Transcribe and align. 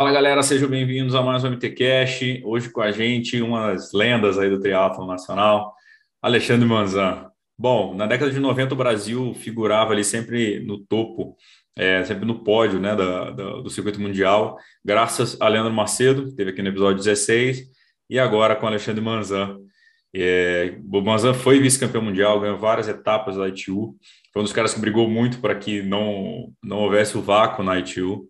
Fala 0.00 0.12
galera, 0.12 0.42
sejam 0.42 0.66
bem-vindos 0.66 1.14
a 1.14 1.20
mais 1.20 1.44
um 1.44 1.50
MTCast. 1.50 2.40
Hoje 2.42 2.70
com 2.70 2.80
a 2.80 2.90
gente, 2.90 3.42
umas 3.42 3.92
lendas 3.92 4.38
aí 4.38 4.48
do 4.48 4.58
triatlo 4.58 5.06
nacional, 5.06 5.74
Alexandre 6.22 6.66
Manzan. 6.66 7.30
Bom, 7.58 7.94
na 7.94 8.06
década 8.06 8.30
de 8.30 8.40
90 8.40 8.72
o 8.72 8.78
Brasil 8.78 9.34
figurava 9.34 9.92
ali 9.92 10.02
sempre 10.02 10.58
no 10.60 10.78
topo, 10.78 11.36
é, 11.76 12.02
sempre 12.04 12.24
no 12.24 12.42
pódio 12.42 12.80
né, 12.80 12.96
da, 12.96 13.30
da, 13.30 13.60
do 13.60 13.68
circuito 13.68 14.00
mundial, 14.00 14.56
graças 14.82 15.38
a 15.38 15.46
Leandro 15.48 15.74
Macedo, 15.74 16.30
que 16.30 16.34
teve 16.34 16.52
aqui 16.52 16.62
no 16.62 16.70
episódio 16.70 16.96
16, 16.96 17.64
e 18.08 18.18
agora 18.18 18.56
com 18.56 18.66
Alexandre 18.66 19.02
Manzan. 19.02 19.58
É, 20.16 20.78
o 20.90 21.02
Manzan 21.02 21.34
foi 21.34 21.60
vice-campeão 21.60 22.02
mundial, 22.02 22.40
ganhou 22.40 22.56
várias 22.56 22.88
etapas 22.88 23.36
da 23.36 23.46
ITU, 23.46 23.94
foi 24.32 24.40
um 24.40 24.44
dos 24.44 24.54
caras 24.54 24.72
que 24.72 24.80
brigou 24.80 25.10
muito 25.10 25.42
para 25.42 25.54
que 25.54 25.82
não, 25.82 26.54
não 26.64 26.78
houvesse 26.78 27.18
o 27.18 27.20
vácuo 27.20 27.62
na 27.62 27.78
ITU. 27.78 28.26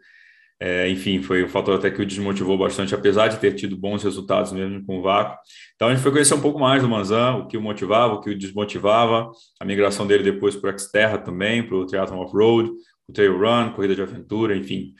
É, 0.63 0.87
enfim, 0.91 1.23
foi 1.23 1.43
um 1.43 1.49
fator 1.49 1.75
até 1.75 1.91
que 1.91 2.03
o 2.03 2.07
desmotivou 2.07 2.59
bastante, 2.59 2.95
apesar 2.95 3.29
de 3.29 3.39
ter 3.39 3.55
tido 3.55 3.79
bons 3.79 4.05
resultados 4.05 4.53
mesmo 4.53 4.85
com 4.85 4.99
o 4.99 5.03
vácuo. 5.03 5.39
Então 5.75 5.89
a 5.89 5.95
gente 5.95 6.03
foi 6.03 6.13
conhecer 6.13 6.35
um 6.35 6.41
pouco 6.41 6.61
mais 6.61 6.83
do 6.83 6.89
Manzan, 6.89 7.37
o 7.37 7.47
que 7.47 7.57
o 7.57 7.63
motivava, 7.63 8.13
o 8.13 8.21
que 8.21 8.29
o 8.29 8.39
desmotivava, 8.39 9.31
a 9.59 9.65
migração 9.65 10.07
dele 10.07 10.23
depois 10.23 10.55
para 10.55 10.75
o 10.75 10.79
Xterra 10.79 11.17
também, 11.17 11.63
para 11.63 11.77
o 11.77 11.87
Triathlon 11.87 12.19
Off-Road, 12.19 12.71
o 13.09 13.13
Trail 13.13 13.39
Run, 13.39 13.73
corrida 13.73 13.95
de 13.95 14.03
aventura, 14.03 14.55
enfim. 14.55 14.95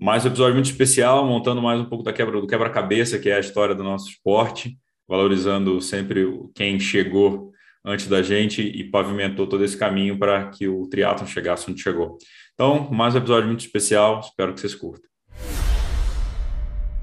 Mais 0.00 0.24
um 0.24 0.28
episódio 0.28 0.54
muito 0.54 0.70
especial, 0.70 1.26
montando 1.26 1.60
mais 1.60 1.78
um 1.78 1.84
pouco 1.84 2.02
da 2.02 2.12
quebra, 2.12 2.40
do 2.40 2.46
quebra-cabeça, 2.46 3.18
que 3.18 3.28
é 3.28 3.36
a 3.36 3.40
história 3.40 3.74
do 3.74 3.84
nosso 3.84 4.08
esporte, 4.08 4.78
valorizando 5.06 5.82
sempre 5.82 6.24
quem 6.54 6.80
chegou 6.80 7.52
antes 7.84 8.06
da 8.06 8.22
gente 8.22 8.62
e 8.62 8.84
pavimentou 8.84 9.46
todo 9.46 9.64
esse 9.64 9.76
caminho 9.76 10.18
para 10.18 10.48
que 10.48 10.66
o 10.66 10.86
triatlon 10.88 11.26
chegasse 11.26 11.70
onde 11.70 11.82
chegou. 11.82 12.16
Então, 12.60 12.90
mais 12.90 13.14
um 13.14 13.18
episódio 13.18 13.46
muito 13.46 13.60
especial, 13.60 14.18
espero 14.18 14.52
que 14.52 14.60
vocês 14.60 14.74
curtam. 14.74 15.08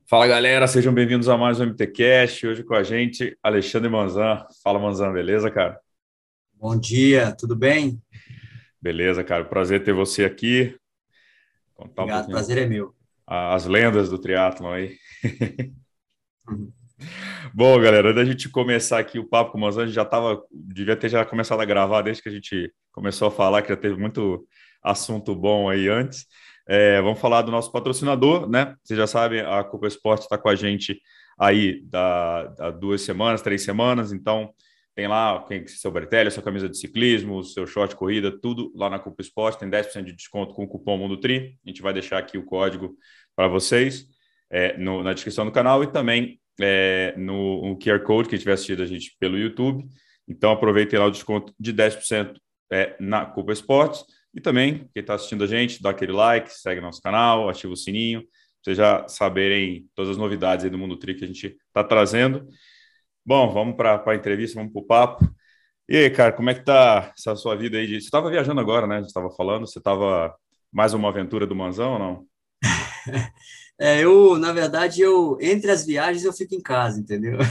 Fala 0.05 0.27
galera, 0.27 0.67
sejam 0.67 0.93
bem-vindos 0.93 1.29
a 1.29 1.37
mais 1.37 1.61
um 1.61 1.67
MTCast. 1.67 2.45
Hoje 2.45 2.61
com 2.61 2.73
a 2.73 2.83
gente, 2.83 3.37
Alexandre 3.41 3.87
Manzan. 3.87 4.45
Fala 4.61 4.77
Manzan, 4.79 5.13
beleza, 5.13 5.49
cara? 5.49 5.79
Bom 6.55 6.77
dia, 6.77 7.33
tudo 7.39 7.55
bem? 7.55 8.01
Beleza, 8.81 9.23
cara. 9.23 9.45
Prazer 9.45 9.81
ter 9.81 9.93
você 9.93 10.25
aqui. 10.25 10.77
Contar 11.73 12.01
Obrigado, 12.01 12.25
um 12.25 12.31
prazer 12.31 12.57
é 12.57 12.65
meu. 12.65 12.93
As 13.25 13.65
lendas 13.65 14.09
do 14.09 14.19
triatlon 14.19 14.73
aí. 14.73 14.97
Uhum. 16.47 16.71
Bom, 17.51 17.79
galera, 17.81 18.09
antes 18.09 18.15
da 18.15 18.23
gente 18.23 18.49
começar 18.49 18.99
aqui 18.99 19.17
o 19.17 19.27
papo 19.27 19.51
com 19.51 19.57
o 19.57 19.61
Manzan, 19.61 19.81
a 19.81 19.85
gente 19.87 19.95
já 19.95 20.03
estava, 20.03 20.43
devia 20.51 20.95
ter 20.95 21.09
já 21.09 21.25
começado 21.25 21.59
a 21.59 21.65
gravar 21.65 22.03
desde 22.03 22.21
que 22.21 22.29
a 22.29 22.31
gente 22.31 22.71
começou 22.91 23.29
a 23.29 23.31
falar, 23.31 23.63
que 23.63 23.69
já 23.69 23.75
teve 23.75 23.95
muito 23.95 24.47
assunto 24.85 25.35
bom 25.35 25.69
aí 25.69 25.89
antes. 25.89 26.25
É, 26.67 27.01
vamos 27.01 27.19
falar 27.19 27.41
do 27.41 27.51
nosso 27.51 27.71
patrocinador, 27.71 28.49
né? 28.49 28.75
Vocês 28.83 28.97
já 28.97 29.07
sabem, 29.07 29.41
a 29.41 29.63
Copa 29.63 29.87
Esporte 29.87 30.23
está 30.23 30.37
com 30.37 30.49
a 30.49 30.55
gente 30.55 30.99
aí 31.37 31.83
há 31.93 32.71
duas 32.71 33.01
semanas, 33.01 33.41
três 33.41 33.61
semanas, 33.63 34.11
então 34.11 34.53
tem 34.95 35.07
lá 35.07 35.43
quem 35.47 35.67
seu 35.67 35.91
bretelha, 35.91 36.31
sua 36.31 36.41
camisa 36.41 36.69
de 36.69 36.77
ciclismo, 36.77 37.43
seu 37.43 37.67
short 37.67 37.95
corrida, 37.95 38.31
tudo 38.31 38.71
lá 38.73 38.89
na 38.89 38.97
Copa 38.97 39.21
Esporte, 39.21 39.59
tem 39.59 39.69
10% 39.69 40.05
de 40.05 40.13
desconto 40.13 40.53
com 40.53 40.63
o 40.63 40.67
cupom 40.67 40.97
Mundo 40.97 41.17
Tri. 41.17 41.57
A 41.65 41.69
gente 41.69 41.81
vai 41.81 41.91
deixar 41.91 42.17
aqui 42.17 42.37
o 42.37 42.45
código 42.45 42.95
para 43.35 43.47
vocês 43.49 44.05
é, 44.49 44.77
no, 44.77 45.03
na 45.03 45.13
descrição 45.13 45.45
do 45.45 45.51
canal 45.51 45.83
e 45.83 45.87
também 45.87 46.39
é, 46.61 47.13
no, 47.17 47.69
no 47.69 47.77
QR 47.77 47.99
Code, 48.03 48.29
que 48.29 48.37
tiver 48.37 48.53
assistido 48.53 48.83
a 48.83 48.85
gente 48.85 49.15
pelo 49.19 49.37
YouTube. 49.37 49.85
Então 50.27 50.51
aproveitem 50.51 50.97
lá 50.97 51.05
o 51.05 51.11
desconto 51.11 51.53
de 51.59 51.73
10% 51.73 52.35
é, 52.71 52.95
na 52.99 53.25
Copa 53.25 53.51
Esportes. 53.51 54.05
E 54.35 54.41
também, 54.41 54.89
quem 54.93 55.01
está 55.01 55.13
assistindo 55.13 55.45
a 55.45 55.47
gente, 55.47 55.81
dá 55.81 55.91
aquele 55.91 56.11
like, 56.11 56.53
segue 56.53 56.81
nosso 56.81 57.01
canal, 57.01 57.47
ativa 57.47 57.71
o 57.71 57.77
sininho, 57.77 58.21
para 58.21 58.29
vocês 58.61 58.77
já 58.77 59.07
saberem 59.07 59.87
todas 59.95 60.11
as 60.11 60.17
novidades 60.17 60.65
aí 60.65 60.69
do 60.69 60.77
Mundo 60.77 60.97
Tri 60.97 61.15
que 61.15 61.23
a 61.23 61.27
gente 61.27 61.57
está 61.67 61.83
trazendo. 61.83 62.45
Bom, 63.25 63.49
vamos 63.51 63.75
para 63.77 64.03
a 64.05 64.15
entrevista, 64.15 64.59
vamos 64.59 64.73
para 64.73 64.81
o 64.81 64.85
papo. 64.85 65.35
E 65.87 65.95
aí, 65.95 66.09
cara, 66.09 66.33
como 66.33 66.49
é 66.49 66.53
que 66.53 66.65
tá 66.65 67.13
essa 67.17 67.35
sua 67.35 67.55
vida 67.55 67.77
aí? 67.77 67.87
De... 67.87 68.01
Você 68.01 68.05
estava 68.05 68.29
viajando 68.29 68.59
agora, 68.59 68.85
né? 68.85 68.95
A 68.95 68.99
gente 68.99 69.07
estava 69.07 69.31
falando, 69.31 69.65
você 69.65 69.79
estava 69.79 70.35
mais 70.71 70.93
uma 70.93 71.09
aventura 71.09 71.47
do 71.47 71.55
Manzão 71.55 71.93
ou 71.93 71.99
não? 71.99 72.25
É, 73.77 74.01
eu, 74.01 74.37
na 74.37 74.53
verdade, 74.53 75.01
eu 75.01 75.37
entre 75.41 75.69
as 75.69 75.85
viagens 75.85 76.23
eu 76.23 76.31
fico 76.31 76.55
em 76.55 76.61
casa, 76.61 76.97
entendeu? 76.97 77.37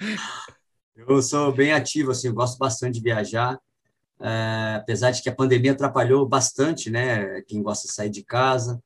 eu 0.96 1.20
sou 1.20 1.52
bem 1.52 1.74
ativo, 1.74 2.10
assim, 2.10 2.28
eu 2.28 2.34
gosto 2.34 2.56
bastante 2.56 2.94
de 2.94 3.02
viajar. 3.02 3.58
É, 4.20 4.76
apesar 4.76 5.10
de 5.10 5.22
que 5.22 5.28
a 5.28 5.34
pandemia 5.34 5.72
atrapalhou 5.72 6.26
bastante, 6.26 6.90
né? 6.90 7.42
Quem 7.42 7.62
gosta 7.62 7.88
de 7.88 7.94
sair 7.94 8.10
de 8.10 8.22
casa, 8.22 8.82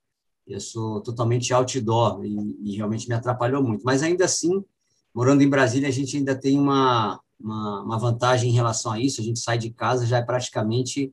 eu 0.47 0.61
sou 0.61 1.03
totalmente 1.03 1.53
outdoor 1.53 2.25
e, 2.25 2.57
e, 2.63 2.77
realmente 2.77 3.09
me 3.09 3.15
atrapalhou 3.15 3.63
muito. 3.63 3.85
Mas 3.85 4.03
ainda 4.03 4.25
assim, 4.25 4.65
morando 5.15 5.43
em 5.43 5.49
Brasília, 5.49 5.89
a 5.89 5.93
gente 5.93 6.17
ainda 6.17 6.35
tem 6.35 6.59
uma, 6.59 7.21
uma, 7.39 7.83
uma 7.83 7.99
vantagem 7.99 8.51
em 8.51 8.55
relação 8.55 8.93
a 8.93 9.01
isso. 9.01 9.21
A 9.21 9.25
gente 9.25 9.39
sai 9.39 9.59
de 9.59 9.71
casa 9.71 10.07
já 10.07 10.19
é 10.19 10.23
praticamente 10.23 11.13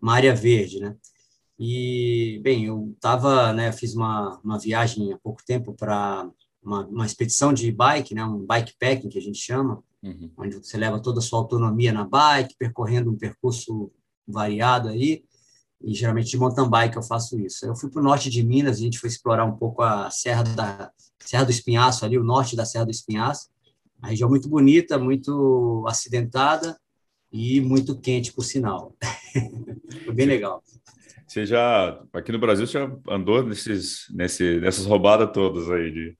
uma 0.00 0.14
área 0.14 0.34
verde, 0.34 0.80
né? 0.80 0.96
E 1.58 2.40
bem, 2.42 2.64
eu 2.64 2.96
tava, 3.00 3.52
né? 3.52 3.70
Fiz 3.70 3.94
uma, 3.94 4.40
uma 4.42 4.58
viagem 4.58 5.12
há 5.12 5.18
pouco 5.18 5.44
tempo 5.44 5.74
para 5.74 6.28
uma, 6.62 6.86
uma 6.86 7.06
expedição 7.06 7.52
de 7.52 7.70
bike, 7.70 8.14
né? 8.14 8.24
Um 8.24 8.46
bikepacking 8.46 9.10
que 9.10 9.18
a 9.18 9.22
gente 9.22 9.38
chama 9.38 9.82
uhum. 10.02 10.30
onde 10.36 10.56
você 10.56 10.76
leva 10.76 11.00
toda 11.00 11.18
a 11.18 11.22
sua 11.22 11.38
autonomia 11.38 11.92
na 11.92 12.04
bike, 12.04 12.56
percorrendo 12.58 13.10
um 13.10 13.16
percurso 13.16 13.90
variado 14.26 14.88
aí, 14.88 15.24
e 15.82 15.94
geralmente 15.94 16.30
de 16.30 16.36
mountain 16.36 16.68
bike 16.68 16.96
eu 16.96 17.02
faço 17.02 17.38
isso. 17.38 17.64
Eu 17.64 17.74
fui 17.74 17.90
para 17.90 18.00
o 18.00 18.04
norte 18.04 18.28
de 18.28 18.42
Minas, 18.42 18.78
a 18.78 18.80
gente 18.80 18.98
foi 18.98 19.08
explorar 19.08 19.44
um 19.44 19.56
pouco 19.56 19.82
a 19.82 20.10
Serra, 20.10 20.42
da, 20.42 20.90
Serra 21.20 21.44
do 21.44 21.50
Espinhaço, 21.50 22.04
ali, 22.04 22.18
o 22.18 22.24
norte 22.24 22.54
da 22.54 22.64
Serra 22.64 22.84
do 22.84 22.90
Espinhaço, 22.90 23.48
a 24.02 24.08
região 24.08 24.28
muito 24.28 24.48
bonita, 24.48 24.98
muito 24.98 25.84
acidentada 25.86 26.78
e 27.32 27.60
muito 27.60 27.98
quente, 27.98 28.32
por 28.32 28.44
sinal. 28.44 28.96
foi 30.04 30.14
bem 30.14 30.26
legal. 30.26 30.62
Você 31.26 31.46
já, 31.46 32.02
aqui 32.12 32.32
no 32.32 32.40
Brasil, 32.40 32.66
você 32.66 32.72
já 32.72 32.92
andou 33.08 33.44
nesses, 33.44 34.06
nesse, 34.10 34.58
nessas 34.58 34.84
roubadas 34.84 35.30
todas 35.32 35.70
aí 35.70 35.92
de 35.92 36.18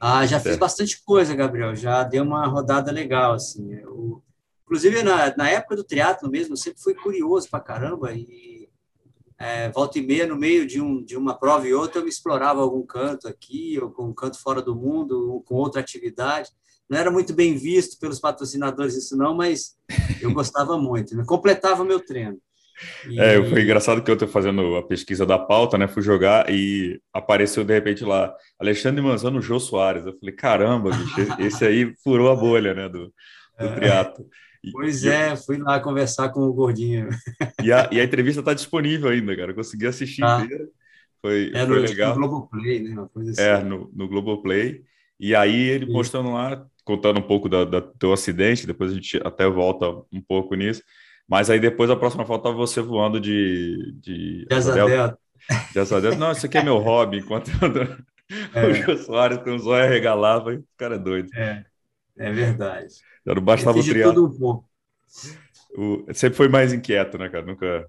ah, 0.00 0.24
já 0.24 0.40
fiz 0.40 0.56
bastante 0.56 1.02
coisa, 1.04 1.34
Gabriel. 1.34 1.76
Já 1.76 2.02
dei 2.02 2.20
uma 2.20 2.46
rodada 2.46 2.90
legal, 2.90 3.34
assim. 3.34 3.74
Eu, 3.74 4.22
inclusive, 4.64 5.02
na, 5.02 5.36
na 5.36 5.50
época 5.50 5.76
do 5.76 5.84
triatlo 5.84 6.30
mesmo, 6.30 6.54
eu 6.54 6.56
sempre 6.56 6.80
fui 6.80 6.94
curioso 6.94 7.50
pra 7.50 7.60
caramba 7.60 8.10
e 8.14 8.66
é, 9.38 9.70
volta 9.70 9.98
e 9.98 10.02
meia, 10.02 10.26
no 10.26 10.36
meio 10.36 10.66
de, 10.66 10.80
um, 10.80 11.02
de 11.02 11.16
uma 11.16 11.34
prova 11.34 11.66
e 11.66 11.74
outra, 11.74 12.00
eu 12.00 12.08
explorava 12.08 12.62
algum 12.62 12.84
canto 12.84 13.28
aqui, 13.28 13.78
ou 13.80 13.90
com 13.90 14.04
um 14.04 14.14
canto 14.14 14.38
fora 14.38 14.62
do 14.62 14.74
mundo, 14.74 15.32
ou 15.32 15.42
com 15.42 15.54
outra 15.54 15.80
atividade. 15.80 16.50
Não 16.88 16.98
era 16.98 17.10
muito 17.10 17.34
bem 17.34 17.54
visto 17.56 17.98
pelos 17.98 18.18
patrocinadores 18.18 18.96
isso 18.96 19.16
não, 19.16 19.34
mas 19.34 19.76
eu 20.20 20.32
gostava 20.32 20.78
muito. 20.78 21.14
Né? 21.14 21.24
Completava 21.26 21.82
o 21.82 21.86
meu 21.86 22.00
treino. 22.00 22.38
E... 23.08 23.20
É, 23.20 23.42
foi 23.44 23.62
engraçado 23.62 24.02
que 24.02 24.10
eu 24.10 24.14
estou 24.14 24.28
fazendo 24.28 24.76
a 24.76 24.82
pesquisa 24.82 25.26
da 25.26 25.38
pauta, 25.38 25.76
né? 25.76 25.86
Fui 25.88 26.02
jogar 26.02 26.50
e 26.50 27.00
apareceu 27.12 27.64
de 27.64 27.74
repente 27.74 28.04
lá 28.04 28.34
Alexandre 28.58 29.02
Manzano, 29.02 29.42
Jô 29.42 29.58
Soares. 29.58 30.06
Eu 30.06 30.16
falei, 30.18 30.34
caramba, 30.34 30.90
bicho, 30.90 31.14
esse 31.38 31.64
aí 31.64 31.94
furou 32.02 32.30
a 32.30 32.36
bolha, 32.36 32.74
né? 32.74 32.88
Do, 32.88 33.06
do 33.58 33.66
é. 33.66 33.74
triato. 33.74 34.26
Pois 34.72 35.04
é, 35.04 35.34
fui 35.36 35.56
lá 35.56 35.80
conversar 35.80 36.28
com 36.28 36.40
o 36.40 36.52
Gordinho. 36.52 37.08
E 37.62 37.72
a, 37.72 37.88
e 37.90 38.00
a 38.00 38.04
entrevista 38.04 38.40
está 38.40 38.52
disponível 38.52 39.08
ainda, 39.08 39.34
cara. 39.34 39.52
Eu 39.52 39.54
consegui 39.54 39.86
assistir 39.86 40.22
ah. 40.22 40.42
inteira. 40.42 40.68
Foi, 41.20 41.50
é 41.54 41.66
no, 41.66 41.74
foi 41.74 41.86
legal. 41.86 42.14
no 42.14 42.28
Globoplay, 42.28 42.80
né? 42.80 42.90
Uma 42.92 43.08
coisa 43.08 43.30
assim. 43.30 43.42
É, 43.42 43.62
no, 43.62 43.90
no 43.92 44.08
Globoplay. 44.08 44.82
E 45.18 45.34
aí 45.34 45.68
ele 45.68 45.86
Sim. 45.86 45.92
mostrando 45.92 46.32
lá, 46.32 46.66
contando 46.84 47.20
um 47.20 47.22
pouco 47.22 47.48
da, 47.48 47.64
da, 47.64 47.80
do 47.80 47.92
teu 47.98 48.12
acidente, 48.12 48.66
depois 48.66 48.90
a 48.90 48.94
gente 48.94 49.20
até 49.24 49.46
volta 49.48 49.86
um 50.12 50.20
pouco 50.20 50.54
nisso. 50.54 50.82
Mas 51.30 51.48
aí 51.48 51.60
depois 51.60 51.88
a 51.88 51.96
próxima 51.96 52.26
foto 52.26 52.42
tá 52.42 52.50
você 52.50 52.82
voando 52.82 53.20
de. 53.20 53.94
De, 54.02 54.46
de 54.46 54.54
asa. 54.54 55.16
De 55.72 55.78
asa. 55.78 56.16
Não, 56.16 56.32
isso 56.32 56.46
aqui 56.46 56.58
é 56.58 56.64
meu 56.64 56.78
hobby. 56.78 57.18
Enquanto 57.18 57.50
é. 58.54 58.66
o 58.66 58.74
Jô 58.74 58.96
Soares 58.96 59.38
com 59.38 59.54
os 59.54 59.66
olhos 59.66 59.90
regalava, 59.90 60.54
o 60.54 60.64
cara 60.76 60.96
é 60.96 60.98
doido. 60.98 61.30
É, 61.34 61.64
é 62.16 62.32
verdade. 62.32 62.94
Já 63.26 63.34
não 63.34 63.42
bastava 63.42 63.78
o 63.78 63.82
triatlo. 63.82 64.14
Tudo 64.14 64.34
um 64.34 64.38
pouco. 64.38 64.68
O, 65.76 66.04
sempre 66.12 66.36
foi 66.36 66.48
mais 66.48 66.72
inquieto, 66.72 67.18
né, 67.18 67.28
cara? 67.28 67.44
Nunca. 67.44 67.88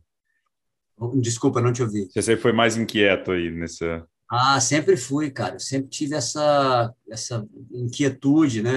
Desculpa, 1.20 1.62
não 1.62 1.74
te 1.74 1.82
ouvi. 1.82 2.08
Você 2.12 2.22
sempre 2.22 2.42
foi 2.42 2.52
mais 2.52 2.78
inquieto 2.78 3.32
aí 3.32 3.50
nessa. 3.50 4.06
Ah, 4.30 4.60
sempre 4.60 4.96
fui, 4.96 5.32
cara. 5.32 5.56
Eu 5.56 5.60
sempre 5.60 5.90
tive 5.90 6.16
essa, 6.16 6.94
essa 7.10 7.46
inquietude, 7.72 8.62
né? 8.62 8.72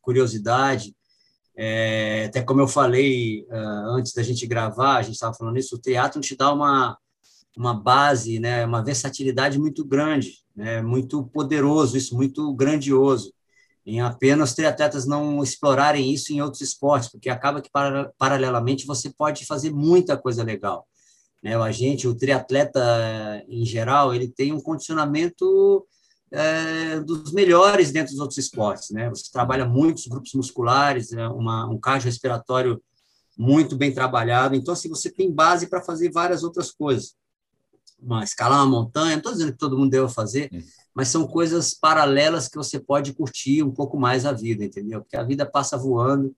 curiosidade. 0.00 0.94
É, 1.62 2.24
até 2.24 2.40
como 2.40 2.62
eu 2.62 2.66
falei 2.66 3.42
uh, 3.50 3.90
antes 3.90 4.14
da 4.14 4.22
gente 4.22 4.46
gravar, 4.46 4.96
a 4.96 5.02
gente 5.02 5.12
estava 5.12 5.34
falando 5.34 5.58
isso, 5.58 5.76
o 5.76 5.78
teatro 5.78 6.18
te 6.18 6.34
dá 6.34 6.50
uma, 6.54 6.96
uma 7.54 7.74
base, 7.74 8.38
né? 8.38 8.64
uma 8.64 8.82
versatilidade 8.82 9.58
muito 9.58 9.84
grande, 9.84 10.38
né? 10.56 10.80
muito 10.80 11.22
poderoso, 11.22 11.98
isso 11.98 12.16
muito 12.16 12.50
grandioso 12.54 13.30
em 13.84 14.00
apenas 14.00 14.54
triatletas 14.54 15.06
não 15.06 15.42
explorarem 15.42 16.10
isso 16.10 16.32
em 16.32 16.40
outros 16.40 16.62
esportes, 16.62 17.10
porque 17.10 17.28
acaba 17.28 17.60
que 17.60 17.70
paralelamente 18.16 18.86
você 18.86 19.10
pode 19.10 19.44
fazer 19.44 19.70
muita 19.70 20.16
coisa 20.16 20.42
legal. 20.42 20.86
Né? 21.42 21.56
A 21.56 21.72
gente, 21.72 22.08
o 22.08 22.14
triatleta 22.14 23.44
em 23.48 23.66
geral, 23.66 24.14
ele 24.14 24.28
tem 24.28 24.52
um 24.52 24.60
condicionamento 24.62 25.86
é, 26.32 27.00
dos 27.00 27.32
melhores 27.32 27.90
dentro 27.90 28.12
dos 28.12 28.20
outros 28.20 28.38
esportes. 28.38 28.90
Né? 28.90 29.08
Você 29.10 29.30
trabalha 29.32 29.64
muitos 29.64 30.06
grupos 30.06 30.32
musculares, 30.34 31.12
é 31.12 31.26
uma, 31.28 31.66
um 31.68 31.78
respiratório 31.98 32.82
muito 33.36 33.76
bem 33.76 33.92
trabalhado. 33.92 34.54
Então, 34.54 34.74
assim, 34.74 34.88
você 34.88 35.10
tem 35.10 35.32
base 35.32 35.68
para 35.68 35.82
fazer 35.82 36.10
várias 36.10 36.42
outras 36.42 36.70
coisas. 36.70 37.14
Uma, 37.98 38.24
escalar 38.24 38.58
uma 38.58 38.80
montanha, 38.80 39.10
não 39.12 39.18
estou 39.18 39.32
dizendo 39.32 39.52
que 39.52 39.58
todo 39.58 39.76
mundo 39.76 39.90
deva 39.90 40.08
fazer, 40.08 40.48
hum 40.52 40.60
mas 40.94 41.08
são 41.08 41.26
coisas 41.26 41.72
paralelas 41.72 42.48
que 42.48 42.56
você 42.56 42.78
pode 42.78 43.12
curtir 43.12 43.62
um 43.62 43.70
pouco 43.70 43.98
mais 43.98 44.26
a 44.26 44.32
vida, 44.32 44.64
entendeu? 44.64 45.00
Porque 45.00 45.16
a 45.16 45.22
vida 45.22 45.46
passa 45.46 45.78
voando 45.78 46.34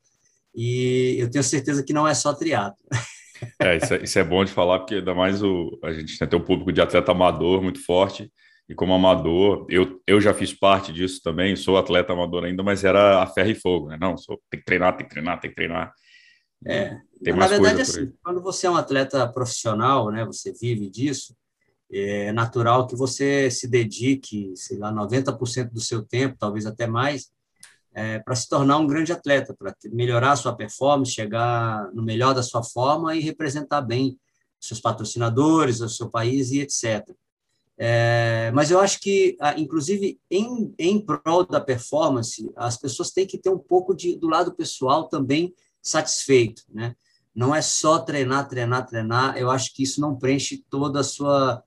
e 0.54 1.16
eu 1.18 1.30
tenho 1.30 1.42
certeza 1.42 1.82
que 1.82 1.92
não 1.92 2.06
é 2.06 2.14
só 2.14 2.32
triatlo. 2.32 2.78
É, 3.58 3.76
isso 3.76 3.94
é, 3.94 4.04
isso 4.04 4.18
é 4.20 4.22
bom 4.22 4.44
de 4.44 4.52
falar, 4.52 4.78
porque 4.78 4.94
ainda 4.94 5.12
mais 5.12 5.42
o, 5.42 5.76
a 5.82 5.92
gente 5.92 6.16
tem 6.16 6.38
um 6.38 6.44
público 6.44 6.70
de 6.70 6.80
atleta 6.80 7.10
amador 7.10 7.60
muito 7.60 7.84
forte, 7.84 8.30
e 8.68 8.74
como 8.74 8.94
amador, 8.94 9.66
eu, 9.68 10.00
eu 10.06 10.20
já 10.20 10.32
fiz 10.32 10.52
parte 10.52 10.92
disso 10.92 11.20
também, 11.22 11.56
sou 11.56 11.76
atleta 11.76 12.12
amador 12.12 12.44
ainda, 12.44 12.62
mas 12.62 12.84
era 12.84 13.22
a 13.22 13.26
ferro 13.26 13.50
e 13.50 13.54
fogo, 13.54 13.88
né? 13.88 13.98
Não, 14.00 14.16
sou, 14.16 14.40
tem 14.50 14.60
que 14.60 14.66
treinar, 14.66 14.96
tem 14.96 15.06
que 15.06 15.12
treinar, 15.12 15.40
tem 15.40 15.50
que 15.50 15.56
treinar. 15.56 15.92
É, 16.64 16.96
tem 17.22 17.34
na 17.34 17.48
verdade, 17.48 17.82
assim, 17.82 18.12
quando 18.22 18.40
você 18.40 18.66
é 18.66 18.70
um 18.70 18.76
atleta 18.76 19.26
profissional, 19.28 20.10
né, 20.10 20.24
você 20.24 20.52
vive 20.52 20.88
disso, 20.88 21.34
é 21.90 22.32
natural 22.32 22.86
que 22.86 22.96
você 22.96 23.50
se 23.50 23.68
dedique, 23.68 24.52
sei 24.56 24.78
lá, 24.78 24.92
90% 24.92 25.70
do 25.70 25.80
seu 25.80 26.02
tempo, 26.02 26.36
talvez 26.38 26.64
até 26.64 26.86
mais, 26.86 27.30
é, 27.92 28.18
para 28.20 28.34
se 28.34 28.48
tornar 28.48 28.78
um 28.78 28.86
grande 28.86 29.12
atleta, 29.12 29.54
para 29.58 29.74
melhorar 29.92 30.32
a 30.32 30.36
sua 30.36 30.56
performance, 30.56 31.12
chegar 31.12 31.92
no 31.92 32.02
melhor 32.02 32.32
da 32.32 32.42
sua 32.42 32.62
forma 32.62 33.14
e 33.14 33.20
representar 33.20 33.82
bem 33.82 34.18
seus 34.58 34.80
patrocinadores, 34.80 35.80
o 35.80 35.88
seu 35.88 36.08
país 36.08 36.52
e 36.52 36.60
etc. 36.60 37.04
É, 37.84 38.52
mas 38.54 38.70
eu 38.70 38.78
acho 38.78 39.00
que, 39.00 39.36
inclusive, 39.56 40.16
em, 40.30 40.72
em 40.78 41.04
prol 41.04 41.44
da 41.44 41.60
performance, 41.60 42.48
as 42.54 42.76
pessoas 42.76 43.10
têm 43.10 43.26
que 43.26 43.36
ter 43.36 43.50
um 43.50 43.58
pouco 43.58 43.92
de, 43.92 44.16
do 44.16 44.28
lado 44.28 44.54
pessoal 44.54 45.08
também 45.08 45.52
satisfeito, 45.82 46.62
né? 46.72 46.94
Não 47.34 47.52
é 47.52 47.60
só 47.60 47.98
treinar, 47.98 48.46
treinar, 48.46 48.86
treinar. 48.86 49.36
Eu 49.36 49.50
acho 49.50 49.74
que 49.74 49.82
isso 49.82 50.00
não 50.00 50.14
preenche 50.14 50.64
toda 50.70 51.00
a 51.00 51.02
sua 51.02 51.64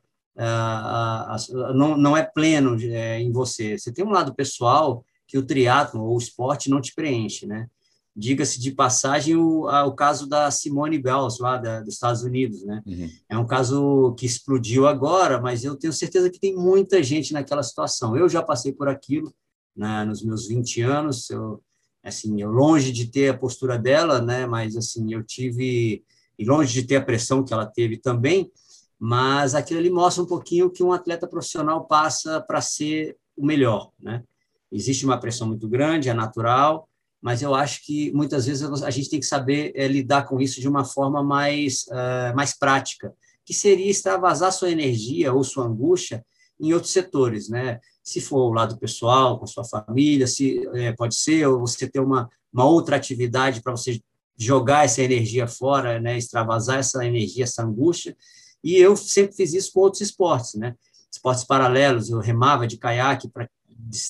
não, 1.73 1.97
não 1.97 2.15
é 2.15 2.23
pleno 2.23 2.77
é, 2.81 3.19
em 3.19 3.31
você. 3.33 3.77
Você 3.77 3.91
tem 3.91 4.05
um 4.05 4.11
lado 4.11 4.33
pessoal 4.33 5.03
que 5.27 5.37
o 5.37 5.45
triatlo 5.45 6.01
ou 6.01 6.15
o 6.15 6.19
esporte 6.19 6.69
não 6.69 6.79
te 6.79 6.93
preenche, 6.95 7.45
né? 7.45 7.67
Diga-se 8.15 8.61
de 8.61 8.71
passagem 8.71 9.35
o, 9.35 9.65
o 9.67 9.91
caso 9.93 10.25
da 10.25 10.49
Simone 10.49 10.97
Biles, 10.97 11.37
lá 11.39 11.57
da, 11.57 11.81
dos 11.81 11.95
Estados 11.95 12.23
Unidos, 12.23 12.63
né? 12.63 12.81
Uhum. 12.85 13.09
É 13.27 13.37
um 13.37 13.45
caso 13.45 14.15
que 14.17 14.25
explodiu 14.25 14.87
agora, 14.87 15.41
mas 15.41 15.65
eu 15.65 15.75
tenho 15.75 15.91
certeza 15.91 16.29
que 16.29 16.39
tem 16.39 16.55
muita 16.55 17.03
gente 17.03 17.33
naquela 17.33 17.61
situação. 17.61 18.15
Eu 18.15 18.29
já 18.29 18.41
passei 18.41 18.71
por 18.71 18.87
aquilo 18.87 19.33
né, 19.75 20.05
nos 20.05 20.23
meus 20.23 20.47
20 20.47 20.81
anos, 20.81 21.29
eu, 21.29 21.61
assim, 22.01 22.41
eu 22.41 22.49
longe 22.51 22.91
de 22.91 23.07
ter 23.07 23.29
a 23.29 23.37
postura 23.37 23.77
dela, 23.77 24.21
né? 24.21 24.45
Mas, 24.45 24.77
assim, 24.77 25.13
eu 25.13 25.23
tive, 25.23 26.03
e 26.39 26.45
longe 26.45 26.73
de 26.73 26.87
ter 26.87 26.95
a 26.95 27.03
pressão 27.03 27.43
que 27.43 27.53
ela 27.53 27.65
teve 27.65 27.97
também, 27.97 28.49
mas 28.97 29.55
aquilo 29.55 29.79
ali 29.79 29.89
mostra 29.89 30.23
um 30.23 30.27
pouquinho 30.27 30.71
que 30.71 30.81
um 30.83 30.93
atleta 30.93 31.27
profissional 31.27 31.85
passa 31.85 32.39
para 32.39 32.61
ser 32.61 33.17
o 33.35 33.45
melhor, 33.45 33.91
né? 33.99 34.23
Existe 34.71 35.05
uma 35.05 35.19
pressão 35.19 35.47
muito 35.47 35.67
grande, 35.67 36.09
é 36.09 36.13
natural, 36.13 36.87
mas 37.25 37.41
eu 37.41 37.55
acho 37.55 37.83
que 37.83 38.11
muitas 38.13 38.45
vezes 38.45 38.83
a 38.83 38.91
gente 38.91 39.09
tem 39.09 39.19
que 39.19 39.25
saber 39.25 39.71
é, 39.73 39.87
lidar 39.87 40.27
com 40.27 40.39
isso 40.39 40.61
de 40.61 40.69
uma 40.69 40.85
forma 40.85 41.23
mais, 41.23 41.87
uh, 41.87 42.35
mais 42.35 42.55
prática, 42.55 43.11
que 43.43 43.51
seria 43.51 43.89
extravasar 43.89 44.51
sua 44.51 44.69
energia 44.69 45.33
ou 45.33 45.43
sua 45.43 45.65
angústia 45.65 46.23
em 46.59 46.71
outros 46.71 46.93
setores, 46.93 47.49
né? 47.49 47.79
Se 48.03 48.21
for 48.21 48.41
o 48.41 48.53
lado 48.53 48.77
pessoal, 48.77 49.39
com 49.39 49.47
sua 49.47 49.63
família, 49.63 50.27
se 50.27 50.69
é, 50.75 50.91
pode 50.91 51.15
ser, 51.15 51.47
ou 51.47 51.61
você 51.61 51.89
ter 51.89 51.99
uma, 51.99 52.29
uma 52.53 52.65
outra 52.65 52.95
atividade 52.95 53.59
para 53.59 53.75
você 53.75 53.99
jogar 54.37 54.85
essa 54.85 55.01
energia 55.01 55.47
fora, 55.47 55.99
né? 55.99 56.19
Extravasar 56.19 56.77
essa 56.77 57.03
energia, 57.03 57.45
essa 57.45 57.63
angústia, 57.63 58.15
e 58.63 58.77
eu 58.77 58.95
sempre 58.95 59.35
fiz 59.35 59.51
isso 59.51 59.73
com 59.73 59.79
outros 59.79 60.01
esportes, 60.01 60.53
né? 60.53 60.75
Esportes 61.11 61.43
paralelos, 61.43 62.11
eu 62.11 62.19
remava 62.19 62.67
de 62.67 62.77
caiaque 62.77 63.27
para 63.27 63.49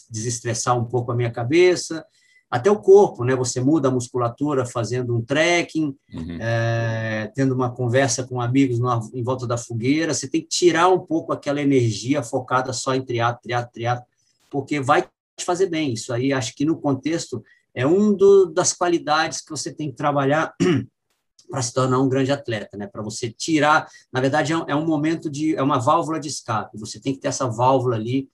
desestressar 0.10 0.78
um 0.78 0.84
pouco 0.84 1.14
a 1.14 1.16
minha 1.16 1.32
cabeça, 1.32 2.06
até 2.50 2.70
o 2.70 2.80
corpo, 2.80 3.24
né? 3.24 3.36
Você 3.36 3.60
muda 3.60 3.88
a 3.88 3.92
musculatura 3.92 4.66
fazendo 4.66 5.16
um 5.16 5.22
trekking, 5.22 5.96
uhum. 6.14 6.38
é, 6.40 7.32
tendo 7.36 7.54
uma 7.54 7.72
conversa 7.72 8.24
com 8.24 8.40
amigos 8.40 8.80
em 9.14 9.24
volta 9.24 9.48
da 9.48 9.58
fogueira. 9.58 10.14
Você 10.14 10.28
tem 10.28 10.42
que 10.42 10.48
tirar 10.48 10.90
um 10.90 11.00
pouco 11.00 11.34
aquela 11.34 11.62
energia 11.62 12.24
focada 12.24 12.72
só 12.72 12.96
em 12.96 13.04
triatlo, 13.04 13.42
triatlo, 13.42 13.72
triatlo, 13.74 14.06
porque 14.50 14.80
vai 14.80 15.02
te 15.36 15.44
fazer 15.44 15.68
bem. 15.68 15.94
Isso 15.94 16.14
aí, 16.14 16.32
acho 16.32 16.56
que 16.56 16.66
no 16.66 16.78
contexto 16.78 17.44
é 17.74 17.86
um 17.86 18.14
do, 18.14 18.46
das 18.46 18.72
qualidades 18.72 19.42
que 19.42 19.50
você 19.50 19.74
tem 19.74 19.90
que 19.90 19.98
trabalhar 19.98 20.54
para 21.50 21.62
se 21.62 21.74
tornar 21.74 22.00
um 22.00 22.10
grande 22.10 22.32
atleta, 22.32 22.78
né? 22.78 22.88
Para 22.88 23.04
você 23.04 23.30
tirar, 23.30 23.88
na 24.12 24.22
verdade 24.22 24.54
é 24.54 24.58
um, 24.58 24.66
é 24.70 24.76
um, 24.76 24.86
momento 24.86 25.30
de 25.30 25.56
é 25.56 25.62
uma 25.62 25.80
válvula 25.80 26.20
de 26.20 26.28
escape. 26.28 26.78
Você 26.78 27.00
tem 27.00 27.14
que 27.14 27.20
ter 27.20 27.28
essa 27.28 27.48
válvula 27.48 27.96
ali 27.96 28.30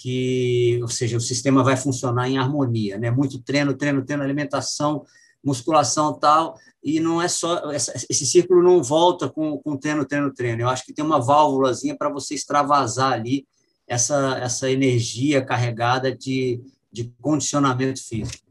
que, 0.00 0.78
ou 0.80 0.88
seja, 0.88 1.16
o 1.16 1.20
sistema 1.20 1.64
vai 1.64 1.76
funcionar 1.76 2.28
em 2.28 2.38
harmonia, 2.38 2.96
né? 2.98 3.10
Muito 3.10 3.42
treino, 3.42 3.74
treino, 3.74 4.04
treino, 4.04 4.22
alimentação, 4.22 5.04
musculação 5.44 6.16
tal, 6.16 6.56
e 6.82 7.00
não 7.00 7.20
é 7.20 7.26
só 7.26 7.72
essa, 7.72 7.92
esse 8.08 8.24
círculo 8.24 8.62
não 8.62 8.80
volta 8.80 9.28
com, 9.28 9.58
com 9.58 9.76
treino, 9.76 10.06
treino, 10.06 10.32
treino. 10.32 10.62
Eu 10.62 10.68
acho 10.68 10.84
que 10.84 10.94
tem 10.94 11.04
uma 11.04 11.20
válvulazinha 11.20 11.96
para 11.96 12.08
você 12.08 12.34
extravasar 12.34 13.12
ali 13.12 13.44
essa 13.88 14.38
essa 14.38 14.70
energia 14.70 15.44
carregada 15.44 16.14
de, 16.14 16.60
de 16.92 17.12
condicionamento 17.20 18.00
físico. 18.06 18.46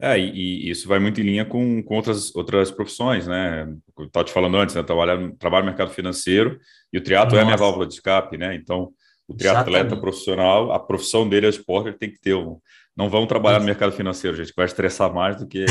É, 0.00 0.18
e, 0.18 0.30
e, 0.30 0.70
isso 0.70 0.88
vai 0.88 0.98
muito 0.98 1.20
em 1.20 1.24
linha 1.24 1.44
com, 1.44 1.82
com 1.82 1.94
outras, 1.94 2.34
outras 2.34 2.70
profissões, 2.70 3.26
né? 3.26 3.68
Estava 4.00 4.24
te 4.24 4.32
falando 4.32 4.56
antes, 4.56 4.74
né? 4.74 4.82
Trabalho, 4.82 5.34
trabalho 5.38 5.64
no 5.64 5.70
mercado 5.70 5.90
financeiro 5.90 6.58
e 6.90 6.96
o 6.96 7.02
triatlo 7.02 7.36
é 7.36 7.42
a 7.42 7.44
minha 7.44 7.56
válvula 7.56 7.86
de 7.86 7.94
escape, 7.94 8.38
né? 8.38 8.54
Então, 8.54 8.92
o 9.28 9.34
triatleta 9.34 9.96
profissional, 9.96 10.72
a 10.72 10.78
profissão 10.78 11.28
dele 11.28 11.46
é 11.46 11.48
esporte, 11.48 11.88
ele 11.88 11.98
tem 11.98 12.10
que 12.10 12.20
ter 12.20 12.34
um. 12.34 12.60
Não 12.96 13.10
vão 13.10 13.26
trabalhar 13.26 13.58
no 13.58 13.66
mercado 13.66 13.92
financeiro, 13.92 14.36
gente, 14.36 14.54
vai 14.56 14.64
estressar 14.64 15.12
mais 15.12 15.36
do 15.36 15.46
que, 15.46 15.66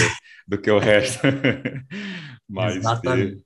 do 0.47 0.59
que 0.59 0.69
o 0.69 0.77
resto. 0.77 1.19
Mas 2.47 2.83
ter, 3.01 3.37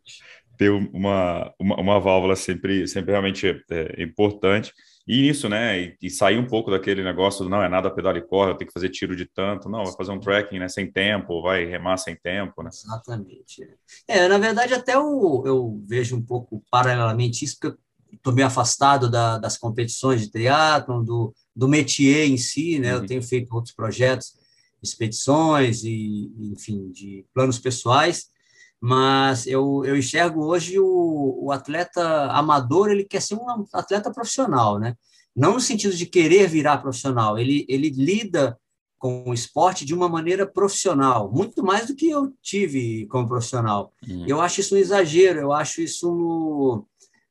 ter, 0.57 0.69
uma, 0.69 1.53
uma, 1.57 1.75
uma 1.79 1.99
válvula 1.99 2.35
sempre, 2.35 2.87
sempre 2.87 3.11
realmente 3.11 3.47
é, 3.47 4.01
é 4.01 4.03
importante. 4.03 4.73
E 5.07 5.27
isso, 5.27 5.47
né? 5.47 5.79
E, 5.79 5.97
e, 6.03 6.09
sair 6.09 6.37
um 6.37 6.45
pouco 6.45 6.69
daquele 6.69 7.01
negócio 7.03 7.43
do 7.43 7.49
não 7.49 7.63
é 7.63 7.69
nada 7.69 7.89
pedal 7.89 8.15
e 8.17 8.21
corre, 8.21 8.51
eu 8.51 8.55
tenho 8.55 8.67
que 8.67 8.73
fazer 8.73 8.89
tiro 8.89 9.15
de 9.15 9.25
tanto. 9.25 9.69
Não, 9.69 9.85
vai 9.85 9.93
fazer 9.95 10.11
um 10.11 10.19
tracking, 10.19 10.59
né? 10.59 10.67
Sem 10.67 10.91
tempo, 10.91 11.41
vai 11.41 11.65
remar 11.65 11.97
sem 11.97 12.15
tempo, 12.15 12.61
né? 12.61 12.69
Exatamente. 12.71 13.67
É, 14.07 14.27
na 14.27 14.37
verdade, 14.37 14.73
até 14.73 14.95
eu, 14.95 15.43
eu 15.45 15.81
vejo 15.87 16.15
um 16.17 16.21
pouco 16.21 16.61
paralelamente 16.69 17.45
isso, 17.45 17.57
porque 17.59 17.75
eu 17.75 17.88
estou 18.13 18.33
meio 18.33 18.47
afastado 18.47 19.09
da, 19.09 19.37
das 19.37 19.57
competições 19.57 20.21
de 20.21 20.31
triatlon, 20.31 21.03
do, 21.03 21.33
do 21.55 21.67
métier 21.67 22.27
em 22.27 22.37
si, 22.37 22.79
né? 22.79 22.95
Uhum. 22.95 23.01
Eu 23.01 23.07
tenho 23.07 23.21
feito 23.21 23.53
outros 23.53 23.73
projetos, 23.73 24.33
expedições 24.81 25.83
e, 25.83 26.31
enfim, 26.53 26.91
de 26.91 27.25
planos 27.33 27.59
pessoais 27.59 28.29
mas 28.81 29.45
eu, 29.45 29.83
eu 29.83 29.97
enxergo 29.97 30.45
hoje 30.45 30.79
o, 30.79 31.37
o 31.41 31.51
atleta 31.51 32.31
amador, 32.31 32.89
ele 32.89 33.03
quer 33.03 33.21
ser 33.21 33.35
um 33.35 33.45
atleta 33.73 34.11
profissional, 34.11 34.79
né? 34.79 34.95
Não 35.35 35.53
no 35.53 35.59
sentido 35.59 35.95
de 35.95 36.05
querer 36.05 36.47
virar 36.47 36.77
profissional, 36.77 37.37
ele, 37.37 37.65
ele 37.67 37.89
lida 37.89 38.57
com 38.97 39.29
o 39.29 39.33
esporte 39.33 39.85
de 39.85 39.93
uma 39.93 40.09
maneira 40.09 40.45
profissional, 40.45 41.31
muito 41.31 41.63
mais 41.63 41.87
do 41.87 41.95
que 41.95 42.09
eu 42.09 42.33
tive 42.41 43.05
como 43.07 43.27
profissional. 43.27 43.93
Hum. 44.07 44.25
Eu 44.27 44.41
acho 44.41 44.59
isso 44.59 44.75
um 44.75 44.77
exagero, 44.77 45.39
eu 45.39 45.53
acho 45.53 45.81
isso 45.81 46.85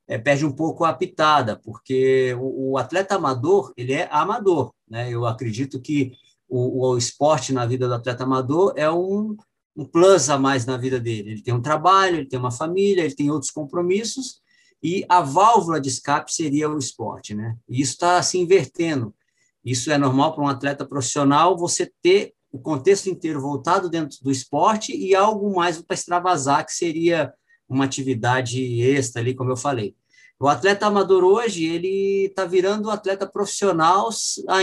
é, 0.08 0.18
perde 0.18 0.44
um 0.44 0.52
pouco 0.52 0.84
a 0.84 0.92
pitada, 0.92 1.56
porque 1.56 2.34
o, 2.40 2.72
o, 2.72 2.78
atleta 2.78 3.14
amador, 3.14 3.72
ele 3.76 3.92
é 3.92 4.08
amador, 4.10 4.72
né? 4.88 5.10
Eu 5.12 5.26
acredito 5.26 5.80
que 5.80 6.12
o, 6.48 6.88
o 6.88 6.98
esporte 6.98 7.52
na 7.52 7.66
vida 7.66 7.86
do 7.86 7.94
atleta 7.94 8.24
amador 8.24 8.72
é 8.74 8.90
um 8.90 9.36
um 9.78 9.84
plus 9.84 10.28
a 10.28 10.36
mais 10.36 10.66
na 10.66 10.76
vida 10.76 10.98
dele. 10.98 11.30
Ele 11.30 11.42
tem 11.42 11.54
um 11.54 11.62
trabalho, 11.62 12.16
ele 12.16 12.26
tem 12.26 12.38
uma 12.38 12.50
família, 12.50 13.04
ele 13.04 13.14
tem 13.14 13.30
outros 13.30 13.52
compromissos, 13.52 14.42
e 14.82 15.06
a 15.08 15.20
válvula 15.20 15.80
de 15.80 15.88
escape 15.88 16.34
seria 16.34 16.68
o 16.68 16.78
esporte, 16.78 17.32
né? 17.32 17.56
E 17.68 17.80
isso 17.80 17.92
está 17.92 18.20
se 18.20 18.38
invertendo. 18.38 19.14
Isso 19.64 19.90
é 19.92 19.96
normal 19.96 20.34
para 20.34 20.42
um 20.42 20.48
atleta 20.48 20.84
profissional, 20.84 21.56
você 21.56 21.90
ter 22.02 22.34
o 22.50 22.58
contexto 22.58 23.08
inteiro 23.08 23.40
voltado 23.40 23.88
dentro 23.88 24.18
do 24.22 24.32
esporte 24.32 24.96
e 24.96 25.14
algo 25.14 25.54
mais 25.54 25.80
para 25.80 25.94
extravasar, 25.94 26.66
que 26.66 26.72
seria 26.72 27.32
uma 27.68 27.84
atividade 27.84 28.80
extra 28.80 29.20
ali, 29.20 29.34
como 29.34 29.50
eu 29.50 29.56
falei. 29.56 29.94
O 30.40 30.46
atleta 30.46 30.86
amador 30.86 31.24
hoje, 31.24 31.64
ele 31.64 32.26
está 32.26 32.44
virando 32.44 32.90
atleta 32.90 33.26
profissional, 33.26 34.08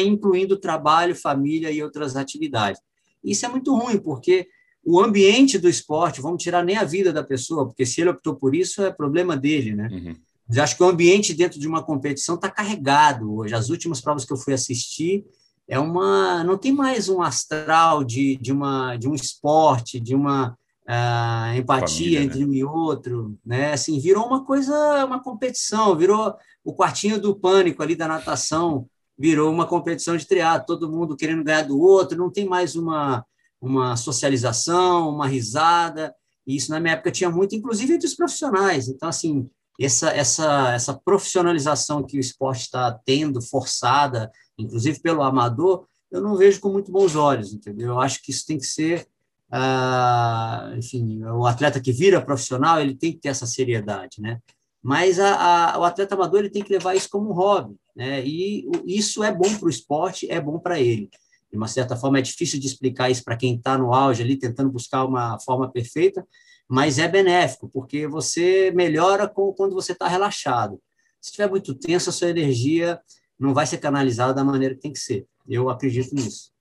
incluindo 0.02 0.58
trabalho, 0.58 1.14
família 1.14 1.70
e 1.70 1.84
outras 1.84 2.16
atividades. 2.16 2.82
Isso 3.24 3.46
é 3.46 3.50
muito 3.50 3.76
ruim, 3.76 3.98
porque 3.98 4.48
o 4.86 5.02
ambiente 5.02 5.58
do 5.58 5.68
esporte, 5.68 6.22
vamos 6.22 6.42
tirar 6.42 6.64
nem 6.64 6.78
a 6.78 6.84
vida 6.84 7.12
da 7.12 7.24
pessoa, 7.24 7.66
porque 7.66 7.86
se 7.86 8.00
ele 8.00 8.12
optou 8.12 8.36
por 8.36 8.56
isso, 8.56 8.84
é 8.84 8.92
problema 8.92 9.36
dele, 9.36 9.76
né? 9.76 9.90
Uhum. 9.92 10.16
Mas 10.48 10.58
acho 10.60 10.78
que 10.78 10.84
o 10.84 10.88
ambiente 10.88 11.34
dentro 11.34 11.60
de 11.60 11.68
uma 11.68 11.84
competição 11.84 12.36
está 12.36 12.50
carregado 12.50 13.36
hoje. 13.36 13.56
As 13.56 13.70
últimas 13.70 14.00
provas 14.00 14.24
que 14.24 14.32
eu 14.32 14.38
fui 14.38 14.54
assistir, 14.54 15.26
é 15.68 15.80
uma 15.80 16.44
não 16.44 16.58
tem 16.58 16.72
mais 16.72 17.10
um 17.10 17.22
astral 17.22 18.04
de, 18.04 18.38
de, 18.38 18.52
uma, 18.52 18.96
de 18.96 19.10
um 19.10 19.16
esporte, 19.16 20.00
de 20.00 20.14
uma 20.14 20.56
uh, 20.88 21.58
empatia 21.58 22.20
Família, 22.20 22.24
entre 22.24 22.39
né? 22.39 22.46
um 22.46 22.54
e 22.54 22.63
outro, 22.63 23.38
né? 23.46 23.74
Assim, 23.74 24.00
virou 24.00 24.25
uma 24.25 24.44
coisa, 24.46 25.06
uma 25.06 25.22
competição, 25.22 25.96
virou 25.96 26.36
o 26.63 26.74
quartinho 26.74 27.20
do 27.20 27.36
pânico 27.36 27.82
ali 27.84 27.96
da 27.96 28.08
natação, 28.08 28.88
virou 29.18 29.51
uma 29.51 29.65
competição 29.65 30.15
de 30.15 30.25
triatlo, 30.25 30.65
todo 30.65 30.92
mundo 30.92 31.15
querendo 31.15 31.44
ganhar 31.44 31.63
do 31.63 31.80
outro, 31.80 32.18
não 32.18 32.32
tem 32.32 32.46
mais 32.46 32.75
uma, 32.75 33.25
uma 33.62 33.96
socialização, 33.96 35.10
uma 35.10 35.27
risada, 35.27 36.13
e 36.46 36.56
isso 36.56 36.72
na 36.72 36.80
minha 36.80 36.94
época 36.94 37.12
tinha 37.12 37.30
muito, 37.30 37.56
inclusive 37.56 37.94
entre 37.94 38.08
os 38.08 38.15
profissionais. 38.15 38.88
Então, 38.88 39.10
assim, 39.10 39.50
essa, 39.80 40.10
essa, 40.10 40.74
essa 40.74 40.94
profissionalização 40.94 42.04
que 42.04 42.18
o 42.18 42.20
esporte 42.20 42.62
está 42.62 42.92
tendo, 43.06 43.42
forçada, 43.42 44.32
inclusive 44.58 45.00
pelo 45.00 45.24
amador, 45.24 45.86
eu 46.12 46.22
não 46.22 46.38
vejo 46.38 46.60
com 46.62 46.70
muito 46.70 46.92
bons 46.92 47.15
olhos, 47.15 47.54
entendeu? 47.54 47.89
Eu 47.89 48.00
acho 48.00 48.22
que 48.22 48.32
isso 48.32 48.46
tem 48.46 48.58
que 48.58 48.65
ser, 48.65 49.08
ah, 49.52 50.74
enfim, 50.78 51.24
o 51.24 51.46
atleta 51.46 51.80
que 51.80 51.92
vira 51.92 52.24
profissional, 52.24 52.80
ele 52.80 52.96
tem 52.96 53.14
que 53.14 53.20
ter 53.20 53.30
essa 53.30 53.46
seriedade, 53.46 54.22
né? 54.22 54.40
Mas 54.82 55.20
a, 55.20 55.74
a, 55.74 55.80
o 55.80 55.84
atleta 55.84 56.16
amador 56.16 56.40
ele 56.40 56.50
tem 56.50 56.64
que 56.64 56.72
levar 56.72 56.96
isso 56.96 57.10
como 57.10 57.32
um 57.32 57.34
hobby, 57.34 57.75
né? 57.96 58.24
E 58.25 58.70
isso 58.86 59.24
é 59.24 59.34
bom 59.34 59.52
para 59.58 59.66
o 59.66 59.70
esporte, 59.70 60.30
é 60.30 60.40
bom 60.40 60.60
para 60.60 60.80
ele. 60.80 61.10
De 61.52 61.58
uma 61.58 61.68
certa 61.68 61.96
forma, 61.96 62.20
é 62.20 62.22
difícil 62.22 62.60
de 62.60 62.68
explicar 62.68 63.10
isso 63.10 63.24
para 63.24 63.38
quem 63.38 63.56
está 63.56 63.78
no 63.78 63.94
auge 63.94 64.22
ali, 64.22 64.38
tentando 64.38 64.70
buscar 64.70 65.06
uma 65.06 65.40
forma 65.40 65.72
perfeita, 65.72 66.25
mas 66.68 67.00
é 67.00 67.08
benéfico, 67.08 67.70
porque 67.70 68.08
você 68.08 68.72
melhora 68.75 69.28
com, 69.28 69.54
quando 69.54 69.74
você 69.74 69.92
está 69.94 70.08
relaxado. 70.08 70.82
Se 71.22 71.30
estiver 71.30 71.50
muito 71.50 71.74
tenso, 71.74 72.10
a 72.10 72.14
sua 72.14 72.30
energia 72.30 73.00
não 73.40 73.54
vai 73.54 73.66
ser 73.66 73.78
canalizada 73.78 74.34
da 74.34 74.44
maneira 74.44 74.75
que 74.75 74.82
tem 74.82 74.94
que 74.94 75.00
ser. 75.00 75.25
Eu 75.48 75.70
acredito 75.70 76.14
nisso. 76.14 76.52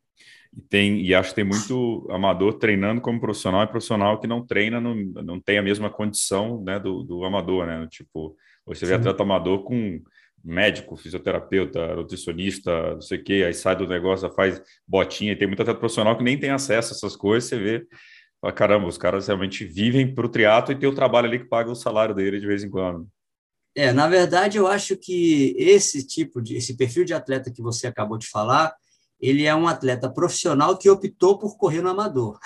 E, 0.56 0.61
tem, 0.62 1.00
e 1.00 1.14
acho 1.14 1.30
que 1.30 1.37
tem 1.37 1.44
muito 1.44 2.06
amador 2.11 2.54
treinando 2.54 3.00
como 3.00 3.20
profissional 3.20 3.64
e 3.64 3.66
profissional 3.66 4.20
que 4.20 4.26
não 4.26 4.44
treina, 4.44 4.80
não, 4.80 4.94
não 4.94 5.40
tem 5.40 5.58
a 5.58 5.62
mesma 5.62 5.90
condição 5.90 6.62
né, 6.62 6.78
do, 6.78 7.02
do 7.02 7.25
amador, 7.25 7.66
né? 7.66 7.87
Tipo, 7.90 8.37
você 8.64 8.87
vê 8.87 8.92
Sim. 8.92 9.00
atleta 9.00 9.23
amador 9.23 9.64
com 9.64 10.00
médico, 10.44 10.96
fisioterapeuta, 10.96 11.96
nutricionista, 11.96 12.94
não 12.94 13.00
sei 13.00 13.18
o 13.18 13.25
quê, 13.25 13.44
aí 13.46 13.54
sai 13.54 13.75
do 13.75 13.87
negócio, 13.87 14.30
faz 14.32 14.61
botinha, 14.87 15.32
e 15.32 15.37
tem 15.37 15.49
muito 15.49 15.62
atleta 15.62 15.80
profissional 15.80 16.16
que 16.16 16.23
nem 16.23 16.38
tem 16.38 16.50
acesso 16.50 16.92
a 16.92 16.96
essas 16.96 17.16
coisas, 17.16 17.49
você 17.49 17.58
vê, 17.58 17.87
fala, 18.40 18.52
caramba, 18.52 18.87
os 18.87 18.99
caras 18.99 19.26
realmente 19.26 19.64
vivem 19.64 20.14
para 20.14 20.26
o 20.26 20.28
triatlo 20.28 20.75
e 20.75 20.78
tem 20.78 20.88
o 20.88 20.94
trabalho 20.94 21.28
ali 21.28 21.38
que 21.38 21.49
paga 21.49 21.70
o 21.70 21.75
salário 21.75 22.14
dele 22.14 22.38
de 22.38 22.46
vez 22.46 22.62
em 22.62 22.68
quando. 22.68 23.08
É, 23.75 23.92
na 23.92 24.06
verdade, 24.06 24.58
eu 24.58 24.68
acho 24.68 24.96
que 24.96 25.54
esse 25.58 26.06
tipo 26.06 26.40
de, 26.40 26.56
esse 26.56 26.76
perfil 26.76 27.04
de 27.04 27.14
atleta 27.14 27.50
que 27.50 27.62
você 27.62 27.87
acabou 27.87 28.16
de 28.16 28.28
falar, 28.28 28.73
ele 29.26 29.45
é 29.45 29.54
um 29.54 29.66
atleta 29.66 30.09
profissional 30.09 30.76
que 30.76 30.90
optou 30.90 31.38
por 31.38 31.57
correr 31.57 31.81
no 31.81 31.90
amador. 31.90 32.38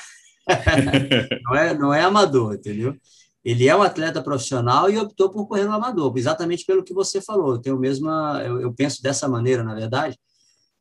não, 1.44 1.54
é, 1.56 1.74
não 1.74 1.94
é 1.94 2.02
amador, 2.02 2.54
entendeu? 2.54 2.96
Ele 3.44 3.68
é 3.68 3.76
um 3.76 3.82
atleta 3.82 4.22
profissional 4.22 4.90
e 4.90 4.98
optou 4.98 5.30
por 5.30 5.46
correr 5.46 5.64
no 5.64 5.72
amador, 5.72 6.12
exatamente 6.16 6.64
pelo 6.64 6.82
que 6.82 6.92
você 6.92 7.20
falou. 7.20 7.52
Eu 7.54 7.58
tenho 7.58 7.78
mesma, 7.78 8.42
eu, 8.44 8.60
eu 8.60 8.72
penso 8.72 9.02
dessa 9.02 9.28
maneira, 9.28 9.62
na 9.62 9.74
verdade. 9.74 10.18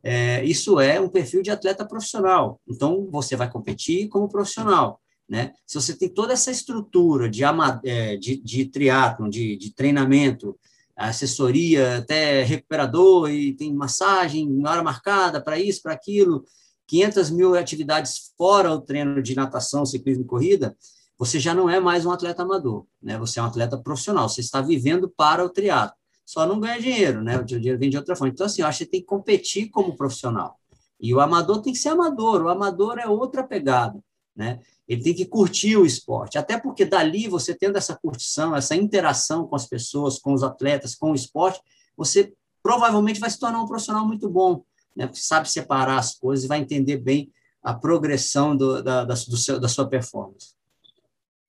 É, 0.04 0.44
isso 0.44 0.80
é 0.80 1.00
um 1.00 1.10
perfil 1.10 1.42
de 1.42 1.52
atleta 1.52 1.86
profissional. 1.86 2.60
Então, 2.68 3.08
você 3.12 3.36
vai 3.36 3.50
competir 3.50 4.08
como 4.10 4.30
profissional. 4.30 5.02
Né? 5.28 5.52
Se 5.66 5.76
você 5.76 5.98
tem 5.98 6.08
toda 6.10 6.34
essa 6.34 6.52
estrutura 6.52 7.30
de, 7.30 7.42
é, 7.84 8.16
de, 8.18 8.38
de 8.38 8.66
triatlon, 8.66 9.30
de, 9.30 9.58
de 9.58 9.74
treinamento, 9.74 10.58
assessoria, 10.98 11.98
até 11.98 12.44
recuperador, 12.44 13.30
e 13.30 13.54
tem 13.56 13.74
massagem, 13.74 14.66
hora 14.66 14.82
marcada 14.82 15.40
para 15.40 15.60
isso, 15.60 15.82
para 15.84 15.94
aquilo, 15.94 16.44
500 16.88 17.30
mil 17.30 17.56
atividades 17.56 18.34
fora 18.38 18.72
o 18.72 18.82
treino 18.82 19.22
de 19.22 19.36
natação, 19.36 19.86
ciclismo 19.86 20.24
e 20.24 20.28
corrida, 20.28 20.76
você 21.18 21.40
já 21.40 21.54
não 21.54 21.70
é 21.70 21.80
mais 21.80 22.06
um 22.06 22.12
atleta 22.12 22.44
amador, 22.44 22.86
né? 23.02 23.18
Você 23.18 23.40
é 23.40 23.44
um 23.44 23.46
atleta 23.46 23.78
profissional, 23.78 24.30
você 24.30 24.42
está 24.42 24.62
vivendo 24.62 25.10
para 25.10 25.44
o 25.44 25.50
triatlo. 25.50 25.96
Só 26.26 26.46
não 26.46 26.60
ganha 26.60 26.80
dinheiro, 26.80 27.24
né? 27.24 27.38
O 27.38 27.44
dinheiro 27.44 27.80
vem 27.80 27.90
de 27.90 27.98
outra 27.98 28.16
forma. 28.16 28.32
Então, 28.34 28.46
assim, 28.46 28.62
eu 28.62 28.68
acho 28.68 28.80
que 28.80 28.86
você 28.86 28.92
tem 28.92 29.00
que 29.00 29.08
competir 29.08 29.70
como 29.70 29.96
profissional. 29.96 30.60
E 31.00 31.14
o 31.14 31.20
amador 31.20 31.62
tem 31.62 31.74
que 31.74 31.80
ser 31.80 31.90
amador. 31.90 32.44
O 32.44 32.50
amador 32.50 33.00
é 33.00 33.08
outra 33.08 33.44
pegada, 33.44 34.00
né? 34.38 34.60
Ele 34.88 35.02
tem 35.02 35.14
que 35.16 35.26
curtir 35.26 35.76
o 35.76 35.86
esporte, 35.86 36.38
até 36.38 36.58
porque 36.58 36.86
dali 36.86 37.28
você 37.28 37.56
tendo 37.56 37.78
essa 37.78 37.96
curtição, 37.96 38.56
essa 38.56 38.76
interação 38.76 39.48
com 39.48 39.56
as 39.56 39.68
pessoas, 39.68 40.20
com 40.20 40.32
os 40.32 40.44
atletas, 40.44 40.96
com 40.96 41.12
o 41.12 41.16
esporte, 41.16 41.60
você 41.98 42.32
provavelmente 42.62 43.20
vai 43.20 43.30
se 43.30 43.40
tornar 43.40 43.62
um 43.62 43.68
profissional 43.68 44.06
muito 44.06 44.30
bom, 44.30 44.64
né? 44.96 45.10
Sabe 45.14 45.50
separar 45.50 45.98
as 45.98 46.16
coisas 46.16 46.46
e 46.46 46.48
vai 46.48 46.60
entender 46.60 46.98
bem 46.98 47.32
a 47.64 47.74
progressão 47.74 48.56
do, 48.56 48.82
da, 48.82 49.04
da, 49.04 49.14
do 49.14 49.38
seu, 49.38 49.60
da 49.60 49.68
sua 49.68 49.90
performance. 49.90 50.56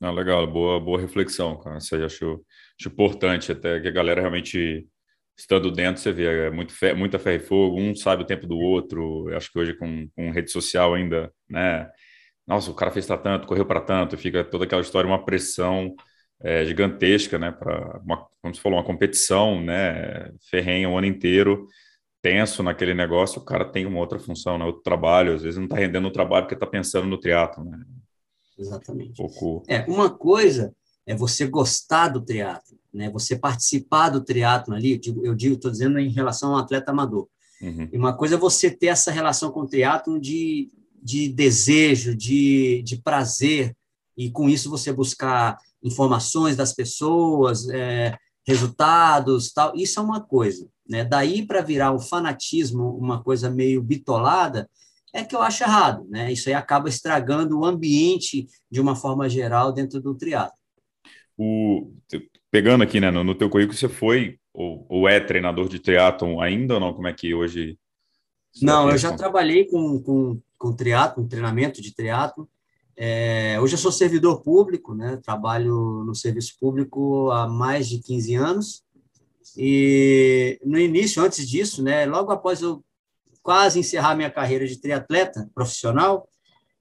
Não, 0.00 0.12
legal, 0.12 0.46
boa, 0.46 0.80
boa 0.80 1.00
reflexão, 1.00 1.58
cara. 1.58 1.78
Isso 1.78 1.94
acho, 1.96 2.44
acho 2.78 2.88
importante, 2.88 3.52
até 3.52 3.78
que 3.80 3.88
a 3.88 3.92
galera 3.92 4.20
realmente, 4.20 4.86
estando 5.36 5.70
dentro, 5.70 6.00
você 6.00 6.12
vê, 6.12 6.46
é 6.46 6.50
muito 6.50 6.72
fé, 6.72 6.94
muita 6.94 7.18
fé 7.18 7.34
e 7.34 7.40
fogo, 7.40 7.78
um 7.80 7.94
sabe 7.94 8.22
o 8.22 8.26
tempo 8.26 8.46
do 8.46 8.56
outro. 8.56 9.28
acho 9.36 9.52
que 9.52 9.58
hoje 9.58 9.74
com, 9.74 10.08
com 10.14 10.30
rede 10.30 10.50
social 10.50 10.94
ainda, 10.94 11.32
né? 11.48 11.90
Nossa, 12.48 12.70
o 12.70 12.74
cara 12.74 12.90
fez 12.90 13.04
para 13.04 13.18
tanto, 13.18 13.46
correu 13.46 13.66
para 13.66 13.82
tanto, 13.82 14.16
fica 14.16 14.42
toda 14.42 14.64
aquela 14.64 14.80
história, 14.80 15.06
uma 15.06 15.22
pressão 15.22 15.94
é, 16.40 16.64
gigantesca, 16.64 17.38
né? 17.38 17.52
Para, 17.52 18.00
como 18.40 18.54
você 18.54 18.60
falou, 18.60 18.78
uma 18.78 18.84
competição, 18.84 19.60
né? 19.60 20.32
Ferrenha 20.50 20.88
o 20.88 20.96
ano 20.96 21.06
inteiro, 21.06 21.66
tenso 22.22 22.62
naquele 22.62 22.94
negócio, 22.94 23.38
o 23.38 23.44
cara 23.44 23.66
tem 23.66 23.84
uma 23.84 23.98
outra 23.98 24.18
função, 24.18 24.56
né? 24.56 24.64
Outro 24.64 24.82
trabalho, 24.82 25.34
às 25.34 25.42
vezes 25.42 25.58
não 25.58 25.66
está 25.66 25.76
rendendo 25.76 26.08
o 26.08 26.12
trabalho 26.12 26.44
porque 26.44 26.54
está 26.54 26.66
pensando 26.66 27.06
no 27.06 27.20
triatlo, 27.20 27.64
né? 27.64 27.84
Exatamente. 28.58 29.22
Um 29.22 29.26
pouco... 29.26 29.62
É, 29.68 29.84
uma 29.86 30.08
coisa 30.08 30.74
é 31.06 31.14
você 31.14 31.46
gostar 31.46 32.08
do 32.08 32.22
triatlo, 32.22 32.78
né? 32.94 33.10
Você 33.10 33.38
participar 33.38 34.08
do 34.08 34.24
triatlo 34.24 34.74
ali, 34.74 34.92
eu 34.92 34.98
digo, 34.98 35.26
eu 35.26 35.34
digo, 35.34 35.54
estou 35.54 35.70
dizendo 35.70 35.98
em 35.98 36.08
relação 36.08 36.54
ao 36.54 36.60
atleta 36.60 36.92
amador. 36.92 37.28
Uhum. 37.60 37.90
E 37.92 37.98
uma 37.98 38.16
coisa 38.16 38.36
é 38.36 38.38
você 38.38 38.70
ter 38.70 38.86
essa 38.86 39.10
relação 39.10 39.50
com 39.50 39.60
o 39.60 39.68
triatlo 39.68 40.18
de 40.18 40.70
de 41.02 41.28
desejo, 41.28 42.14
de, 42.16 42.82
de 42.82 43.00
prazer, 43.00 43.74
e 44.16 44.30
com 44.30 44.48
isso 44.48 44.70
você 44.70 44.92
buscar 44.92 45.56
informações 45.82 46.56
das 46.56 46.74
pessoas, 46.74 47.68
é, 47.68 48.16
resultados, 48.46 49.52
tal, 49.52 49.74
isso 49.76 50.00
é 50.00 50.02
uma 50.02 50.20
coisa. 50.20 50.68
Né? 50.88 51.04
Daí 51.04 51.46
para 51.46 51.60
virar 51.60 51.92
o 51.92 52.00
fanatismo, 52.00 52.96
uma 52.96 53.22
coisa 53.22 53.50
meio 53.50 53.82
bitolada, 53.82 54.68
é 55.14 55.22
que 55.22 55.36
eu 55.36 55.42
acho 55.42 55.62
errado. 55.62 56.06
Né? 56.08 56.32
Isso 56.32 56.48
aí 56.48 56.54
acaba 56.54 56.88
estragando 56.88 57.58
o 57.58 57.64
ambiente 57.64 58.46
de 58.70 58.80
uma 58.80 58.96
forma 58.96 59.28
geral 59.28 59.72
dentro 59.72 60.00
do 60.00 60.14
triatlo. 60.14 60.56
O, 61.36 61.92
pegando 62.50 62.82
aqui 62.82 62.98
né, 62.98 63.10
no, 63.10 63.22
no 63.22 63.34
teu 63.34 63.48
currículo, 63.48 63.78
você 63.78 63.88
foi 63.88 64.38
ou, 64.52 64.84
ou 64.88 65.08
é 65.08 65.20
treinador 65.20 65.68
de 65.68 65.78
triatlon 65.78 66.40
ainda 66.40 66.74
ou 66.74 66.80
não? 66.80 66.92
Como 66.92 67.06
é 67.06 67.12
que 67.12 67.32
hoje 67.32 67.78
não, 68.62 68.90
eu 68.90 68.98
já 68.98 69.14
trabalhei 69.14 69.66
com, 69.66 70.02
com, 70.02 70.40
com 70.58 70.72
triatlo, 70.72 71.22
com 71.22 71.28
treinamento 71.28 71.80
de 71.80 71.94
triatlo. 71.94 72.48
É, 72.96 73.58
hoje 73.60 73.74
eu 73.74 73.78
sou 73.78 73.92
servidor 73.92 74.42
público, 74.42 74.94
né? 74.94 75.18
Trabalho 75.22 76.02
no 76.04 76.14
serviço 76.14 76.56
público 76.58 77.30
há 77.30 77.46
mais 77.46 77.88
de 77.88 78.00
15 78.00 78.34
anos. 78.34 78.82
E 79.56 80.60
no 80.64 80.78
início, 80.78 81.22
antes 81.22 81.48
disso, 81.48 81.82
né? 81.82 82.04
Logo 82.06 82.32
após 82.32 82.60
eu 82.60 82.84
quase 83.42 83.78
encerrar 83.78 84.16
minha 84.16 84.30
carreira 84.30 84.66
de 84.66 84.76
triatleta 84.76 85.48
profissional, 85.54 86.28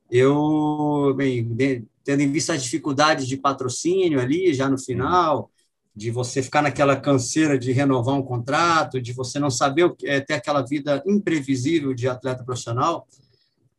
eu, 0.10 1.14
bem, 1.16 1.88
tendo 2.04 2.22
em 2.22 2.32
vista 2.32 2.54
as 2.54 2.64
dificuldades 2.64 3.28
de 3.28 3.38
patrocínio 3.38 4.20
ali, 4.20 4.54
já 4.54 4.70
no 4.70 4.78
final, 4.78 5.52
de 5.96 6.12
você 6.12 6.42
ficar 6.42 6.62
naquela 6.62 6.96
canseira 6.96 7.58
de 7.58 7.72
renovar 7.72 8.16
um 8.16 8.22
contrato, 8.22 9.02
de 9.02 9.14
você 9.14 9.40
não 9.40 9.50
saber 9.50 9.94
é 10.04 10.20
ter 10.20 10.36
aquela 10.36 10.62
vida 10.62 11.04
imprevisível 11.06 11.94
de 11.94 12.08
atleta 12.08 12.44
profissional, 12.44 13.08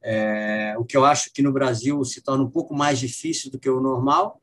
é, 0.03 0.75
o 0.79 0.85
que 0.85 0.97
eu 0.97 1.05
acho 1.05 1.33
que 1.33 1.43
no 1.43 1.53
Brasil 1.53 2.05
se 2.05 2.23
torna 2.23 2.45
um 2.45 2.51
pouco 2.51 2.75
mais 2.75 2.99
difícil 2.99 3.51
do 3.51 3.59
que 3.59 3.69
o 3.69 3.81
normal. 3.81 4.41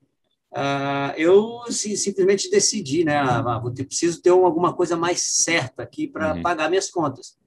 uh, 0.52 1.14
eu 1.18 1.62
simplesmente 1.72 2.50
decidi, 2.50 3.04
né? 3.04 3.18
Ah, 3.18 3.60
vou 3.60 3.72
ter, 3.72 3.86
preciso 3.86 4.22
ter 4.22 4.30
alguma 4.30 4.74
coisa 4.74 4.98
mais 4.98 5.22
certa 5.22 5.84
aqui 5.84 6.08
para 6.08 6.36
uhum. 6.36 6.42
pagar 6.42 6.70
minhas 6.70 6.90
contas. 6.90 7.38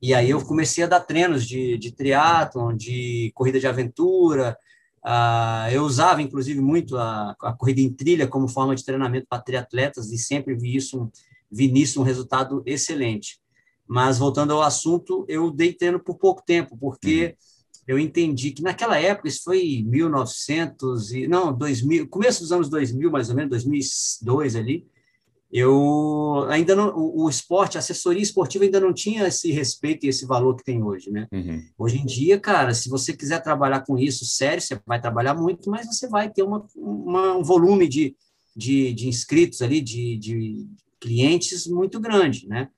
E 0.00 0.14
aí 0.14 0.30
eu 0.30 0.44
comecei 0.44 0.84
a 0.84 0.86
dar 0.86 1.00
treinos 1.00 1.44
de, 1.44 1.76
de 1.76 1.90
triatlon, 1.90 2.76
de 2.76 3.32
corrida 3.34 3.58
de 3.58 3.66
aventura. 3.66 4.56
Uh, 5.04 5.70
eu 5.72 5.82
usava, 5.82 6.22
inclusive, 6.22 6.60
muito 6.60 6.96
a, 6.96 7.34
a, 7.42 7.52
corrida 7.52 7.80
em 7.80 7.92
trilha 7.92 8.26
como 8.26 8.48
forma 8.48 8.76
de 8.76 8.84
treinamento 8.84 9.26
para 9.28 9.42
triatletas 9.42 10.12
e 10.12 10.18
sempre 10.18 10.54
vi, 10.54 10.76
isso, 10.76 11.10
vi 11.50 11.70
nisso 11.70 12.00
um 12.00 12.04
resultado 12.04 12.62
excelente. 12.64 13.40
Mas, 13.86 14.18
voltando 14.18 14.52
ao 14.52 14.62
assunto, 14.62 15.24
eu 15.28 15.50
dei 15.50 15.72
treino 15.72 15.98
por 15.98 16.16
pouco 16.16 16.42
tempo, 16.44 16.76
porque 16.76 17.26
uhum. 17.26 17.47
Eu 17.88 17.98
entendi 17.98 18.50
que 18.50 18.62
naquela 18.62 19.00
época, 19.00 19.28
isso 19.28 19.42
foi 19.42 19.82
1900, 19.86 21.10
e, 21.12 21.26
não, 21.26 21.56
2000, 21.56 22.06
começo 22.06 22.42
dos 22.42 22.52
anos 22.52 22.68
2000, 22.68 23.10
mais 23.10 23.30
ou 23.30 23.34
menos, 23.34 23.48
2002 23.50 24.56
ali, 24.56 24.86
eu 25.50 26.46
ainda 26.50 26.76
não, 26.76 26.94
o, 26.94 27.24
o, 27.24 27.30
esporte, 27.30 27.78
a 27.78 27.80
assessoria 27.80 28.22
esportiva 28.22 28.64
ainda 28.64 28.78
não 28.78 28.92
tinha 28.92 29.26
esse 29.26 29.50
respeito 29.50 30.04
e 30.04 30.10
esse 30.10 30.26
valor 30.26 30.54
que 30.54 30.64
tem 30.64 30.82
hoje, 30.82 31.10
né? 31.10 31.26
Uhum. 31.32 31.64
Hoje 31.78 31.96
em 31.96 32.04
dia, 32.04 32.38
cara, 32.38 32.74
se 32.74 32.90
você 32.90 33.16
quiser 33.16 33.42
trabalhar 33.42 33.80
com 33.80 33.98
isso 33.98 34.26
sério, 34.26 34.60
você 34.60 34.78
vai 34.86 35.00
trabalhar 35.00 35.34
muito, 35.34 35.70
mas 35.70 35.86
você 35.86 36.06
vai 36.06 36.28
ter 36.28 36.42
uma, 36.42 36.66
uma 36.76 37.38
um 37.38 37.42
volume 37.42 37.88
de, 37.88 38.14
de, 38.54 38.92
de, 38.92 39.08
inscritos 39.08 39.62
ali, 39.62 39.80
de, 39.80 40.18
de 40.18 40.66
clientes 41.00 41.66
muito 41.66 41.98
grande, 41.98 42.46
né? 42.46 42.68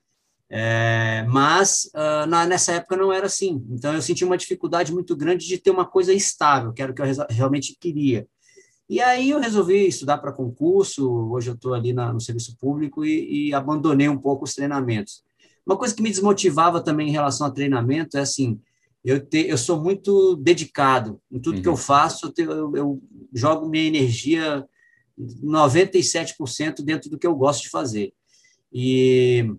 É, 0.53 1.25
mas 1.29 1.89
uh, 1.95 2.27
na, 2.27 2.45
nessa 2.45 2.73
época 2.73 2.97
não 2.97 3.13
era 3.13 3.25
assim. 3.25 3.65
Então 3.69 3.93
eu 3.93 4.01
senti 4.01 4.25
uma 4.25 4.37
dificuldade 4.37 4.91
muito 4.91 5.15
grande 5.15 5.47
de 5.47 5.57
ter 5.57 5.71
uma 5.71 5.85
coisa 5.85 6.13
estável, 6.13 6.73
que 6.73 6.81
era 6.81 6.91
o 6.91 6.95
que 6.95 7.01
eu 7.01 7.05
realmente 7.29 7.77
queria. 7.79 8.27
E 8.89 8.99
aí 8.99 9.29
eu 9.29 9.39
resolvi 9.39 9.87
estudar 9.87 10.17
para 10.17 10.33
concurso, 10.33 11.09
hoje 11.31 11.49
eu 11.49 11.53
estou 11.53 11.73
ali 11.73 11.93
na, 11.93 12.11
no 12.11 12.19
serviço 12.19 12.57
público 12.57 13.05
e, 13.05 13.47
e, 13.47 13.53
abandonei 13.53 14.09
um 14.09 14.17
pouco 14.17 14.43
os 14.43 14.53
treinamentos. 14.53 15.23
Uma 15.65 15.77
coisa 15.77 15.95
que 15.95 16.03
me 16.03 16.09
desmotivava 16.09 16.81
também 16.81 17.07
em 17.07 17.13
relação 17.13 17.47
a 17.47 17.51
treinamento 17.51 18.17
é 18.17 18.19
assim, 18.19 18.59
eu, 19.05 19.25
te, 19.25 19.47
eu 19.47 19.57
sou 19.57 19.81
muito 19.81 20.35
dedicado 20.35 21.21
em 21.31 21.39
tudo 21.39 21.55
uhum. 21.55 21.61
que 21.61 21.67
eu 21.69 21.73
uhum. 21.73 21.77
faço, 21.77 22.25
eu, 22.25 22.33
te, 22.33 22.41
eu, 22.41 22.75
eu 22.75 23.01
jogo 23.33 23.69
minha 23.69 23.87
energia 23.87 24.67
97% 25.17 26.81
dentro 26.83 27.09
do 27.09 27.17
que 27.17 27.25
eu 27.25 27.33
gosto 27.33 27.61
de 27.61 27.69
fazer. 27.69 28.13
E 28.73 29.49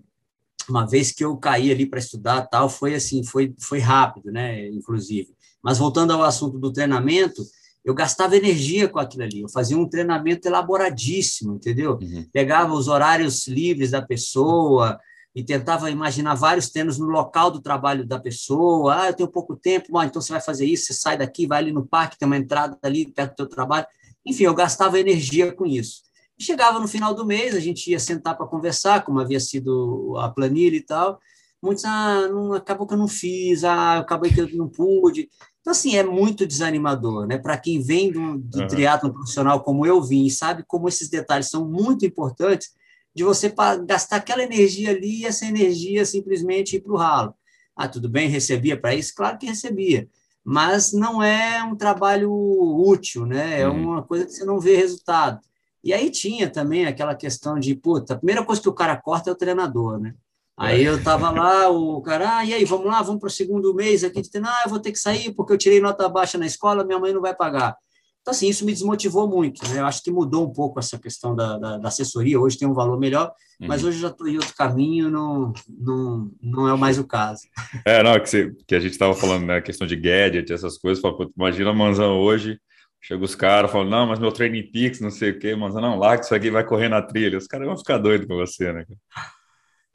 uma 0.69 0.87
vez 0.87 1.12
que 1.12 1.25
eu 1.25 1.37
caí 1.37 1.71
ali 1.71 1.87
para 1.87 1.99
estudar 1.99 2.47
tal, 2.47 2.69
foi 2.69 2.95
assim, 2.95 3.25
foi, 3.25 3.54
foi 3.61 3.78
rápido, 3.78 4.31
né, 4.31 4.69
inclusive. 4.69 5.28
Mas 5.62 5.78
voltando 5.78 6.12
ao 6.12 6.23
assunto 6.23 6.59
do 6.59 6.73
treinamento, 6.73 7.42
eu 7.85 7.95
gastava 7.95 8.37
energia 8.37 8.88
com 8.88 8.99
aquilo 8.99 9.25
ali. 9.25 9.40
Eu 9.40 9.49
fazia 9.49 9.76
um 9.76 9.88
treinamento 9.88 10.47
elaboradíssimo, 10.47 11.54
entendeu? 11.54 11.99
Uhum. 12.00 12.26
Pegava 12.33 12.73
os 12.75 12.88
horários 12.88 13.49
livres 13.49 13.90
da 13.90 14.00
pessoa 14.00 14.99
e 15.35 15.42
tentava 15.42 15.90
imaginar 15.90 16.35
vários 16.35 16.71
treinos 16.71 16.99
no 16.99 17.07
local 17.07 17.50
do 17.50 17.61
trabalho 17.61 18.07
da 18.07 18.21
pessoa. 18.21 19.02
Ah, 19.02 19.07
eu 19.09 19.14
tenho 19.14 19.28
pouco 19.28 19.57
tempo, 19.57 19.99
ah, 19.99 20.04
então 20.04 20.21
você 20.21 20.33
vai 20.33 20.40
fazer 20.40 20.66
isso, 20.66 20.87
você 20.87 20.95
sai 20.95 21.16
daqui, 21.16 21.47
vai 21.47 21.59
ali 21.59 21.73
no 21.73 21.87
parque, 21.87 22.19
tem 22.19 22.26
uma 22.26 22.37
entrada 22.37 22.78
ali 22.83 23.11
perto 23.11 23.33
do 23.33 23.37
teu 23.37 23.49
trabalho. 23.49 23.87
Enfim, 24.25 24.45
eu 24.45 24.54
gastava 24.54 25.00
energia 25.00 25.52
com 25.52 25.66
isso. 25.66 26.02
Chegava 26.41 26.79
no 26.81 26.89
final 26.89 27.15
do 27.15 27.27
mês, 27.27 27.55
a 27.55 27.61
gente 27.61 27.91
ia 27.91 27.99
sentar 27.99 28.37
para 28.37 28.47
conversar, 28.47 29.05
como 29.05 29.21
havia 29.21 29.39
sido 29.39 30.17
a 30.19 30.29
planilha 30.29 30.77
e 30.77 30.81
tal. 30.81 31.19
Muitos, 31.62 31.85
ah, 31.85 32.27
não, 32.29 32.53
acabou 32.55 32.87
que 32.87 32.95
eu 32.95 32.99
não 32.99 33.07
fiz, 33.07 33.62
ah, 33.62 33.99
acabei 33.99 34.33
que 34.33 34.41
eu 34.41 34.49
não 34.57 34.69
pude. 34.69 35.29
Então, 35.61 35.71
assim, 35.71 35.95
é 35.95 36.03
muito 36.03 36.45
desanimador, 36.45 37.27
né? 37.27 37.39
Para 37.39 37.57
quem 37.57 37.81
vem 37.81 38.11
do, 38.11 38.39
do 38.39 38.59
uhum. 38.61 39.12
profissional 39.12 39.62
como 39.62 39.87
eu 39.87 40.03
vim 40.03 40.27
e 40.27 40.31
sabe 40.31 40.65
como 40.67 40.89
esses 40.89 41.09
detalhes 41.09 41.49
são 41.49 41.69
muito 41.69 42.05
importantes, 42.05 42.71
de 43.15 43.23
você 43.23 43.55
gastar 43.87 44.17
aquela 44.17 44.43
energia 44.43 44.91
ali 44.91 45.21
e 45.21 45.27
essa 45.27 45.47
energia 45.47 46.05
simplesmente 46.05 46.77
ir 46.77 46.81
para 46.81 46.93
o 46.93 46.97
ralo. 46.97 47.35
Ah, 47.77 47.89
tudo 47.89 48.09
bem, 48.09 48.29
recebia 48.29 48.79
para 48.79 48.95
isso? 48.95 49.15
Claro 49.15 49.39
que 49.39 49.47
recebia, 49.47 50.09
mas 50.45 50.93
não 50.93 51.23
é 51.23 51.62
um 51.62 51.77
trabalho 51.77 52.33
útil, 52.33 53.25
né? 53.25 53.61
É 53.61 53.69
uhum. 53.69 53.93
uma 53.93 54.03
coisa 54.03 54.25
que 54.27 54.33
você 54.33 54.45
não 54.45 54.59
vê 54.59 54.77
resultado. 54.77 55.41
E 55.85 55.93
aí 55.93 56.11
tinha 56.11 56.49
também 56.49 56.87
aquela 56.87 57.14
questão 57.14 57.59
de, 57.59 57.75
puta, 57.75 58.14
a 58.14 58.16
primeira 58.16 58.45
coisa 58.45 58.62
que 58.62 58.68
o 58.68 58.75
cara 58.75 58.97
corta 58.97 59.31
é 59.31 59.33
o 59.33 59.37
treinador, 59.37 59.99
né? 59.99 60.14
Aí 60.57 60.85
eu 60.85 61.03
tava 61.03 61.31
lá, 61.31 61.71
o 61.71 62.01
cara, 62.03 62.37
ah, 62.38 62.45
e 62.45 62.53
aí, 62.55 62.64
vamos 62.64 62.87
lá, 62.87 63.03
vamos 63.03 63.21
para 63.21 63.27
o 63.27 63.31
segundo 63.31 63.75
mês 63.75 64.05
aqui 64.05 64.21
de 64.21 64.31
treinar, 64.31 64.53
ah, 64.55 64.62
eu 64.66 64.71
vou 64.71 64.79
ter 64.79 64.92
que 64.92 64.99
sair 64.99 65.33
porque 65.35 65.53
eu 65.53 65.59
tirei 65.59 65.81
nota 65.81 66.09
baixa 66.09 66.38
na 66.38 66.47
escola, 66.47 66.85
minha 66.85 66.99
mãe 66.99 67.12
não 67.12 67.21
vai 67.21 67.35
pagar. 67.35 67.77
Então, 68.21 68.31
assim, 68.31 68.49
isso 68.49 68.64
me 68.64 68.73
desmotivou 68.73 69.27
muito, 69.27 69.66
né? 69.68 69.81
Eu 69.81 69.87
acho 69.87 70.01
que 70.01 70.11
mudou 70.11 70.47
um 70.47 70.53
pouco 70.53 70.79
essa 70.79 70.97
questão 70.97 71.35
da, 71.35 71.59
da, 71.59 71.79
da 71.79 71.88
assessoria, 71.88 72.38
hoje 72.38 72.57
tem 72.57 72.68
um 72.68 72.75
valor 72.75 72.97
melhor, 72.97 73.33
uhum. 73.61 73.66
mas 73.66 73.83
hoje 73.83 73.99
já 73.99 74.09
estou 74.09 74.29
em 74.29 74.37
outro 74.37 74.55
caminho, 74.55 75.11
não, 75.11 75.53
não, 75.68 76.31
não 76.40 76.68
é 76.68 76.77
mais 76.77 76.99
o 76.99 77.05
caso. 77.05 77.42
É, 77.85 78.01
não, 78.01 78.21
que, 78.21 78.29
você, 78.29 78.55
que 78.64 78.77
a 78.77 78.81
gente 78.81 78.92
estava 78.92 79.14
falando, 79.14 79.47
né, 79.47 79.61
questão 79.61 79.87
de 79.87 79.97
gadget, 79.97 80.53
essas 80.53 80.79
coisas, 80.79 81.03
fala, 81.03 81.16
imagina 81.37 81.71
a 81.71 81.75
Manzão 81.75 82.21
hoje, 82.21 82.61
chega 83.03 83.25
os 83.25 83.35
caras, 83.35 83.71
falam, 83.71 83.91
não, 83.91 84.07
mas 84.07 84.21
meu 84.21 84.31
training 84.31 84.62
Pix, 84.62 85.01
não 85.01 85.11
sei 85.11 85.33
o 85.33 85.38
quê, 85.38 85.55
Manzão, 85.57 85.83
não, 85.83 85.99
lá 85.99 86.17
que 86.17 86.25
isso 86.25 86.35
aqui 86.35 86.51
vai 86.51 86.65
correr 86.65 86.88
na 86.88 87.03
trilha, 87.03 87.37
os 87.37 87.49
caras 87.49 87.67
vão 87.67 87.77
ficar 87.77 87.99
doidos 87.99 88.29
com 88.29 88.37
você, 88.37 88.73
né? 88.73 88.87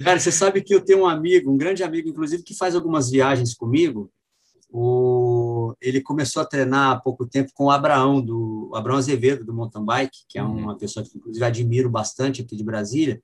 Cara, 0.04 0.20
você 0.20 0.32
sabe 0.32 0.62
que 0.62 0.76
eu 0.76 0.82
tenho 0.82 1.00
um 1.00 1.08
amigo, 1.08 1.50
um 1.50 1.58
grande 1.58 1.84
amigo, 1.84 2.10
inclusive, 2.10 2.44
que 2.44 2.54
faz 2.54 2.76
algumas 2.76 3.10
viagens 3.10 3.56
comigo. 3.56 4.12
O... 4.70 5.74
Ele 5.82 6.02
começou 6.02 6.42
a 6.42 6.46
treinar 6.46 6.92
há 6.92 7.00
pouco 7.00 7.26
tempo 7.26 7.52
com 7.56 7.66
o 7.66 7.72
Abraão, 7.72 8.22
do 8.22 8.70
o 8.72 8.76
Abraão 8.76 8.98
Azevedo, 8.98 9.44
do 9.44 9.54
mountain 9.54 9.84
bike, 9.84 10.20
que 10.28 10.38
é 10.38 10.44
uhum. 10.44 10.56
uma 10.56 10.78
pessoa 10.78 11.04
que, 11.04 11.18
inclusive, 11.18 11.44
admiro 11.44 11.90
bastante 11.90 12.42
aqui 12.42 12.56
de 12.56 12.64
Brasília. 12.64 13.20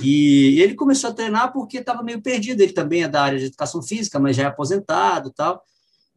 E 0.00 0.60
ele 0.62 0.74
começou 0.74 1.10
a 1.10 1.12
treinar 1.12 1.52
porque 1.52 1.78
estava 1.78 2.02
meio 2.02 2.22
perdido. 2.22 2.62
Ele 2.62 2.72
também 2.72 3.02
é 3.02 3.08
da 3.08 3.20
área 3.20 3.38
de 3.38 3.46
educação 3.46 3.82
física, 3.82 4.18
mas 4.18 4.36
já 4.36 4.44
é 4.44 4.46
aposentado 4.46 5.30
tal. 5.30 5.62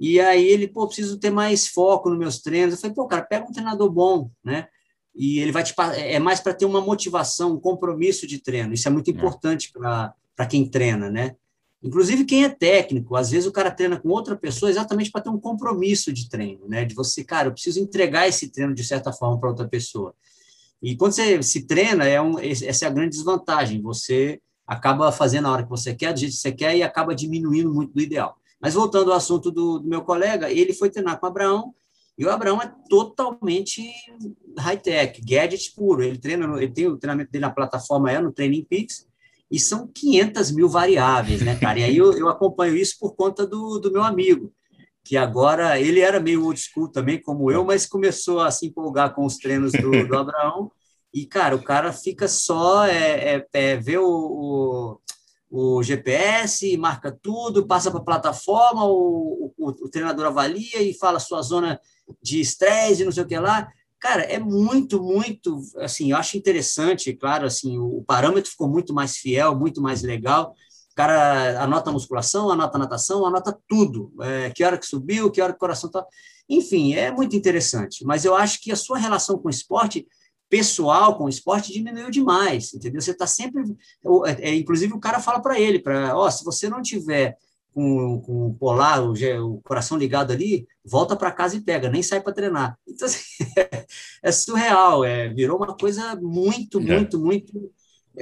E 0.01 0.19
aí 0.19 0.45
ele, 0.45 0.67
pô, 0.67 0.87
preciso 0.87 1.19
ter 1.19 1.29
mais 1.29 1.67
foco 1.67 2.09
nos 2.09 2.17
meus 2.17 2.41
treinos. 2.41 2.73
Eu 2.73 2.81
falei, 2.81 2.95
pô, 2.95 3.07
cara, 3.07 3.21
pega 3.21 3.45
um 3.47 3.51
treinador 3.51 3.89
bom, 3.89 4.31
né? 4.43 4.67
e 5.13 5.39
ele 5.39 5.51
vai 5.51 5.63
te 5.63 5.73
é 5.97 6.19
mais 6.19 6.39
para 6.39 6.53
ter 6.53 6.65
uma 6.65 6.81
motivação, 6.81 7.53
um 7.53 7.59
compromisso 7.59 8.25
de 8.25 8.39
treino. 8.39 8.73
Isso 8.73 8.87
é 8.87 8.91
muito 8.91 9.09
é. 9.09 9.13
importante 9.13 9.71
para 9.71 10.45
quem 10.49 10.67
treina, 10.67 11.09
né? 11.09 11.35
Inclusive 11.83 12.25
quem 12.25 12.43
é 12.43 12.49
técnico, 12.49 13.15
às 13.15 13.31
vezes 13.31 13.47
o 13.47 13.51
cara 13.51 13.71
treina 13.71 13.99
com 13.99 14.09
outra 14.09 14.35
pessoa 14.35 14.69
exatamente 14.69 15.09
para 15.11 15.21
ter 15.21 15.29
um 15.29 15.39
compromisso 15.39 16.13
de 16.13 16.29
treino, 16.29 16.67
né? 16.67 16.85
De 16.85 16.93
você, 16.93 17.23
cara, 17.23 17.47
eu 17.47 17.51
preciso 17.51 17.79
entregar 17.79 18.27
esse 18.27 18.49
treino 18.49 18.73
de 18.73 18.83
certa 18.83 19.11
forma 19.11 19.39
para 19.39 19.49
outra 19.49 19.67
pessoa. 19.67 20.13
E 20.81 20.95
quando 20.95 21.13
você 21.13 21.41
se 21.41 21.65
treina, 21.65 22.05
é 22.05 22.21
um, 22.21 22.39
essa 22.39 22.85
é 22.85 22.87
a 22.87 22.91
grande 22.91 23.15
desvantagem. 23.15 23.81
Você 23.81 24.39
acaba 24.65 25.11
fazendo 25.11 25.47
a 25.47 25.51
hora 25.51 25.63
que 25.63 25.69
você 25.69 25.93
quer, 25.93 26.13
do 26.13 26.19
jeito 26.19 26.33
que 26.33 26.39
você 26.39 26.51
quer, 26.51 26.75
e 26.77 26.83
acaba 26.83 27.15
diminuindo 27.15 27.73
muito 27.73 27.93
do 27.93 28.01
ideal. 28.01 28.35
Mas 28.61 28.73
voltando 28.73 29.11
ao 29.11 29.17
assunto 29.17 29.49
do, 29.51 29.79
do 29.79 29.87
meu 29.87 30.03
colega, 30.03 30.51
ele 30.51 30.73
foi 30.73 30.89
treinar 30.89 31.19
com 31.19 31.25
o 31.25 31.29
Abraão, 31.29 31.73
e 32.17 32.25
o 32.25 32.29
Abraão 32.29 32.61
é 32.61 32.71
totalmente 32.89 33.83
high-tech, 34.57 35.21
gadget 35.21 35.73
puro. 35.75 36.03
Ele 36.03 36.17
treina, 36.17 36.45
ele 36.61 36.71
tem 36.71 36.87
o 36.87 36.97
treinamento 36.97 37.31
dele 37.31 37.45
na 37.45 37.49
plataforma, 37.49 38.11
é 38.11 38.21
no 38.21 38.31
Training 38.31 38.63
Peaks, 38.63 39.07
e 39.49 39.59
são 39.59 39.87
500 39.87 40.51
mil 40.51 40.69
variáveis, 40.69 41.41
né, 41.41 41.57
cara? 41.57 41.79
E 41.79 41.83
aí 41.83 41.97
eu, 41.97 42.13
eu 42.13 42.29
acompanho 42.29 42.75
isso 42.75 42.95
por 42.99 43.15
conta 43.15 43.45
do, 43.45 43.79
do 43.79 43.91
meu 43.91 44.03
amigo, 44.03 44.53
que 45.03 45.17
agora, 45.17 45.79
ele 45.79 45.99
era 45.99 46.19
meio 46.19 46.45
old 46.45 46.59
school 46.59 46.87
também, 46.87 47.19
como 47.19 47.51
eu, 47.51 47.65
mas 47.65 47.87
começou 47.87 48.39
a 48.39 48.51
se 48.51 48.67
empolgar 48.67 49.15
com 49.15 49.25
os 49.25 49.37
treinos 49.37 49.71
do, 49.71 50.07
do 50.07 50.15
Abraão, 50.17 50.71
e, 51.13 51.25
cara, 51.25 51.55
o 51.55 51.63
cara 51.63 51.91
fica 51.91 52.27
só, 52.27 52.85
é, 52.85 53.35
é, 53.35 53.47
é 53.53 53.77
ver 53.77 53.97
o, 53.97 54.07
o, 54.07 54.99
o, 55.51 55.83
GPS, 55.83 56.77
marca 56.77 57.11
tudo, 57.11 57.67
passa 57.67 57.91
para 57.91 57.99
a 57.99 58.03
plataforma, 58.03 58.85
o, 58.85 59.53
o, 59.57 59.67
o, 59.67 59.89
treinador 59.89 60.25
avalia 60.25 60.81
e 60.81 60.93
fala 60.93 61.19
sua 61.19 61.41
zona 61.41 61.79
de 62.23 62.39
estresse, 62.39 63.03
não 63.03 63.11
sei 63.11 63.23
o 63.23 63.27
que 63.27 63.37
lá. 63.37 63.69
Cara, 63.99 64.23
é 64.23 64.39
muito, 64.39 65.03
muito, 65.03 65.61
assim, 65.77 66.11
eu 66.11 66.17
acho 66.17 66.37
interessante, 66.37 67.13
claro, 67.13 67.45
assim, 67.45 67.77
o 67.77 68.01
parâmetro 68.07 68.49
ficou 68.49 68.67
muito 68.67 68.93
mais 68.93 69.17
fiel, 69.17 69.53
muito 69.53 69.81
mais 69.81 70.01
legal. 70.01 70.55
O 70.91 70.95
cara 70.95 71.61
anota 71.61 71.89
a 71.89 71.93
musculação, 71.93 72.49
anota 72.49 72.77
a 72.77 72.79
natação, 72.79 73.25
anota 73.25 73.55
tudo. 73.67 74.11
É, 74.21 74.49
que 74.51 74.63
hora 74.63 74.77
que 74.77 74.85
subiu, 74.85 75.29
que 75.29 75.41
hora 75.41 75.51
que 75.51 75.57
o 75.57 75.59
coração 75.59 75.91
tá. 75.91 76.05
Enfim, 76.49 76.93
é 76.93 77.11
muito 77.11 77.35
interessante. 77.35 78.03
Mas 78.05 78.25
eu 78.25 78.35
acho 78.35 78.59
que 78.61 78.71
a 78.71 78.75
sua 78.75 78.97
relação 78.97 79.37
com 79.37 79.47
o 79.47 79.51
esporte 79.51 80.07
pessoal 80.51 81.17
com 81.17 81.23
o 81.23 81.29
esporte 81.29 81.71
diminuiu 81.71 82.11
demais, 82.11 82.73
entendeu? 82.73 83.01
Você 83.01 83.11
está 83.11 83.25
sempre, 83.25 83.63
é, 84.25 84.49
é, 84.49 84.55
inclusive 84.55 84.93
o 84.93 84.99
cara 84.99 85.21
fala 85.21 85.41
para 85.41 85.57
ele, 85.57 85.79
para, 85.79 86.15
ó, 86.15 86.29
se 86.29 86.43
você 86.43 86.67
não 86.67 86.81
tiver 86.81 87.37
com, 87.73 88.19
com 88.19 88.47
o 88.47 88.53
polar, 88.55 89.01
o, 89.01 89.13
o 89.45 89.61
coração 89.61 89.97
ligado 89.97 90.33
ali, 90.33 90.67
volta 90.83 91.15
para 91.15 91.31
casa 91.31 91.55
e 91.55 91.61
pega, 91.61 91.89
nem 91.89 92.03
sai 92.03 92.19
para 92.19 92.33
treinar. 92.33 92.77
Então, 92.85 93.07
assim, 93.07 93.23
é, 93.57 93.85
é, 94.21 94.31
surreal, 94.31 95.05
é, 95.05 95.29
virou 95.29 95.55
uma 95.55 95.73
coisa 95.73 96.17
muito, 96.17 96.79
é. 96.79 96.83
muito, 96.83 97.17
muito 97.17 97.71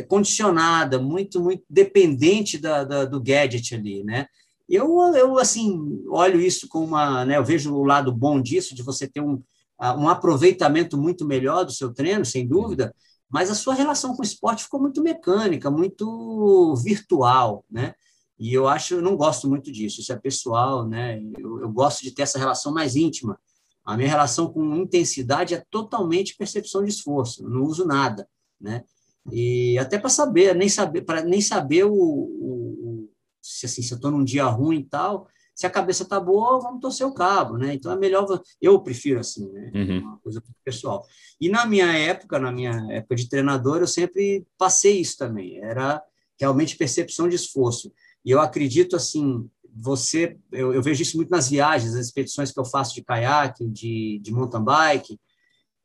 condicionada, 0.08 1.00
muito, 1.00 1.42
muito 1.42 1.64
dependente 1.68 2.60
da, 2.60 2.84
da, 2.84 3.06
do 3.06 3.20
gadget 3.20 3.74
ali, 3.74 4.04
né? 4.04 4.28
Eu, 4.70 5.00
eu, 5.16 5.40
assim, 5.40 6.04
olho 6.10 6.40
isso 6.40 6.68
com 6.68 6.84
uma, 6.86 7.26
né, 7.26 7.38
eu 7.38 7.44
vejo 7.44 7.74
o 7.74 7.84
lado 7.84 8.12
bom 8.12 8.40
disso, 8.40 8.76
de 8.76 8.84
você 8.84 9.08
ter 9.08 9.20
um, 9.20 9.42
um 9.80 10.10
aproveitamento 10.10 10.98
muito 10.98 11.26
melhor 11.26 11.64
do 11.64 11.72
seu 11.72 11.94
treino, 11.94 12.26
sem 12.26 12.48
dúvida, 12.48 12.94
mas 13.30 13.50
a 13.50 13.56
sua 13.56 13.74
relação 13.74 14.16
com 14.16 14.22
o 14.22 14.26
esporte 14.26 14.64
ficou 14.64 14.82
muito 14.82 15.02
mecânica, 15.02 15.70
muito 15.70 16.76
virtual, 16.84 17.64
né? 17.70 17.94
E 18.38 18.54
eu 18.54 18.68
acho, 18.68 18.96
eu 18.96 19.02
não 19.02 19.16
gosto 19.16 19.48
muito 19.48 19.72
disso, 19.72 20.02
isso 20.02 20.12
é 20.12 20.16
pessoal, 20.16 20.88
né? 20.88 21.22
Eu, 21.38 21.62
eu 21.62 21.70
gosto 21.70 22.02
de 22.02 22.12
ter 22.12 22.24
essa 22.24 22.40
relação 22.40 22.74
mais 22.74 22.96
íntima. 22.96 23.40
A 23.86 23.96
minha 23.96 24.10
relação 24.10 24.52
com 24.52 24.76
intensidade 24.76 25.54
é 25.54 25.64
totalmente 25.70 26.36
percepção 26.38 26.84
de 26.84 26.90
esforço, 26.90 27.44
eu 27.44 27.50
não 27.50 27.64
uso 27.64 27.86
nada, 27.86 28.28
né? 28.60 28.84
E 29.32 29.78
até 29.78 30.00
para 30.00 30.10
saber, 30.10 30.56
nem 30.56 30.70
saber, 30.70 31.02
para 31.02 31.24
nem 31.24 31.42
saber 31.42 31.84
o, 31.84 31.94
o, 31.94 31.94
o, 31.94 33.10
se 33.42 33.66
assim, 33.66 33.82
se 33.82 33.94
eu 33.94 33.98
estou 33.98 34.12
num 34.12 34.24
dia 34.24 34.46
ruim 34.46 34.80
e 34.80 34.86
tal, 34.86 35.28
se 35.60 35.66
a 35.66 35.70
cabeça 35.70 36.06
tá 36.06 36.18
boa, 36.22 36.62
vamos 36.62 36.80
torcer 36.80 37.06
o 37.06 37.14
cabo, 37.14 37.58
né? 37.58 37.74
Então 37.74 37.92
é 37.92 37.98
melhor, 37.98 38.26
eu 38.62 38.80
prefiro 38.80 39.20
assim, 39.20 39.46
né? 39.52 39.70
Uhum. 39.76 40.00
Uma 40.00 40.18
coisa 40.20 40.42
pessoal. 40.64 41.06
E 41.38 41.50
na 41.50 41.66
minha 41.66 41.92
época, 41.92 42.40
na 42.40 42.50
minha 42.50 42.88
época 42.90 43.14
de 43.14 43.28
treinador, 43.28 43.80
eu 43.80 43.88
sempre 43.88 44.48
passei 44.58 45.02
isso 45.02 45.18
também. 45.18 45.58
Era 45.62 46.02
realmente 46.40 46.78
percepção 46.78 47.28
de 47.28 47.36
esforço. 47.36 47.92
E 48.24 48.32
eu 48.32 48.40
acredito 48.40 48.96
assim, 48.96 49.50
você, 49.76 50.38
eu, 50.50 50.74
eu 50.74 50.82
vejo 50.82 51.02
isso 51.02 51.18
muito 51.18 51.30
nas 51.30 51.50
viagens, 51.50 51.94
nas 51.94 52.06
expedições 52.06 52.54
que 52.54 52.60
eu 52.62 52.64
faço 52.64 52.96
de 52.96 53.04
caiaque, 53.04 53.68
de, 53.68 54.18
de 54.24 54.32
mountain 54.32 54.64
bike. 54.64 55.20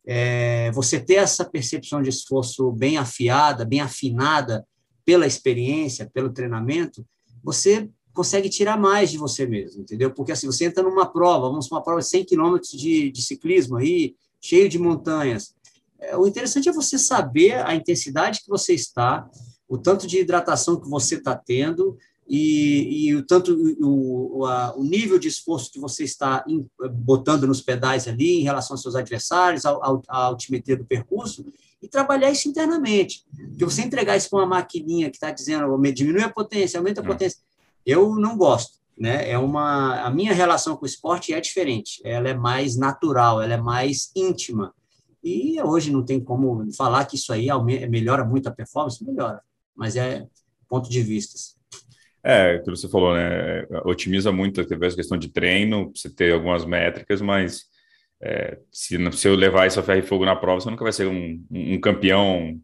É, 0.07 0.71
você 0.71 1.01
ter 1.01 1.15
essa 1.15 1.45
percepção 1.45 2.01
de 2.01 2.11
esforço 2.11 2.71
bem 2.71 2.97
afiada, 2.97 3.65
bem 3.65 3.81
afinada 3.81 4.65
pela 5.05 5.27
experiência, 5.27 6.09
pelo 6.15 6.33
treinamento, 6.33 7.05
você 7.43 7.91
consegue 8.15 8.49
tirar 8.49 8.79
mais 8.79 9.11
de 9.11 9.19
você 9.19 9.45
mesmo, 9.45 9.83
entendeu? 9.83 10.11
Porque 10.11 10.33
assim, 10.33 10.47
você 10.47 10.65
entra 10.65 10.83
numa 10.83 11.05
prova, 11.05 11.49
vamos 11.49 11.71
uma 11.71 11.83
prova 11.83 12.01
de 12.01 12.07
100 12.07 12.25
quilômetros 12.25 12.71
de, 12.71 13.11
de 13.11 13.23
ciclismo 13.23 13.77
aí, 13.77 14.15
cheio 14.41 14.69
de 14.69 14.79
montanhas. 14.79 15.55
É, 15.99 16.17
o 16.17 16.27
interessante 16.27 16.69
é 16.69 16.73
você 16.73 16.97
saber 16.97 17.55
a 17.67 17.75
intensidade 17.75 18.41
que 18.43 18.49
você 18.49 18.73
está, 18.73 19.29
o 19.69 19.77
tanto 19.77 20.07
de 20.07 20.19
hidratação 20.19 20.81
que 20.81 20.89
você 20.89 21.17
está 21.17 21.35
tendo, 21.35 21.99
e, 22.27 23.09
e 23.09 23.15
o 23.15 23.27
tanto 23.27 23.55
o, 23.83 24.47
a, 24.47 24.75
o 24.77 24.85
nível 24.85 25.19
de 25.19 25.29
esforço 25.29 25.71
que 25.71 25.79
você 25.79 26.05
está 26.05 26.43
in, 26.49 26.67
botando 26.93 27.47
nos 27.47 27.61
pedais 27.61 28.09
ali 28.09 28.41
em 28.41 28.43
relação 28.43 28.75
aos 28.75 28.83
seus 28.83 28.95
adversários, 28.95 29.67
ao, 29.67 29.85
ao, 29.85 30.03
à 30.09 30.25
altimetria 30.27 30.77
do 30.77 30.87
percurso, 30.87 31.45
e 31.83 31.89
trabalhar 31.89 32.31
isso 32.31 32.49
internamente. 32.49 33.25
Porque 33.51 33.65
você 33.65 33.83
entregar 33.83 34.17
isso 34.17 34.31
para 34.31 34.39
uma 34.39 34.47
maquininha 34.47 35.11
que 35.11 35.17
está 35.17 35.31
dizendo 35.31 35.67
diminui 35.93 36.23
a 36.23 36.31
potência, 36.31 36.79
aumenta 36.79 37.01
a 37.01 37.05
é. 37.05 37.07
Eu 37.87 38.15
não 38.17 38.37
gosto. 38.37 38.79
Né? 38.97 39.29
É 39.29 39.37
uma, 39.37 40.03
a 40.03 40.11
minha 40.11 40.33
relação 40.33 40.77
com 40.77 40.85
o 40.85 40.87
esporte 40.87 41.35
é 41.35 41.41
diferente, 41.41 42.01
ela 42.05 42.29
é 42.29 42.35
mais 42.35 42.77
natural, 42.77 43.43
ela 43.43 43.55
é 43.55 43.61
mais 43.61 44.13
íntima. 44.15 44.73
E 45.23 45.61
hoje 45.63 45.91
não 45.91 46.05
tem 46.05 46.21
como 46.21 46.65
falar 46.75 47.05
que 47.07 47.17
isso 47.17 47.33
aí 47.33 47.49
melhora 47.89 48.25
muito 48.25 48.49
a 48.49 48.53
performance, 48.53 49.05
melhora, 49.05 49.41
mas 49.75 49.97
é 49.97 50.27
ponto 50.69 50.89
de 50.89 51.03
vistas. 51.03 51.57
É, 52.23 52.59
que 52.59 52.71
você 52.71 52.89
falou, 52.89 53.15
né? 53.15 53.67
Otimiza 53.85 54.33
muito 54.33 54.61
a 54.61 54.65
questão 54.65 55.19
de 55.19 55.29
treino, 55.29 55.93
você 55.95 56.09
ter 56.09 56.33
algumas 56.33 56.65
métricas, 56.65 57.21
mas 57.21 57.65
é, 58.23 58.59
se, 58.73 58.97
se 59.13 59.29
eu 59.29 59.35
levar 59.35 59.67
isso 59.67 59.79
a 59.79 59.83
ferro 59.83 59.99
e 59.99 60.07
fogo 60.07 60.25
na 60.25 60.37
prova, 60.37 60.61
você 60.61 60.71
nunca 60.71 60.85
vai 60.85 60.93
ser 60.93 61.07
um, 61.07 61.45
um 61.51 61.79
campeão 61.81 62.59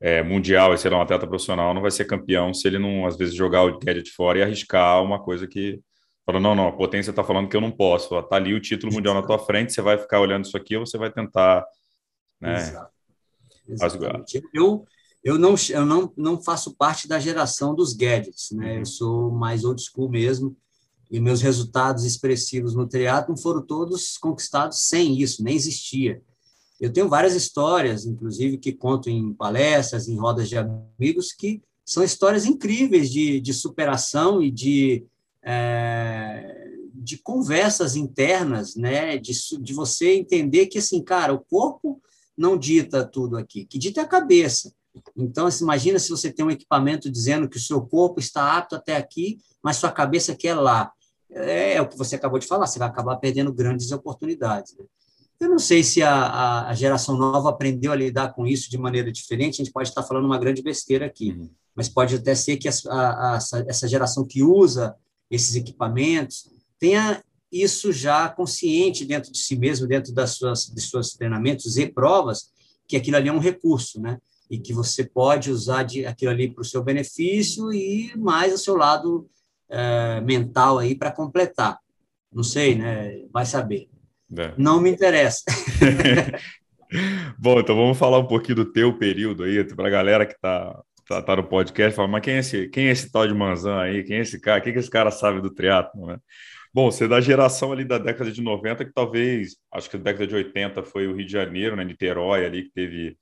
é, 0.00 0.22
mundial 0.22 0.74
e 0.74 0.78
ser 0.78 0.92
um 0.92 1.00
atleta 1.00 1.26
profissional, 1.26 1.72
não 1.72 1.82
vai 1.82 1.90
ser 1.90 2.04
campeão 2.04 2.52
se 2.52 2.66
ele 2.68 2.78
não, 2.78 3.06
às 3.06 3.16
vezes, 3.16 3.34
jogar 3.34 3.64
o 3.64 3.78
gadget 3.78 4.10
fora 4.10 4.38
e 4.38 4.42
arriscar 4.42 5.02
uma 5.02 5.22
coisa 5.22 5.46
que. 5.46 5.80
Fala, 6.24 6.40
não, 6.40 6.56
não, 6.56 6.66
a 6.66 6.72
potência 6.72 7.10
está 7.10 7.22
falando 7.22 7.48
que 7.48 7.56
eu 7.56 7.60
não 7.60 7.70
posso. 7.70 8.18
Está 8.18 8.34
ali 8.34 8.52
o 8.52 8.60
título 8.60 8.92
mundial 8.92 9.14
na 9.14 9.22
tua 9.22 9.38
frente, 9.38 9.72
você 9.72 9.80
vai 9.80 9.96
ficar 9.96 10.20
olhando 10.20 10.44
isso 10.44 10.56
aqui 10.56 10.76
ou 10.76 10.84
você 10.84 10.98
vai 10.98 11.10
tentar. 11.10 11.64
Né, 12.40 12.56
Exato. 12.56 12.90
Exatamente. 13.68 14.42
Eu, 14.52 14.84
eu 15.22 15.38
não, 15.38 15.54
eu 15.70 15.86
não, 15.86 16.12
não 16.16 16.42
faço 16.42 16.74
parte 16.76 17.08
da 17.08 17.18
geração 17.18 17.74
dos 17.74 17.92
gadgets, 17.92 18.50
né? 18.50 18.72
Uhum. 18.72 18.78
Eu 18.78 18.86
sou 18.86 19.30
mais 19.30 19.64
old 19.64 19.82
school 19.82 20.08
mesmo. 20.10 20.56
E 21.10 21.20
meus 21.20 21.40
resultados 21.40 22.04
expressivos 22.04 22.74
no 22.74 22.88
triatlo 22.88 23.36
foram 23.36 23.64
todos 23.64 24.18
conquistados 24.18 24.88
sem 24.88 25.20
isso, 25.20 25.42
nem 25.42 25.54
existia. 25.54 26.20
Eu 26.80 26.92
tenho 26.92 27.08
várias 27.08 27.34
histórias, 27.34 28.04
inclusive, 28.04 28.58
que 28.58 28.72
conto 28.72 29.08
em 29.08 29.32
palestras, 29.32 30.08
em 30.08 30.16
rodas 30.16 30.48
de 30.48 30.56
amigos, 30.58 31.32
que 31.32 31.62
são 31.84 32.02
histórias 32.02 32.44
incríveis 32.44 33.10
de, 33.10 33.40
de 33.40 33.54
superação 33.54 34.42
e 34.42 34.50
de, 34.50 35.06
é, 35.42 36.68
de 36.92 37.16
conversas 37.18 37.96
internas, 37.96 38.76
né? 38.76 39.16
De, 39.16 39.32
de 39.60 39.72
você 39.72 40.14
entender 40.14 40.66
que, 40.66 40.78
assim, 40.78 41.02
cara, 41.02 41.32
o 41.32 41.38
corpo 41.38 42.00
não 42.36 42.58
dita 42.58 43.04
tudo 43.04 43.38
aqui, 43.38 43.64
que 43.64 43.78
dita 43.78 44.00
é 44.00 44.04
a 44.04 44.08
cabeça. 44.08 44.72
Então, 45.16 45.46
assim, 45.46 45.64
imagina 45.64 45.98
se 45.98 46.10
você 46.10 46.30
tem 46.30 46.44
um 46.44 46.50
equipamento 46.50 47.10
dizendo 47.10 47.48
que 47.48 47.56
o 47.56 47.60
seu 47.60 47.80
corpo 47.82 48.20
está 48.20 48.56
apto 48.56 48.76
até 48.76 48.96
aqui, 48.96 49.38
mas 49.62 49.76
sua 49.76 49.92
cabeça 49.92 50.34
quer 50.34 50.54
lá. 50.54 50.92
É, 51.30 51.74
é 51.74 51.82
o 51.82 51.88
que 51.88 51.96
você 51.96 52.16
acabou 52.16 52.38
de 52.38 52.46
falar, 52.46 52.66
você 52.66 52.78
vai 52.78 52.88
acabar 52.88 53.16
perdendo 53.16 53.52
grandes 53.52 53.90
oportunidades. 53.92 54.74
Né? 54.76 54.84
Eu 55.38 55.50
não 55.50 55.58
sei 55.58 55.82
se 55.82 56.02
a, 56.02 56.68
a, 56.68 56.74
geração 56.74 57.16
nova 57.16 57.50
aprendeu 57.50 57.92
a 57.92 57.96
lidar 57.96 58.32
com 58.32 58.46
isso 58.46 58.70
de 58.70 58.78
maneira 58.78 59.12
diferente, 59.12 59.60
a 59.60 59.64
gente 59.64 59.72
pode 59.72 59.88
estar 59.88 60.02
falando 60.02 60.24
uma 60.24 60.38
grande 60.38 60.62
besteira 60.62 61.04
aqui, 61.04 61.30
uhum. 61.32 61.50
mas 61.74 61.88
pode 61.88 62.14
até 62.14 62.34
ser 62.34 62.56
que 62.56 62.68
a, 62.68 62.72
a, 62.90 63.38
essa 63.68 63.86
geração 63.86 64.24
que 64.24 64.42
usa 64.42 64.96
esses 65.30 65.54
equipamentos 65.54 66.48
tenha 66.78 67.22
isso 67.52 67.92
já 67.92 68.28
consciente 68.28 69.04
dentro 69.04 69.30
de 69.30 69.38
si 69.38 69.56
mesmo, 69.56 69.86
dentro 69.86 70.12
das 70.12 70.30
suas, 70.30 70.66
de 70.66 70.80
seus 70.80 71.12
treinamentos 71.12 71.76
e 71.76 71.86
provas, 71.86 72.50
que 72.88 72.96
aquilo 72.96 73.16
ali 73.16 73.28
é 73.28 73.32
um 73.32 73.38
recurso, 73.38 74.00
né? 74.00 74.18
e 74.50 74.58
que 74.58 74.72
você 74.72 75.04
pode 75.04 75.50
usar 75.50 75.82
de, 75.82 76.06
aquilo 76.06 76.30
ali 76.30 76.50
para 76.50 76.62
o 76.62 76.64
seu 76.64 76.82
benefício 76.82 77.72
e 77.72 78.12
mais 78.16 78.54
o 78.54 78.58
seu 78.58 78.76
lado 78.76 79.28
é, 79.68 80.20
mental 80.20 80.78
aí 80.78 80.94
para 80.94 81.10
completar. 81.10 81.78
Não 82.32 82.42
sei, 82.42 82.76
né? 82.76 83.24
Vai 83.32 83.44
saber. 83.44 83.88
É. 84.38 84.52
Não 84.56 84.80
me 84.80 84.90
interessa. 84.90 85.42
Bom, 87.38 87.60
então 87.60 87.76
vamos 87.76 87.98
falar 87.98 88.18
um 88.18 88.26
pouquinho 88.26 88.56
do 88.56 88.72
teu 88.72 88.96
período 88.96 89.44
aí, 89.44 89.62
para 89.64 89.88
a 89.88 89.90
galera 89.90 90.26
que 90.26 90.34
está 90.34 90.80
tá, 91.08 91.22
tá, 91.22 91.36
no 91.36 91.44
podcast, 91.44 91.94
fala, 91.94 92.08
mas 92.08 92.22
quem 92.22 92.34
é, 92.34 92.38
esse, 92.38 92.68
quem 92.68 92.88
é 92.88 92.90
esse 92.90 93.10
tal 93.10 93.26
de 93.26 93.34
Manzan 93.34 93.80
aí? 93.80 94.02
Quem 94.02 94.16
é 94.16 94.20
esse 94.20 94.40
cara? 94.40 94.60
O 94.60 94.62
que, 94.62 94.72
que 94.72 94.78
esse 94.78 94.90
cara 94.90 95.10
sabe 95.10 95.40
do 95.40 95.52
triatlo, 95.52 96.06
né? 96.06 96.18
Bom, 96.72 96.90
você 96.90 97.04
é 97.04 97.08
da 97.08 97.20
geração 97.20 97.72
ali 97.72 97.84
da 97.84 97.96
década 97.96 98.30
de 98.30 98.42
90, 98.42 98.84
que 98.84 98.92
talvez, 98.92 99.56
acho 99.72 99.88
que 99.88 99.96
a 99.96 100.00
década 100.00 100.26
de 100.26 100.34
80 100.34 100.82
foi 100.82 101.06
o 101.06 101.16
Rio 101.16 101.24
de 101.24 101.32
Janeiro, 101.32 101.74
né, 101.74 101.84
Niterói 101.84 102.44
ali, 102.44 102.64
que 102.64 102.70
teve 102.70 103.16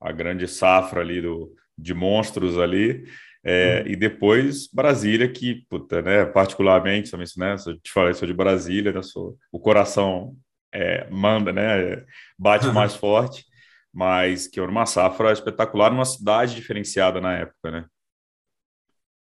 a 0.00 0.12
grande 0.12 0.46
safra 0.46 1.00
ali 1.00 1.20
do, 1.20 1.52
de 1.76 1.94
monstros 1.94 2.58
ali. 2.58 3.04
É, 3.44 3.80
uhum. 3.80 3.88
E 3.88 3.96
depois 3.96 4.68
Brasília, 4.68 5.30
que, 5.30 5.66
puta, 5.68 6.00
né, 6.00 6.24
particularmente, 6.24 7.10
também, 7.10 7.26
né, 7.36 7.56
eu 7.66 7.78
te 7.80 7.90
falei, 7.92 8.14
sou 8.14 8.26
de 8.26 8.34
Brasília, 8.34 8.92
né, 8.92 9.02
sou, 9.02 9.36
o 9.50 9.58
coração 9.58 10.36
é, 10.72 11.08
manda, 11.10 11.52
né, 11.52 12.04
bate 12.38 12.66
uhum. 12.66 12.72
mais 12.72 12.94
forte, 12.94 13.44
mas 13.92 14.46
que 14.46 14.60
era 14.60 14.70
uma 14.70 14.86
safra 14.86 15.32
espetacular 15.32 15.90
numa 15.90 16.04
cidade 16.04 16.54
diferenciada 16.54 17.20
na 17.20 17.36
época, 17.36 17.70
né? 17.70 17.86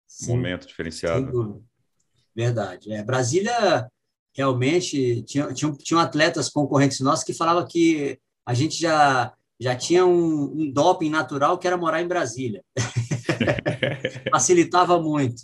Sim, 0.07 0.33
Momento 0.33 0.67
diferenciado. 0.67 1.65
Verdade. 2.35 2.93
É, 2.93 3.03
Brasília 3.03 3.89
realmente 4.37 5.23
tinha, 5.23 5.53
tinha, 5.53 5.73
tinha 5.73 6.01
atletas 6.01 6.49
concorrentes 6.49 7.01
nossos 7.01 7.25
que 7.25 7.35
falavam 7.35 7.67
que 7.67 8.19
a 8.47 8.55
gente 8.55 8.79
já 8.79 9.33
já 9.63 9.77
tinha 9.77 10.07
um, 10.07 10.45
um 10.45 10.73
doping 10.73 11.11
natural 11.11 11.59
que 11.59 11.67
era 11.67 11.77
morar 11.77 12.01
em 12.01 12.09
Brasília. 12.09 12.65
Facilitava 14.31 15.01
muito. 15.01 15.43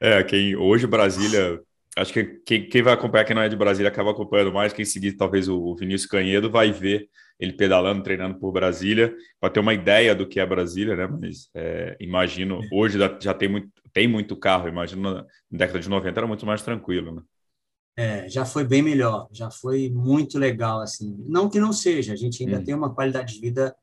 É, 0.00 0.22
quem 0.24 0.56
hoje 0.56 0.86
Brasília, 0.86 1.60
acho 1.96 2.12
que 2.12 2.24
quem, 2.44 2.68
quem, 2.68 2.82
vai 2.82 2.92
acompanhar, 2.92 3.24
quem 3.24 3.36
não 3.36 3.42
é 3.42 3.48
de 3.48 3.56
Brasília, 3.56 3.88
acaba 3.88 4.10
acompanhando 4.10 4.52
mais. 4.52 4.72
Quem 4.72 4.84
seguir 4.84 5.12
talvez 5.12 5.48
o 5.48 5.76
Vinícius 5.76 6.10
Canhedo 6.10 6.50
vai 6.50 6.72
ver 6.72 7.08
ele 7.38 7.52
pedalando, 7.52 8.02
treinando 8.02 8.38
por 8.38 8.52
Brasília, 8.52 9.14
para 9.40 9.50
ter 9.50 9.60
uma 9.60 9.74
ideia 9.74 10.14
do 10.14 10.26
que 10.26 10.38
é 10.38 10.46
Brasília, 10.46 10.94
né? 10.94 11.06
Mas 11.06 11.48
é, 11.54 11.96
imagino, 12.00 12.60
hoje 12.72 12.98
já 13.20 13.34
tem 13.34 13.48
muito, 13.48 13.68
tem 13.92 14.06
muito 14.06 14.36
carro, 14.36 14.68
imagino 14.68 15.02
na 15.02 15.26
década 15.50 15.80
de 15.80 15.88
90 15.88 16.20
era 16.20 16.26
muito 16.26 16.46
mais 16.46 16.62
tranquilo, 16.62 17.14
né? 17.14 17.22
É, 17.96 18.28
já 18.28 18.44
foi 18.44 18.64
bem 18.64 18.80
melhor, 18.80 19.28
já 19.30 19.50
foi 19.50 19.90
muito 19.90 20.38
legal, 20.38 20.80
assim. 20.80 21.14
Não 21.28 21.50
que 21.50 21.60
não 21.60 21.72
seja, 21.72 22.14
a 22.14 22.16
gente 22.16 22.42
ainda 22.42 22.58
hum. 22.58 22.64
tem 22.64 22.74
uma 22.74 22.94
qualidade 22.94 23.34
de 23.34 23.40
vida 23.40 23.74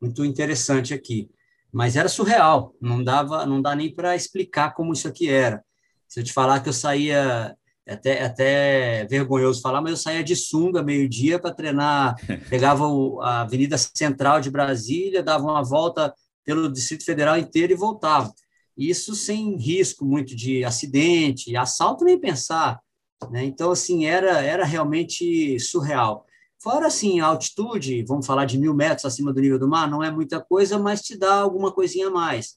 muito 0.00 0.24
interessante 0.24 0.94
aqui, 0.94 1.28
mas 1.76 1.94
era 1.94 2.08
surreal, 2.08 2.74
não 2.80 3.04
dava, 3.04 3.44
não 3.44 3.60
dá 3.60 3.76
nem 3.76 3.94
para 3.94 4.16
explicar 4.16 4.72
como 4.72 4.94
isso 4.94 5.06
aqui 5.06 5.28
era. 5.28 5.62
Se 6.08 6.20
eu 6.20 6.24
te 6.24 6.32
falar 6.32 6.60
que 6.60 6.70
eu 6.70 6.72
saía, 6.72 7.54
é 7.84 7.92
até, 7.92 8.24
até 8.24 9.04
vergonhoso 9.04 9.60
falar, 9.60 9.82
mas 9.82 9.90
eu 9.90 9.96
saía 9.98 10.24
de 10.24 10.34
sunga 10.34 10.82
meio-dia 10.82 11.38
para 11.38 11.52
treinar, 11.52 12.16
pegava 12.48 12.88
o, 12.88 13.20
a 13.20 13.42
Avenida 13.42 13.76
Central 13.76 14.40
de 14.40 14.50
Brasília, 14.50 15.22
dava 15.22 15.44
uma 15.44 15.62
volta 15.62 16.14
pelo 16.46 16.72
Distrito 16.72 17.04
Federal 17.04 17.36
inteiro 17.36 17.74
e 17.74 17.76
voltava. 17.76 18.32
Isso 18.74 19.14
sem 19.14 19.54
risco 19.58 20.02
muito 20.02 20.34
de 20.34 20.64
acidente, 20.64 21.54
assalto 21.54 22.06
nem 22.06 22.18
pensar 22.18 22.80
né? 23.30 23.44
Então, 23.44 23.70
assim, 23.70 24.06
era, 24.06 24.42
era 24.42 24.64
realmente 24.64 25.58
surreal. 25.60 26.26
Fora, 26.58 26.86
assim, 26.86 27.20
a 27.20 27.26
altitude, 27.26 28.04
vamos 28.04 28.26
falar 28.26 28.44
de 28.44 28.58
mil 28.58 28.74
metros 28.74 29.04
acima 29.04 29.32
do 29.32 29.40
nível 29.40 29.58
do 29.58 29.68
mar, 29.68 29.90
não 29.90 30.02
é 30.02 30.10
muita 30.10 30.40
coisa, 30.40 30.78
mas 30.78 31.02
te 31.02 31.16
dá 31.16 31.34
alguma 31.34 31.70
coisinha 31.70 32.08
a 32.08 32.10
mais. 32.10 32.56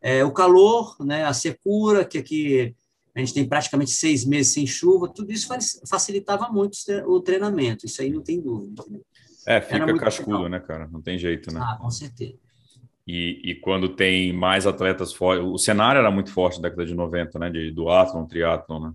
É, 0.00 0.24
o 0.24 0.32
calor, 0.32 0.96
né, 1.00 1.24
a 1.24 1.32
secura, 1.32 2.04
que 2.04 2.18
aqui 2.18 2.74
a 3.14 3.20
gente 3.20 3.32
tem 3.32 3.48
praticamente 3.48 3.90
seis 3.90 4.24
meses 4.24 4.52
sem 4.52 4.66
chuva, 4.66 5.08
tudo 5.08 5.32
isso 5.32 5.48
facilitava 5.88 6.48
muito 6.48 6.76
o 7.06 7.20
treinamento, 7.20 7.86
isso 7.86 8.02
aí 8.02 8.10
não 8.10 8.20
tem 8.20 8.40
dúvida. 8.40 8.82
É, 9.46 9.60
fica 9.60 9.98
cascudo, 9.98 10.36
legal. 10.38 10.48
né, 10.48 10.60
cara? 10.60 10.88
Não 10.90 11.00
tem 11.00 11.18
jeito, 11.18 11.52
né? 11.52 11.60
Ah, 11.62 11.78
com 11.80 11.90
certeza. 11.90 12.34
E, 13.06 13.40
e 13.44 13.54
quando 13.56 13.90
tem 13.90 14.32
mais 14.32 14.66
atletas 14.66 15.12
fortes, 15.12 15.44
o 15.44 15.58
cenário 15.58 15.98
era 15.98 16.10
muito 16.10 16.32
forte 16.32 16.56
na 16.56 16.68
década 16.68 16.86
de 16.86 16.94
90, 16.94 17.38
né, 17.38 17.50
de 17.50 17.70
duatlon, 17.70 18.26
triatlon, 18.26 18.80
né? 18.80 18.94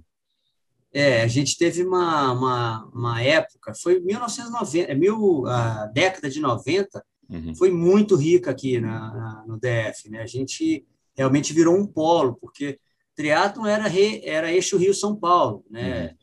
É, 0.92 1.22
a 1.22 1.28
gente 1.28 1.58
teve 1.58 1.84
uma, 1.84 2.32
uma, 2.32 2.90
uma 2.94 3.22
época, 3.22 3.74
foi 3.76 4.00
1990, 4.00 4.92
é 4.92 4.96
mil, 4.96 5.46
a 5.46 5.86
década 5.88 6.30
de 6.30 6.40
90, 6.40 7.04
uhum. 7.30 7.56
foi 7.56 7.72
muito 7.72 8.16
rica 8.16 8.50
aqui 8.50 8.80
na, 8.80 9.14
na, 9.14 9.44
no 9.48 9.58
DF, 9.58 10.10
né? 10.10 10.22
A 10.22 10.26
gente 10.26 10.86
realmente 11.16 11.54
virou 11.54 11.76
um 11.76 11.86
polo, 11.86 12.38
porque 12.42 12.80
triatlon 13.16 13.66
era, 13.66 13.88
re, 13.88 14.22
era 14.24 14.52
eixo 14.52 14.78
Rio-São 14.78 15.16
Paulo, 15.16 15.64
né? 15.70 16.08
Uhum. 16.08 16.18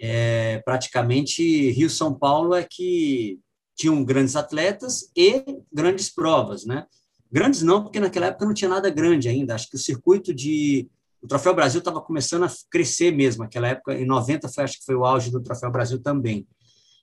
É, 0.00 0.62
praticamente 0.64 1.70
Rio-São 1.72 2.14
Paulo 2.14 2.54
é 2.54 2.64
que 2.64 3.38
tinham 3.76 4.04
grandes 4.04 4.34
atletas 4.34 5.10
e 5.16 5.44
grandes 5.72 6.10
provas, 6.10 6.64
né? 6.64 6.86
Grandes 7.30 7.62
não, 7.62 7.82
porque 7.82 8.00
naquela 8.00 8.26
época 8.26 8.46
não 8.46 8.54
tinha 8.54 8.68
nada 8.68 8.90
grande 8.90 9.28
ainda. 9.28 9.54
Acho 9.54 9.68
que 9.68 9.76
o 9.76 9.78
circuito 9.78 10.34
de 10.34 10.88
o 11.22 11.26
Troféu 11.26 11.54
Brasil 11.54 11.78
estava 11.78 12.00
começando 12.00 12.44
a 12.44 12.50
crescer 12.70 13.10
mesmo. 13.10 13.42
Naquela 13.42 13.68
época, 13.68 13.94
em 13.94 14.06
90, 14.06 14.48
foi, 14.48 14.64
acho 14.64 14.78
que 14.78 14.84
foi 14.84 14.94
o 14.94 15.04
auge 15.04 15.30
do 15.30 15.42
Troféu 15.42 15.70
Brasil 15.70 16.00
também. 16.00 16.46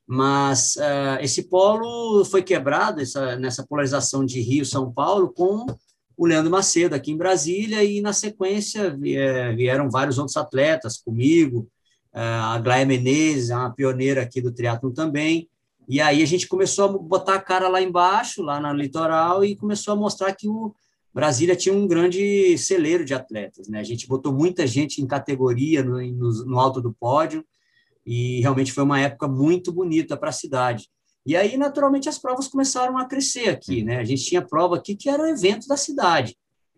Mas 0.07 0.75
uh, 0.75 1.21
esse 1.21 1.43
polo 1.43 2.23
foi 2.25 2.43
quebrado 2.43 3.01
essa, 3.01 3.35
nessa 3.37 3.65
polarização 3.65 4.25
de 4.25 4.39
Rio-São 4.39 4.91
Paulo 4.91 5.33
com 5.33 5.65
o 6.17 6.25
Leandro 6.25 6.51
Macedo 6.51 6.95
aqui 6.95 7.11
em 7.11 7.17
Brasília 7.17 7.83
e 7.83 7.99
na 8.01 8.13
sequência 8.13 8.95
vieram 8.95 9.89
vários 9.89 10.17
outros 10.17 10.37
atletas 10.37 10.97
comigo, 10.97 11.67
uh, 12.13 12.53
a 12.53 12.59
Glaia 12.59 12.85
Menezes, 12.85 13.49
uma 13.49 13.73
pioneira 13.73 14.21
aqui 14.21 14.39
do 14.39 14.53
triatlo 14.53 14.93
também, 14.93 15.49
e 15.87 16.01
aí 16.01 16.23
a 16.23 16.25
gente 16.25 16.47
começou 16.47 16.85
a 16.85 16.91
botar 16.97 17.35
a 17.35 17.41
cara 17.41 17.67
lá 17.67 17.81
embaixo, 17.81 18.41
lá 18.41 18.59
na 18.59 18.73
litoral, 18.73 19.45
e 19.45 19.55
começou 19.55 19.93
a 19.93 19.97
mostrar 19.97 20.33
que 20.33 20.47
o, 20.47 20.73
Brasília 21.15 21.55
tinha 21.55 21.73
um 21.73 21.87
grande 21.87 22.57
celeiro 22.57 23.05
de 23.05 23.13
atletas, 23.13 23.69
né? 23.69 23.79
A 23.79 23.83
gente 23.83 24.05
botou 24.05 24.33
muita 24.33 24.67
gente 24.67 25.01
em 25.01 25.07
categoria 25.07 25.81
no, 25.81 26.01
no, 26.11 26.45
no 26.45 26.59
alto 26.59 26.81
do 26.81 26.93
pódio 26.93 27.41
e 28.05 28.41
realmente 28.41 28.73
foi 28.73 28.83
uma 28.83 28.99
época 28.99 29.25
muito 29.25 29.71
bonita 29.71 30.17
para 30.17 30.27
a 30.27 30.33
cidade. 30.33 30.89
E 31.25 31.33
aí, 31.37 31.55
naturalmente, 31.55 32.09
as 32.09 32.19
provas 32.19 32.49
começaram 32.49 32.97
a 32.97 33.05
crescer 33.05 33.47
aqui, 33.47 33.81
né? 33.81 33.97
A 33.97 34.03
gente 34.03 34.25
tinha 34.25 34.41
prova 34.41 34.75
aqui 34.75 34.93
que 34.93 35.07
era 35.07 35.23
o 35.23 35.25
evento 35.25 35.69
da 35.69 35.77
cidade. 35.77 36.35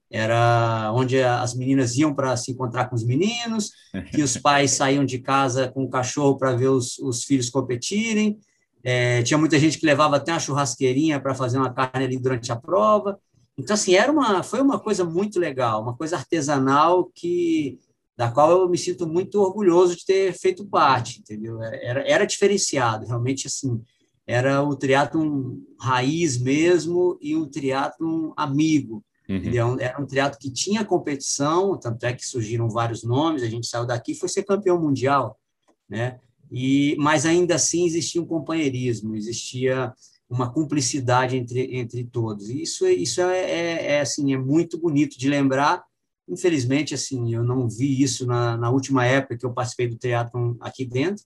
Era 0.08 0.91
onde 0.93 1.19
as 1.19 1.56
meninas 1.56 1.97
iam 1.97 2.13
para 2.13 2.38
se 2.38 2.52
encontrar 2.52 2.86
com 2.86 2.95
os 2.95 3.04
meninos, 3.04 3.71
que 4.12 4.21
os 4.21 4.38
pais 4.38 4.69
saíam 4.78 5.04
de 5.04 5.17
casa 5.17 5.67
com 5.67 5.84
o 5.84 5.89
cachorro 5.89 6.38
para 6.38 6.56
ver 6.56 6.69
os, 6.69 7.00
os 7.00 7.23
filhos 7.23 7.50
competirem. 7.50 8.38
É, 8.84 9.23
tinha 9.23 9.38
muita 9.39 9.58
gente 9.58 9.80
que 9.80 9.86
levava 9.86 10.17
até 10.17 10.32
uma 10.32 10.39
churrasqueirinha 10.39 11.19
para 11.19 11.34
fazer 11.34 11.58
uma 11.58 11.73
carne 11.73 12.06
ali 12.06 12.19
durante 12.19 12.52
a 12.52 12.56
prova. 12.56 13.19
Então, 13.58 13.74
assim, 13.74 13.96
era 13.96 14.12
uma, 14.12 14.43
foi 14.43 14.62
uma 14.62 14.80
coisa 14.80 15.04
muito 15.04 15.39
legal, 15.39 15.82
uma 15.82 15.96
coisa 15.96 16.15
artesanal 16.15 17.12
que 17.13 17.80
da 18.15 18.32
qual 18.32 18.50
eu 18.50 18.70
me 18.70 18.78
sinto 18.78 19.08
muito 19.08 19.39
orgulhoso 19.39 19.96
de 19.96 20.04
ter 20.04 20.34
feito 20.34 20.65
parte, 20.65 21.20
entendeu? 21.20 21.62
Era, 21.62 22.02
era 22.02 22.26
diferenciado, 22.26 23.06
realmente, 23.06 23.46
assim, 23.46 23.80
era 24.26 24.63
o 24.63 24.76
triatlon 24.76 25.58
raiz 25.80 26.38
mesmo 26.39 27.17
e 27.22 27.36
o 27.36 27.46
triatlon 27.46 28.32
amigo, 28.36 29.06
uhum. 29.30 29.36
entendeu? 29.36 29.78
Era 29.80 30.02
um 30.02 30.08
triatlo 30.08 30.39
que 30.39 30.52
tinha 30.52 30.84
competição, 30.84 31.78
tanto 31.78 32.04
é 32.08 32.13
que 32.13 32.26
surgiram 32.26 32.67
vários 32.70 33.04
nomes, 33.04 33.43
a 33.43 33.48
gente 33.48 33.67
saiu 33.67 33.86
daqui 33.86 34.13
e 34.13 34.15
foi 34.15 34.30
ser 34.30 34.43
campeão 34.43 34.82
mundial, 34.82 35.39
né? 35.88 36.20
E, 36.52 36.96
mas 36.98 37.26
ainda 37.26 37.56
assim 37.56 37.86
existia 37.86 38.22
um 38.22 38.26
companheirismo, 38.26 39.15
existia 39.15 39.93
uma 40.30 40.52
cumplicidade 40.52 41.38
entre, 41.38 41.78
entre 41.78 42.04
todos. 42.04 42.50
E 42.50 42.62
isso, 42.62 42.88
isso 42.88 43.22
é, 43.22 43.40
é, 43.40 43.86
é, 43.94 44.02
assim, 44.02 44.34
é 44.34 44.38
muito 44.38 44.78
bonito 44.78 45.18
de 45.18 45.30
lembrar. 45.30 45.84
Infelizmente, 46.28 46.94
assim, 46.94 47.34
eu 47.34 47.44
não 47.44 47.70
vi 47.70 48.02
isso 48.02 48.26
na, 48.26 48.58
na 48.58 48.70
última 48.70 49.06
época 49.06 49.38
que 49.38 49.46
eu 49.46 49.54
participei 49.54 49.88
do 49.88 49.98
teatro 49.98 50.58
aqui 50.60 50.86
dentro. 50.86 51.24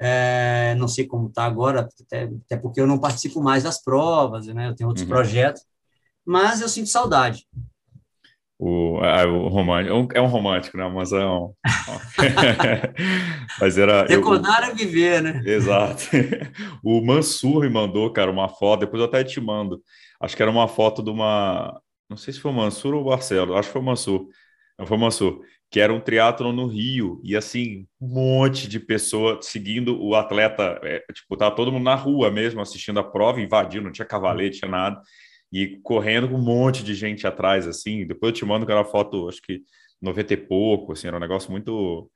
É, 0.00 0.76
não 0.78 0.86
sei 0.86 1.06
como 1.06 1.26
está 1.28 1.44
agora, 1.44 1.80
até, 1.80 2.30
até, 2.44 2.56
porque 2.56 2.80
eu 2.80 2.86
não 2.86 3.00
participo 3.00 3.42
mais 3.42 3.64
das 3.64 3.82
provas, 3.82 4.46
né? 4.46 4.68
Eu 4.68 4.76
tenho 4.76 4.88
outros 4.88 5.02
uhum. 5.02 5.12
projetos, 5.12 5.62
mas 6.24 6.60
eu 6.60 6.68
sinto 6.68 6.88
saudade 6.88 7.44
o, 8.58 8.98
ah, 9.00 9.24
o 9.24 9.46
romântico. 9.48 10.12
É 10.14 10.20
um 10.20 10.26
romântico, 10.26 10.76
né? 10.76 10.88
Mas 10.88 11.12
é 11.12 11.24
um. 11.24 11.52
Mas 13.60 13.78
era. 13.78 14.04
Recordar 14.04 14.68
é 14.68 14.74
viver, 14.74 15.22
né? 15.22 15.40
Exato. 15.46 16.02
O 16.82 17.00
Mansur 17.04 17.60
me 17.60 17.70
mandou, 17.70 18.12
cara, 18.12 18.30
uma 18.30 18.48
foto, 18.48 18.80
depois 18.80 19.00
eu 19.00 19.06
até 19.06 19.22
te 19.22 19.40
mando. 19.40 19.80
Acho 20.20 20.36
que 20.36 20.42
era 20.42 20.50
uma 20.50 20.66
foto 20.66 21.02
de 21.02 21.10
uma. 21.10 21.80
Não 22.10 22.16
sei 22.16 22.34
se 22.34 22.40
foi 22.40 22.50
o 22.50 22.54
Mansur 22.54 22.94
ou 22.94 23.02
o 23.02 23.08
Marcelo, 23.10 23.54
acho 23.54 23.68
que 23.68 23.72
foi 23.72 23.82
o 23.82 23.84
Mansur. 23.84 24.26
Não 24.76 24.86
foi 24.86 24.96
o 24.96 25.00
Mansur, 25.00 25.40
que 25.70 25.78
era 25.78 25.92
um 25.92 26.00
triatlo 26.00 26.52
no 26.52 26.66
Rio, 26.66 27.20
e 27.22 27.36
assim, 27.36 27.86
um 28.00 28.08
monte 28.08 28.68
de 28.68 28.80
pessoas 28.80 29.46
seguindo 29.46 30.00
o 30.02 30.16
atleta. 30.16 30.80
É, 30.82 31.04
tipo, 31.12 31.36
tava 31.36 31.54
todo 31.54 31.70
mundo 31.70 31.84
na 31.84 31.94
rua 31.94 32.30
mesmo, 32.30 32.60
assistindo 32.60 32.98
a 32.98 33.04
prova, 33.04 33.40
invadindo, 33.40 33.84
não 33.84 33.92
tinha 33.92 34.06
cavalete, 34.06 34.58
tinha 34.58 34.70
nada 34.70 35.00
e 35.52 35.78
correndo 35.82 36.28
com 36.28 36.36
um 36.36 36.42
monte 36.42 36.84
de 36.84 36.94
gente 36.94 37.26
atrás, 37.26 37.66
assim. 37.66 38.06
Depois 38.06 38.30
eu 38.30 38.36
te 38.36 38.44
mando 38.44 38.64
aquela 38.64 38.84
foto, 38.84 39.28
acho 39.28 39.40
que 39.42 39.62
90 40.00 40.34
e 40.34 40.36
pouco, 40.36 40.92
assim, 40.92 41.06
era 41.06 41.16
um 41.16 41.20
negócio 41.20 41.50
muito, 41.50 42.10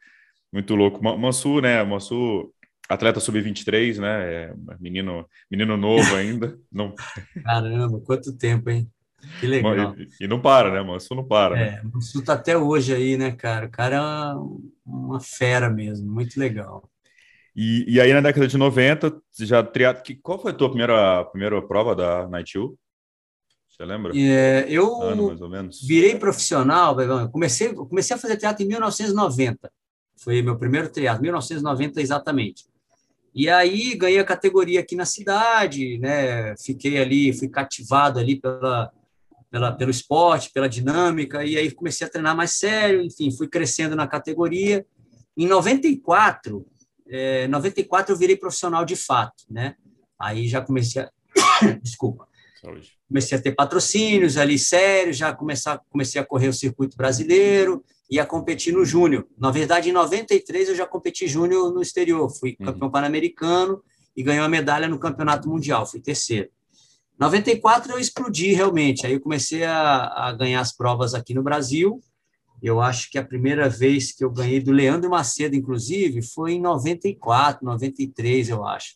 muito 0.53 0.75
louco. 0.75 1.03
Mansur, 1.03 1.63
né? 1.63 1.83
Mansur, 1.83 2.51
atleta 2.89 3.21
sub-23, 3.21 3.99
né? 3.99 4.35
É 4.35 4.55
menino, 4.79 5.27
menino 5.51 5.77
novo 5.77 6.15
ainda. 6.15 6.59
Não... 6.71 6.95
Caramba, 7.45 8.01
quanto 8.01 8.37
tempo, 8.37 8.71
hein? 8.71 8.89
Que 9.39 9.47
legal. 9.47 9.95
E, 9.97 10.25
e 10.25 10.27
não 10.27 10.41
para, 10.41 10.73
né, 10.73 10.83
Mansur 10.83 11.17
não 11.17 11.25
para. 11.25 11.55
Né? 11.55 11.69
É, 11.69 11.83
Mansur 11.85 12.25
tá 12.25 12.33
até 12.33 12.59
hoje 12.59 12.93
aí, 12.93 13.17
né, 13.17 13.31
cara? 13.31 13.67
O 13.67 13.71
cara 13.71 13.97
é 13.97 14.35
uma 14.85 15.21
fera 15.21 15.71
mesmo, 15.71 16.13
muito 16.13 16.41
legal. 16.41 16.91
E, 17.55 17.85
e 17.87 18.01
aí, 18.01 18.13
na 18.13 18.21
década 18.21 18.49
de 18.49 18.57
90, 18.57 19.15
já 19.39 19.63
triado. 19.63 20.03
Qual 20.23 20.41
foi 20.41 20.53
a 20.53 20.55
tua 20.55 20.71
primeira, 20.71 21.25
primeira 21.27 21.61
prova 21.63 21.95
da 21.95 22.27
Night 22.29 22.59
U? 22.59 22.77
Você 23.83 23.87
lembra? 23.87 24.13
É, 24.15 24.65
eu 24.69 25.03
ano, 25.03 25.27
mais 25.27 25.41
ou 25.41 25.49
menos. 25.49 25.83
virei 25.83 26.17
profissional, 26.17 27.01
eu 27.01 27.29
comecei, 27.29 27.75
comecei 27.75 28.15
a 28.15 28.19
fazer 28.19 28.37
teatro 28.37 28.65
em 28.65 28.69
1990. 28.69 29.73
Foi 30.17 30.41
meu 30.41 30.57
primeiro 30.57 30.89
teatro, 30.89 31.21
1990 31.21 32.01
exatamente. 32.01 32.65
E 33.35 33.51
aí 33.51 33.97
ganhei 33.97 34.21
a 34.21 34.25
categoria 34.25 34.79
aqui 34.79 34.95
na 34.95 35.05
cidade, 35.05 35.99
né? 35.99 36.55
Fiquei 36.59 37.01
ali, 37.01 37.33
fui 37.33 37.49
cativado 37.49 38.21
ali 38.21 38.39
pela, 38.41 38.93
pela, 39.51 39.73
pelo 39.73 39.91
esporte, 39.91 40.53
pela 40.53 40.69
dinâmica, 40.69 41.45
e 41.45 41.57
aí 41.57 41.69
comecei 41.73 42.07
a 42.07 42.11
treinar 42.11 42.37
mais 42.37 42.53
sério, 42.53 43.03
enfim, 43.03 43.33
fui 43.33 43.49
crescendo 43.49 43.97
na 43.97 44.07
categoria. 44.07 44.87
Em 45.37 45.49
94, 45.49 46.65
é, 47.09 47.49
94 47.49 48.15
eu 48.15 48.17
virei 48.17 48.37
profissional 48.37 48.85
de 48.85 48.95
fato, 48.95 49.43
né? 49.51 49.75
Aí 50.17 50.47
já 50.47 50.61
comecei 50.61 51.03
a... 51.03 51.11
Desculpa. 51.83 52.31
Saúde 52.63 53.03
comecei 53.13 53.37
a 53.37 53.41
ter 53.41 53.53
patrocínios 53.53 54.39
ali 54.39 54.59
sérios, 54.59 55.19
já 55.19 55.35
começar, 55.35 55.79
comecei 55.91 56.19
a 56.19 56.25
correr 56.25 56.49
o 56.49 56.53
circuito 56.53 56.97
brasileiro 56.97 57.85
e 58.11 58.19
a 58.19 58.25
competir 58.25 58.73
no 58.73 58.87
júnior. 58.87 59.27
Na 59.39 59.51
verdade, 59.51 59.91
em 59.91 59.93
93 59.93 60.71
eu 60.71 60.75
já 60.75 60.87
competi 60.87 61.29
júnior 61.29 61.73
no 61.75 61.83
exterior, 61.83 62.31
fui 62.31 62.57
uhum. 62.59 62.67
campeão 62.67 62.91
pan-americano 62.91 63.83
e 64.17 64.23
ganhei 64.23 64.41
uma 64.41 64.49
medalha 64.49 64.89
no 64.89 64.99
campeonato 64.99 65.47
mundial, 65.47 65.87
fui 65.87 66.01
terceiro. 66.01 66.49
94 67.19 67.93
eu 67.93 67.99
explodi 67.99 68.55
realmente, 68.55 69.07
aí 69.07 69.13
eu 69.13 69.21
comecei 69.21 69.63
a, 69.63 70.29
a 70.29 70.33
ganhar 70.33 70.61
as 70.61 70.75
provas 70.75 71.15
aqui 71.15 71.35
no 71.35 71.43
Brasil. 71.43 72.01
Eu 72.63 72.81
acho 72.81 73.11
que 73.11 73.19
a 73.19 73.25
primeira 73.25 73.69
vez 73.69 74.13
que 74.13 74.25
eu 74.25 74.31
ganhei 74.31 74.61
do 74.61 74.73
Leandro 74.73 75.11
Macedo, 75.11 75.55
inclusive, 75.55 76.23
foi 76.23 76.53
em 76.53 76.61
94, 76.61 77.65
93, 77.65 78.49
eu 78.49 78.65
acho. 78.65 78.95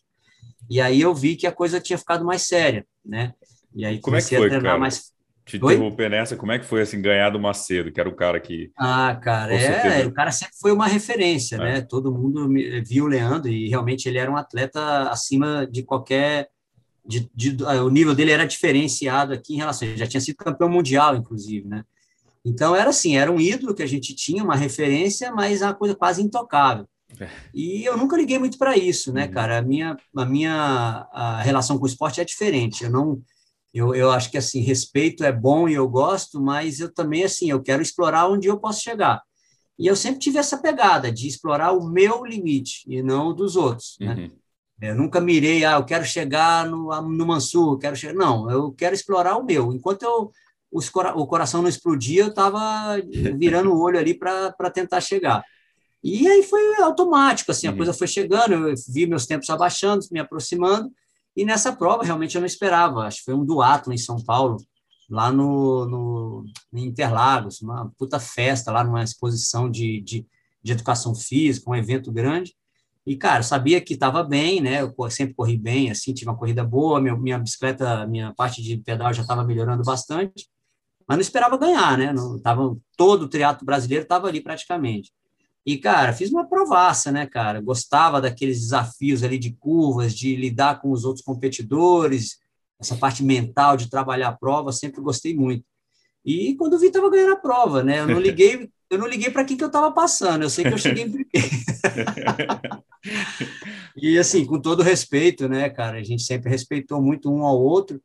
E 0.69 0.81
aí 0.81 1.01
eu 1.01 1.13
vi 1.13 1.35
que 1.35 1.45
a 1.45 1.51
coisa 1.51 1.79
tinha 1.79 1.97
ficado 1.97 2.25
mais 2.25 2.43
séria, 2.43 2.85
né? 3.05 3.33
E 3.77 3.85
aí 3.85 3.99
como 3.99 4.15
é 4.15 4.21
que 4.21 4.35
foi, 4.35 4.49
cara? 4.49 4.77
Mais... 4.77 5.15
Te 5.45 5.55
interromper 5.55 6.09
nessa, 6.09 6.35
como 6.35 6.51
é 6.51 6.59
que 6.59 6.65
foi 6.65 6.81
assim 6.81 7.01
ganhar 7.01 7.29
do 7.29 7.39
Macedo, 7.39 7.89
que 7.89 8.01
era 8.01 8.09
o 8.09 8.15
cara 8.15 8.37
que. 8.37 8.69
Ah, 8.77 9.15
cara, 9.15 9.53
é, 9.53 10.05
o 10.05 10.11
cara 10.11 10.29
sempre 10.29 10.55
foi 10.59 10.73
uma 10.73 10.87
referência, 10.87 11.55
é. 11.55 11.59
né? 11.59 11.81
Todo 11.81 12.11
mundo 12.11 12.49
viu 12.85 13.05
o 13.05 13.07
Leandro 13.07 13.49
e 13.49 13.69
realmente 13.69 14.09
ele 14.09 14.17
era 14.17 14.29
um 14.29 14.35
atleta 14.35 15.09
acima 15.09 15.65
de 15.65 15.83
qualquer. 15.83 16.49
De, 17.05 17.29
de, 17.33 17.63
o 17.63 17.89
nível 17.89 18.13
dele 18.13 18.31
era 18.31 18.45
diferenciado 18.45 19.31
aqui 19.31 19.53
em 19.53 19.57
relação. 19.57 19.87
Ele 19.87 19.95
já 19.95 20.05
tinha 20.05 20.19
sido 20.19 20.35
campeão 20.35 20.69
mundial, 20.69 21.15
inclusive, 21.15 21.65
né? 21.65 21.85
Então 22.43 22.75
era 22.75 22.89
assim, 22.89 23.15
era 23.15 23.31
um 23.31 23.39
ídolo 23.39 23.73
que 23.73 23.83
a 23.83 23.87
gente 23.87 24.13
tinha, 24.13 24.43
uma 24.43 24.55
referência, 24.55 25.31
mas 25.31 25.61
uma 25.61 25.73
coisa 25.73 25.95
quase 25.95 26.21
intocável. 26.21 26.85
É. 27.19 27.29
E 27.53 27.85
eu 27.85 27.95
nunca 27.97 28.17
liguei 28.17 28.37
muito 28.37 28.57
para 28.57 28.77
isso, 28.77 29.13
né, 29.13 29.25
uhum. 29.25 29.31
cara? 29.31 29.57
A 29.59 29.61
minha, 29.61 29.97
a 30.15 30.25
minha 30.25 31.07
a 31.13 31.41
relação 31.41 31.77
com 31.77 31.85
o 31.85 31.87
esporte 31.87 32.19
é 32.19 32.25
diferente. 32.25 32.83
Eu 32.83 32.89
não, 32.89 33.21
eu, 33.77 33.93
eu 33.93 34.11
acho 34.11 34.31
que 34.31 34.37
assim 34.37 34.61
respeito 34.61 35.23
é 35.23 35.31
bom 35.31 35.67
e 35.67 35.73
eu 35.73 35.87
gosto, 35.87 36.41
mas 36.41 36.79
eu 36.79 36.93
também 36.93 37.23
assim 37.23 37.49
eu 37.49 37.61
quero 37.61 37.81
explorar 37.81 38.27
onde 38.27 38.47
eu 38.47 38.59
posso 38.59 38.81
chegar. 38.81 39.21
E 39.77 39.85
eu 39.85 39.95
sempre 39.95 40.19
tive 40.19 40.39
essa 40.39 40.57
pegada 40.57 41.11
de 41.11 41.27
explorar 41.27 41.71
o 41.71 41.87
meu 41.87 42.25
limite 42.25 42.83
e 42.87 43.03
não 43.03 43.27
o 43.27 43.33
dos 43.33 43.55
outros. 43.55 43.95
Né? 43.99 44.13
Uhum. 44.13 44.31
Eu 44.81 44.95
nunca 44.95 45.21
mirei, 45.21 45.65
ah, 45.65 45.73
eu 45.73 45.85
quero 45.85 46.05
chegar 46.05 46.67
no, 46.67 46.89
no 47.01 47.25
Mansur, 47.25 47.77
quero 47.77 47.95
chegar. 47.95 48.13
Não, 48.13 48.49
eu 48.49 48.71
quero 48.71 48.95
explorar 48.95 49.37
o 49.37 49.43
meu. 49.43 49.71
Enquanto 49.71 50.03
eu, 50.03 50.31
os, 50.71 50.89
o 51.15 51.27
coração 51.27 51.61
não 51.61 51.69
explodia, 51.69 52.23
eu 52.23 52.29
estava 52.29 52.97
virando 53.37 53.71
o 53.71 53.79
olho 53.79 53.99
ali 53.99 54.13
para 54.13 54.71
tentar 54.71 55.01
chegar. 55.01 55.43
E 56.03 56.27
aí 56.27 56.43
foi 56.43 56.75
automático, 56.81 57.51
assim, 57.51 57.67
a 57.67 57.71
uhum. 57.71 57.77
coisa 57.77 57.93
foi 57.93 58.07
chegando, 58.07 58.53
eu 58.53 58.75
vi 58.87 59.07
meus 59.07 59.25
tempos 59.25 59.49
abaixando, 59.49 60.05
me 60.11 60.19
aproximando, 60.19 60.91
e 61.37 61.45
nessa 61.45 61.71
prova 61.71 62.03
realmente 62.03 62.33
eu 62.33 62.41
não 62.41 62.47
esperava. 62.47 63.01
Acho 63.01 63.19
que 63.19 63.25
foi 63.25 63.35
um 63.35 63.45
duato 63.45 63.93
em 63.93 63.97
São 63.97 64.17
Paulo, 64.17 64.57
lá 65.07 65.31
no, 65.31 65.85
no 65.85 66.45
Interlagos, 66.73 67.61
uma 67.61 67.91
puta 67.95 68.19
festa 68.19 68.71
lá 68.71 68.83
numa 68.83 69.03
exposição 69.03 69.69
de, 69.69 70.01
de, 70.01 70.25
de 70.63 70.71
educação 70.71 71.13
física, 71.13 71.69
um 71.69 71.75
evento 71.75 72.11
grande. 72.11 72.55
E, 73.05 73.15
cara, 73.15 73.43
sabia 73.43 73.79
que 73.79 73.93
estava 73.93 74.23
bem, 74.23 74.59
né? 74.59 74.81
Eu 74.81 75.09
sempre 75.11 75.35
corri 75.35 75.55
bem, 75.57 75.91
assim, 75.91 76.11
tive 76.11 76.29
uma 76.29 76.37
corrida 76.37 76.63
boa, 76.63 76.99
minha, 76.99 77.15
minha 77.15 77.37
bicicleta, 77.37 78.07
minha 78.07 78.33
parte 78.33 78.61
de 78.61 78.75
pedal 78.77 79.13
já 79.13 79.21
estava 79.21 79.45
melhorando 79.45 79.83
bastante, 79.83 80.49
mas 81.07 81.17
não 81.17 81.21
esperava 81.21 81.55
ganhar, 81.55 81.97
né? 81.99 82.11
Não, 82.11 82.39
tava, 82.39 82.75
todo 82.97 83.23
o 83.23 83.29
triatlo 83.29 83.63
brasileiro 83.63 84.03
estava 84.03 84.27
ali 84.27 84.41
praticamente. 84.41 85.13
E, 85.67 85.77
cara, 85.77 86.13
fiz 86.13 86.31
uma 86.31 86.47
provaça, 86.47 87.11
né, 87.11 87.25
cara? 87.25 87.59
Gostava 87.59 88.21
daqueles 88.21 88.61
desafios 88.61 89.21
ali 89.21 89.37
de 89.37 89.51
curvas, 89.51 90.15
de 90.15 90.33
lidar 90.33 90.79
com 90.79 90.91
os 90.91 91.03
outros 91.03 91.25
competidores, 91.25 92.37
essa 92.79 92.95
parte 92.95 93.21
mental 93.21 93.75
de 93.75 93.89
trabalhar 93.89 94.29
a 94.29 94.37
prova, 94.37 94.71
sempre 94.71 95.01
gostei 95.01 95.35
muito. 95.35 95.65
E 96.23 96.55
quando 96.55 96.79
vi, 96.79 96.87
estava 96.87 97.09
ganhando 97.09 97.33
a 97.33 97.37
prova, 97.37 97.83
né? 97.83 97.99
Eu 97.99 98.07
não 98.07 98.19
liguei, 98.21 98.69
eu 98.89 98.97
não 98.97 99.07
liguei 99.07 99.29
para 99.29 99.43
quem 99.43 99.57
que 99.57 99.63
eu 99.63 99.67
estava 99.67 99.91
passando, 99.91 100.43
eu 100.43 100.49
sei 100.49 100.63
que 100.63 100.73
eu 100.73 100.77
cheguei 100.77 101.03
em 101.03 101.11
primeiro. 101.11 101.29
e 103.97 104.17
assim, 104.17 104.45
com 104.45 104.61
todo 104.61 104.81
respeito, 104.81 105.49
né, 105.49 105.69
cara? 105.69 105.97
A 105.97 106.03
gente 106.03 106.23
sempre 106.23 106.49
respeitou 106.49 107.01
muito 107.01 107.29
um 107.29 107.43
ao 107.43 107.61
outro, 107.61 108.01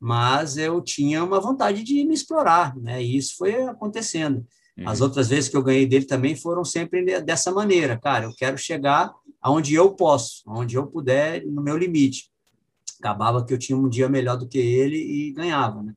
mas 0.00 0.56
eu 0.56 0.80
tinha 0.80 1.22
uma 1.22 1.38
vontade 1.38 1.84
de 1.84 2.04
me 2.04 2.14
explorar, 2.14 2.76
né? 2.76 3.00
E 3.00 3.16
isso 3.16 3.36
foi 3.36 3.54
acontecendo. 3.62 4.44
Uhum. 4.76 4.88
As 4.88 5.00
outras 5.00 5.28
vezes 5.28 5.48
que 5.48 5.56
eu 5.56 5.62
ganhei 5.62 5.86
dele 5.86 6.04
também 6.04 6.34
foram 6.34 6.64
sempre 6.64 7.20
dessa 7.22 7.52
maneira, 7.52 7.98
cara. 7.98 8.24
Eu 8.24 8.34
quero 8.34 8.58
chegar 8.58 9.12
aonde 9.40 9.74
eu 9.74 9.92
posso, 9.94 10.42
aonde 10.46 10.74
eu 10.74 10.86
puder, 10.86 11.44
no 11.46 11.62
meu 11.62 11.76
limite 11.76 12.32
acabava 13.04 13.44
que 13.44 13.52
eu 13.52 13.58
tinha 13.58 13.76
um 13.76 13.88
dia 13.88 14.08
melhor 14.08 14.36
do 14.38 14.48
que 14.48 14.58
ele 14.58 14.96
e 14.96 15.32
ganhava, 15.32 15.82
né? 15.82 15.92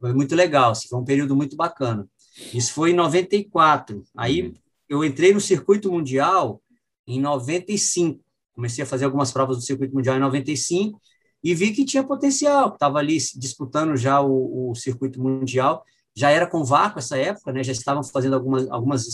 Foi 0.00 0.12
muito 0.12 0.34
legal, 0.34 0.72
assim, 0.72 0.88
foi 0.88 0.98
um 0.98 1.04
período 1.04 1.36
muito 1.36 1.56
bacana. 1.56 2.06
Isso 2.52 2.72
foi 2.72 2.90
em 2.90 2.94
94. 2.94 4.04
Aí 4.16 4.42
uhum. 4.42 4.54
eu 4.88 5.04
entrei 5.04 5.32
no 5.32 5.40
circuito 5.40 5.90
mundial 5.90 6.60
em 7.06 7.20
95. 7.20 8.20
Comecei 8.52 8.82
a 8.84 8.86
fazer 8.86 9.04
algumas 9.04 9.32
provas 9.32 9.56
do 9.56 9.62
circuito 9.62 9.94
mundial 9.94 10.16
em 10.16 10.20
95 10.20 11.00
e 11.42 11.54
vi 11.54 11.72
que 11.72 11.84
tinha 11.84 12.02
potencial. 12.02 12.74
Estava 12.74 12.98
ali 12.98 13.16
disputando 13.36 13.96
já 13.96 14.20
o, 14.20 14.70
o, 14.70 14.74
circuito 14.74 15.22
mundial. 15.22 15.84
Já 16.14 16.30
era 16.30 16.46
com 16.46 16.64
vácuo 16.64 17.00
essa 17.00 17.16
época, 17.16 17.52
né? 17.52 17.62
Já 17.62 17.72
estavam 17.72 18.04
fazendo 18.04 18.34
algumas, 18.34 18.68
algumas 18.70 19.06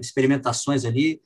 experimentações 0.00 0.84
ali 0.84 1.20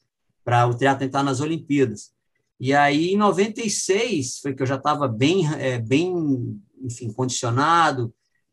para 0.44 0.66
o 0.66 0.74
triatlo 0.74 1.04
entrar 1.04 1.22
nas 1.22 1.40
Olimpíadas. 1.40 2.12
E 2.58 2.74
aí, 2.74 3.12
em 3.12 3.16
96, 3.16 4.38
foi 4.40 4.54
que 4.54 4.62
eu 4.62 4.66
já 4.66 4.76
estava 4.76 5.08
bem, 5.08 5.46
é, 5.54 5.78
bem, 5.78 6.60
enfim, 6.82 7.12
condicionado. 7.12 8.12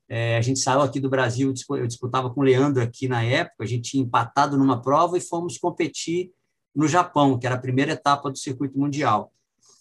É, 0.10 0.38
a 0.38 0.41
gente 0.41 0.60
saiu 0.60 0.82
aqui 0.82 0.99
do 0.99 1.10
Brasil, 1.10 1.53
eu 1.71 1.88
disputava 1.88 2.30
com 2.30 2.39
o 2.39 2.43
Leandro 2.43 2.82
aqui 2.82 3.10
na 3.10 3.21
época, 3.23 3.65
a 3.65 3.67
gente 3.67 3.91
tinha 3.91 4.03
empatado 4.03 4.58
numa 4.58 4.82
prova 4.82 5.17
e 5.17 5.21
fomos 5.21 5.58
competir 5.58 6.32
no 6.73 6.88
Japão, 6.88 7.38
que 7.38 7.45
era 7.45 7.56
a 7.56 7.60
primeira 7.60 7.91
etapa 7.91 8.32
do 8.32 8.38
circuito 8.38 8.80
mundial. 8.80 9.34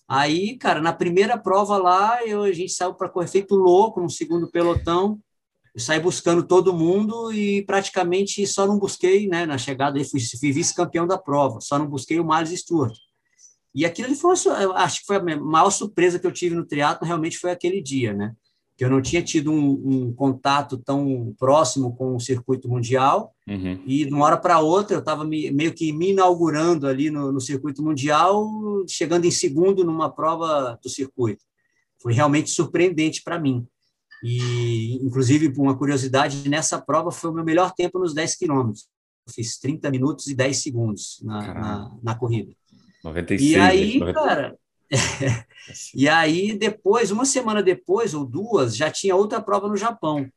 Aí, 0.09 0.57
cara, 0.57 0.81
na 0.81 0.93
primeira 0.93 1.39
prova 1.39 1.77
lá, 1.79 2.25
eu, 2.25 2.43
a 2.43 2.53
gente 2.53 2.73
saiu 2.73 2.95
para 2.95 3.09
correr 3.09 3.29
feito 3.29 3.55
louco, 3.55 4.01
no 4.01 4.11
segundo 4.11 4.51
pelotão, 4.51 5.21
eu 5.77 5.81
saí 5.81 6.01
buscando 6.01 6.43
todo 6.43 6.73
mundo 6.73 7.31
e 7.31 7.63
praticamente 7.67 8.47
só 8.47 8.67
não 8.67 8.79
busquei, 8.79 9.29
né, 9.29 9.45
na 9.45 9.59
chegada, 9.59 10.03
fui, 10.07 10.19
fui 10.41 10.51
vice-campeão 10.51 11.07
da 11.07 11.19
prova, 11.19 11.61
só 11.61 11.79
não 11.79 11.87
busquei 11.87 12.19
o 12.19 12.27
Miles 12.27 12.59
Stewart. 12.61 12.97
E 13.75 13.85
aquilo 13.85 14.15
foi, 14.15 14.35
acho 14.75 15.01
que 15.01 15.07
foi 15.07 15.17
a 15.17 15.37
maior 15.37 15.69
surpresa 15.69 16.19
que 16.19 16.27
eu 16.27 16.33
tive 16.33 16.55
no 16.55 16.65
triatlo 16.65 17.07
realmente 17.07 17.37
foi 17.37 17.51
aquele 17.51 17.83
dia, 17.83 18.15
né? 18.15 18.33
Que 18.75 18.87
eu 18.87 18.91
não 18.91 19.03
tinha 19.03 19.23
tido 19.23 19.53
um, 19.53 19.83
um 19.85 20.15
contato 20.15 20.79
tão 20.79 21.35
próximo 21.39 21.95
com 21.95 22.17
o 22.17 22.21
circuito 22.21 22.71
mundial 22.71 23.35
uhum. 23.47 23.79
e 23.87 24.07
de 24.07 24.15
uma 24.15 24.25
hora 24.25 24.39
para 24.39 24.61
outra 24.61 24.97
eu 24.97 25.01
estava 25.01 25.25
meio 25.25 25.75
que 25.75 25.93
me 25.93 26.13
inaugurando 26.13 26.87
ali 26.87 27.11
no, 27.11 27.31
no 27.31 27.41
circuito 27.41 27.83
mundial, 27.83 28.51
chegando 28.89 29.27
em 29.27 29.31
segundo 29.31 29.85
numa 29.85 30.11
prova 30.11 30.79
do 30.83 30.89
circuito. 30.89 31.45
Foi 32.01 32.15
realmente 32.15 32.49
surpreendente 32.49 33.23
para 33.23 33.39
mim. 33.39 33.67
E, 34.23 34.97
inclusive, 35.05 35.53
por 35.53 35.63
uma 35.63 35.77
curiosidade, 35.77 36.49
nessa 36.49 36.81
prova 36.81 37.11
foi 37.11 37.31
o 37.31 37.33
meu 37.33 37.45
melhor 37.45 37.73
tempo 37.73 37.99
nos 37.99 38.15
10 38.15 38.37
quilômetros. 38.37 38.89
fiz 39.31 39.59
30 39.59 39.91
minutos 39.91 40.27
e 40.27 40.35
10 40.35 40.63
segundos 40.63 41.21
na, 41.23 41.55
na, 41.55 41.97
na 42.03 42.15
corrida. 42.15 42.53
96. 43.05 43.51
E 43.51 43.57
aí, 43.57 43.99
90... 43.99 44.21
cara. 44.21 44.59
e 45.95 46.09
aí, 46.09 46.57
depois, 46.57 47.11
uma 47.11 47.25
semana 47.25 47.63
depois, 47.63 48.15
ou 48.15 48.25
duas, 48.25 48.77
já 48.77 48.91
tinha 48.91 49.15
outra 49.15 49.41
prova 49.41 49.69
no 49.69 49.77
Japão. 49.77 50.29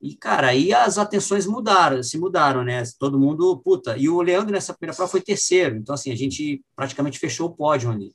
E, 0.00 0.16
cara, 0.16 0.48
aí 0.48 0.74
as 0.74 0.98
atenções 0.98 1.46
mudaram, 1.46 2.02
se 2.02 2.18
mudaram, 2.18 2.64
né? 2.64 2.82
Todo 2.98 3.20
mundo, 3.20 3.56
puta. 3.58 3.96
E 3.96 4.08
o 4.08 4.20
Leandro 4.20 4.52
nessa 4.52 4.74
primeira 4.74 4.96
prova 4.96 5.10
foi 5.10 5.20
terceiro. 5.20 5.76
Então, 5.76 5.94
assim, 5.94 6.10
a 6.10 6.16
gente 6.16 6.60
praticamente 6.74 7.20
fechou 7.20 7.48
o 7.48 7.54
pódio 7.54 7.88
ali. 7.88 8.12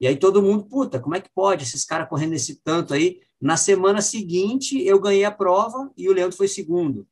E 0.00 0.08
aí 0.08 0.16
todo 0.16 0.42
mundo, 0.42 0.64
puta, 0.64 0.98
como 0.98 1.14
é 1.14 1.20
que 1.20 1.30
pode 1.32 1.62
esses 1.62 1.84
caras 1.84 2.08
correndo 2.08 2.34
esse 2.34 2.60
tanto 2.62 2.92
aí? 2.92 3.20
Na 3.44 3.58
semana 3.58 4.00
seguinte, 4.00 4.82
eu 4.86 4.98
ganhei 4.98 5.22
a 5.22 5.30
prova 5.30 5.92
e 5.98 6.08
o 6.08 6.14
Leandro 6.14 6.34
foi 6.34 6.48
segundo. 6.48 7.06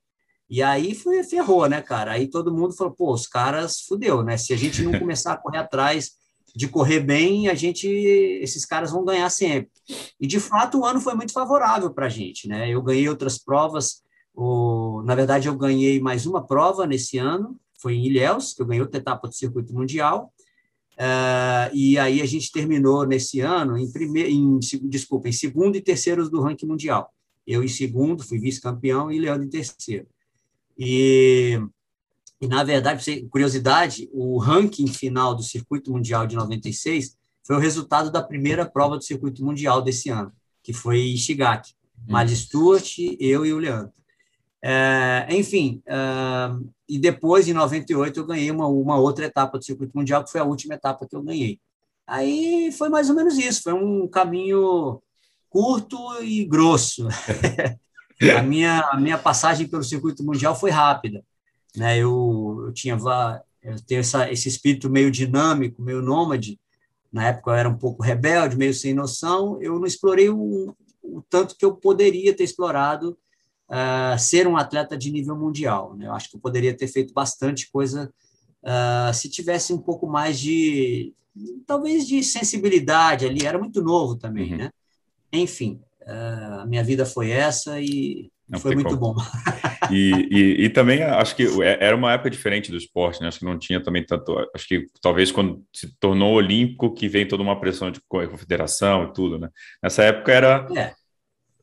E 0.49 0.62
aí 0.62 0.95
foi, 0.95 1.23
ferrou, 1.23 1.68
né, 1.68 1.83
cara? 1.83 2.12
Aí 2.12 2.27
todo 2.27 2.55
mundo 2.55 2.75
falou, 2.75 2.95
pô, 2.95 3.12
os 3.12 3.27
caras 3.27 3.83
fudeu, 3.83 4.23
né? 4.23 4.38
Se 4.38 4.55
a 4.55 4.57
gente 4.57 4.81
não 4.81 4.92
começar 4.99 5.35
a 5.35 5.37
correr 5.37 5.59
atrás 5.59 6.12
de 6.57 6.68
correr 6.68 7.01
bem, 7.01 7.49
a 7.49 7.55
gente, 7.55 7.87
esses 7.87 8.64
caras 8.64 8.90
vão 8.92 9.05
ganhar 9.05 9.29
sempre. 9.29 9.71
E 10.18 10.27
de 10.27 10.40
fato 10.40 10.79
o 10.79 10.87
ano 10.87 11.03
foi 11.03 11.12
muito 11.12 11.35
favorável 11.35 11.92
para 11.92 12.07
a 12.07 12.09
gente, 12.09 12.49
né? 12.49 12.66
Eu 12.71 12.81
ganhei 12.81 13.07
outras 13.11 13.37
provas, 13.37 14.03
o, 14.35 15.03
na 15.05 15.14
verdade 15.14 15.49
eu 15.49 15.55
ganhei 15.55 16.01
mais 16.01 16.25
uma 16.25 16.47
prova 16.47 16.87
nesse 16.87 17.18
ano, 17.18 17.61
foi 17.79 17.97
em 17.97 18.07
Ilhéus, 18.07 18.55
que 18.55 18.62
eu 18.62 18.66
ganhei 18.66 18.81
outra 18.81 18.99
etapa 18.99 19.29
do 19.29 19.35
circuito 19.35 19.75
mundial. 19.75 20.33
Uh, 20.94 21.74
e 21.74 21.98
aí 21.98 22.20
a 22.20 22.26
gente 22.26 22.52
terminou 22.52 23.07
nesse 23.07 23.40
ano 23.40 23.78
em 23.78 23.90
primeiro, 23.90 24.28
em, 24.28 24.59
desculpa, 24.85 25.28
em 25.28 25.33
segundo 25.33 25.76
e 25.76 25.81
terceiro 25.81 26.28
do 26.28 26.40
ranking 26.40 26.66
mundial. 26.66 27.11
Eu 27.46 27.62
em 27.62 27.68
segundo, 27.68 28.22
fui 28.22 28.38
vice-campeão 28.38 29.11
e 29.11 29.18
Leandro 29.18 29.46
em 29.46 29.50
terceiro. 29.50 30.07
E, 30.78 31.61
e, 32.40 32.46
na 32.46 32.62
verdade, 32.62 33.26
curiosidade, 33.28 34.09
o 34.12 34.38
ranking 34.38 34.87
final 34.87 35.35
do 35.35 35.42
Circuito 35.42 35.90
Mundial 35.90 36.26
de 36.26 36.37
96 36.37 37.16
foi 37.44 37.57
o 37.57 37.59
resultado 37.59 38.11
da 38.11 38.22
primeira 38.22 38.64
prova 38.64 38.96
do 38.96 39.05
Circuito 39.05 39.44
Mundial 39.44 39.83
desse 39.83 40.09
ano, 40.09 40.33
que 40.62 40.72
foi 40.72 41.00
em 41.00 41.16
Shigaki. 41.16 41.74
Hum. 42.09 42.16
Miles 42.16 42.38
Stewart, 42.38 42.98
eu 43.18 43.44
e 43.44 43.52
o 43.52 43.59
Leandro. 43.59 43.92
É, 44.64 45.27
enfim, 45.31 45.83
é, 45.87 45.96
e 46.88 46.98
depois, 46.98 47.48
em 47.48 47.53
98, 47.53 48.20
eu 48.20 48.27
ganhei 48.27 48.51
uma, 48.51 48.68
uma 48.68 48.98
outra 48.98 49.25
etapa 49.25 49.59
do 49.59 49.64
Circuito 49.64 49.96
Mundial, 49.96 50.22
que 50.22 50.31
foi 50.31 50.40
a 50.40 50.44
última 50.44 50.75
etapa 50.75 51.07
que 51.07 51.16
eu 51.16 51.22
ganhei. 51.22 51.59
Aí 52.07 52.70
foi 52.72 52.88
mais 52.88 53.09
ou 53.09 53.16
menos 53.16 53.38
isso, 53.38 53.62
foi 53.62 53.72
um 53.72 54.07
caminho 54.07 55.01
curto 55.48 55.98
e 56.22 56.44
grosso. 56.44 57.07
a 58.37 58.42
minha, 58.42 58.81
a 58.90 59.01
minha 59.01 59.18
passagem 59.18 59.68
pelo 59.68 59.85
circuito 59.85 60.25
mundial 60.25 60.55
foi 60.55 60.70
rápida. 60.70 61.25
Né? 61.77 61.99
Eu, 61.99 62.64
eu 62.66 62.72
tinha 62.72 62.99
eu 63.62 63.76
tenho 63.87 64.01
essa, 64.01 64.30
esse 64.30 64.49
espírito 64.49 64.91
meio 64.91 65.11
dinâmico, 65.11 65.82
meio 65.82 66.03
nômade. 66.03 66.59
Na 67.12 67.28
época 67.28 67.51
eu 67.51 67.55
era 67.55 67.68
um 67.68 67.76
pouco 67.76 68.03
rebelde, 68.03 68.57
meio 68.57 68.74
sem 68.74 68.95
noção. 68.95 69.61
Eu 69.61 69.78
não 69.78 69.87
explorei 69.87 70.28
o, 70.28 70.74
o 71.03 71.22
tanto 71.28 71.57
que 71.57 71.64
eu 71.64 71.74
poderia 71.74 72.34
ter 72.34 72.45
explorado 72.45 73.16
uh, 73.73 74.18
ser 74.18 74.47
um 74.47 74.57
atleta 74.57 74.97
de 74.97 75.11
nível 75.11 75.37
mundial. 75.37 75.97
Né? 75.97 76.07
Eu 76.07 76.12
acho 76.12 76.31
que 76.31 76.37
eu 76.37 76.41
poderia 76.41 76.77
ter 76.77 76.87
feito 76.87 77.14
bastante 77.14 77.70
coisa 77.70 78.12
uh, 78.62 79.14
se 79.14 79.31
tivesse 79.31 79.73
um 79.73 79.79
pouco 79.79 80.07
mais 80.07 80.39
de, 80.39 81.14
talvez, 81.66 82.07
de 82.07 82.23
sensibilidade 82.23 83.25
ali. 83.25 83.47
Era 83.47 83.59
muito 83.59 83.83
novo 83.83 84.16
também, 84.16 84.53
uhum. 84.53 84.59
né? 84.59 84.70
Enfim, 85.33 85.81
a 86.07 86.66
minha 86.66 86.85
vida 86.85 87.07
foi 87.07 87.31
essa 87.31 87.81
e 87.81 88.31
Não 88.47 88.61
foi 88.61 88.75
muito 88.75 88.99
como. 88.99 89.14
bom. 89.14 89.23
E, 89.91 90.29
e, 90.31 90.64
e, 90.64 90.68
também 90.68 91.03
acho 91.03 91.35
que 91.35 91.45
é, 91.62 91.79
era 91.81 91.97
uma 91.97 92.12
época 92.12 92.29
diferente 92.29 92.70
do 92.70 92.77
esporte, 92.77 93.23
né? 93.23 93.29
Acho 93.29 93.39
que 93.39 93.47
não 93.47 93.59
tinha 93.59 93.83
também 93.83 94.05
tanto. 94.05 94.37
Acho 94.55 94.68
que 94.68 94.87
talvez 95.01 95.33
quando 95.33 95.64
se 95.73 95.99
tornou 95.99 96.35
olímpico 96.35 96.93
que 96.93 97.09
vem 97.09 97.27
toda 97.27 97.43
uma 97.43 97.59
pressão 97.59 97.91
de 97.91 97.99
confederação 98.07 99.05
e 99.05 99.12
tudo, 99.14 99.39
né? 99.39 99.49
Nessa 99.83 100.03
época 100.03 100.33
era 100.33 100.68
é. 100.77 100.93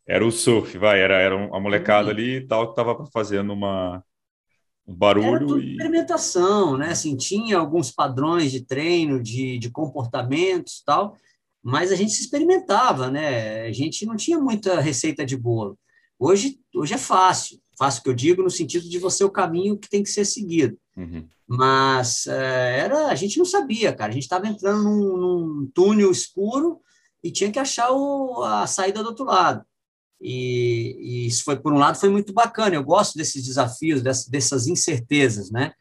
Era 0.10 0.26
o 0.26 0.32
surf, 0.32 0.76
vai, 0.76 1.00
era, 1.00 1.20
era 1.20 1.36
a 1.36 1.60
molecada 1.60 2.10
ali 2.10 2.38
e 2.38 2.48
tal 2.48 2.66
que 2.66 2.72
estava 2.72 3.06
fazendo 3.14 3.54
uma 3.54 4.04
um 4.88 4.96
barulho 4.96 5.60
e 5.62 5.74
experimentação, 5.74 6.76
né? 6.76 6.90
Assim, 6.90 7.16
tinha 7.16 7.60
alguns 7.60 7.92
padrões 7.92 8.52
de 8.52 8.66
treino, 8.66 9.22
de, 9.22 9.60
de 9.60 9.70
comportamentos, 9.70 10.82
tal, 10.84 11.16
mas 11.62 11.92
a 11.92 11.96
gente 11.96 12.12
se 12.12 12.22
experimentava, 12.22 13.12
né? 13.12 13.68
A 13.68 13.72
gente 13.72 14.04
não 14.04 14.16
tinha 14.16 14.40
muita 14.40 14.82
receita 14.82 15.24
de 15.24 15.38
bolo. 15.38 15.78
Hoje, 16.18 16.60
hoje 16.74 16.96
é 16.96 16.98
fácil. 16.98 17.60
Fácil 17.78 18.02
que 18.02 18.10
eu 18.10 18.16
digo 18.16 18.42
no 18.42 18.50
sentido 18.50 18.90
de 18.90 18.98
você 18.98 19.24
o 19.24 19.30
caminho 19.30 19.78
que 19.78 19.88
tem 19.88 20.02
que 20.02 20.10
ser 20.10 20.26
seguido. 20.26 20.76
Uhum. 20.98 21.28
Mas 21.48 22.26
é, 22.26 22.80
era, 22.80 23.08
a 23.10 23.16
gente 23.16 23.38
não 23.38 23.46
sabia, 23.46 23.94
cara. 23.94 24.10
A 24.10 24.14
gente 24.14 24.24
estava 24.24 24.48
entrando 24.48 24.84
num, 24.84 25.18
num, 25.18 25.72
túnel 25.72 26.10
escuro 26.10 26.82
e 27.24 27.32
tinha 27.32 27.52
que 27.52 27.60
achar 27.60 27.92
o, 27.92 28.44
a 28.44 28.66
saída 28.66 29.04
do 29.04 29.10
outro 29.10 29.26
lado. 29.26 29.64
E, 30.22 30.98
e, 31.00 31.28
isso 31.28 31.44
foi, 31.44 31.58
por 31.58 31.74
um 31.74 31.78
lado, 31.78 31.98
foi 31.98 32.10
muito 32.10 32.34
bacana. 32.34 32.76
Eu 32.76 32.84
gosto 32.84 33.18
desses 33.18 33.44
desafios, 33.44 34.02
dessas, 34.02 34.28
dessas 34.28 34.68
incertezas, 34.68 35.50
né? 35.50 35.74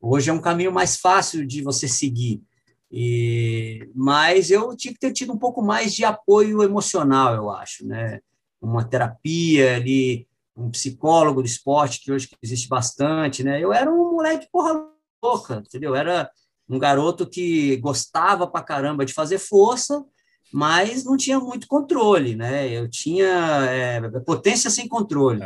Hoje 0.00 0.30
é 0.30 0.32
um 0.32 0.40
caminho 0.40 0.72
mais 0.72 0.96
fácil 0.96 1.46
de 1.46 1.62
você 1.62 1.88
seguir. 1.88 2.42
E, 2.90 3.90
mas 3.94 4.50
eu 4.50 4.76
tinha 4.76 4.92
que 4.92 5.00
ter 5.00 5.12
tido 5.12 5.32
um 5.32 5.38
pouco 5.38 5.62
mais 5.62 5.94
de 5.94 6.04
apoio 6.04 6.62
emocional, 6.62 7.34
eu 7.34 7.50
acho, 7.50 7.86
né? 7.86 8.20
uma 8.60 8.84
terapia 8.84 9.76
ali, 9.76 10.26
um 10.56 10.70
psicólogo 10.70 11.40
do 11.40 11.46
esporte, 11.46 12.00
que 12.00 12.12
hoje 12.12 12.28
existe 12.42 12.68
bastante, 12.68 13.44
né? 13.44 13.62
Eu 13.62 13.72
era 13.72 13.90
um 13.90 14.12
moleque 14.12 14.48
porra 14.50 14.84
louca, 15.22 15.62
entendeu? 15.64 15.94
Era 15.94 16.30
um 16.68 16.78
garoto 16.78 17.28
que 17.28 17.76
gostava 17.76 18.46
pra 18.46 18.62
caramba 18.62 19.04
de 19.04 19.12
fazer 19.12 19.38
força, 19.38 20.04
mas 20.52 21.04
não 21.04 21.16
tinha 21.16 21.38
muito 21.38 21.66
controle, 21.66 22.34
né? 22.34 22.68
Eu 22.68 22.88
tinha 22.88 23.28
é, 23.70 24.00
potência 24.20 24.70
sem 24.70 24.88
controle. 24.88 25.40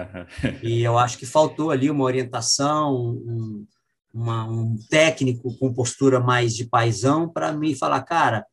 e 0.62 0.82
eu 0.82 0.96
acho 0.98 1.18
que 1.18 1.26
faltou 1.26 1.70
ali 1.70 1.90
uma 1.90 2.04
orientação, 2.04 2.94
um, 2.94 3.66
uma, 4.14 4.44
um 4.44 4.76
técnico 4.88 5.56
com 5.58 5.74
postura 5.74 6.20
mais 6.20 6.54
de 6.54 6.64
paisão 6.64 7.28
para 7.28 7.52
me 7.52 7.74
falar, 7.74 8.02
cara, 8.02 8.46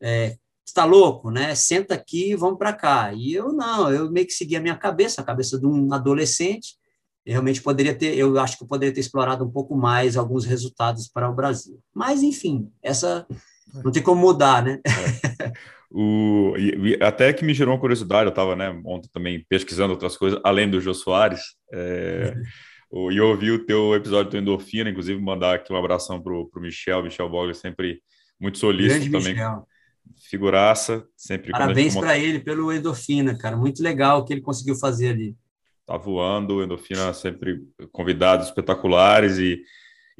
é, 0.00 0.36
está 0.66 0.84
louco, 0.84 1.30
né? 1.30 1.54
Senta 1.54 1.94
aqui 1.94 2.30
e 2.30 2.36
vamos 2.36 2.58
para 2.58 2.72
cá. 2.72 3.12
E 3.12 3.32
eu 3.32 3.52
não, 3.52 3.92
eu 3.92 4.10
meio 4.10 4.26
que 4.26 4.32
segui 4.32 4.56
a 4.56 4.60
minha 4.60 4.76
cabeça, 4.76 5.20
a 5.20 5.24
cabeça 5.24 5.58
de 5.58 5.66
um 5.66 5.92
adolescente. 5.92 6.76
Eu 7.24 7.32
realmente 7.32 7.62
poderia 7.62 7.94
ter, 7.94 8.16
eu 8.16 8.36
acho 8.40 8.56
que 8.56 8.64
eu 8.64 8.68
poderia 8.68 8.92
ter 8.92 9.00
explorado 9.00 9.44
um 9.44 9.50
pouco 9.50 9.76
mais 9.76 10.16
alguns 10.16 10.44
resultados 10.44 11.06
para 11.06 11.30
o 11.30 11.34
Brasil. 11.34 11.78
Mas, 11.94 12.22
enfim, 12.24 12.68
essa 12.82 13.24
não 13.84 13.92
tem 13.92 14.02
como 14.02 14.20
mudar, 14.20 14.64
né? 14.64 14.80
É. 14.84 15.52
O, 15.94 16.54
e, 16.56 16.98
até 17.02 17.32
que 17.32 17.44
me 17.44 17.52
gerou 17.52 17.74
uma 17.74 17.80
curiosidade, 17.80 18.24
eu 18.24 18.30
estava 18.30 18.56
né, 18.56 18.70
ontem 18.84 19.10
também 19.12 19.44
pesquisando 19.48 19.92
outras 19.92 20.16
coisas, 20.16 20.40
além 20.42 20.68
do 20.68 20.80
Jô 20.80 20.94
Soares, 20.94 21.42
é, 21.72 22.34
e 23.10 23.16
eu 23.16 23.28
ouvi 23.28 23.50
o 23.50 23.66
teu 23.66 23.94
episódio 23.94 24.30
do 24.30 24.38
Endorfina, 24.38 24.88
inclusive 24.88 25.20
mandar 25.20 25.56
aqui 25.56 25.72
um 25.72 25.76
abração 25.76 26.22
para 26.22 26.32
o 26.32 26.50
Michel, 26.56 27.02
Michel 27.02 27.28
Bogler, 27.28 27.54
sempre 27.54 28.00
muito 28.40 28.58
solícito 28.58 29.10
Grande 29.10 29.10
também. 29.10 29.34
Michel 29.34 29.66
figuraça, 30.28 31.04
sempre. 31.16 31.52
Parabéns 31.52 31.94
para 31.94 32.18
ele 32.18 32.40
pelo 32.40 32.72
endorfina, 32.72 33.36
cara. 33.36 33.56
Muito 33.56 33.82
legal 33.82 34.20
o 34.20 34.24
que 34.24 34.32
ele 34.32 34.40
conseguiu 34.40 34.74
fazer 34.74 35.10
ali. 35.10 35.36
Tá 35.86 35.96
voando, 35.96 36.62
endorfina 36.62 37.12
sempre 37.12 37.60
convidados 37.90 38.46
espetaculares 38.46 39.38
e, 39.38 39.62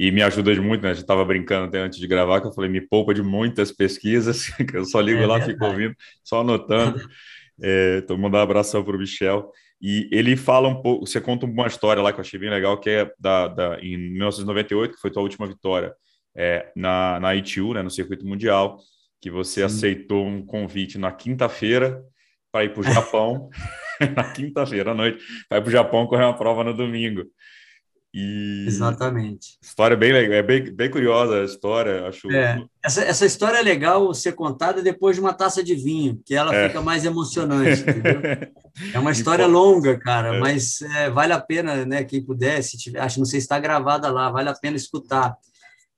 e 0.03 0.11
me 0.11 0.21
ajuda 0.21 0.53
muito, 0.61 0.83
né? 0.83 0.91
A 0.91 0.95
gente 0.95 1.03
estava 1.03 1.25
brincando 1.25 1.67
até 1.67 1.79
antes 1.79 1.97
de 1.97 2.09
gravar, 2.09 2.41
que 2.41 2.49
eu 2.49 2.53
falei, 2.53 2.69
me 2.69 2.81
poupa 2.81 3.15
de 3.15 3.23
muitas 3.23 3.71
pesquisas, 3.71 4.49
que 4.69 4.77
eu 4.77 4.85
só 4.85 5.01
ligo 5.01 5.21
é 5.21 5.27
lá, 5.27 5.39
verdade. 5.39 5.53
fico 5.53 5.65
ouvindo, 5.65 5.95
só 6.25 6.41
anotando. 6.41 7.01
é, 7.63 8.01
então, 8.03 8.19
mandar 8.19 8.39
um 8.39 8.43
abração 8.43 8.83
para 8.83 8.97
o 8.97 8.99
Michel. 8.99 9.53
E 9.81 10.09
ele 10.11 10.37
fala 10.37 10.67
um 10.67 10.83
pouco, 10.83 11.07
você 11.07 11.21
conta 11.21 11.47
uma 11.47 11.69
história 11.69 12.03
lá 12.03 12.13
que 12.13 12.19
eu 12.19 12.23
achei 12.23 12.37
bem 12.37 12.51
legal, 12.51 12.81
que 12.81 12.91
é 12.91 13.13
da, 13.17 13.47
da 13.47 13.79
em 13.81 13.97
1998, 13.97 14.95
que 14.95 15.01
foi 15.01 15.11
tua 15.13 15.23
última 15.23 15.47
vitória 15.47 15.95
é, 16.37 16.73
na, 16.75 17.21
na 17.21 17.37
ITU, 17.37 17.73
né, 17.73 17.83
no 17.83 17.91
circuito 17.91 18.27
mundial 18.27 18.79
que 19.21 19.31
você 19.31 19.61
Sim. 19.61 19.67
aceitou 19.67 20.27
um 20.27 20.45
convite 20.45 20.99
na 20.99 21.13
quinta-feira 21.13 22.03
para 22.51 22.65
ir 22.65 22.73
para 22.73 22.81
o 22.81 22.83
Japão, 22.83 23.51
na 24.17 24.25
quinta-feira 24.33 24.91
à 24.91 24.95
noite, 24.95 25.23
para 25.49 25.59
ir 25.59 25.61
para 25.61 25.69
o 25.69 25.73
Japão 25.73 26.09
correr 26.09 26.25
uma 26.25 26.37
prova 26.37 26.65
no 26.65 26.75
domingo. 26.75 27.23
E... 28.15 28.67
Exatamente. 28.67 29.59
História 29.63 29.97
bem 29.97 30.13
legal, 30.13 30.35
é 30.35 30.43
bem, 30.43 30.75
bem 30.75 30.91
curiosa 30.91 31.41
a 31.41 31.45
história, 31.45 32.07
acho. 32.07 32.31
É, 32.31 32.63
essa, 32.85 33.03
essa 33.03 33.25
história 33.25 33.57
é 33.57 33.63
legal 33.63 34.13
ser 34.13 34.33
contada 34.33 34.83
depois 34.83 35.17
de 35.17 35.23
uma 35.23 35.33
taça 35.33 35.65
de 35.65 35.75
vinho, 35.75 36.21
que 36.25 36.35
ela 36.35 36.55
é. 36.55 36.69
fica 36.69 36.83
mais 36.83 37.05
emocionante, 37.05 37.85
É 38.95 38.99
uma 38.99 39.13
história 39.13 39.47
longa, 39.47 39.99
cara, 39.99 40.37
é. 40.37 40.41
mas 40.41 40.81
é, 40.81 41.11
vale 41.11 41.33
a 41.35 41.41
pena, 41.41 41.85
né? 41.85 42.05
Quem 42.05 42.25
puder, 42.25 42.63
se 42.63 42.79
tiver, 42.79 43.01
acho 43.01 43.19
não 43.19 43.27
sei 43.27 43.39
se 43.39 43.45
está 43.45 43.59
gravada 43.59 44.11
lá, 44.11 44.31
vale 44.31 44.49
a 44.49 44.55
pena 44.55 44.77
escutar 44.77 45.37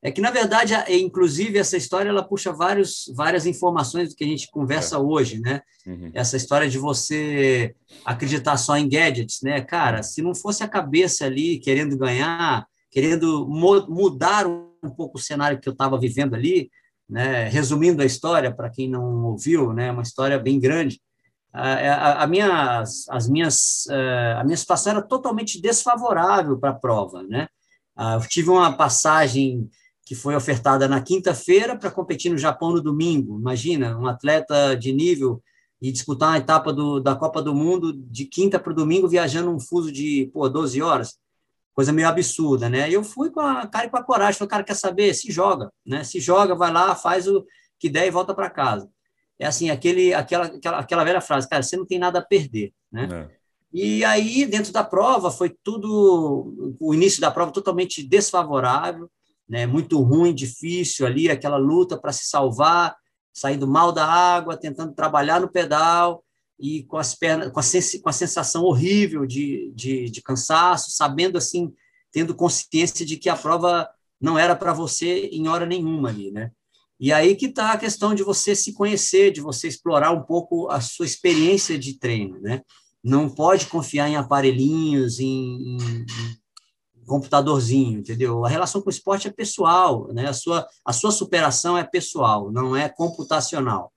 é 0.04 0.12
que, 0.12 0.20
na 0.20 0.30
verdade, 0.30 0.74
inclusive, 0.90 1.58
essa 1.58 1.78
história 1.78 2.10
ela 2.10 2.22
puxa 2.22 2.52
vários, 2.52 3.10
várias 3.16 3.46
informações 3.46 4.10
do 4.10 4.14
que 4.14 4.22
a 4.22 4.26
gente 4.26 4.50
conversa 4.50 4.96
é. 4.96 4.98
hoje, 4.98 5.40
né? 5.40 5.62
Uhum. 5.86 6.10
Essa 6.12 6.36
história 6.36 6.68
de 6.68 6.76
você 6.76 7.74
acreditar 8.04 8.58
só 8.58 8.76
em 8.76 8.86
gadgets, 8.86 9.40
né? 9.42 9.62
Cara, 9.62 10.02
se 10.02 10.20
não 10.20 10.34
fosse 10.34 10.62
a 10.62 10.68
cabeça 10.68 11.24
ali 11.24 11.58
querendo 11.58 11.96
ganhar, 11.96 12.66
querendo 12.90 13.48
mudar 13.48 14.46
um 14.46 14.90
pouco 14.94 15.16
o 15.16 15.20
cenário 15.20 15.58
que 15.58 15.66
eu 15.66 15.72
estava 15.72 15.98
vivendo 15.98 16.34
ali, 16.34 16.68
né? 17.08 17.48
Resumindo 17.48 18.02
a 18.02 18.04
história, 18.06 18.54
para 18.54 18.68
quem 18.68 18.90
não 18.90 19.24
ouviu, 19.24 19.72
né? 19.72 19.90
Uma 19.90 20.02
história 20.02 20.38
bem 20.38 20.60
grande. 20.60 21.00
A, 21.50 21.72
a, 21.72 22.22
a, 22.24 22.26
minhas, 22.26 23.08
as 23.08 23.26
minhas, 23.26 23.86
eh, 23.88 24.36
a 24.38 24.44
minha 24.44 24.56
situação 24.56 24.92
era 24.92 25.02
totalmente 25.02 25.62
desfavorável 25.62 26.58
para 26.58 26.70
a 26.70 26.78
prova, 26.78 27.22
né? 27.22 27.46
Ah, 27.96 28.18
eu 28.20 28.28
tive 28.28 28.50
uma 28.50 28.76
passagem 28.76 29.70
que 30.04 30.14
foi 30.14 30.34
ofertada 30.34 30.86
na 30.86 31.00
quinta-feira 31.00 31.76
para 31.76 31.90
competir 31.90 32.30
no 32.30 32.38
Japão 32.38 32.72
no 32.72 32.80
domingo. 32.80 33.38
Imagina, 33.38 33.96
um 33.98 34.06
atleta 34.06 34.76
de 34.76 34.92
nível 34.92 35.42
e 35.80 35.90
disputar 35.90 36.30
uma 36.30 36.38
etapa 36.38 36.72
do, 36.72 37.00
da 37.00 37.14
Copa 37.14 37.42
do 37.42 37.54
Mundo 37.54 37.92
de 37.92 38.26
quinta 38.26 38.58
para 38.58 38.72
o 38.72 38.76
domingo, 38.76 39.08
viajando 39.08 39.50
um 39.50 39.60
fuso 39.60 39.90
de 39.90 40.30
pô, 40.32 40.48
12 40.48 40.80
horas. 40.82 41.18
Coisa 41.72 41.92
meio 41.92 42.06
absurda, 42.06 42.68
né? 42.68 42.88
Eu 42.90 43.02
fui 43.02 43.30
com 43.30 43.40
a 43.40 43.66
cara 43.66 43.86
e 43.86 43.90
com 43.90 43.96
a 43.96 44.02
coragem. 44.02 44.38
Falei, 44.38 44.50
cara, 44.50 44.64
quer 44.64 44.76
saber? 44.76 45.12
Se 45.14 45.32
joga, 45.32 45.72
né? 45.84 46.04
Se 46.04 46.20
joga, 46.20 46.54
vai 46.54 46.72
lá, 46.72 46.94
faz 46.94 47.26
o 47.26 47.44
que 47.78 47.88
der 47.88 48.06
e 48.06 48.10
volta 48.10 48.34
para 48.34 48.48
casa. 48.48 48.88
É 49.38 49.46
assim, 49.46 49.70
aquele, 49.70 50.14
aquela, 50.14 50.46
aquela, 50.46 50.78
aquela 50.78 51.04
velha 51.04 51.20
frase, 51.20 51.48
cara, 51.48 51.62
você 51.62 51.76
não 51.76 51.84
tem 51.84 51.98
nada 51.98 52.20
a 52.20 52.24
perder, 52.24 52.72
né? 52.92 53.08
É. 53.30 53.44
E 53.72 54.04
aí, 54.04 54.46
dentro 54.46 54.72
da 54.72 54.84
prova, 54.84 55.32
foi 55.32 55.50
tudo, 55.50 56.76
o 56.78 56.94
início 56.94 57.20
da 57.20 57.28
prova 57.28 57.50
totalmente 57.50 58.06
desfavorável, 58.06 59.10
né, 59.48 59.66
muito 59.66 60.00
ruim, 60.00 60.34
difícil 60.34 61.06
ali, 61.06 61.30
aquela 61.30 61.56
luta 61.56 61.98
para 61.98 62.12
se 62.12 62.26
salvar, 62.26 62.96
saindo 63.32 63.66
mal 63.66 63.92
da 63.92 64.06
água, 64.06 64.56
tentando 64.56 64.94
trabalhar 64.94 65.40
no 65.40 65.50
pedal 65.50 66.24
e 66.58 66.84
com 66.84 66.96
as 66.96 67.14
pernas, 67.14 67.50
com 67.50 67.60
a, 67.60 67.62
sens 67.62 68.00
com 68.00 68.08
a 68.08 68.12
sensação 68.12 68.62
horrível 68.62 69.26
de, 69.26 69.72
de, 69.74 70.08
de 70.08 70.22
cansaço, 70.22 70.92
sabendo 70.92 71.36
assim, 71.36 71.72
tendo 72.12 72.34
consciência 72.34 73.04
de 73.04 73.16
que 73.16 73.28
a 73.28 73.36
prova 73.36 73.88
não 74.20 74.38
era 74.38 74.54
para 74.54 74.72
você 74.72 75.26
em 75.32 75.48
hora 75.48 75.66
nenhuma 75.66 76.08
ali, 76.08 76.30
né? 76.30 76.50
E 76.98 77.12
aí 77.12 77.34
que 77.34 77.46
está 77.46 77.72
a 77.72 77.76
questão 77.76 78.14
de 78.14 78.22
você 78.22 78.54
se 78.54 78.72
conhecer, 78.72 79.32
de 79.32 79.40
você 79.40 79.66
explorar 79.66 80.12
um 80.12 80.22
pouco 80.22 80.70
a 80.70 80.80
sua 80.80 81.04
experiência 81.04 81.76
de 81.76 81.98
treino, 81.98 82.40
né? 82.40 82.62
Não 83.02 83.28
pode 83.28 83.66
confiar 83.66 84.08
em 84.08 84.16
aparelhinhos, 84.16 85.18
em, 85.18 85.76
em 85.76 86.06
computadorzinho, 87.06 88.00
entendeu? 88.00 88.44
A 88.44 88.48
relação 88.48 88.80
com 88.80 88.88
o 88.88 88.90
esporte 88.90 89.28
é 89.28 89.32
pessoal, 89.32 90.08
né? 90.12 90.28
A 90.28 90.32
sua, 90.32 90.66
a 90.84 90.92
sua 90.92 91.10
superação 91.10 91.76
é 91.76 91.84
pessoal, 91.84 92.50
não 92.50 92.76
é 92.76 92.88
computacional. 92.88 93.92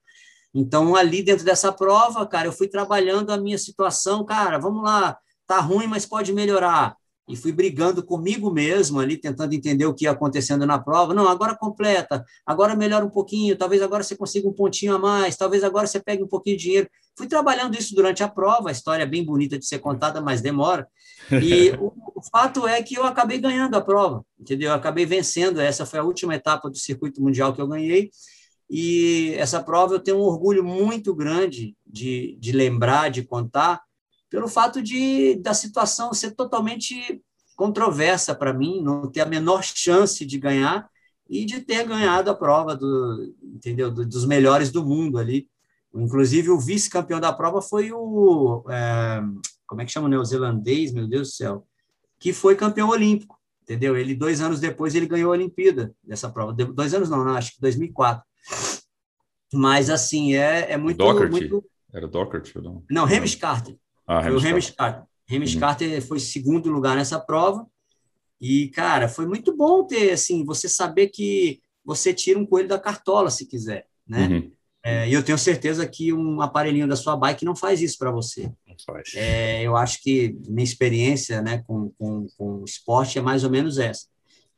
Então, 0.54 0.96
ali 0.96 1.22
dentro 1.22 1.44
dessa 1.44 1.72
prova, 1.72 2.26
cara, 2.26 2.48
eu 2.48 2.52
fui 2.52 2.68
trabalhando 2.68 3.30
a 3.30 3.36
minha 3.36 3.58
situação, 3.58 4.24
cara, 4.24 4.58
vamos 4.58 4.82
lá, 4.82 5.18
tá 5.46 5.60
ruim, 5.60 5.86
mas 5.86 6.06
pode 6.06 6.32
melhorar 6.32 6.96
e 7.28 7.36
fui 7.36 7.52
brigando 7.52 8.02
comigo 8.02 8.50
mesmo 8.50 8.98
ali, 8.98 9.16
tentando 9.16 9.52
entender 9.52 9.84
o 9.84 9.94
que 9.94 10.04
ia 10.06 10.12
acontecendo 10.12 10.64
na 10.64 10.78
prova. 10.78 11.12
Não, 11.12 11.28
agora 11.28 11.54
completa, 11.54 12.24
agora 12.44 12.74
melhora 12.74 13.04
um 13.04 13.10
pouquinho, 13.10 13.54
talvez 13.54 13.82
agora 13.82 14.02
você 14.02 14.16
consiga 14.16 14.48
um 14.48 14.52
pontinho 14.52 14.94
a 14.94 14.98
mais, 14.98 15.36
talvez 15.36 15.62
agora 15.62 15.86
você 15.86 16.00
pegue 16.00 16.22
um 16.22 16.26
pouquinho 16.26 16.56
de 16.56 16.62
dinheiro. 16.62 16.90
Fui 17.16 17.26
trabalhando 17.26 17.78
isso 17.78 17.94
durante 17.94 18.22
a 18.22 18.28
prova, 18.28 18.70
a 18.70 18.72
história 18.72 19.02
é 19.02 19.06
bem 19.06 19.22
bonita 19.22 19.58
de 19.58 19.66
ser 19.66 19.78
contada, 19.78 20.20
mas 20.20 20.40
demora. 20.40 20.88
E 21.30 21.70
o, 21.78 21.92
o, 22.14 22.22
fato 22.30 22.66
é 22.66 22.82
que 22.82 22.96
eu 22.96 23.04
acabei 23.04 23.38
ganhando 23.38 23.74
a 23.76 23.80
prova, 23.80 24.24
entendeu? 24.38 24.70
Eu 24.70 24.74
acabei 24.74 25.06
vencendo, 25.06 25.60
essa 25.60 25.86
foi 25.86 25.98
a 25.98 26.04
última 26.04 26.34
etapa 26.34 26.68
do 26.70 26.76
circuito 26.78 27.22
mundial 27.22 27.52
que 27.52 27.60
eu 27.60 27.68
ganhei. 27.68 28.10
E 28.70 29.34
essa 29.36 29.62
prova 29.62 29.94
eu 29.94 30.00
tenho 30.00 30.18
um 30.18 30.22
orgulho 30.22 30.62
muito 30.62 31.14
grande 31.14 31.74
de, 31.86 32.36
de 32.38 32.52
lembrar, 32.52 33.10
de 33.10 33.22
contar, 33.22 33.80
pelo 34.28 34.48
fato 34.48 34.82
de 34.82 35.36
da 35.36 35.54
situação 35.54 36.12
ser 36.12 36.32
totalmente 36.32 37.22
controversa 37.56 38.34
para 38.34 38.52
mim, 38.52 38.82
não 38.82 39.10
ter 39.10 39.22
a 39.22 39.26
menor 39.26 39.64
chance 39.64 40.24
de 40.24 40.38
ganhar 40.38 40.88
e 41.28 41.44
de 41.44 41.60
ter 41.60 41.86
ganhado 41.86 42.30
a 42.30 42.34
prova 42.34 42.76
do, 42.76 43.34
entendeu, 43.42 43.90
do, 43.90 44.06
dos 44.06 44.24
melhores 44.24 44.70
do 44.70 44.84
mundo 44.84 45.18
ali. 45.18 45.48
Inclusive, 45.94 46.50
o 46.50 46.60
vice-campeão 46.60 47.20
da 47.20 47.32
prova 47.32 47.60
foi 47.60 47.90
o. 47.92 48.64
É, 48.68 49.20
como 49.68 49.82
é 49.82 49.84
que 49.84 49.92
chama 49.92 50.06
o 50.06 50.10
neozelandês, 50.10 50.92
meu 50.92 51.06
Deus 51.06 51.28
do 51.28 51.34
céu? 51.34 51.66
Que 52.18 52.32
foi 52.32 52.56
campeão 52.56 52.88
olímpico, 52.88 53.38
entendeu? 53.62 53.96
Ele, 53.96 54.14
dois 54.14 54.40
anos 54.40 54.58
depois, 54.58 54.94
ele 54.94 55.06
ganhou 55.06 55.30
a 55.30 55.36
Olimpíada 55.36 55.94
dessa 56.02 56.28
prova. 56.30 56.52
Dois 56.52 56.94
anos 56.94 57.10
não, 57.10 57.22
não 57.22 57.34
acho 57.34 57.54
que 57.54 57.60
2004. 57.60 58.24
Mas, 59.52 59.90
assim, 59.90 60.34
é, 60.34 60.72
é 60.72 60.76
muito. 60.76 60.96
Doherty. 60.96 61.30
muito... 61.30 61.64
Era 61.92 62.08
Doherty? 62.08 62.58
Não, 62.60 62.82
não 62.90 63.04
Hamish 63.04 63.36
Carter. 63.36 63.76
Ah, 64.06 64.22
foi 64.22 64.32
o 64.32 64.38
Hamish 64.38 64.70
Carter. 64.70 65.04
Hamish 65.30 65.54
uhum. 65.54 65.60
Carter 65.60 66.02
foi 66.02 66.18
segundo 66.18 66.70
lugar 66.70 66.96
nessa 66.96 67.20
prova. 67.20 67.66
E, 68.40 68.68
cara, 68.68 69.08
foi 69.08 69.26
muito 69.26 69.54
bom 69.54 69.86
ter, 69.86 70.12
assim, 70.12 70.44
você 70.44 70.68
saber 70.68 71.08
que 71.08 71.60
você 71.84 72.14
tira 72.14 72.38
um 72.38 72.46
coelho 72.46 72.68
da 72.68 72.78
cartola, 72.78 73.30
se 73.30 73.46
quiser, 73.46 73.86
né? 74.06 74.28
Uhum. 74.28 74.52
É, 74.84 75.08
e 75.08 75.12
eu 75.12 75.22
tenho 75.22 75.36
certeza 75.36 75.86
que 75.86 76.12
um 76.12 76.40
aparelhinho 76.40 76.86
da 76.86 76.96
sua 76.96 77.16
bike 77.16 77.44
não 77.44 77.56
faz 77.56 77.82
isso 77.82 77.98
para 77.98 78.10
você. 78.10 78.50
É, 79.14 79.62
eu 79.62 79.76
acho 79.76 80.02
que 80.02 80.36
minha 80.48 80.64
experiência 80.64 81.42
né, 81.42 81.62
com, 81.66 81.90
com, 81.98 82.26
com 82.36 82.60
o 82.60 82.64
esporte 82.64 83.18
é 83.18 83.22
mais 83.22 83.44
ou 83.44 83.50
menos 83.50 83.78
essa. 83.78 84.06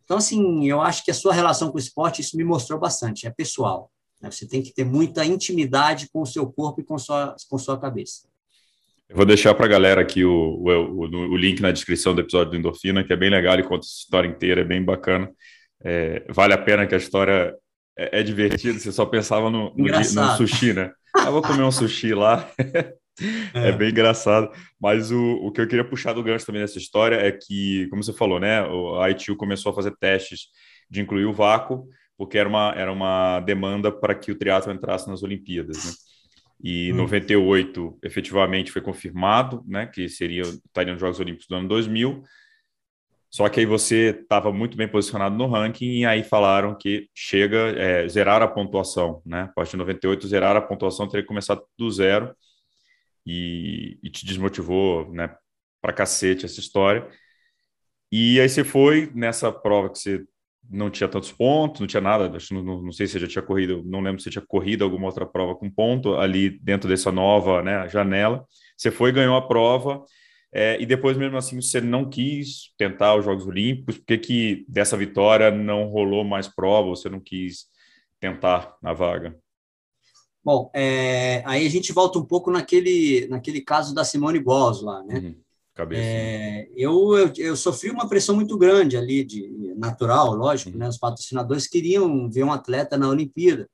Então, 0.04 0.18
assim, 0.18 0.68
eu 0.68 0.80
acho 0.80 1.04
que 1.04 1.10
a 1.10 1.14
sua 1.14 1.32
relação 1.32 1.70
com 1.70 1.76
o 1.76 1.80
esporte, 1.80 2.20
isso 2.20 2.36
me 2.36 2.44
mostrou 2.44 2.78
bastante, 2.78 3.26
é 3.26 3.30
pessoal. 3.30 3.90
Né? 4.20 4.30
Você 4.30 4.46
tem 4.46 4.62
que 4.62 4.74
ter 4.74 4.84
muita 4.84 5.24
intimidade 5.24 6.08
com 6.12 6.20
o 6.20 6.26
seu 6.26 6.46
corpo 6.50 6.80
e 6.80 6.84
com 6.84 6.98
sua, 6.98 7.34
com 7.48 7.56
sua 7.56 7.78
cabeça. 7.78 8.28
Eu 9.08 9.16
vou 9.16 9.24
deixar 9.24 9.54
para 9.54 9.66
a 9.66 9.68
galera 9.68 10.00
aqui 10.00 10.24
o, 10.24 10.30
o, 10.30 11.00
o, 11.00 11.36
link 11.36 11.60
na 11.60 11.72
descrição 11.72 12.14
do 12.14 12.20
episódio 12.20 12.52
do 12.52 12.56
Endorfina, 12.56 13.02
que 13.02 13.12
é 13.12 13.16
bem 13.16 13.30
legal, 13.30 13.54
ele 13.54 13.64
conta 13.64 13.84
a 13.84 13.88
história 13.88 14.28
inteira, 14.28 14.60
é 14.60 14.64
bem 14.64 14.84
bacana. 14.84 15.28
É, 15.82 16.24
vale 16.28 16.54
a 16.54 16.58
pena 16.58 16.86
que 16.86 16.94
a 16.94 16.98
história 16.98 17.54
é, 17.98 18.20
é 18.20 18.22
divertida, 18.22 18.78
você 18.78 18.92
só 18.92 19.04
pensava 19.06 19.50
no, 19.50 19.74
no, 19.74 19.86
no 19.86 20.36
sushi, 20.36 20.72
né? 20.72 20.92
Ah, 21.14 21.30
vou 21.30 21.42
comer 21.42 21.62
um 21.62 21.72
sushi 21.72 22.14
lá. 22.14 22.48
É. 23.52 23.68
é. 23.68 23.72
bem 23.72 23.90
engraçado. 23.90 24.50
Mas 24.80 25.10
o, 25.10 25.34
o 25.42 25.52
que 25.52 25.60
eu 25.60 25.68
queria 25.68 25.84
puxar 25.84 26.14
do 26.14 26.22
gancho 26.22 26.46
também 26.46 26.62
nessa 26.62 26.78
história 26.78 27.16
é 27.16 27.30
que, 27.30 27.86
como 27.90 28.02
você 28.02 28.14
falou, 28.14 28.40
né? 28.40 28.60
A 29.02 29.10
ITU 29.10 29.36
começou 29.36 29.72
a 29.72 29.74
fazer 29.74 29.94
testes 29.98 30.46
de 30.88 31.02
incluir 31.02 31.26
o 31.26 31.32
vácuo, 31.32 31.86
porque 32.16 32.38
era 32.38 32.48
uma, 32.48 32.72
era 32.74 32.90
uma 32.90 33.40
demanda 33.40 33.92
para 33.92 34.14
que 34.14 34.32
o 34.32 34.38
triatlo 34.38 34.72
entrasse 34.72 35.06
nas 35.06 35.22
Olimpíadas, 35.22 35.84
né? 35.84 35.92
E 36.62 36.92
hum. 36.92 36.96
98, 36.96 37.98
efetivamente, 38.02 38.70
foi 38.70 38.82
confirmado 38.82 39.62
né, 39.66 39.86
que 39.86 40.08
seria, 40.08 40.42
estaria 40.42 40.92
nos 40.92 41.00
Jogos 41.00 41.18
Olímpicos 41.18 41.46
do 41.46 41.56
ano 41.56 41.68
2000. 41.68 42.22
Só 43.30 43.48
que 43.48 43.60
aí 43.60 43.66
você 43.66 44.10
estava 44.22 44.52
muito 44.52 44.76
bem 44.76 44.88
posicionado 44.88 45.36
no 45.36 45.46
ranking 45.46 46.00
e 46.00 46.04
aí 46.04 46.24
falaram 46.24 46.76
que 46.76 47.08
chega, 47.14 47.70
é, 47.78 48.08
zerar 48.08 48.42
a 48.42 48.48
pontuação, 48.48 49.22
né? 49.24 49.42
A 49.42 49.48
partir 49.48 49.72
de 49.72 49.76
98, 49.78 50.26
zerar 50.26 50.56
a 50.56 50.60
pontuação 50.60 51.08
teria 51.08 51.22
que 51.22 51.28
começar 51.28 51.58
do 51.78 51.90
zero 51.90 52.34
e, 53.24 53.98
e 54.02 54.10
te 54.10 54.26
desmotivou, 54.26 55.12
né? 55.12 55.34
Para 55.80 55.92
cacete 55.92 56.44
essa 56.44 56.58
história. 56.58 57.08
E 58.12 58.40
aí 58.40 58.48
você 58.48 58.64
foi 58.64 59.10
nessa 59.14 59.52
prova 59.52 59.90
que 59.90 59.98
você 59.98 60.24
não 60.68 60.90
tinha 60.90 61.08
tantos 61.08 61.32
pontos, 61.32 61.80
não 61.80 61.86
tinha 61.86 62.00
nada, 62.00 62.36
acho, 62.36 62.52
não, 62.54 62.82
não 62.82 62.92
sei 62.92 63.06
se 63.06 63.14
você 63.14 63.20
já 63.20 63.26
tinha 63.28 63.42
corrido, 63.42 63.82
não 63.84 64.00
lembro 64.00 64.20
se 64.20 64.24
você 64.24 64.30
tinha 64.30 64.44
corrido 64.46 64.84
alguma 64.84 65.06
outra 65.06 65.26
prova 65.26 65.54
com 65.54 65.70
ponto 65.70 66.14
ali 66.16 66.50
dentro 66.50 66.88
dessa 66.88 67.12
nova 67.12 67.62
né, 67.62 67.88
janela. 67.88 68.44
Você 68.76 68.90
foi, 68.90 69.12
ganhou 69.12 69.36
a 69.36 69.46
prova, 69.46 70.04
é, 70.52 70.80
e 70.80 70.86
depois 70.86 71.16
mesmo 71.16 71.36
assim 71.36 71.60
você 71.60 71.80
não 71.80 72.08
quis 72.08 72.72
tentar 72.76 73.14
os 73.14 73.24
Jogos 73.24 73.46
Olímpicos, 73.46 73.98
por 73.98 74.18
que, 74.18 74.64
dessa 74.68 74.96
vitória 74.96 75.50
não 75.50 75.84
rolou 75.84 76.24
mais 76.24 76.48
prova, 76.48 76.88
você 76.88 77.08
não 77.08 77.20
quis 77.20 77.66
tentar 78.18 78.76
a 78.82 78.92
vaga? 78.92 79.38
Bom, 80.42 80.70
é, 80.74 81.42
aí 81.46 81.66
a 81.66 81.70
gente 81.70 81.92
volta 81.92 82.18
um 82.18 82.24
pouco 82.24 82.50
naquele, 82.50 83.26
naquele 83.28 83.60
caso 83.60 83.94
da 83.94 84.04
Simone 84.04 84.38
Biles 84.38 84.82
lá, 84.82 85.02
né? 85.04 85.18
Uhum. 85.18 85.36
Cabeça. 85.74 86.02
É, 86.02 86.68
eu, 86.74 87.16
eu, 87.16 87.32
eu, 87.36 87.56
sofri 87.56 87.90
uma 87.90 88.08
pressão 88.08 88.34
muito 88.34 88.58
grande 88.58 88.96
ali, 88.96 89.24
de 89.24 89.74
natural, 89.76 90.34
lógico, 90.34 90.76
né? 90.76 90.88
Os 90.88 90.98
patrocinadores 90.98 91.66
queriam 91.66 92.28
ver 92.28 92.42
um 92.42 92.52
atleta 92.52 92.98
na 92.98 93.08
Olimpíada. 93.08 93.68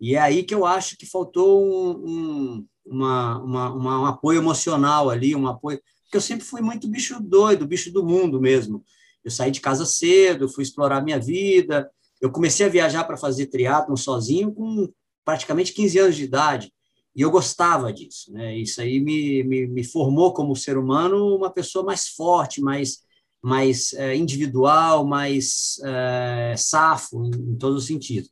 E 0.00 0.14
é 0.14 0.18
aí 0.18 0.42
que 0.42 0.54
eu 0.54 0.64
acho 0.64 0.96
que 0.96 1.06
faltou 1.06 1.64
um, 1.64 1.90
um, 1.90 2.66
uma, 2.84 3.38
uma, 3.38 3.72
uma, 3.72 4.00
um 4.00 4.06
apoio 4.06 4.40
emocional 4.40 5.10
ali, 5.10 5.34
um 5.34 5.46
apoio. 5.46 5.80
Porque 6.10 6.16
eu 6.16 6.20
sempre 6.20 6.44
fui 6.44 6.60
muito 6.60 6.88
bicho 6.88 7.20
doido, 7.22 7.64
bicho 7.64 7.92
do 7.92 8.04
mundo 8.04 8.40
mesmo. 8.40 8.84
Eu 9.22 9.30
saí 9.30 9.52
de 9.52 9.60
casa 9.60 9.86
cedo, 9.86 10.48
fui 10.48 10.64
explorar 10.64 11.00
minha 11.04 11.20
vida. 11.20 11.88
Eu 12.20 12.32
comecei 12.32 12.66
a 12.66 12.68
viajar 12.68 13.04
para 13.04 13.16
fazer 13.16 13.46
triatlon 13.46 13.94
sozinho 13.94 14.52
com 14.52 14.92
praticamente 15.24 15.72
15 15.72 15.98
anos 16.00 16.16
de 16.16 16.24
idade. 16.24 16.72
E 17.14 17.22
eu 17.22 17.30
gostava 17.30 17.92
disso, 17.92 18.32
né? 18.32 18.56
Isso 18.58 18.80
aí 18.80 18.98
me, 18.98 19.44
me, 19.44 19.68
me 19.68 19.84
formou 19.84 20.32
como 20.32 20.56
ser 20.56 20.76
humano 20.76 21.36
uma 21.36 21.48
pessoa 21.48 21.84
mais 21.84 22.08
forte, 22.08 22.60
mais, 22.60 23.04
mais 23.40 23.92
é, 23.92 24.16
individual, 24.16 25.06
mais 25.06 25.76
é, 25.84 26.54
safo, 26.56 27.24
em, 27.24 27.52
em 27.52 27.56
todos 27.56 27.82
os 27.82 27.86
sentidos. 27.86 28.30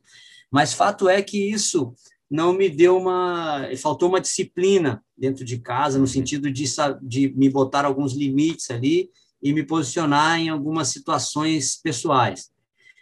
Mas 0.51 0.73
fato 0.73 1.07
é 1.07 1.21
que 1.21 1.49
isso 1.49 1.93
não 2.29 2.53
me 2.53 2.69
deu 2.69 2.97
uma. 2.97 3.69
faltou 3.77 4.09
uma 4.09 4.21
disciplina 4.21 5.03
dentro 5.17 5.43
de 5.43 5.57
casa, 5.59 5.97
no 5.97 6.03
uhum. 6.03 6.07
sentido 6.07 6.51
de, 6.51 6.65
de 7.01 7.33
me 7.35 7.49
botar 7.49 7.85
alguns 7.85 8.13
limites 8.13 8.69
ali 8.69 9.09
e 9.41 9.53
me 9.53 9.63
posicionar 9.63 10.39
em 10.39 10.49
algumas 10.49 10.89
situações 10.89 11.79
pessoais. 11.81 12.49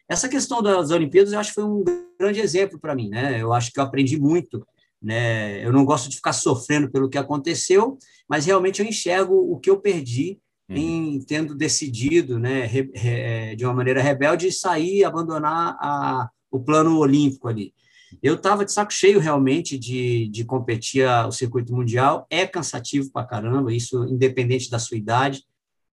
Essa 0.09 0.29
questão 0.29 0.61
das 0.61 0.91
Olimpíadas, 0.91 1.33
eu 1.33 1.39
acho 1.39 1.49
que 1.49 1.55
foi 1.55 1.65
um 1.65 1.83
grande 2.17 2.39
exemplo 2.39 2.79
para 2.79 2.95
mim, 2.95 3.09
né? 3.09 3.41
Eu 3.41 3.51
acho 3.51 3.71
que 3.71 3.79
eu 3.79 3.83
aprendi 3.83 4.19
muito 4.19 4.65
né? 5.01 5.63
Eu 5.65 5.71
não 5.71 5.85
gosto 5.85 6.09
de 6.09 6.15
ficar 6.15 6.33
sofrendo 6.33 6.89
pelo 6.89 7.09
que 7.09 7.17
aconteceu, 7.17 7.97
mas 8.27 8.45
realmente 8.45 8.81
eu 8.81 8.87
enxergo 8.87 9.35
o 9.35 9.59
que 9.59 9.69
eu 9.69 9.79
perdi 9.79 10.39
uhum. 10.69 10.75
em 10.75 11.19
tendo 11.21 11.55
decidido, 11.55 12.39
né, 12.39 12.65
re, 12.65 12.89
re, 12.93 13.55
de 13.55 13.65
uma 13.65 13.73
maneira 13.73 14.01
rebelde, 14.01 14.51
sair, 14.51 15.03
abandonar 15.03 15.77
a, 15.79 16.29
o 16.51 16.59
plano 16.59 16.97
olímpico 16.97 17.47
ali. 17.47 17.73
Eu 18.21 18.35
estava 18.35 18.63
de 18.63 18.71
saco 18.71 18.93
cheio 18.93 19.19
realmente 19.19 19.77
de, 19.77 20.27
de 20.29 20.45
competir 20.45 21.07
o 21.27 21.31
circuito 21.31 21.73
mundial. 21.73 22.25
É 22.29 22.45
cansativo 22.47 23.11
para 23.11 23.27
caramba, 23.27 23.73
isso 23.73 24.05
independente 24.05 24.69
da 24.69 24.79
sua 24.79 24.97
idade. 24.97 25.43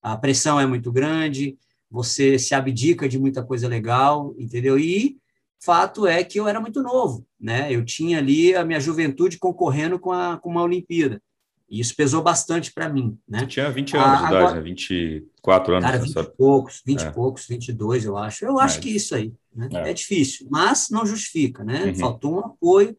A 0.02 0.16
pressão 0.16 0.60
é 0.60 0.66
muito 0.66 0.92
grande, 0.92 1.56
você 1.90 2.38
se 2.38 2.54
abdica 2.54 3.08
de 3.08 3.18
muita 3.18 3.42
coisa 3.42 3.66
legal, 3.66 4.34
entendeu? 4.38 4.78
E 4.78 5.18
Fato 5.64 6.06
é 6.06 6.22
que 6.22 6.38
eu 6.38 6.46
era 6.46 6.60
muito 6.60 6.82
novo, 6.82 7.26
né? 7.40 7.72
Eu 7.72 7.82
tinha 7.82 8.18
ali 8.18 8.54
a 8.54 8.62
minha 8.66 8.78
juventude 8.78 9.38
concorrendo 9.38 9.98
com, 9.98 10.12
a, 10.12 10.36
com 10.36 10.50
uma 10.50 10.62
Olimpíada. 10.62 11.22
E 11.68 11.80
isso 11.80 11.96
pesou 11.96 12.22
bastante 12.22 12.72
para 12.72 12.88
mim, 12.88 13.18
né? 13.28 13.46
Tinha 13.46 13.70
20 13.70 13.96
anos 13.96 14.18
de 14.20 14.26
idade, 14.26 14.54
né? 14.54 14.60
24 14.60 15.74
anos. 15.74 15.84
Cara, 15.84 15.98
20 15.98 16.16
e 16.16 16.36
poucos, 16.36 16.82
20 16.84 17.00
e 17.00 17.04
é. 17.04 17.10
poucos, 17.10 17.46
22, 17.46 18.04
eu 18.04 18.16
acho. 18.16 18.44
Eu 18.44 18.58
acho 18.58 18.78
é. 18.78 18.80
que 18.82 18.90
isso 18.90 19.14
aí, 19.14 19.32
né? 19.54 19.68
É. 19.72 19.90
é. 19.90 19.94
difícil, 19.94 20.46
mas 20.50 20.88
não 20.90 21.06
justifica, 21.06 21.64
né? 21.64 21.86
Uhum. 21.86 21.94
Faltou 21.94 22.34
um 22.34 22.40
apoio 22.40 22.96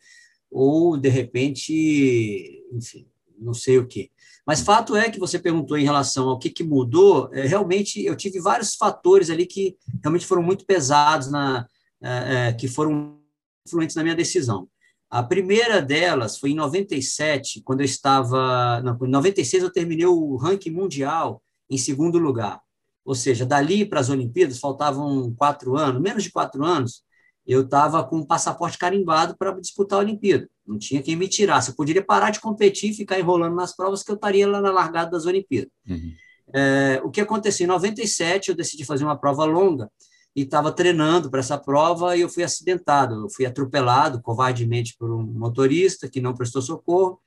ou, 0.49 0.97
de 0.97 1.09
repente, 1.09 2.63
enfim, 2.71 3.07
não 3.37 3.53
sei 3.53 3.77
o 3.77 3.87
quê. 3.87 4.09
Mas 4.45 4.61
fato 4.61 4.95
é 4.95 5.09
que 5.09 5.19
você 5.19 5.39
perguntou 5.39 5.77
em 5.77 5.83
relação 5.83 6.29
ao 6.29 6.37
que, 6.37 6.49
que 6.49 6.63
mudou, 6.63 7.29
é, 7.33 7.45
realmente 7.45 8.03
eu 8.03 8.15
tive 8.15 8.39
vários 8.39 8.75
fatores 8.75 9.29
ali 9.29 9.45
que 9.45 9.75
realmente 10.03 10.25
foram 10.25 10.43
muito 10.43 10.65
pesados 10.65 11.31
na, 11.31 11.67
é, 12.01 12.49
é, 12.49 12.53
que 12.53 12.67
foram 12.67 13.19
influentes 13.65 13.95
na 13.95 14.03
minha 14.03 14.15
decisão. 14.15 14.67
A 15.09 15.23
primeira 15.23 15.81
delas 15.81 16.37
foi 16.37 16.51
em 16.51 16.55
97, 16.55 17.61
quando 17.63 17.81
eu 17.81 17.85
estava. 17.85 18.81
Não, 18.81 18.97
em 19.01 19.09
96 19.09 19.63
eu 19.63 19.71
terminei 19.71 20.05
o 20.05 20.35
ranking 20.35 20.71
mundial 20.71 21.41
em 21.69 21.77
segundo 21.77 22.17
lugar. 22.17 22.59
Ou 23.03 23.13
seja, 23.13 23.45
dali 23.45 23.85
para 23.85 23.99
as 23.99 24.09
Olimpíadas 24.09 24.59
faltavam 24.59 25.33
quatro 25.35 25.77
anos, 25.77 26.01
menos 26.01 26.23
de 26.23 26.31
quatro 26.31 26.63
anos, 26.63 27.03
eu 27.45 27.61
estava 27.61 28.03
com 28.03 28.17
um 28.17 28.25
passaporte 28.25 28.77
carimbado 28.77 29.37
para 29.37 29.51
disputar 29.59 29.99
a 29.99 30.01
Olimpíada. 30.01 30.49
Não 30.65 30.79
tinha 30.79 31.03
quem 31.03 31.15
me 31.15 31.27
tirasse. 31.27 31.69
Eu 31.69 31.75
poderia 31.75 32.03
parar 32.03 32.31
de 32.31 32.39
competir 32.39 32.89
e 32.89 32.95
ficar 32.95 33.19
enrolando 33.19 33.55
nas 33.55 33.75
provas 33.75 34.01
que 34.01 34.09
eu 34.09 34.15
estaria 34.15 34.47
lá 34.47 34.59
na 34.59 34.71
largada 34.71 35.11
das 35.11 35.27
Olimpíadas. 35.27 35.71
Uhum. 35.87 36.13
É, 36.53 37.01
o 37.03 37.11
que 37.11 37.21
aconteceu? 37.21 37.65
Em 37.65 37.67
97, 37.67 38.49
eu 38.49 38.55
decidi 38.55 38.83
fazer 38.83 39.03
uma 39.03 39.17
prova 39.17 39.45
longa 39.45 39.91
e 40.35 40.41
estava 40.41 40.71
treinando 40.71 41.29
para 41.29 41.39
essa 41.39 41.57
prova 41.57 42.17
e 42.17 42.21
eu 42.21 42.29
fui 42.29 42.43
acidentado, 42.43 43.25
eu 43.25 43.29
fui 43.29 43.45
atropelado 43.45 44.21
covardemente 44.21 44.95
por 44.97 45.09
um 45.09 45.23
motorista 45.23 46.09
que 46.09 46.19
não 46.19 46.33
prestou 46.33 46.61
socorro 46.61 47.19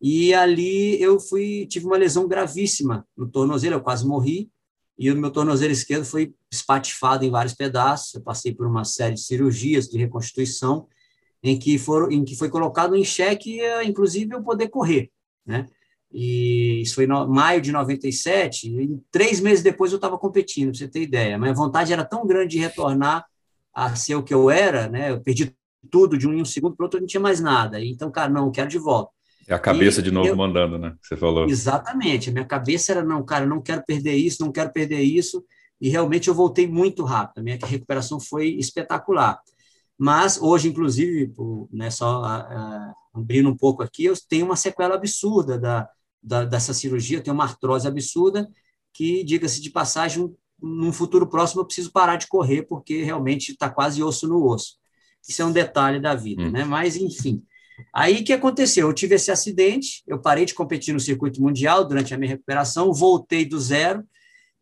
e 0.00 0.32
ali 0.32 1.00
eu 1.00 1.20
fui 1.20 1.66
tive 1.66 1.86
uma 1.86 1.96
lesão 1.96 2.26
gravíssima 2.26 3.06
no 3.16 3.28
tornozelo, 3.28 3.76
eu 3.76 3.82
quase 3.82 4.06
morri 4.06 4.50
e 4.98 5.10
o 5.10 5.16
meu 5.16 5.30
tornozelo 5.30 5.72
esquerdo 5.72 6.04
foi 6.04 6.34
espatifado 6.50 7.24
em 7.24 7.30
vários 7.30 7.52
pedaços. 7.52 8.14
Eu 8.14 8.22
passei 8.22 8.54
por 8.54 8.66
uma 8.66 8.84
série 8.84 9.14
de 9.14 9.22
cirurgias 9.22 9.88
de 9.88 9.98
reconstituição 9.98 10.86
em 11.42 11.58
que 11.58 11.78
foram 11.78 12.10
em 12.10 12.24
que 12.24 12.36
foi 12.36 12.48
colocado 12.48 12.94
em 12.94 13.04
xeque 13.04 13.60
inclusive 13.84 14.34
eu 14.34 14.42
poder 14.42 14.68
correr, 14.68 15.10
né? 15.44 15.68
E 16.16 16.80
isso 16.80 16.94
foi 16.94 17.06
em 17.06 17.08
maio 17.08 17.60
de 17.60 17.72
97, 17.72 18.68
e 18.68 19.00
três 19.10 19.40
meses 19.40 19.64
depois 19.64 19.90
eu 19.90 19.96
estava 19.96 20.16
competindo, 20.16 20.70
para 20.70 20.78
você 20.78 20.86
ter 20.86 21.02
ideia. 21.02 21.36
Minha 21.36 21.52
vontade 21.52 21.92
era 21.92 22.04
tão 22.04 22.24
grande 22.24 22.52
de 22.52 22.58
retornar 22.60 23.26
a 23.74 23.96
ser 23.96 24.14
o 24.14 24.22
que 24.22 24.32
eu 24.32 24.48
era, 24.48 24.88
né? 24.88 25.10
Eu 25.10 25.20
perdi 25.20 25.52
tudo 25.90 26.16
de 26.16 26.28
um, 26.28 26.40
um 26.40 26.44
segundo 26.44 26.76
para 26.76 26.86
outro, 26.86 27.00
não 27.00 27.06
tinha 27.06 27.20
mais 27.20 27.40
nada. 27.40 27.84
Então, 27.84 28.12
cara, 28.12 28.30
não, 28.30 28.46
eu 28.46 28.52
quero 28.52 28.68
de 28.68 28.78
volta. 28.78 29.10
É 29.48 29.54
a 29.54 29.58
cabeça 29.58 29.98
e 29.98 30.04
de 30.04 30.12
novo 30.12 30.28
eu, 30.28 30.36
mandando, 30.36 30.78
né? 30.78 30.94
Você 31.02 31.16
falou. 31.16 31.48
Exatamente. 31.48 32.30
A 32.30 32.32
minha 32.32 32.44
cabeça 32.44 32.92
era, 32.92 33.02
não, 33.02 33.24
cara, 33.24 33.44
não 33.44 33.60
quero 33.60 33.82
perder 33.84 34.14
isso, 34.14 34.44
não 34.44 34.52
quero 34.52 34.72
perder 34.72 35.00
isso. 35.00 35.44
E 35.80 35.88
realmente 35.88 36.28
eu 36.28 36.34
voltei 36.34 36.68
muito 36.68 37.02
rápido. 37.02 37.40
A 37.40 37.42
minha 37.42 37.58
recuperação 37.60 38.20
foi 38.20 38.50
espetacular. 38.50 39.40
Mas 39.98 40.40
hoje, 40.40 40.68
inclusive, 40.68 41.34
né, 41.72 41.90
só 41.90 42.22
abrindo 43.12 43.48
um 43.48 43.56
pouco 43.56 43.82
aqui, 43.82 44.04
eu 44.04 44.14
tenho 44.28 44.46
uma 44.46 44.56
sequela 44.56 44.94
absurda 44.94 45.58
da, 45.58 45.88
da, 46.24 46.44
dessa 46.44 46.72
cirurgia, 46.72 47.18
eu 47.18 47.22
tenho 47.22 47.34
uma 47.34 47.44
artrose 47.44 47.86
absurda 47.86 48.48
que, 48.92 49.22
diga-se 49.24 49.60
de 49.60 49.70
passagem, 49.70 50.34
num 50.60 50.92
futuro 50.92 51.28
próximo 51.28 51.60
eu 51.60 51.66
preciso 51.66 51.92
parar 51.92 52.16
de 52.16 52.26
correr 52.26 52.62
porque 52.62 53.02
realmente 53.02 53.52
está 53.52 53.68
quase 53.68 54.02
osso 54.02 54.26
no 54.26 54.46
osso. 54.46 54.76
Isso 55.28 55.42
é 55.42 55.44
um 55.44 55.52
detalhe 55.52 56.00
da 56.00 56.14
vida, 56.14 56.42
hum. 56.42 56.50
né? 56.50 56.64
Mas, 56.64 56.96
enfim. 56.96 57.42
Aí 57.92 58.20
o 58.20 58.24
que 58.24 58.32
aconteceu? 58.32 58.88
Eu 58.88 58.94
tive 58.94 59.16
esse 59.16 59.30
acidente, 59.30 60.02
eu 60.06 60.20
parei 60.20 60.44
de 60.44 60.54
competir 60.54 60.94
no 60.94 61.00
circuito 61.00 61.42
mundial 61.42 61.84
durante 61.84 62.14
a 62.14 62.18
minha 62.18 62.30
recuperação, 62.30 62.92
voltei 62.92 63.44
do 63.44 63.58
zero 63.58 64.04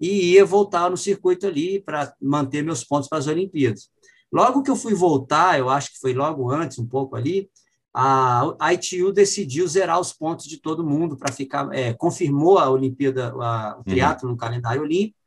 e 0.00 0.32
ia 0.32 0.44
voltar 0.44 0.90
no 0.90 0.96
circuito 0.96 1.46
ali 1.46 1.80
para 1.80 2.14
manter 2.20 2.64
meus 2.64 2.82
pontos 2.82 3.08
para 3.08 3.18
as 3.18 3.26
Olimpíadas. 3.26 3.90
Logo 4.32 4.62
que 4.62 4.70
eu 4.70 4.76
fui 4.76 4.94
voltar, 4.94 5.58
eu 5.58 5.68
acho 5.68 5.92
que 5.92 5.98
foi 5.98 6.14
logo 6.14 6.50
antes, 6.50 6.78
um 6.78 6.86
pouco 6.86 7.14
ali, 7.14 7.50
a 7.94 8.72
ITU 8.72 9.12
decidiu 9.12 9.68
zerar 9.68 10.00
os 10.00 10.12
pontos 10.12 10.46
de 10.46 10.56
todo 10.56 10.84
mundo 10.84 11.16
para 11.16 11.32
ficar, 11.32 11.72
é, 11.74 11.92
confirmou 11.92 12.58
a 12.58 12.70
Olimpíada, 12.70 13.32
a, 13.38 13.76
o 13.78 13.84
triatlo 13.84 14.28
uhum. 14.28 14.32
no 14.32 14.38
calendário 14.38 14.82
olímpico 14.82 15.18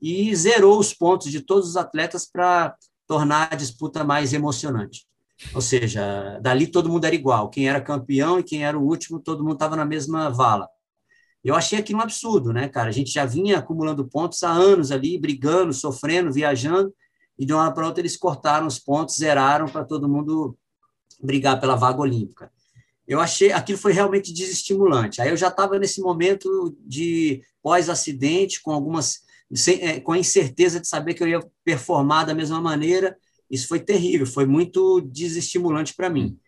e 0.00 0.34
zerou 0.34 0.78
os 0.78 0.94
pontos 0.94 1.30
de 1.30 1.40
todos 1.40 1.68
os 1.68 1.76
atletas 1.76 2.24
para 2.24 2.74
tornar 3.06 3.48
a 3.52 3.56
disputa 3.56 4.04
mais 4.04 4.32
emocionante. 4.32 5.06
Ou 5.54 5.60
seja, 5.60 6.38
dali 6.40 6.66
todo 6.66 6.88
mundo 6.88 7.04
era 7.04 7.14
igual, 7.14 7.48
quem 7.50 7.68
era 7.68 7.80
campeão 7.80 8.38
e 8.38 8.42
quem 8.42 8.64
era 8.64 8.78
o 8.78 8.82
último, 8.82 9.20
todo 9.20 9.42
mundo 9.42 9.54
estava 9.54 9.76
na 9.76 9.84
mesma 9.84 10.30
vala. 10.30 10.68
Eu 11.44 11.54
achei 11.54 11.78
aquilo 11.78 11.98
um 11.98 12.02
absurdo, 12.02 12.52
né, 12.52 12.68
cara? 12.68 12.88
A 12.88 12.92
gente 12.92 13.10
já 13.12 13.24
vinha 13.24 13.58
acumulando 13.58 14.08
pontos 14.08 14.42
há 14.42 14.50
anos 14.50 14.90
ali, 14.90 15.18
brigando, 15.18 15.72
sofrendo, 15.72 16.32
viajando, 16.32 16.92
e 17.38 17.46
de 17.46 17.52
uma 17.52 17.62
hora 17.62 17.72
para 17.72 17.86
outra 17.86 18.00
eles 18.00 18.16
cortaram 18.16 18.66
os 18.66 18.78
pontos, 18.78 19.16
zeraram 19.16 19.66
para 19.66 19.84
todo 19.84 20.08
mundo 20.08 20.58
brigar 21.20 21.60
pela 21.60 21.76
vaga 21.76 22.00
olímpica. 22.00 22.50
Eu 23.06 23.20
achei 23.20 23.52
aquilo 23.52 23.78
foi 23.78 23.92
realmente 23.92 24.32
desestimulante. 24.32 25.22
Aí 25.22 25.30
eu 25.30 25.36
já 25.36 25.48
estava 25.48 25.78
nesse 25.78 26.00
momento 26.00 26.76
de 26.80 27.42
pós-acidente, 27.62 28.60
com 28.62 28.70
algumas 28.70 29.22
é, 29.80 29.98
com 29.98 30.12
a 30.12 30.18
incerteza 30.18 30.78
de 30.78 30.86
saber 30.86 31.14
que 31.14 31.22
eu 31.22 31.28
ia 31.28 31.40
performar 31.64 32.26
da 32.26 32.34
mesma 32.34 32.60
maneira. 32.60 33.16
Isso 33.50 33.66
foi 33.66 33.80
terrível, 33.80 34.26
foi 34.26 34.44
muito 34.44 35.00
desestimulante 35.00 35.94
para 35.94 36.10
mim. 36.10 36.38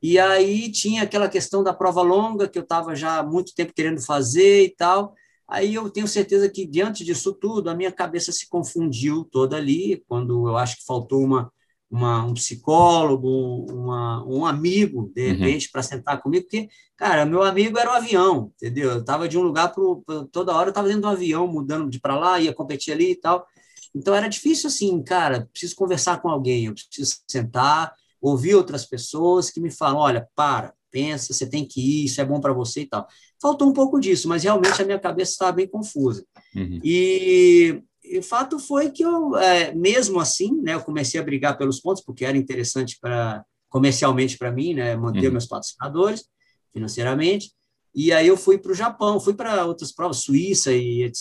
E 0.00 0.18
aí 0.18 0.70
tinha 0.70 1.02
aquela 1.02 1.28
questão 1.28 1.64
da 1.64 1.74
prova 1.74 2.02
longa 2.02 2.48
que 2.48 2.58
eu 2.58 2.62
estava 2.62 2.94
já 2.94 3.18
há 3.18 3.22
muito 3.24 3.54
tempo 3.54 3.72
querendo 3.74 4.00
fazer 4.00 4.64
e 4.64 4.68
tal. 4.68 5.14
Aí 5.48 5.74
eu 5.74 5.90
tenho 5.90 6.06
certeza 6.06 6.48
que 6.48 6.66
diante 6.66 7.04
disso 7.04 7.32
tudo 7.32 7.68
a 7.68 7.74
minha 7.74 7.90
cabeça 7.90 8.30
se 8.30 8.48
confundiu 8.48 9.24
toda 9.24 9.56
ali, 9.56 10.02
quando 10.08 10.48
eu 10.48 10.56
acho 10.56 10.76
que 10.76 10.84
faltou 10.84 11.22
uma 11.22 11.52
uma, 11.94 12.24
um 12.24 12.34
psicólogo, 12.34 13.66
uma, 13.70 14.26
um 14.26 14.44
amigo, 14.44 15.12
de 15.14 15.22
uhum. 15.22 15.32
repente, 15.32 15.66
uhum. 15.66 15.72
para 15.72 15.82
sentar 15.82 16.20
comigo, 16.20 16.44
porque, 16.44 16.68
cara, 16.96 17.24
meu 17.24 17.44
amigo 17.44 17.78
era 17.78 17.88
o 17.88 17.92
um 17.92 17.96
avião, 17.96 18.52
entendeu? 18.56 18.90
Eu 18.90 18.98
estava 18.98 19.28
de 19.28 19.38
um 19.38 19.42
lugar 19.42 19.72
para 19.72 20.24
toda 20.32 20.52
hora, 20.52 20.66
eu 20.66 20.70
estava 20.70 20.88
dentro 20.88 21.02
do 21.02 21.08
avião, 21.08 21.46
mudando 21.46 21.88
de 21.88 22.00
para 22.00 22.18
lá, 22.18 22.40
ia 22.40 22.52
competir 22.52 22.92
ali 22.92 23.12
e 23.12 23.14
tal. 23.14 23.46
Então 23.94 24.12
era 24.12 24.26
difícil 24.26 24.66
assim, 24.66 25.00
cara, 25.04 25.48
preciso 25.52 25.76
conversar 25.76 26.20
com 26.20 26.28
alguém, 26.28 26.66
eu 26.66 26.74
preciso 26.74 27.20
sentar, 27.28 27.94
ouvir 28.20 28.56
outras 28.56 28.84
pessoas 28.84 29.48
que 29.48 29.60
me 29.60 29.70
falam, 29.70 30.00
olha, 30.00 30.28
para, 30.34 30.74
pensa, 30.90 31.32
você 31.32 31.48
tem 31.48 31.64
que 31.64 31.80
ir, 31.80 32.06
isso 32.06 32.20
é 32.20 32.24
bom 32.24 32.40
para 32.40 32.52
você 32.52 32.80
e 32.80 32.86
tal. 32.86 33.06
Faltou 33.40 33.68
um 33.68 33.72
pouco 33.72 34.00
disso, 34.00 34.28
mas 34.28 34.42
realmente 34.42 34.82
a 34.82 34.84
minha 34.84 34.98
cabeça 34.98 35.30
estava 35.30 35.52
bem 35.52 35.68
confusa. 35.68 36.26
Uhum. 36.56 36.80
E 36.82 37.80
e 38.04 38.18
o 38.18 38.22
fato 38.22 38.58
foi 38.58 38.90
que 38.90 39.02
eu, 39.02 39.36
é, 39.36 39.74
mesmo 39.74 40.20
assim, 40.20 40.60
né, 40.60 40.74
eu 40.74 40.82
comecei 40.82 41.18
a 41.18 41.24
brigar 41.24 41.56
pelos 41.56 41.80
pontos, 41.80 42.02
porque 42.02 42.24
era 42.24 42.36
interessante 42.36 42.98
para 43.00 43.44
comercialmente 43.68 44.36
para 44.38 44.52
mim, 44.52 44.74
né, 44.74 44.94
manter 44.94 45.26
uhum. 45.26 45.32
meus 45.32 45.46
patrocinadores 45.46 46.24
financeiramente. 46.72 47.52
E 47.94 48.12
aí 48.12 48.26
eu 48.26 48.36
fui 48.36 48.58
para 48.58 48.72
o 48.72 48.74
Japão, 48.74 49.20
fui 49.20 49.34
para 49.34 49.64
outras 49.64 49.92
provas, 49.92 50.18
Suíça 50.18 50.72
e 50.72 51.04
etc. 51.04 51.20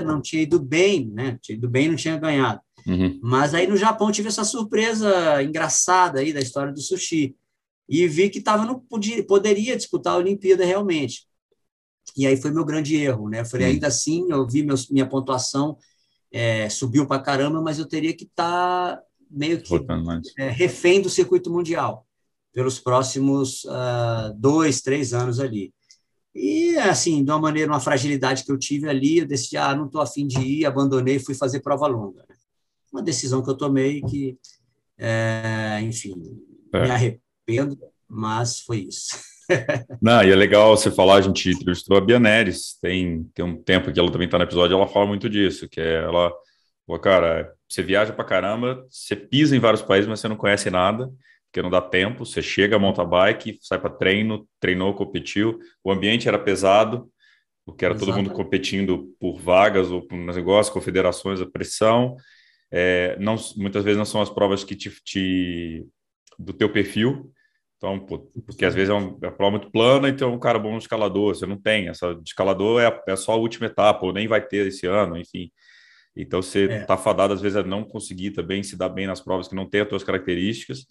Uhum. 0.00 0.06
Não 0.06 0.20
tinha 0.20 0.42
ido 0.42 0.58
bem, 0.58 1.10
né? 1.12 1.38
Tinha 1.42 1.56
ido 1.56 1.68
bem, 1.68 1.88
não 1.88 1.96
tinha 1.96 2.16
ganhado. 2.16 2.60
Uhum. 2.86 3.20
Mas 3.22 3.52
aí 3.52 3.66
no 3.66 3.76
Japão 3.76 4.10
tive 4.10 4.28
essa 4.28 4.44
surpresa 4.44 5.42
engraçada 5.42 6.20
aí 6.20 6.32
da 6.32 6.40
história 6.40 6.72
do 6.72 6.80
sushi 6.80 7.36
e 7.86 8.08
vi 8.08 8.30
que 8.30 8.40
tava 8.40 8.64
no 8.64 8.80
podia, 8.80 9.22
poderia 9.24 9.76
disputar 9.76 10.14
a 10.14 10.18
Olimpíada 10.18 10.64
realmente. 10.64 11.26
E 12.16 12.26
aí 12.26 12.36
foi 12.36 12.50
meu 12.50 12.64
grande 12.64 12.96
erro, 12.96 13.28
né? 13.28 13.40
Eu 13.40 13.44
falei, 13.44 13.66
uhum. 13.66 13.72
ainda 13.74 13.88
assim, 13.88 14.26
eu 14.30 14.46
vi 14.48 14.62
meus, 14.62 14.88
minha 14.88 15.06
pontuação 15.06 15.76
é, 16.36 16.68
subiu 16.68 17.06
para 17.06 17.22
caramba, 17.22 17.62
mas 17.62 17.78
eu 17.78 17.86
teria 17.86 18.14
que 18.14 18.24
estar 18.24 18.96
tá 18.96 19.02
meio 19.30 19.62
que 19.62 19.74
é, 20.36 20.50
refém 20.50 21.00
do 21.00 21.08
circuito 21.08 21.50
mundial 21.50 22.06
pelos 22.52 22.78
próximos 22.78 23.64
uh, 23.64 24.34
dois, 24.36 24.82
três 24.82 25.14
anos 25.14 25.40
ali. 25.40 25.72
E, 26.34 26.76
assim, 26.76 27.24
de 27.24 27.30
uma 27.30 27.40
maneira, 27.40 27.72
uma 27.72 27.80
fragilidade 27.80 28.44
que 28.44 28.52
eu 28.52 28.58
tive 28.58 28.86
ali, 28.86 29.18
eu 29.18 29.26
decidi, 29.26 29.56
ah, 29.56 29.74
não 29.74 29.86
estou 29.86 30.02
afim 30.02 30.26
de 30.26 30.38
ir, 30.38 30.66
abandonei, 30.66 31.18
fui 31.18 31.34
fazer 31.34 31.60
prova 31.60 31.86
longa. 31.86 32.24
Né? 32.28 32.36
Uma 32.92 33.02
decisão 33.02 33.42
que 33.42 33.48
eu 33.48 33.56
tomei 33.56 34.02
que, 34.02 34.38
é, 34.98 35.80
enfim, 35.82 36.38
é. 36.74 36.82
me 36.82 36.90
arrependo, 36.90 37.78
mas 38.06 38.60
foi 38.60 38.80
isso. 38.80 39.16
Não, 40.00 40.22
e 40.22 40.30
é 40.30 40.34
legal 40.34 40.76
você 40.76 40.90
falar, 40.90 41.16
a 41.16 41.20
gente 41.20 41.50
entrevistou 41.50 41.96
a 41.96 42.00
Bia 42.00 42.18
Neres, 42.18 42.78
tem, 42.80 43.24
tem 43.34 43.44
um 43.44 43.62
tempo 43.62 43.92
que 43.92 43.98
ela 43.98 44.10
também 44.10 44.26
está 44.26 44.38
no 44.38 44.44
episódio, 44.44 44.76
ela 44.76 44.88
fala 44.88 45.06
muito 45.06 45.28
disso, 45.28 45.68
que 45.68 45.80
é 45.80 46.02
ela, 46.02 46.32
cara, 47.00 47.52
você 47.68 47.82
viaja 47.82 48.12
para 48.12 48.24
caramba, 48.24 48.86
você 48.90 49.16
pisa 49.16 49.56
em 49.56 49.60
vários 49.60 49.82
países, 49.82 50.08
mas 50.08 50.20
você 50.20 50.28
não 50.28 50.36
conhece 50.36 50.70
nada, 50.70 51.10
porque 51.46 51.62
não 51.62 51.70
dá 51.70 51.80
tempo, 51.80 52.24
você 52.24 52.42
chega, 52.42 52.78
monta 52.78 53.04
bike, 53.04 53.58
sai 53.60 53.78
para 53.78 53.90
treino, 53.90 54.46
treinou, 54.60 54.94
competiu, 54.94 55.58
o 55.82 55.90
ambiente 55.90 56.28
era 56.28 56.38
pesado, 56.38 57.08
porque 57.64 57.84
era 57.84 57.94
Exatamente. 57.94 58.16
todo 58.16 58.24
mundo 58.24 58.36
competindo 58.36 59.14
por 59.18 59.40
vagas 59.40 59.90
ou 59.90 60.06
por 60.06 60.16
negócios, 60.16 60.72
confederações, 60.72 61.40
a 61.40 61.46
pressão, 61.46 62.16
é, 62.70 63.16
não, 63.18 63.36
muitas 63.56 63.84
vezes 63.84 63.98
não 63.98 64.04
são 64.04 64.20
as 64.20 64.30
provas 64.30 64.64
que 64.64 64.74
te, 64.74 64.90
te 65.02 65.86
do 66.38 66.52
teu 66.52 66.70
perfil, 66.70 67.32
então, 67.76 67.98
porque 68.46 68.64
às 68.64 68.74
vezes 68.74 68.88
é, 68.90 68.94
um, 68.94 69.18
é 69.22 69.26
uma 69.26 69.32
prova 69.32 69.50
muito 69.58 69.70
plana 69.70 70.08
e 70.08 70.12
tem 70.12 70.26
um 70.26 70.38
cara 70.38 70.58
bom 70.58 70.72
no 70.72 70.78
escalador, 70.78 71.34
você 71.34 71.46
não 71.46 71.60
tem. 71.60 71.88
Essa 71.88 72.14
de 72.14 72.28
escalador 72.28 72.80
é, 72.80 73.02
é 73.08 73.16
só 73.16 73.32
a 73.32 73.36
última 73.36 73.66
etapa, 73.66 74.06
ou 74.06 74.12
nem 74.12 74.26
vai 74.26 74.40
ter 74.40 74.66
esse 74.66 74.86
ano, 74.86 75.16
enfim. 75.16 75.50
Então, 76.16 76.40
você 76.40 76.64
está 76.64 76.74
é. 76.74 76.84
Tá 76.84 76.96
fadado, 76.96 77.34
às 77.34 77.42
vezes, 77.42 77.56
a 77.56 77.62
não 77.62 77.84
conseguir 77.84 78.30
também 78.30 78.62
se 78.62 78.76
dar 78.76 78.88
bem 78.88 79.06
nas 79.06 79.20
provas 79.20 79.48
que 79.48 79.54
não 79.54 79.68
tem 79.68 79.82
as 79.82 79.88
suas 79.88 80.02
características 80.02 80.86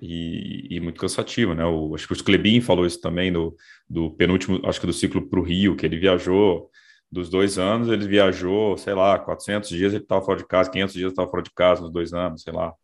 e, 0.00 0.66
e, 0.70 0.80
muito 0.80 1.00
cansativo, 1.00 1.54
né? 1.54 1.64
O, 1.64 1.94
acho 1.94 2.08
que 2.08 2.12
o 2.12 2.24
Klebin 2.24 2.60
falou 2.60 2.84
isso 2.84 3.00
também 3.00 3.30
no, 3.30 3.54
do 3.88 4.10
penúltimo, 4.10 4.60
acho 4.64 4.80
que 4.80 4.86
do 4.86 4.92
ciclo 4.92 5.28
para 5.28 5.38
o 5.38 5.42
Rio, 5.42 5.76
que 5.76 5.86
ele 5.86 5.96
viajou 5.96 6.68
dos 7.10 7.30
dois 7.30 7.58
anos, 7.58 7.88
ele 7.88 8.08
viajou, 8.08 8.76
sei 8.76 8.92
lá, 8.92 9.16
400 9.20 9.70
dias 9.70 9.94
ele 9.94 10.02
estava 10.02 10.24
fora 10.24 10.38
de 10.38 10.46
casa, 10.48 10.68
500 10.68 10.94
dias 10.94 11.12
estava 11.12 11.30
fora 11.30 11.42
de 11.44 11.50
casa 11.52 11.82
nos 11.82 11.92
dois 11.92 12.12
anos, 12.12 12.42
sei 12.42 12.52
lá. 12.52 12.74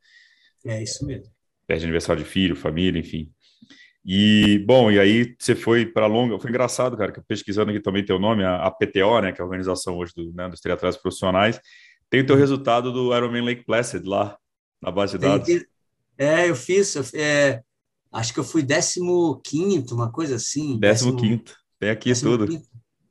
É 0.64 0.80
isso 0.80 1.04
mesmo. 1.04 1.32
Perde 1.66 1.84
aniversário 1.84 2.22
de 2.22 2.28
filho, 2.28 2.54
família, 2.54 3.00
enfim. 3.00 3.28
E, 4.04 4.62
bom, 4.66 4.90
e 4.90 4.98
aí 4.98 5.34
você 5.38 5.54
foi 5.54 5.84
para 5.84 6.06
longa, 6.06 6.38
foi 6.38 6.50
engraçado, 6.50 6.96
cara, 6.96 7.12
que 7.12 7.20
pesquisando 7.20 7.70
aqui 7.70 7.80
também 7.80 8.04
teu 8.04 8.18
nome, 8.18 8.42
a, 8.42 8.66
a 8.66 8.70
PTO, 8.70 9.20
né, 9.20 9.32
que 9.32 9.40
é 9.40 9.42
a 9.42 9.44
organização 9.44 9.98
hoje 9.98 10.12
do, 10.16 10.32
né, 10.32 10.48
dos 10.48 10.60
triatletas 10.60 11.00
profissionais, 11.00 11.60
tem 12.08 12.20
o 12.20 12.26
teu 12.26 12.34
uhum. 12.34 12.40
resultado 12.40 12.92
do 12.92 13.14
Ironman 13.14 13.44
Lake 13.44 13.64
Placid 13.64 14.06
lá, 14.06 14.38
na 14.80 14.90
base 14.90 15.18
de 15.18 15.26
dados. 15.26 15.48
É, 16.16 16.48
eu 16.48 16.56
fiz, 16.56 17.14
é, 17.14 17.62
acho 18.12 18.32
que 18.32 18.40
eu 18.40 18.44
fui 18.44 18.62
15 19.44 19.92
uma 19.92 20.10
coisa 20.10 20.36
assim. 20.36 20.78
15 21.16 21.44
tem 21.78 21.90
aqui 21.90 22.12
tudo. 22.20 22.46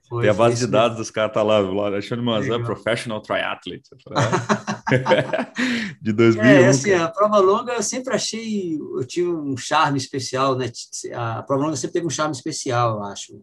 Foi, 0.10 0.24
Tem 0.24 0.32
a 0.32 0.34
base 0.34 0.66
de 0.66 0.66
dados 0.66 0.97
dos 0.97 1.12
caras, 1.12 1.32
tá 1.32 1.43
lá, 1.43 1.57
Alexandre 1.57 2.26
Manzan, 2.26 2.64
Professional 2.64 3.22
Triathlete. 3.22 3.89
de 6.01 6.12
2001. 6.12 6.43
É, 6.43 6.68
assim, 6.68 6.93
a 6.93 7.07
prova 7.07 7.38
longa 7.38 7.74
eu 7.74 7.84
sempre 7.84 8.16
achei, 8.16 8.76
eu 8.76 9.05
tinha 9.05 9.30
um 9.30 9.55
charme 9.55 9.99
especial, 9.99 10.55
né? 10.55 10.72
A 11.14 11.43
prova 11.43 11.66
longa 11.66 11.76
sempre 11.76 11.93
teve 11.93 12.07
um 12.07 12.10
charme 12.10 12.34
especial, 12.34 12.97
eu 12.97 13.03
acho. 13.03 13.39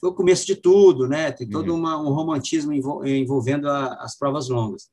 Foi 0.00 0.08
o 0.08 0.14
começo 0.14 0.46
de 0.46 0.56
tudo, 0.56 1.06
né? 1.06 1.30
Tem 1.32 1.46
todo 1.46 1.68
uhum. 1.68 1.78
uma, 1.78 2.00
um 2.00 2.08
romantismo 2.08 2.72
envolvendo 2.72 3.68
a, 3.68 3.94
as 4.00 4.16
provas 4.16 4.48
longas. 4.48 4.88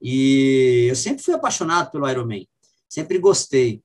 E 0.00 0.86
eu 0.88 0.96
sempre 0.96 1.22
fui 1.22 1.34
apaixonado 1.34 1.90
pelo 1.90 2.08
Ironman, 2.08 2.46
sempre 2.88 3.18
gostei. 3.18 3.82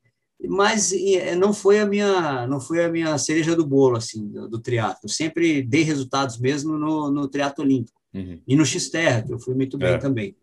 Mas 0.47 0.93
não 1.37 1.53
foi 1.53 1.79
a 1.79 1.85
minha 1.85 2.47
não 2.47 2.61
foi 2.61 2.83
a 2.83 2.89
minha 2.89 3.17
cereja 3.17 3.55
do 3.55 3.65
bolo 3.65 3.97
assim 3.97 4.27
do, 4.27 4.47
do 4.47 4.59
triatlo. 4.59 5.09
Sempre 5.09 5.61
dei 5.61 5.83
resultados 5.83 6.39
mesmo 6.39 6.77
no, 6.77 7.11
no 7.11 7.27
triatlo 7.27 7.63
olímpico 7.63 7.99
uhum. 8.13 8.39
e 8.47 8.55
no 8.55 8.65
X-Terra, 8.65 9.21
que 9.23 9.33
eu 9.33 9.39
fui 9.39 9.53
muito 9.53 9.77
bem 9.77 9.93
é. 9.93 9.97
também. 9.97 10.35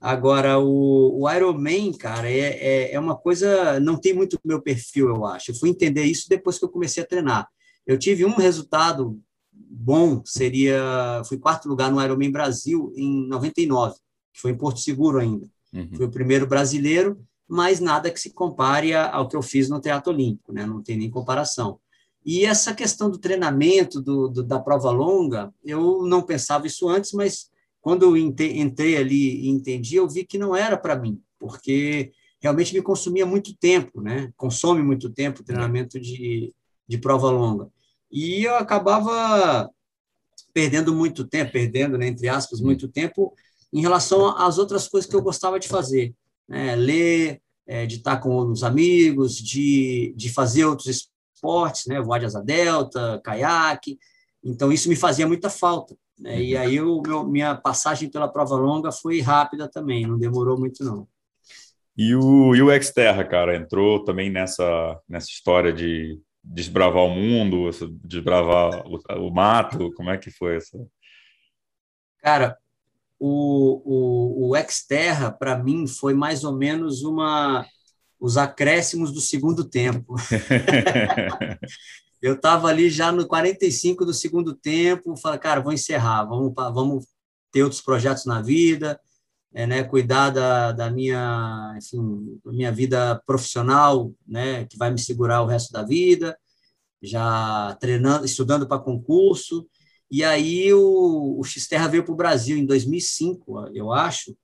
Agora, 0.00 0.58
o, 0.58 1.20
o 1.20 1.30
Ironman, 1.30 1.92
cara, 1.92 2.30
é, 2.30 2.38
é, 2.38 2.92
é, 2.94 2.98
uma 2.98 3.14
coisa, 3.14 3.78
não 3.80 3.98
tem 3.98 4.14
muito 4.14 4.38
meu 4.42 4.62
perfil, 4.62 5.08
eu 5.08 5.26
acho. 5.26 5.50
Eu 5.50 5.54
fui 5.54 5.68
entender 5.68 6.04
isso 6.04 6.26
depois 6.26 6.58
que 6.58 6.64
eu 6.64 6.70
comecei 6.70 7.02
a 7.02 7.06
treinar. 7.06 7.46
Eu 7.86 7.98
tive 7.98 8.24
um 8.24 8.34
resultado 8.34 9.20
bom, 9.52 10.22
seria, 10.24 11.22
fui 11.26 11.36
quarto 11.36 11.68
lugar 11.68 11.92
no 11.92 12.02
Ironman 12.02 12.30
Brasil 12.30 12.90
em 12.96 13.28
99, 13.28 13.94
que 14.32 14.40
foi 14.40 14.52
em 14.52 14.56
Porto 14.56 14.80
Seguro 14.80 15.18
ainda. 15.18 15.46
Uhum. 15.70 15.90
Fui 15.94 16.06
o 16.06 16.10
primeiro 16.10 16.46
brasileiro, 16.46 17.20
mas 17.50 17.80
nada 17.80 18.12
que 18.12 18.20
se 18.20 18.32
compare 18.32 18.94
ao 18.94 19.26
que 19.26 19.34
eu 19.34 19.42
fiz 19.42 19.68
no 19.68 19.80
Teatro 19.80 20.12
Olímpico, 20.12 20.52
né? 20.52 20.64
Não 20.64 20.80
tem 20.80 20.96
nem 20.96 21.10
comparação. 21.10 21.80
E 22.24 22.44
essa 22.44 22.72
questão 22.72 23.10
do 23.10 23.18
treinamento, 23.18 24.00
do, 24.00 24.28
do 24.28 24.44
da 24.44 24.60
prova 24.60 24.90
longa, 24.92 25.52
eu 25.64 26.04
não 26.06 26.22
pensava 26.22 26.68
isso 26.68 26.88
antes, 26.88 27.12
mas 27.12 27.50
quando 27.80 28.04
eu 28.04 28.16
entrei 28.16 28.96
ali 28.96 29.46
e 29.46 29.48
entendi, 29.48 29.96
eu 29.96 30.08
vi 30.08 30.24
que 30.24 30.38
não 30.38 30.54
era 30.54 30.76
para 30.76 30.94
mim, 30.94 31.20
porque 31.40 32.12
realmente 32.40 32.72
me 32.72 32.82
consumia 32.82 33.26
muito 33.26 33.56
tempo, 33.56 34.00
né? 34.00 34.32
Consome 34.36 34.80
muito 34.80 35.10
tempo 35.10 35.40
o 35.40 35.44
treinamento 35.44 35.98
de, 35.98 36.54
de 36.86 36.98
prova 36.98 37.30
longa. 37.30 37.68
E 38.12 38.44
eu 38.44 38.54
acabava 38.54 39.68
perdendo 40.52 40.94
muito 40.94 41.26
tempo, 41.26 41.50
perdendo, 41.50 41.98
né, 41.98 42.06
entre 42.06 42.28
aspas, 42.28 42.60
muito 42.60 42.86
tempo 42.86 43.34
em 43.72 43.80
relação 43.80 44.36
às 44.36 44.58
outras 44.58 44.88
coisas 44.88 45.08
que 45.08 45.16
eu 45.16 45.22
gostava 45.22 45.58
de 45.58 45.68
fazer, 45.68 46.14
né? 46.50 46.74
Ler, 46.74 47.40
é, 47.66 47.86
de 47.86 47.96
estar 47.96 48.18
com 48.18 48.50
os 48.50 48.64
amigos, 48.64 49.36
de, 49.36 50.12
de 50.16 50.28
fazer 50.28 50.64
outros 50.64 51.08
esportes, 51.34 51.86
né? 51.86 52.00
Voar 52.00 52.18
de 52.18 52.26
asa 52.26 52.42
delta, 52.42 53.20
caiaque. 53.24 53.96
Então, 54.42 54.72
isso 54.72 54.88
me 54.88 54.96
fazia 54.96 55.26
muita 55.26 55.48
falta. 55.48 55.96
Né? 56.18 56.42
E 56.42 56.56
aí 56.56 56.80
o 56.80 57.00
meu, 57.00 57.26
minha 57.26 57.54
passagem 57.54 58.10
pela 58.10 58.28
prova 58.28 58.56
longa 58.56 58.92
foi 58.92 59.20
rápida 59.20 59.68
também, 59.68 60.06
não 60.06 60.18
demorou 60.18 60.58
muito 60.58 60.84
não. 60.84 61.08
E 61.96 62.14
o, 62.14 62.54
e 62.54 62.62
o 62.62 62.82
Xterra, 62.82 63.24
cara, 63.24 63.56
entrou 63.56 64.04
também 64.04 64.30
nessa, 64.30 64.98
nessa 65.08 65.28
história 65.28 65.72
de 65.72 66.18
desbravar 66.42 67.04
o 67.04 67.10
mundo, 67.10 67.70
desbravar 68.02 68.86
o, 68.86 69.26
o 69.26 69.30
mato, 69.30 69.92
como 69.92 70.10
é 70.10 70.18
que 70.18 70.30
foi 70.30 70.56
essa? 70.56 70.78
Cara, 72.18 72.56
o, 73.20 74.48
o, 74.48 74.50
o 74.50 74.68
Xterra, 74.68 75.30
para 75.30 75.62
mim, 75.62 75.86
foi 75.86 76.14
mais 76.14 76.42
ou 76.42 76.56
menos 76.56 77.02
uma 77.02 77.66
os 78.18 78.36
acréscimos 78.36 79.12
do 79.12 79.20
segundo 79.20 79.64
tempo. 79.64 80.14
eu 82.20 82.34
estava 82.34 82.68
ali 82.68 82.90
já 82.90 83.10
no 83.10 83.26
45 83.26 84.04
do 84.04 84.12
segundo 84.12 84.54
tempo, 84.54 85.16
falei, 85.16 85.38
cara, 85.38 85.60
vou 85.60 85.72
encerrar, 85.72 86.24
vamos, 86.24 86.52
vamos 86.54 87.06
ter 87.50 87.62
outros 87.62 87.80
projetos 87.80 88.26
na 88.26 88.42
vida, 88.42 89.00
é, 89.54 89.66
né, 89.66 89.82
cuidar 89.82 90.30
da, 90.30 90.70
da 90.70 90.90
minha, 90.90 91.74
enfim, 91.78 92.38
da 92.44 92.52
minha 92.52 92.70
vida 92.70 93.20
profissional, 93.26 94.12
né, 94.26 94.66
que 94.66 94.76
vai 94.76 94.90
me 94.90 94.98
segurar 94.98 95.42
o 95.42 95.46
resto 95.46 95.72
da 95.72 95.82
vida, 95.82 96.38
já 97.02 97.74
treinando, 97.80 98.26
estudando 98.26 98.68
para 98.68 98.78
concurso, 98.78 99.66
e 100.10 100.24
aí 100.24 100.72
o, 100.72 101.38
o 101.38 101.44
Xterra 101.44 101.88
veio 101.88 102.02
para 102.02 102.12
o 102.12 102.16
Brasil 102.16 102.56
em 102.56 102.66
2005, 102.66 103.70
eu 103.74 103.92
acho, 103.92 104.36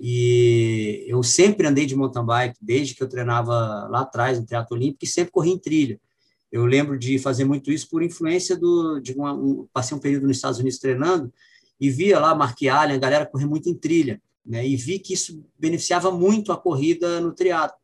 e 0.00 1.04
eu 1.06 1.22
sempre 1.22 1.66
andei 1.66 1.86
de 1.86 1.94
mountain 1.94 2.24
bike, 2.24 2.58
desde 2.60 2.94
que 2.94 3.02
eu 3.02 3.08
treinava 3.08 3.86
lá 3.88 4.00
atrás 4.00 4.38
no 4.38 4.46
Teatro 4.46 4.74
Olímpico, 4.76 5.04
e 5.04 5.08
sempre 5.08 5.30
corri 5.30 5.50
em 5.50 5.58
trilha. 5.58 6.00
Eu 6.50 6.66
lembro 6.66 6.98
de 6.98 7.18
fazer 7.18 7.44
muito 7.44 7.70
isso 7.72 7.88
por 7.88 8.02
influência 8.02 8.56
do, 8.56 9.00
de 9.00 9.12
uma, 9.12 9.32
um, 9.32 9.66
passei 9.72 9.96
um 9.96 10.00
período 10.00 10.26
nos 10.26 10.36
Estados 10.36 10.58
Unidos 10.58 10.78
treinando 10.78 11.32
e 11.80 11.90
via 11.90 12.18
lá 12.18 12.34
Mark 12.34 12.56
Allen, 12.62 12.96
a 12.96 13.00
galera 13.00 13.26
correr 13.26 13.46
muito 13.46 13.68
em 13.68 13.74
trilha, 13.74 14.20
né? 14.44 14.66
E 14.66 14.76
vi 14.76 14.98
que 14.98 15.14
isso 15.14 15.44
beneficiava 15.58 16.10
muito 16.10 16.52
a 16.52 16.56
corrida 16.56 17.20
no 17.20 17.32
triatlo. 17.32 17.76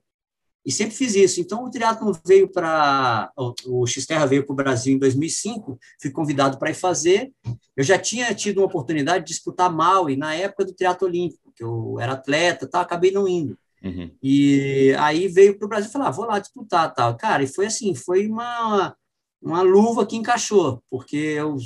E 0.64 0.70
sempre 0.70 0.94
fiz 0.94 1.14
isso. 1.14 1.40
Então 1.40 1.64
o 1.64 1.70
triatlo 1.70 2.16
veio 2.26 2.48
para 2.48 3.30
o, 3.36 3.82
o 3.82 3.86
Xterra 3.86 4.26
veio 4.26 4.44
para 4.44 4.52
o 4.52 4.56
Brasil 4.56 4.94
em 4.94 4.98
2005, 4.98 5.78
fui 6.00 6.10
convidado 6.10 6.58
para 6.58 6.70
ir 6.70 6.74
fazer. 6.74 7.32
Eu 7.76 7.82
já 7.82 7.98
tinha 7.98 8.34
tido 8.34 8.58
uma 8.58 8.66
oportunidade 8.66 9.24
de 9.24 9.32
disputar 9.32 9.72
Maui 9.72 10.16
na 10.16 10.34
época 10.34 10.64
do 10.64 10.74
triatlo 10.74 11.08
olímpico, 11.08 11.52
que 11.54 11.64
eu 11.64 11.98
era 11.98 12.12
atleta, 12.12 12.66
tá, 12.66 12.80
acabei 12.80 13.10
não 13.10 13.26
indo. 13.26 13.56
Uhum. 13.82 14.10
E 14.22 14.94
aí 14.98 15.26
veio 15.28 15.58
para 15.58 15.64
o 15.64 15.68
Brasil 15.68 15.88
e 15.88 15.92
falou: 15.92 16.08
ah, 16.08 16.10
vou 16.10 16.26
lá 16.26 16.38
disputar 16.38 16.92
tal. 16.92 17.16
Cara, 17.16 17.42
e 17.42 17.46
foi 17.46 17.66
assim: 17.66 17.94
foi 17.94 18.26
uma, 18.26 18.94
uma 19.40 19.62
luva 19.62 20.06
que 20.06 20.16
encaixou, 20.16 20.82
porque 20.90 21.16
eu, 21.16 21.56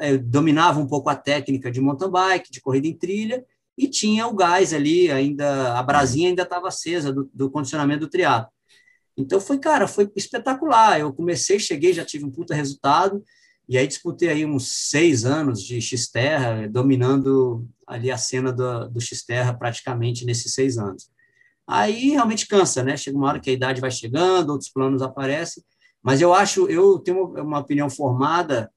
eu, 0.00 0.18
dominava 0.18 0.80
um 0.80 0.86
pouco 0.86 1.08
a 1.08 1.14
técnica 1.14 1.70
de 1.70 1.80
mountain 1.80 2.10
bike, 2.10 2.50
de 2.50 2.60
corrida 2.60 2.88
em 2.88 2.94
trilha, 2.94 3.44
e 3.80 3.88
tinha 3.88 4.26
o 4.26 4.34
gás 4.34 4.74
ali, 4.74 5.10
ainda 5.10 5.72
a 5.78 5.82
brasinha 5.82 6.28
ainda 6.28 6.42
estava 6.42 6.68
acesa 6.68 7.10
do, 7.10 7.30
do, 7.32 7.50
condicionamento 7.50 8.00
do 8.00 8.10
triatlo. 8.10 8.52
Então 9.16 9.40
foi, 9.40 9.58
cara, 9.58 9.88
foi 9.88 10.10
espetacular. 10.14 11.00
Eu 11.00 11.14
comecei, 11.14 11.58
cheguei, 11.58 11.94
já 11.94 12.04
tive 12.04 12.26
um 12.26 12.30
puta 12.30 12.54
resultado, 12.54 13.24
e 13.66 13.78
aí 13.78 13.86
disputei 13.86 14.28
aí 14.28 14.44
uns 14.44 14.90
seis 14.90 15.24
anos 15.24 15.62
de 15.62 15.80
X-Terra, 15.80 16.68
dominando 16.68 17.66
ali 17.86 18.10
a 18.10 18.18
cena 18.18 18.52
do, 18.52 18.90
do 18.90 19.00
X-Terra 19.00 19.54
praticamente 19.54 20.26
nesses 20.26 20.52
seis 20.52 20.76
anos. 20.76 21.08
Aí 21.66 22.10
realmente 22.10 22.46
cansa, 22.46 22.82
né? 22.82 22.98
Chega 22.98 23.16
uma 23.16 23.28
hora 23.28 23.40
que 23.40 23.48
a 23.48 23.54
idade 23.54 23.80
vai 23.80 23.90
chegando, 23.90 24.50
outros 24.50 24.70
planos 24.70 25.00
aparecem. 25.00 25.62
Mas 26.02 26.20
eu 26.20 26.34
acho, 26.34 26.68
eu 26.68 26.98
tenho 26.98 27.32
uma 27.40 27.60
opinião 27.60 27.88
formada, 27.88 28.70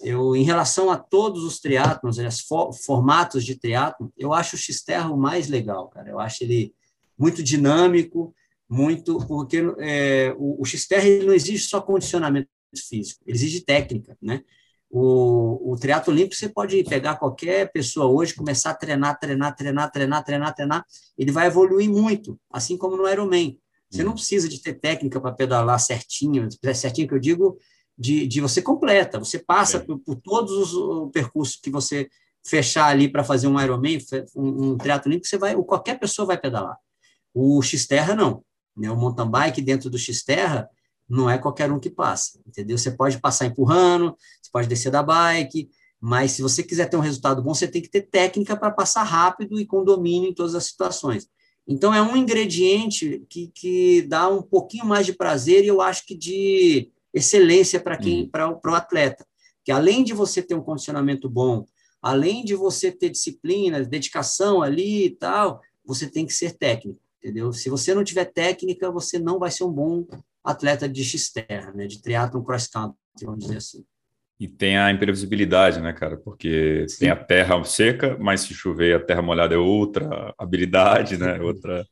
eu 0.00 0.36
em 0.36 0.42
relação 0.42 0.90
a 0.90 0.96
todos 0.96 1.44
os 1.44 1.58
triatlons, 1.58 2.18
os 2.18 2.84
formatos 2.84 3.44
de 3.44 3.56
triatlon, 3.56 4.08
eu 4.16 4.32
acho 4.32 4.56
o 4.56 4.58
Xterra 4.58 5.10
o 5.10 5.16
mais 5.16 5.48
legal, 5.48 5.88
cara. 5.88 6.08
Eu 6.08 6.20
acho 6.20 6.44
ele 6.44 6.74
muito 7.18 7.42
dinâmico, 7.42 8.34
muito 8.68 9.18
porque 9.26 9.62
é, 9.78 10.34
o, 10.36 10.60
o 10.60 10.64
Xterra 10.64 11.24
não 11.24 11.32
exige 11.32 11.66
só 11.66 11.80
condicionamento 11.80 12.48
físico, 12.88 13.22
ele 13.26 13.36
exige 13.36 13.60
técnica, 13.60 14.16
né? 14.20 14.42
O, 14.88 15.72
o 15.72 15.76
triatlo 15.76 16.12
olímpico, 16.12 16.36
você 16.36 16.48
pode 16.48 16.82
pegar 16.84 17.16
qualquer 17.16 17.70
pessoa 17.72 18.06
hoje, 18.06 18.34
começar 18.34 18.70
a 18.70 18.74
treinar, 18.74 19.18
treinar, 19.18 19.54
treinar, 19.54 19.90
treinar, 19.90 20.24
treinar, 20.24 20.54
treinar, 20.54 20.86
ele 21.18 21.32
vai 21.32 21.48
evoluir 21.48 21.90
muito, 21.90 22.38
assim 22.50 22.76
como 22.76 22.96
no 22.96 23.08
Ironman. 23.08 23.58
Você 23.90 24.02
não 24.02 24.12
precisa 24.12 24.48
de 24.48 24.60
ter 24.60 24.74
técnica 24.74 25.20
para 25.20 25.32
pedalar 25.32 25.78
certinho, 25.80 26.48
certinho 26.74 27.08
que 27.08 27.14
eu 27.14 27.18
digo, 27.18 27.58
de, 27.98 28.26
de 28.26 28.40
você 28.40 28.60
completa, 28.60 29.18
você 29.18 29.38
passa 29.38 29.78
é. 29.78 29.80
por, 29.80 29.98
por, 29.98 30.16
todos 30.16 30.74
os 30.74 31.10
percursos 31.10 31.56
que 31.56 31.70
você 31.70 32.08
fechar 32.44 32.86
ali 32.86 33.08
para 33.08 33.24
fazer 33.24 33.48
um 33.48 33.60
Ironman, 33.60 33.98
um, 34.34 34.70
um 34.70 34.76
triatlo 34.76 35.10
olímpico, 35.10 35.28
você 35.28 35.38
vai, 35.38 35.56
qualquer 35.64 35.98
pessoa 35.98 36.26
vai 36.26 36.38
pedalar. 36.38 36.76
O 37.34 37.60
X-Terra 37.62 38.14
não, 38.14 38.44
né? 38.76 38.90
O 38.90 38.96
mountain 38.96 39.28
bike 39.28 39.62
dentro 39.62 39.90
do 39.90 39.98
X-Terra, 39.98 40.68
não 41.08 41.30
é 41.30 41.38
qualquer 41.38 41.70
um 41.70 41.78
que 41.78 41.88
passa, 41.88 42.40
entendeu? 42.46 42.76
Você 42.76 42.90
pode 42.90 43.18
passar 43.20 43.46
empurrando, 43.46 44.16
você 44.42 44.50
pode 44.52 44.68
descer 44.68 44.90
da 44.90 45.02
bike, 45.02 45.70
mas 46.00 46.32
se 46.32 46.42
você 46.42 46.62
quiser 46.62 46.88
ter 46.90 46.96
um 46.96 47.00
resultado 47.00 47.42
bom, 47.42 47.54
você 47.54 47.68
tem 47.68 47.80
que 47.80 47.88
ter 47.88 48.02
técnica 48.02 48.56
para 48.56 48.70
passar 48.70 49.04
rápido 49.04 49.58
e 49.58 49.66
com 49.66 49.84
domínio 49.84 50.30
em 50.30 50.34
todas 50.34 50.54
as 50.54 50.66
situações. 50.66 51.28
Então, 51.66 51.92
é 51.92 52.00
um 52.00 52.16
ingrediente 52.16 53.24
que, 53.28 53.48
que 53.48 54.02
dá 54.02 54.28
um 54.28 54.42
pouquinho 54.42 54.86
mais 54.86 55.06
de 55.06 55.12
prazer 55.12 55.64
e 55.64 55.68
eu 55.68 55.80
acho 55.80 56.04
que 56.06 56.16
de 56.16 56.92
excelência 57.16 57.80
para 57.80 57.96
quem 57.96 58.22
uhum. 58.22 58.28
para 58.28 58.70
o 58.70 58.74
atleta. 58.74 59.26
Que 59.64 59.72
além 59.72 60.04
de 60.04 60.12
você 60.12 60.42
ter 60.42 60.54
um 60.54 60.62
condicionamento 60.62 61.28
bom, 61.30 61.64
além 62.02 62.44
de 62.44 62.54
você 62.54 62.92
ter 62.92 63.08
disciplina, 63.08 63.82
dedicação 63.82 64.62
ali 64.62 65.06
e 65.06 65.10
tal, 65.10 65.60
você 65.84 66.08
tem 66.08 66.26
que 66.26 66.32
ser 66.32 66.52
técnico, 66.52 67.00
entendeu? 67.18 67.52
Se 67.52 67.70
você 67.70 67.94
não 67.94 68.04
tiver 68.04 68.26
técnica, 68.26 68.90
você 68.90 69.18
não 69.18 69.38
vai 69.38 69.50
ser 69.50 69.64
um 69.64 69.72
bom 69.72 70.06
atleta 70.44 70.88
de 70.88 71.02
X-Terra, 71.02 71.72
né, 71.72 71.86
de 71.86 72.00
triatlon 72.00 72.42
cross-country, 72.42 72.96
vamos 73.22 73.44
dizer 73.44 73.56
assim. 73.56 73.84
E 74.38 74.46
tem 74.46 74.76
a 74.76 74.92
imprevisibilidade, 74.92 75.80
né, 75.80 75.94
cara? 75.94 76.18
Porque 76.18 76.84
Sim. 76.88 76.98
tem 76.98 77.08
a 77.08 77.16
terra 77.16 77.64
seca, 77.64 78.18
mas 78.20 78.42
se 78.42 78.52
chover 78.52 78.94
a 78.94 79.02
terra 79.02 79.22
molhada 79.22 79.54
é 79.54 79.58
outra 79.58 80.34
habilidade, 80.36 81.16
né? 81.16 81.40
Outra. 81.40 81.86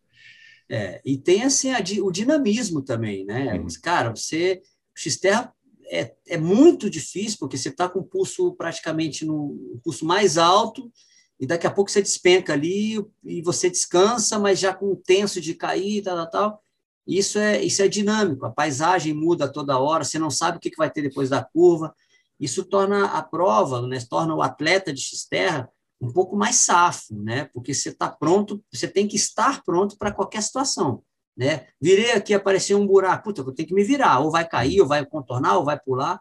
É, 0.68 1.00
e 1.04 1.16
tem 1.16 1.42
assim 1.42 1.72
a, 1.72 1.78
o 2.02 2.10
dinamismo 2.10 2.82
também, 2.82 3.24
né? 3.24 3.54
Uhum. 3.54 3.66
Cara, 3.82 4.10
você 4.10 4.60
X-Terra 4.94 5.54
é, 5.86 6.14
é 6.28 6.38
muito 6.38 6.88
difícil 6.88 7.38
porque 7.38 7.56
você 7.56 7.68
está 7.68 7.88
com 7.88 8.00
o 8.00 8.04
pulso 8.04 8.54
praticamente 8.54 9.24
no 9.24 9.78
pulso 9.82 10.04
mais 10.04 10.38
alto 10.38 10.90
e 11.38 11.46
daqui 11.46 11.66
a 11.66 11.70
pouco 11.70 11.90
você 11.90 12.00
despenca 12.00 12.52
ali 12.52 13.04
e 13.24 13.42
você 13.42 13.68
descansa, 13.68 14.38
mas 14.38 14.58
já 14.58 14.72
com 14.72 14.86
o 14.86 14.96
tenso 14.96 15.40
de 15.40 15.54
cair, 15.54 16.02
tal, 16.02 16.16
tal, 16.16 16.30
tal. 16.30 16.64
Isso 17.06 17.38
é, 17.38 17.62
isso 17.62 17.82
é 17.82 17.88
dinâmico, 17.88 18.46
a 18.46 18.50
paisagem 18.50 19.12
muda 19.12 19.52
toda 19.52 19.78
hora, 19.78 20.04
você 20.04 20.18
não 20.18 20.30
sabe 20.30 20.56
o 20.56 20.60
que 20.60 20.74
vai 20.76 20.90
ter 20.90 21.02
depois 21.02 21.28
da 21.28 21.44
curva. 21.44 21.94
Isso 22.40 22.64
torna 22.64 23.06
a 23.06 23.22
prova, 23.22 23.86
né, 23.86 23.98
torna 24.08 24.34
o 24.34 24.42
atleta 24.42 24.92
de 24.92 25.00
X-Terra 25.00 25.70
um 26.00 26.12
pouco 26.12 26.36
mais 26.36 26.56
safo, 26.56 27.14
né? 27.14 27.48
Porque 27.52 27.72
você 27.72 27.90
está 27.90 28.08
pronto, 28.08 28.62
você 28.72 28.88
tem 28.88 29.06
que 29.06 29.16
estar 29.16 29.62
pronto 29.62 29.96
para 29.96 30.12
qualquer 30.12 30.42
situação. 30.42 31.02
Né? 31.36 31.66
Virei 31.80 32.12
aqui, 32.12 32.32
apareceu 32.34 32.78
um 32.78 32.86
buraco, 32.86 33.24
puta, 33.24 33.42
eu 33.42 33.52
tenho 33.52 33.68
que 33.68 33.74
me 33.74 33.84
virar, 33.84 34.20
ou 34.20 34.30
vai 34.30 34.46
cair, 34.46 34.80
ou 34.80 34.86
vai 34.86 35.04
contornar, 35.04 35.56
ou 35.56 35.64
vai 35.64 35.78
pular. 35.78 36.20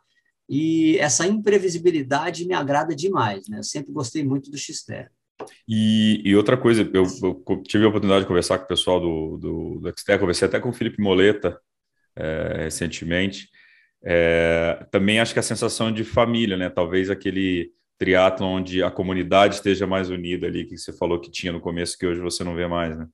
E 0.50 0.98
essa 0.98 1.26
imprevisibilidade 1.26 2.46
me 2.46 2.54
agrada 2.54 2.96
demais, 2.96 3.48
né? 3.48 3.60
Eu 3.60 3.64
sempre 3.64 3.92
gostei 3.94 4.24
muito 4.24 4.52
do 4.52 4.58
Xterra. 4.58 5.10
E, 5.68 6.22
e, 6.26 6.36
outra 6.36 6.58
coisa, 6.58 6.90
eu, 6.94 7.04
eu, 7.04 7.64
tive 7.64 7.86
a 7.86 7.88
oportunidade 7.88 8.24
de 8.24 8.28
conversar 8.28 8.60
com 8.60 8.66
o 8.66 8.68
pessoal 8.68 9.00
do, 9.00 9.38
do, 9.38 9.80
do 9.80 10.00
Xterra, 10.00 10.20
conversei 10.20 10.48
até 10.48 10.60
com 10.60 10.70
o 10.70 10.74
Felipe 10.74 11.02
Moleta 11.02 11.60
é, 12.16 12.64
recentemente. 12.64 13.50
É, 14.06 14.86
também 14.92 15.20
acho 15.20 15.34
que 15.34 15.40
a 15.40 15.44
sensação 15.44 15.92
de 15.92 16.04
família, 16.04 16.58
né? 16.58 16.70
Talvez 16.70 17.10
aquele 17.10 17.72
triatlo 17.98 18.46
onde 18.46 18.84
a 18.84 18.92
comunidade 18.92 19.56
esteja 19.56 19.88
mais 19.88 20.10
unida 20.10 20.48
ali, 20.48 20.66
que 20.66 20.78
você 20.78 20.92
falou 20.92 21.20
que 21.20 21.32
tinha 21.32 21.54
no 21.54 21.62
começo, 21.62 21.98
que 21.98 22.06
hoje 22.06 22.20
você 22.20 22.44
não 22.44 22.56
vê 22.56 22.68
mais, 22.68 22.98
né? 22.98 23.08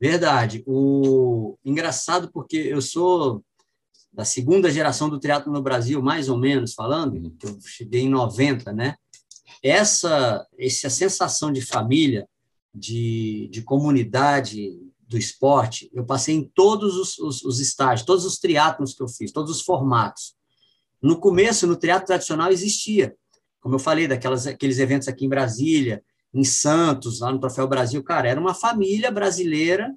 Verdade. 0.00 0.62
O 0.66 1.56
engraçado 1.64 2.30
porque 2.32 2.56
eu 2.56 2.82
sou 2.82 3.44
da 4.12 4.24
segunda 4.24 4.70
geração 4.70 5.08
do 5.08 5.18
triatlo 5.18 5.52
no 5.52 5.62
Brasil, 5.62 6.00
mais 6.00 6.28
ou 6.28 6.38
menos 6.38 6.72
falando, 6.72 7.14
uhum. 7.14 7.36
eu 7.42 7.58
cheguei 7.62 8.02
em 8.02 8.08
90, 8.08 8.72
né? 8.72 8.94
Essa 9.62 10.46
essa 10.58 10.88
sensação 10.88 11.52
de 11.52 11.60
família, 11.60 12.28
de, 12.72 13.48
de 13.50 13.62
comunidade 13.62 14.78
do 15.06 15.18
esporte, 15.18 15.90
eu 15.92 16.04
passei 16.04 16.34
em 16.34 16.44
todos 16.54 16.96
os, 16.96 17.18
os, 17.18 17.44
os 17.44 17.60
estágios, 17.60 18.06
todos 18.06 18.24
os 18.24 18.38
triatlos 18.38 18.94
que 18.94 19.02
eu 19.02 19.08
fiz, 19.08 19.32
todos 19.32 19.50
os 19.50 19.62
formatos. 19.62 20.34
No 21.00 21.18
começo, 21.18 21.66
no 21.66 21.76
triatlo 21.76 22.06
tradicional 22.06 22.50
existia, 22.50 23.14
como 23.60 23.74
eu 23.74 23.78
falei, 23.78 24.08
daquelas 24.08 24.46
aqueles 24.46 24.78
eventos 24.78 25.08
aqui 25.08 25.24
em 25.24 25.28
Brasília, 25.28 26.02
em 26.34 26.42
Santos, 26.42 27.20
lá 27.20 27.30
no 27.30 27.38
Troféu 27.38 27.68
Brasil, 27.68 28.02
cara, 28.02 28.28
era 28.28 28.40
uma 28.40 28.54
família 28.54 29.10
brasileira 29.10 29.94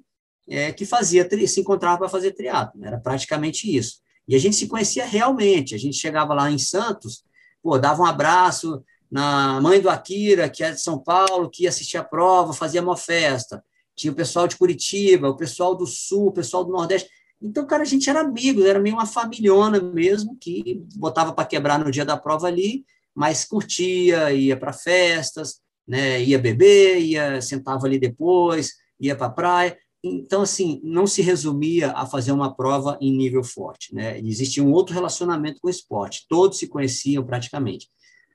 é, 0.48 0.72
que 0.72 0.86
fazia 0.86 1.28
se 1.46 1.60
encontrava 1.60 1.98
para 1.98 2.08
fazer 2.08 2.32
triatlo, 2.32 2.82
era 2.84 2.98
praticamente 2.98 3.74
isso. 3.74 4.00
E 4.26 4.36
a 4.36 4.38
gente 4.38 4.56
se 4.56 4.68
conhecia 4.68 5.04
realmente, 5.04 5.74
a 5.74 5.78
gente 5.78 5.96
chegava 5.96 6.32
lá 6.32 6.50
em 6.50 6.58
Santos, 6.58 7.24
pô, 7.62 7.76
dava 7.78 8.02
um 8.02 8.06
abraço 8.06 8.82
na 9.10 9.60
mãe 9.60 9.80
do 9.80 9.90
Akira, 9.90 10.48
que 10.48 10.62
é 10.62 10.70
de 10.70 10.80
São 10.80 10.98
Paulo, 10.98 11.50
que 11.50 11.64
ia 11.64 11.70
assistir 11.70 11.96
a 11.96 12.04
prova, 12.04 12.52
fazia 12.52 12.82
uma 12.82 12.96
festa. 12.96 13.64
Tinha 13.96 14.12
o 14.12 14.16
pessoal 14.16 14.46
de 14.46 14.56
Curitiba, 14.56 15.28
o 15.28 15.36
pessoal 15.36 15.74
do 15.74 15.86
Sul, 15.86 16.28
o 16.28 16.32
pessoal 16.32 16.64
do 16.64 16.70
Nordeste. 16.70 17.08
Então, 17.40 17.66
cara, 17.66 17.82
a 17.82 17.86
gente 17.86 18.08
era 18.08 18.20
amigos, 18.20 18.64
era 18.64 18.78
meio 18.78 18.96
uma 18.96 19.06
familhona 19.06 19.80
mesmo, 19.80 20.36
que 20.38 20.84
botava 20.94 21.32
para 21.32 21.46
quebrar 21.46 21.78
no 21.78 21.90
dia 21.90 22.04
da 22.04 22.16
prova 22.16 22.46
ali, 22.46 22.84
mas 23.14 23.44
curtia, 23.44 24.32
ia 24.32 24.56
para 24.56 24.72
festas, 24.72 25.60
né, 25.88 26.22
ia 26.22 26.38
beber, 26.38 27.00
ia 27.00 27.40
sentava 27.40 27.86
ali 27.86 27.98
depois, 27.98 28.74
ia 29.00 29.16
para 29.16 29.26
a 29.26 29.30
praia. 29.30 29.78
Então, 30.04 30.42
assim, 30.42 30.80
não 30.84 31.06
se 31.06 31.22
resumia 31.22 31.90
a 31.92 32.06
fazer 32.06 32.30
uma 32.30 32.54
prova 32.54 32.96
em 33.00 33.16
nível 33.16 33.42
forte. 33.42 33.94
Né? 33.94 34.20
Existia 34.20 34.62
um 34.62 34.70
outro 34.70 34.94
relacionamento 34.94 35.60
com 35.60 35.66
o 35.66 35.70
esporte, 35.70 36.26
todos 36.28 36.58
se 36.58 36.68
conheciam 36.68 37.24
praticamente. 37.24 37.88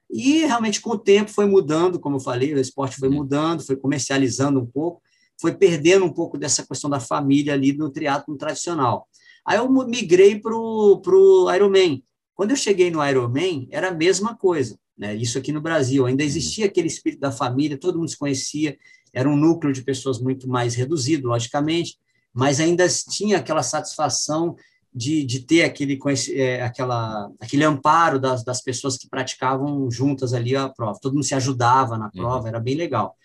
E 0.10 0.46
realmente, 0.46 0.82
com 0.82 0.92
o 0.92 0.98
tempo, 0.98 1.32
foi 1.32 1.46
mudando, 1.46 2.00
como 2.00 2.18
eu 2.18 2.20
falei, 2.20 2.54
o 2.54 2.60
esporte 2.60 2.98
foi 2.98 3.10
mudando, 3.10 3.66
foi 3.66 3.76
comercializando 3.76 4.60
um 4.60 4.66
pouco, 4.66 5.02
foi 5.40 5.54
perdendo 5.54 6.06
um 6.06 6.14
pouco 6.14 6.38
dessa 6.38 6.66
questão 6.66 6.90
da 6.90 7.00
família 7.00 7.54
ali 7.54 7.72
do 7.72 7.90
triatlo 7.90 8.38
tradicional. 8.38 9.08
Aí 9.46 9.58
eu 9.58 9.70
migrei 9.70 10.40
para 10.40 10.56
o 10.56 11.52
Ironman. 11.54 12.04
Quando 12.36 12.52
eu 12.52 12.58
cheguei 12.58 12.92
no 12.92 13.06
Ironman, 13.06 13.68
era 13.72 13.90
a 13.90 13.94
mesma 13.94 14.36
coisa. 14.36 14.78
Né? 14.98 15.16
Isso 15.16 15.38
aqui 15.38 15.52
no 15.52 15.62
Brasil, 15.62 16.06
ainda 16.06 16.24
existia 16.24 16.66
aquele 16.66 16.88
espírito 16.88 17.20
da 17.20 17.32
família, 17.32 17.78
todo 17.78 17.98
mundo 17.98 18.10
se 18.10 18.18
conhecia, 18.18 18.78
era 19.12 19.30
um 19.30 19.36
núcleo 19.36 19.74
de 19.74 19.84
pessoas 19.84 20.20
muito 20.20 20.48
mais 20.48 20.76
reduzido, 20.76 21.28
logicamente, 21.28 21.98
mas 22.34 22.60
ainda 22.60 22.88
tinha 22.88 23.38
aquela 23.38 23.62
satisfação 23.62 24.56
de, 24.94 25.24
de 25.24 25.42
ter 25.42 25.64
aquele, 25.64 26.00
é, 26.34 26.62
aquela, 26.62 27.32
aquele 27.40 27.64
amparo 27.64 28.20
das, 28.20 28.44
das 28.44 28.62
pessoas 28.62 28.98
que 28.98 29.10
praticavam 29.10 29.90
juntas 29.90 30.34
ali 30.34 30.56
a 30.56 30.70
prova. 30.70 31.00
Todo 31.02 31.14
mundo 31.14 31.26
se 31.26 31.36
ajudava 31.36 31.98
na 31.98 32.10
prova, 32.10 32.44
uhum. 32.44 32.48
era 32.48 32.60
bem 32.60 32.76
legal. 32.76 33.16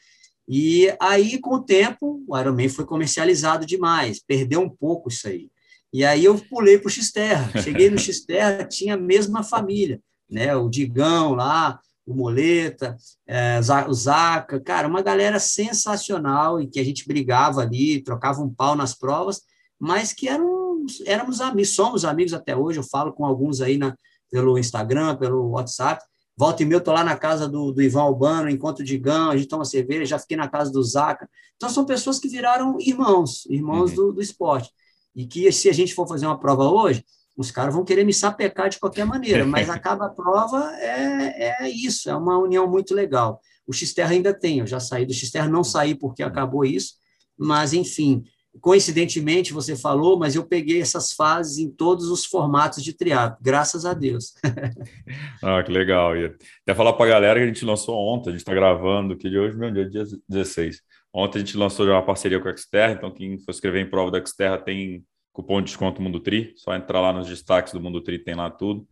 E 0.47 0.95
aí, 0.99 1.39
com 1.39 1.57
o 1.57 1.63
tempo, 1.63 2.23
o 2.27 2.39
Ironman 2.39 2.71
foi 2.71 2.87
comercializado 2.87 3.67
demais, 3.67 4.23
perdeu 4.27 4.61
um 4.63 4.71
pouco 4.71 5.11
isso 5.11 5.29
aí. 5.29 5.51
E 5.93 6.05
aí 6.05 6.25
eu 6.25 6.39
pulei 6.39 6.79
para 6.79 6.89
o 6.89 6.91
X-Terra. 6.91 7.63
Cheguei 7.63 7.91
no 7.91 7.97
X-Terra, 7.99 8.65
tinha 8.65 8.95
a 8.95 8.99
mesma 8.99 9.43
família 9.43 10.01
né? 10.31 10.55
O 10.57 10.69
Digão 10.69 11.35
lá, 11.35 11.81
o 12.09 12.15
Moleta, 12.15 12.97
é, 13.27 13.61
o 13.87 13.93
Zaca, 13.93 14.59
cara, 14.59 14.89
uma 14.89 15.03
galera 15.03 15.39
sensacional 15.39 16.61
e 16.61 16.67
que 16.67 16.81
a 16.81 16.85
gente 16.85 17.07
brigava 17.07 17.61
ali, 17.61 18.03
trocava 18.03 18.41
um 18.41 18.53
pau 18.53 18.75
nas 18.75 18.95
provas, 18.95 19.43
mas 19.79 20.15
que 20.15 20.27
eram, 20.27 20.87
éramos 21.05 21.41
amigos, 21.41 21.75
somos 21.75 22.05
amigos 22.07 22.33
até 22.33 22.57
hoje, 22.57 22.79
eu 22.79 22.83
falo 22.83 23.13
com 23.13 23.27
alguns 23.27 23.61
aí 23.61 23.77
na, 23.77 23.95
pelo 24.31 24.59
Instagram, 24.59 25.17
pelo 25.17 25.51
WhatsApp, 25.51 26.03
volta 26.35 26.63
e 26.63 26.67
meia 26.67 26.79
eu 26.79 26.85
tô 26.85 26.93
lá 26.93 27.05
na 27.05 27.17
casa 27.17 27.47
do, 27.47 27.73
do 27.73 27.83
Ivan 27.83 28.03
Albano, 28.03 28.49
encontro 28.49 28.83
o 28.83 28.87
Digão, 28.87 29.31
a 29.31 29.37
gente 29.37 29.49
toma 29.49 29.65
cerveja, 29.67 30.07
já 30.07 30.19
fiquei 30.19 30.37
na 30.37 30.49
casa 30.49 30.73
do 30.73 30.83
Zaca, 30.83 31.29
então 31.57 31.69
são 31.69 31.85
pessoas 31.85 32.19
que 32.19 32.29
viraram 32.29 32.79
irmãos, 32.81 33.45
irmãos 33.51 33.91
uhum. 33.91 33.97
do, 33.97 34.13
do 34.15 34.23
esporte, 34.23 34.71
e 35.15 35.27
que 35.27 35.53
se 35.53 35.69
a 35.69 35.75
gente 35.75 35.95
for 35.95 36.09
fazer 36.09 36.27
uma 36.27 36.41
prova 36.41 36.71
hoje, 36.71 37.05
os 37.39 37.53
caras 37.53 37.73
vão 37.73 37.85
querer 37.85 38.05
me 38.05 38.13
sapecar 38.13 38.69
de 38.69 38.81
qualquer 38.81 39.07
maneira, 39.07 39.47
mas 39.47 39.71
acaba 39.71 40.07
a 40.07 40.11
prova, 40.11 40.75
é, 40.75 41.63
é 41.63 41.71
isso, 41.71 42.11
é 42.11 42.17
uma 42.17 42.37
união 42.37 42.69
muito 42.69 42.93
legal. 42.93 43.41
O 43.65 43.73
Xterra 43.73 44.11
ainda 44.11 44.35
tem, 44.35 44.59
eu 44.59 44.67
já 44.67 44.81
saí 44.81 45.07
do 45.07 45.15
Xterra, 45.15 45.49
não 45.49 45.63
saí 45.63 45.95
porque 45.95 46.21
acabou 46.21 46.65
isso, 46.65 46.95
mas 47.39 47.73
enfim, 47.73 48.25
coincidentemente 48.61 49.53
você 49.53 49.77
falou, 49.77 50.19
mas 50.19 50.35
eu 50.35 50.45
peguei 50.45 50.81
essas 50.81 51.13
fases 51.13 51.59
em 51.59 51.71
todos 51.71 52.09
os 52.09 52.25
formatos 52.25 52.83
de 52.83 52.93
triatlo, 52.93 53.39
graças 53.41 53.87
a 53.87 53.95
Deus. 53.95 54.35
ah, 55.41 55.63
que 55.63 55.71
legal. 55.71 56.17
E 56.17 56.35
até 56.63 56.75
falar 56.75 56.95
para 56.95 57.07
a 57.07 57.09
galera 57.09 57.39
que 57.39 57.45
a 57.45 57.49
gente 57.49 57.65
lançou 57.65 57.97
ontem, 57.97 58.31
a 58.31 58.33
gente 58.33 58.41
está 58.41 58.55
gravando, 58.55 59.17
que 59.17 59.31
de 59.31 59.39
hoje, 59.39 59.57
meu 59.57 59.71
dia, 59.71 59.89
dia 59.89 60.05
16. 60.29 60.81
Ontem 61.15 61.39
a 61.39 61.41
gente 61.45 61.57
lançou 61.57 61.87
já 61.87 61.93
uma 61.93 62.05
parceria 62.05 62.41
com 62.41 62.49
a 62.49 62.57
Xterra, 62.57 62.95
então 62.95 63.13
quem 63.13 63.39
for 63.39 63.53
escrever 63.53 63.81
em 63.81 63.89
prova 63.89 64.11
da 64.11 64.25
Xterra 64.25 64.59
tem 64.59 65.05
cupom 65.39 65.61
de 65.61 65.67
desconto 65.67 66.03
Mundo 66.03 66.19
Tri, 66.19 66.53
só 66.57 66.75
entrar 66.75 67.01
lá 67.01 67.13
nos 67.13 67.29
destaques 67.29 67.73
do 67.73 67.81
Mundo 67.81 68.01
Tri, 68.01 68.19
tem 68.19 68.35
lá 68.35 68.51
tudo. 68.51 68.87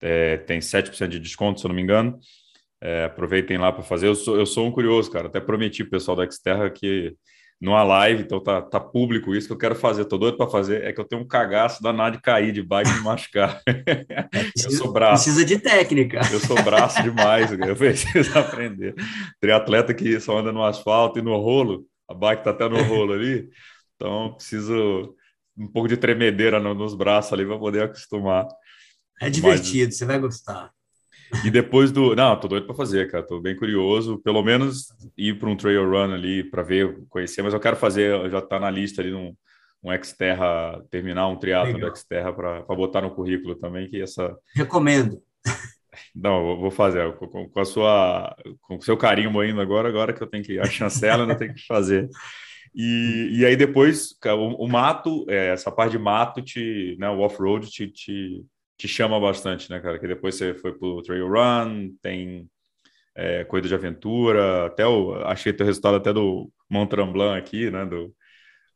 É, 0.00 0.38
tem 0.38 0.58
7% 0.58 1.06
de 1.06 1.20
desconto, 1.20 1.60
se 1.60 1.66
eu 1.66 1.68
não 1.68 1.76
me 1.76 1.82
engano. 1.82 2.18
É, 2.80 3.04
aproveitem 3.04 3.58
lá 3.58 3.70
para 3.70 3.82
fazer. 3.82 4.06
Eu 4.06 4.14
sou, 4.14 4.36
eu 4.36 4.46
sou 4.46 4.66
um 4.66 4.72
curioso, 4.72 5.10
cara. 5.10 5.28
Até 5.28 5.38
prometi 5.38 5.84
pro 5.84 5.92
pessoal 5.92 6.16
da 6.16 6.28
Xterra 6.28 6.70
que 6.70 7.14
numa 7.60 7.84
live, 7.84 8.22
então 8.22 8.42
tá, 8.42 8.60
tá 8.60 8.80
público 8.80 9.34
isso 9.34 9.46
que 9.46 9.52
eu 9.52 9.58
quero 9.58 9.76
fazer. 9.76 10.06
Tô 10.06 10.16
doido 10.16 10.36
para 10.38 10.50
fazer. 10.50 10.82
É 10.82 10.92
que 10.92 11.00
eu 11.00 11.04
tenho 11.04 11.22
um 11.22 11.26
cagaço 11.28 11.82
danado 11.82 12.16
de 12.16 12.22
cair 12.22 12.52
de 12.52 12.62
bike 12.62 12.90
e 12.90 12.94
me 12.94 13.00
machucar. 13.00 13.60
eu 14.64 14.70
sou 14.72 14.92
braço. 14.92 15.24
Precisa 15.24 15.44
de 15.44 15.58
técnica. 15.58 16.20
Eu 16.32 16.40
sou 16.40 16.60
braço 16.62 17.02
demais, 17.02 17.52
eu 17.52 17.76
preciso 17.76 18.36
aprender. 18.36 18.94
Triatleta 19.38 19.92
que 19.92 20.18
só 20.18 20.38
anda 20.38 20.50
no 20.50 20.64
asfalto 20.64 21.18
e 21.18 21.22
no 21.22 21.36
rolo, 21.36 21.84
a 22.08 22.14
bike 22.14 22.42
tá 22.42 22.50
até 22.50 22.66
no 22.66 22.82
rolo 22.82 23.12
ali. 23.12 23.48
Então 23.94 24.32
preciso 24.34 25.14
um 25.56 25.66
pouco 25.66 25.88
de 25.88 25.96
tremedeira 25.96 26.58
no, 26.58 26.74
nos 26.74 26.94
braços 26.94 27.32
ali 27.32 27.44
para 27.44 27.58
poder 27.58 27.82
acostumar. 27.84 28.46
É 29.20 29.30
divertido, 29.30 29.86
Mas... 29.86 29.96
você 29.96 30.04
vai 30.04 30.18
gostar. 30.18 30.70
E 31.44 31.50
depois 31.50 31.90
do. 31.90 32.14
Não, 32.14 32.38
tô 32.38 32.46
doido 32.46 32.66
para 32.66 32.74
fazer, 32.74 33.10
cara. 33.10 33.26
Tô 33.26 33.40
bem 33.40 33.56
curioso. 33.56 34.18
Pelo 34.18 34.42
menos 34.42 34.88
ir 35.16 35.38
para 35.38 35.48
um 35.48 35.56
trail 35.56 35.88
run 35.88 36.12
ali 36.12 36.44
para 36.44 36.62
ver, 36.62 36.98
conhecer. 37.08 37.42
Mas 37.42 37.54
eu 37.54 37.60
quero 37.60 37.76
fazer, 37.76 38.30
já 38.30 38.42
tá 38.42 38.60
na 38.60 38.70
lista 38.70 39.00
ali 39.00 39.10
num 39.10 39.34
um 39.82 39.90
Xterra, 40.02 40.80
terminar 40.90 41.26
um 41.26 41.36
triatlo 41.36 41.78
do 41.78 41.96
Xterra 41.96 42.32
para 42.32 42.62
botar 42.62 43.00
no 43.00 43.10
currículo 43.10 43.56
também, 43.56 43.88
que 43.88 44.00
essa. 44.00 44.36
Recomendo. 44.54 45.20
Não, 46.14 46.56
vou 46.56 46.70
fazer 46.70 47.12
com, 47.16 47.48
com 47.48 47.60
a 47.60 47.64
sua, 47.64 48.36
com 48.62 48.76
o 48.76 48.82
seu 48.82 48.96
carinho 48.96 49.38
ainda 49.40 49.60
agora, 49.60 49.88
agora 49.88 50.12
que 50.12 50.22
eu 50.22 50.26
tenho 50.26 50.44
que 50.44 50.58
a 50.58 50.64
chancela, 50.64 51.30
eu 51.30 51.36
tenho 51.36 51.54
que 51.54 51.66
fazer. 51.66 52.08
E, 52.74 53.38
e 53.38 53.44
aí 53.44 53.54
depois 53.54 54.16
o, 54.24 54.64
o 54.64 54.68
mato, 54.68 55.26
é, 55.28 55.48
essa 55.48 55.70
parte 55.70 55.92
de 55.92 55.98
mato, 55.98 56.40
te, 56.40 56.96
né, 56.98 57.08
o 57.10 57.20
off-road 57.20 57.70
te, 57.70 57.86
te, 57.88 58.44
te, 58.78 58.88
chama 58.88 59.20
bastante, 59.20 59.70
né, 59.70 59.78
cara? 59.80 59.98
Que 59.98 60.08
depois 60.08 60.34
você 60.34 60.54
foi 60.54 60.72
pro 60.72 61.02
trail 61.02 61.28
run, 61.28 61.94
tem 62.00 62.48
é, 63.14 63.44
corrida 63.44 63.68
de 63.68 63.74
aventura, 63.74 64.66
até 64.66 64.86
o, 64.86 65.14
achei 65.24 65.52
teu 65.52 65.66
resultado 65.66 65.96
até 65.96 66.12
do 66.12 66.50
Mont 66.70 66.88
Tremblant 66.88 67.38
aqui, 67.38 67.70
né? 67.70 67.84
Do, 67.84 68.14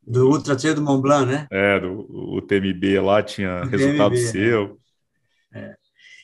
do 0.07 0.29
Ultra 0.29 0.55
Trail 0.55 0.75
do 0.75 0.81
Mont 0.81 1.01
Blanc, 1.01 1.25
né? 1.25 1.47
É, 1.51 1.79
do 1.79 2.05
o 2.09 2.41
TMB 2.41 2.99
lá 3.01 3.23
tinha 3.23 3.63
o 3.63 3.67
resultado 3.67 4.13
TMB, 4.13 4.27
seu. 4.27 4.79
É. 5.53 5.75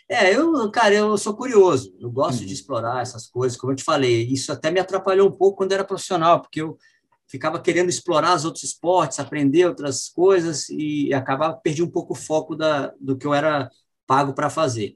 É, 0.10 0.36
eu, 0.36 0.70
cara, 0.70 0.94
eu 0.94 1.18
sou 1.18 1.36
curioso, 1.36 1.96
eu 2.00 2.12
gosto 2.12 2.42
uhum. 2.42 2.46
de 2.46 2.54
explorar 2.54 3.02
essas 3.02 3.28
coisas, 3.28 3.58
como 3.58 3.72
eu 3.72 3.76
te 3.76 3.84
falei, 3.84 4.28
isso 4.28 4.52
até 4.52 4.70
me 4.70 4.80
atrapalhou 4.80 5.28
um 5.28 5.32
pouco 5.32 5.58
quando 5.58 5.72
era 5.72 5.84
profissional, 5.84 6.40
porque 6.40 6.62
eu 6.62 6.78
ficava 7.34 7.60
querendo 7.60 7.90
explorar 7.90 8.36
os 8.36 8.46
outros 8.46 8.64
esportes, 8.64 9.20
aprender 9.20 9.66
outras 9.66 10.08
coisas 10.08 10.70
e 10.70 11.12
acabava 11.12 11.58
perdi 11.58 11.82
um 11.82 11.90
pouco 11.90 12.14
o 12.14 12.16
foco 12.16 12.56
da, 12.56 12.94
do 13.02 13.18
que 13.18 13.26
eu 13.26 13.34
era 13.34 13.72
pago 14.06 14.34
para 14.34 14.52
fazer. 14.52 14.96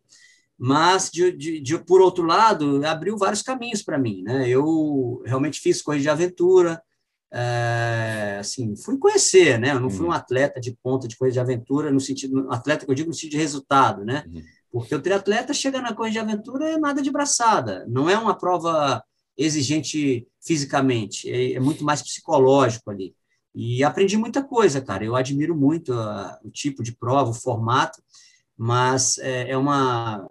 Mas, 0.56 1.10
de, 1.10 1.32
de, 1.32 1.60
de, 1.60 1.80
por 1.80 2.00
outro 2.00 2.24
lado, 2.24 2.86
abriu 2.86 3.18
vários 3.18 3.42
caminhos 3.42 3.82
para 3.82 3.98
mim. 3.98 4.22
Né? 4.22 4.48
Eu 4.48 5.24
realmente 5.26 5.60
fiz 5.60 5.82
corrida 5.82 6.04
de 6.04 6.10
aventura, 6.10 6.80
é, 7.34 8.38
assim, 8.40 8.76
fui 8.76 9.00
conhecer, 9.00 9.60
né? 9.60 9.72
Eu 9.72 9.80
não 9.80 9.90
fui 9.90 10.06
um 10.06 10.10
uhum. 10.10 10.14
atleta 10.14 10.62
de 10.62 10.78
ponta, 10.84 11.08
de 11.08 11.18
coisa 11.18 11.34
de 11.34 11.40
aventura, 11.40 11.90
no 11.90 12.00
sentido, 12.00 12.48
atleta 12.52 12.86
que 12.86 12.92
eu 12.92 12.96
digo 12.96 13.10
no 13.10 13.16
sentido 13.16 13.32
de 13.32 13.38
resultado, 13.38 14.06
né? 14.06 14.24
Uhum. 14.28 14.44
Porque 14.72 14.94
o 14.94 15.02
triatleta 15.02 15.56
chega 15.56 15.82
na 15.82 15.96
corrida 15.96 16.14
de 16.14 16.20
aventura 16.20 16.70
é 16.70 16.78
nada 16.78 17.02
de 17.02 17.10
braçada, 17.10 17.84
não 17.88 18.08
é 18.08 18.18
uma 18.18 18.38
prova 18.38 19.04
exigente 19.38 20.28
fisicamente, 20.42 21.30
é, 21.30 21.54
é 21.54 21.60
muito 21.60 21.84
mais 21.84 22.02
psicológico 22.02 22.90
ali. 22.90 23.16
E 23.54 23.84
aprendi 23.84 24.18
muita 24.18 24.44
coisa, 24.44 24.82
cara. 24.82 25.04
Eu 25.04 25.16
admiro 25.16 25.56
muito 25.56 25.94
a, 25.94 26.40
o 26.44 26.50
tipo 26.50 26.84
de 26.84 26.96
prova, 26.96 27.32
o 27.32 27.34
formato, 27.34 28.02
mas 28.58 29.18
é, 29.20 29.52
é 29.52 29.58
uma, 29.58 30.28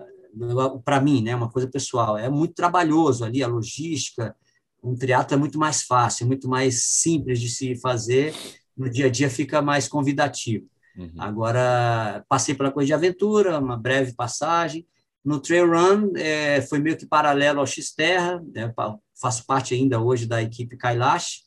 para 0.84 1.00
mim, 1.00 1.22
né, 1.22 1.34
uma 1.34 1.50
coisa 1.50 1.68
pessoal, 1.68 2.18
é 2.18 2.28
muito 2.28 2.54
trabalhoso 2.54 3.24
ali 3.24 3.42
a 3.42 3.48
logística, 3.48 4.34
um 4.82 4.94
triatlo 4.94 5.36
é 5.36 5.38
muito 5.38 5.59
mais 5.59 5.82
fácil, 5.82 6.24
é 6.24 6.26
muito 6.26 6.48
mais 6.48 6.82
simples 6.84 7.40
de 7.40 7.48
se 7.48 7.76
fazer, 7.76 8.34
no 8.76 8.88
dia 8.88 9.07
a 9.07 9.11
dia 9.11 9.30
fica 9.30 9.62
mais 9.62 9.88
convidativo. 9.88 10.66
Uhum. 10.96 11.11
Agora, 11.18 12.24
passei 12.28 12.54
pela 12.54 12.70
coisa 12.70 12.86
de 12.86 12.94
aventura, 12.94 13.59
uma 13.59 13.76
breve 13.76 14.14
passagem. 14.14 14.86
No 15.26 15.40
trail 15.40 15.66
run, 15.68 16.12
é, 16.14 16.62
foi 16.62 16.78
meio 16.78 16.96
que 16.96 17.04
paralelo 17.04 17.58
ao 17.58 17.66
X-Terra, 17.66 18.40
né, 18.54 18.72
faço 19.20 19.44
parte 19.44 19.74
ainda 19.74 20.00
hoje 20.00 20.24
da 20.24 20.40
equipe 20.40 20.76
Kailash, 20.76 21.42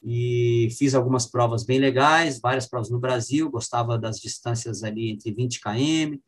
e 0.00 0.68
fiz 0.78 0.94
algumas 0.94 1.26
provas 1.26 1.64
bem 1.64 1.80
legais, 1.80 2.38
várias 2.38 2.68
provas 2.68 2.88
no 2.88 3.00
Brasil, 3.00 3.50
gostava 3.50 3.98
das 3.98 4.20
distâncias 4.20 4.84
ali 4.84 5.10
entre 5.10 5.32
20 5.34 5.60
km, 5.60 6.20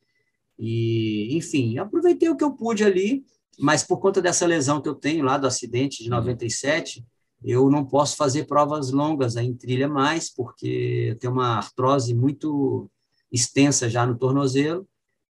e, 0.58 1.36
enfim, 1.36 1.78
aproveitei 1.78 2.30
o 2.30 2.36
que 2.36 2.42
eu 2.42 2.50
pude 2.50 2.82
ali, 2.82 3.24
mas 3.60 3.84
por 3.84 4.00
conta 4.00 4.20
dessa 4.20 4.44
lesão 4.44 4.82
que 4.82 4.88
eu 4.88 4.94
tenho 4.96 5.24
lá 5.24 5.38
do 5.38 5.46
acidente 5.46 6.02
de 6.02 6.10
97, 6.10 6.98
uhum. 6.98 7.04
eu 7.48 7.70
não 7.70 7.84
posso 7.84 8.16
fazer 8.16 8.48
provas 8.48 8.90
longas 8.90 9.36
em 9.36 9.54
trilha 9.54 9.86
mais, 9.86 10.34
porque 10.34 11.10
eu 11.10 11.16
tenho 11.16 11.32
uma 11.32 11.58
artrose 11.58 12.12
muito 12.12 12.90
extensa 13.30 13.88
já 13.88 14.04
no 14.04 14.18
tornozelo 14.18 14.84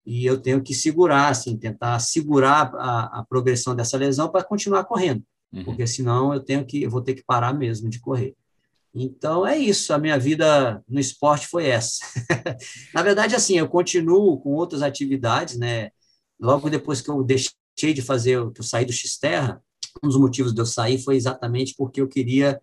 e 0.06 0.26
eu 0.26 0.38
tenho 0.40 0.62
que 0.62 0.74
segurar, 0.74 1.28
assim, 1.28 1.56
tentar 1.56 1.98
segurar 1.98 2.72
a, 2.74 3.20
a 3.20 3.24
progressão 3.24 3.74
dessa 3.74 3.96
lesão 3.96 4.28
para 4.28 4.44
continuar 4.44 4.84
correndo, 4.84 5.22
uhum. 5.52 5.64
porque 5.64 5.86
senão 5.86 6.34
eu 6.34 6.40
tenho 6.40 6.64
que, 6.64 6.82
eu 6.82 6.90
vou 6.90 7.00
ter 7.00 7.14
que 7.14 7.24
parar 7.24 7.54
mesmo 7.54 7.88
de 7.88 8.00
correr. 8.00 8.34
Então 8.94 9.44
é 9.44 9.58
isso, 9.58 9.92
a 9.92 9.98
minha 9.98 10.18
vida 10.18 10.82
no 10.88 11.00
esporte 11.00 11.48
foi 11.48 11.66
essa. 11.66 11.98
Na 12.94 13.02
verdade, 13.02 13.34
assim, 13.34 13.58
eu 13.58 13.68
continuo 13.68 14.38
com 14.38 14.50
outras 14.50 14.82
atividades, 14.82 15.56
né? 15.58 15.90
Logo 16.38 16.70
depois 16.70 17.00
que 17.00 17.10
eu 17.10 17.22
deixei 17.24 17.92
de 17.92 18.02
fazer, 18.02 18.38
que 18.52 18.60
eu 18.60 18.64
saí 18.64 18.84
do 18.84 18.92
X-Terra, 18.92 19.60
um 20.02 20.08
dos 20.08 20.16
motivos 20.16 20.54
de 20.54 20.60
eu 20.60 20.66
sair 20.66 20.98
foi 20.98 21.16
exatamente 21.16 21.74
porque 21.76 22.00
eu 22.00 22.08
queria. 22.08 22.60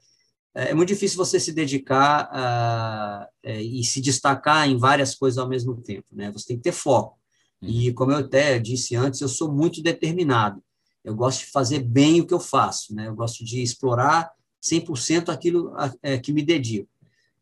É, 0.55 0.69
é 0.69 0.73
muito 0.73 0.89
difícil 0.89 1.17
você 1.17 1.39
se 1.39 1.51
dedicar 1.51 2.29
a, 2.31 3.27
é, 3.43 3.61
e 3.61 3.83
se 3.83 3.99
destacar 3.99 4.69
em 4.69 4.77
várias 4.77 5.15
coisas 5.15 5.37
ao 5.37 5.49
mesmo 5.49 5.75
tempo, 5.81 6.07
né? 6.11 6.31
Você 6.31 6.47
tem 6.47 6.57
que 6.57 6.63
ter 6.63 6.71
foco. 6.71 7.20
E, 7.61 7.89
uhum. 7.89 7.95
como 7.95 8.11
eu 8.11 8.17
até 8.17 8.57
disse 8.57 8.95
antes, 8.95 9.21
eu 9.21 9.27
sou 9.27 9.51
muito 9.51 9.81
determinado. 9.81 10.61
Eu 11.03 11.15
gosto 11.15 11.41
de 11.41 11.51
fazer 11.51 11.79
bem 11.79 12.21
o 12.21 12.27
que 12.27 12.33
eu 12.33 12.39
faço, 12.39 12.93
né? 12.95 13.07
Eu 13.07 13.15
gosto 13.15 13.43
de 13.43 13.61
explorar 13.61 14.31
100% 14.63 15.29
aquilo 15.29 15.73
é, 16.01 16.17
que 16.17 16.31
me 16.31 16.43
dedico. 16.43 16.89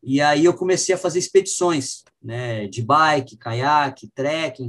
E 0.02 0.20
aí 0.20 0.44
eu 0.44 0.54
comecei 0.54 0.94
a 0.94 0.98
fazer 0.98 1.18
expedições, 1.18 2.02
né? 2.22 2.66
De 2.68 2.82
bike, 2.82 3.36
caiaque, 3.36 4.10
trekking 4.14 4.68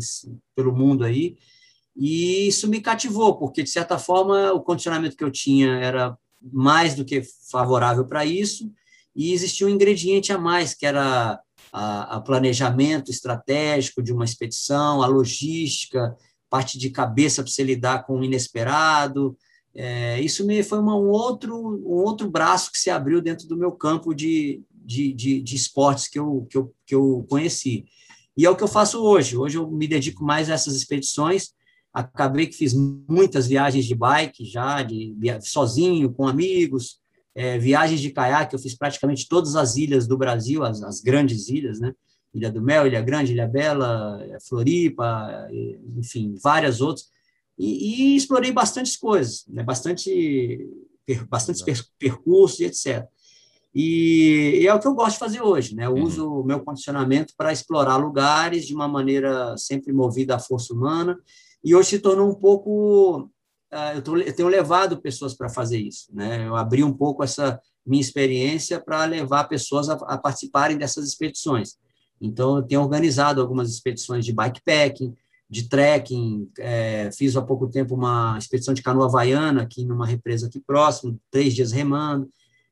pelo 0.56 0.76
mundo 0.76 1.06
aí. 1.06 1.38
E 1.96 2.48
isso 2.48 2.68
me 2.68 2.82
cativou, 2.82 3.38
porque, 3.38 3.64
de 3.64 3.70
certa 3.70 3.98
forma, 3.98 4.52
o 4.54 4.62
condicionamento 4.62 5.16
que 5.16 5.24
eu 5.24 5.32
tinha 5.32 5.74
era 5.76 6.18
mais 6.42 6.96
do 6.96 7.06
que 7.06 7.22
favorável 7.50 8.06
para 8.06 8.26
isso, 8.26 8.72
e 9.16 9.34
existia 9.34 9.68
um 9.68 9.70
ingrediente 9.70 10.32
a 10.32 10.38
mais, 10.38 10.74
que 10.74 10.86
era 10.86 11.40
a, 11.72 12.18
a 12.18 12.22
planejamento 12.22 13.10
estratégico 13.10 14.02
de 14.02 14.12
uma 14.12 14.26
expedição, 14.26 15.02
a 15.02 15.08
logística, 15.08 16.16
parte 16.50 16.78
de 16.78 16.90
cabeça 16.90 17.42
para 17.42 17.52
você 17.52 17.64
lidar 17.64 18.06
com 18.06 18.20
o 18.20 18.24
inesperado. 18.24 19.38
É, 19.74 20.20
isso 20.20 20.46
me 20.46 20.62
foi 20.64 20.80
uma, 20.80 20.96
um, 20.96 21.10
outro, 21.10 21.56
um 21.56 22.04
outro 22.04 22.30
braço 22.30 22.72
que 22.72 22.78
se 22.78 22.90
abriu 22.90 23.22
dentro 23.22 23.48
do 23.48 23.58
meu 23.58 23.72
campo 23.72 24.14
de, 24.14 24.62
de, 24.72 25.14
de, 25.14 25.42
de 25.42 25.56
esportes 25.56 26.08
que 26.08 26.20
eu, 26.20 26.46
que, 26.50 26.58
eu, 26.58 26.74
que 26.86 26.96
eu 26.96 27.26
conheci. 27.30 27.86
E 28.36 28.46
é 28.46 28.50
o 28.50 28.56
que 28.56 28.64
eu 28.64 28.68
faço 28.68 29.02
hoje. 29.02 29.38
Hoje 29.38 29.58
eu 29.58 29.70
me 29.70 29.88
dedico 29.88 30.24
mais 30.24 30.50
a 30.50 30.54
essas 30.54 30.76
expedições, 30.76 31.54
Acabei 31.94 32.48
que 32.48 32.56
fiz 32.56 32.74
muitas 32.74 33.48
viagens 33.48 33.86
de 33.86 33.94
bike 33.94 34.46
já, 34.46 34.82
de, 34.82 35.14
sozinho, 35.42 36.14
com 36.14 36.26
amigos, 36.26 37.01
é, 37.36 37.58
viagens 37.58 38.02
de 38.02 38.12
caiaque, 38.12 38.56
eu 38.56 38.60
fiz 38.60 38.76
praticamente 38.76 39.28
todas 39.28 39.56
as 39.56 39.76
ilhas 39.76 40.08
do 40.08 40.18
Brasil, 40.18 40.64
as, 40.64 40.82
as 40.84 41.02
grandes 41.02 41.48
ilhas, 41.48 41.80
né? 41.80 41.94
Ilha 42.34 42.52
do 42.52 42.62
Mel, 42.62 42.88
Ilha 42.88 43.02
Grande, 43.02 43.34
Ilha 43.34 43.48
Bela, 43.48 44.24
é, 44.24 44.38
Floripa, 44.40 45.48
enfim, 45.98 46.36
várias 46.42 46.80
outras. 46.80 47.08
E, 47.58 48.14
e 48.14 48.16
explorei 48.16 48.52
bastantes 48.52 48.96
coisas, 48.96 49.46
né? 49.48 49.64
bastante, 49.64 50.66
per, 51.06 51.28
bastantes 51.28 51.62
per, 51.62 51.84
percursos 52.00 52.60
e 52.60 52.66
etc. 52.66 53.06
E, 53.74 54.60
e, 54.62 54.68
é 54.68 54.74
o 54.74 54.80
que 54.80 54.88
eu 54.88 54.94
gosto 54.94 55.14
de 55.14 55.20
fazer 55.20 55.42
hoje, 55.42 55.76
né? 55.76 55.86
Eu 55.86 55.94
uhum. 55.94 56.04
uso 56.04 56.30
o 56.30 56.44
meu 56.44 56.60
condicionamento 56.62 57.34
para 57.38 57.54
explorar 57.54 57.98
lugares 57.98 58.66
de 58.66 58.74
uma 58.74 58.88
maneira 58.88 59.56
sempre 59.58 59.94
movida 59.94 60.36
à 60.36 60.40
força 60.40 60.74
humana 60.74 61.18
e 61.64 61.76
hoje 61.76 61.90
se 61.90 62.00
tornou 62.00 62.30
um 62.30 62.36
pouco. 62.36 63.30
Uh, 63.72 63.96
eu, 63.96 64.02
tô, 64.02 64.18
eu, 64.18 64.36
tenho 64.36 64.50
levado 64.50 65.02
pessoas 65.02 65.34
para 65.34 65.50
fazer 65.50 65.80
isso. 65.80 66.08
Né? 66.14 66.48
Eu 66.48 66.56
abri 66.56 66.84
um 66.84 66.94
pouco 66.94 67.24
essa 67.24 67.60
minha 67.86 68.02
experiência 68.02 68.80
para 68.80 69.06
levar 69.06 69.46
pessoas 69.46 69.90
a, 69.90 69.94
a, 69.94 70.18
participarem 70.18 70.78
dessas 70.78 71.08
expedições. 71.08 71.76
Então, 72.20 72.58
eu 72.58 72.64
tenho 72.64 72.82
organizado 72.82 73.42
algumas 73.42 73.72
expedições 73.72 74.26
de 74.26 74.34
bikepacking, 74.34 75.16
de 75.50 75.68
trekking. 75.68 76.50
É, 76.60 77.10
fiz 77.12 77.36
há 77.36 77.42
pouco 77.42 77.68
tempo 77.68 77.96
uma 77.96 78.38
expedição 78.38 78.74
de 78.74 78.84
canoa 78.84 79.06
havaiana 79.06 79.64
aqui 79.64 79.84
numa 79.84 80.06
represa 80.06 80.48
aqui 80.48 80.60
próximo, 80.60 81.20
três 81.32 81.54
dias 81.54 81.72
remando. 81.72 82.30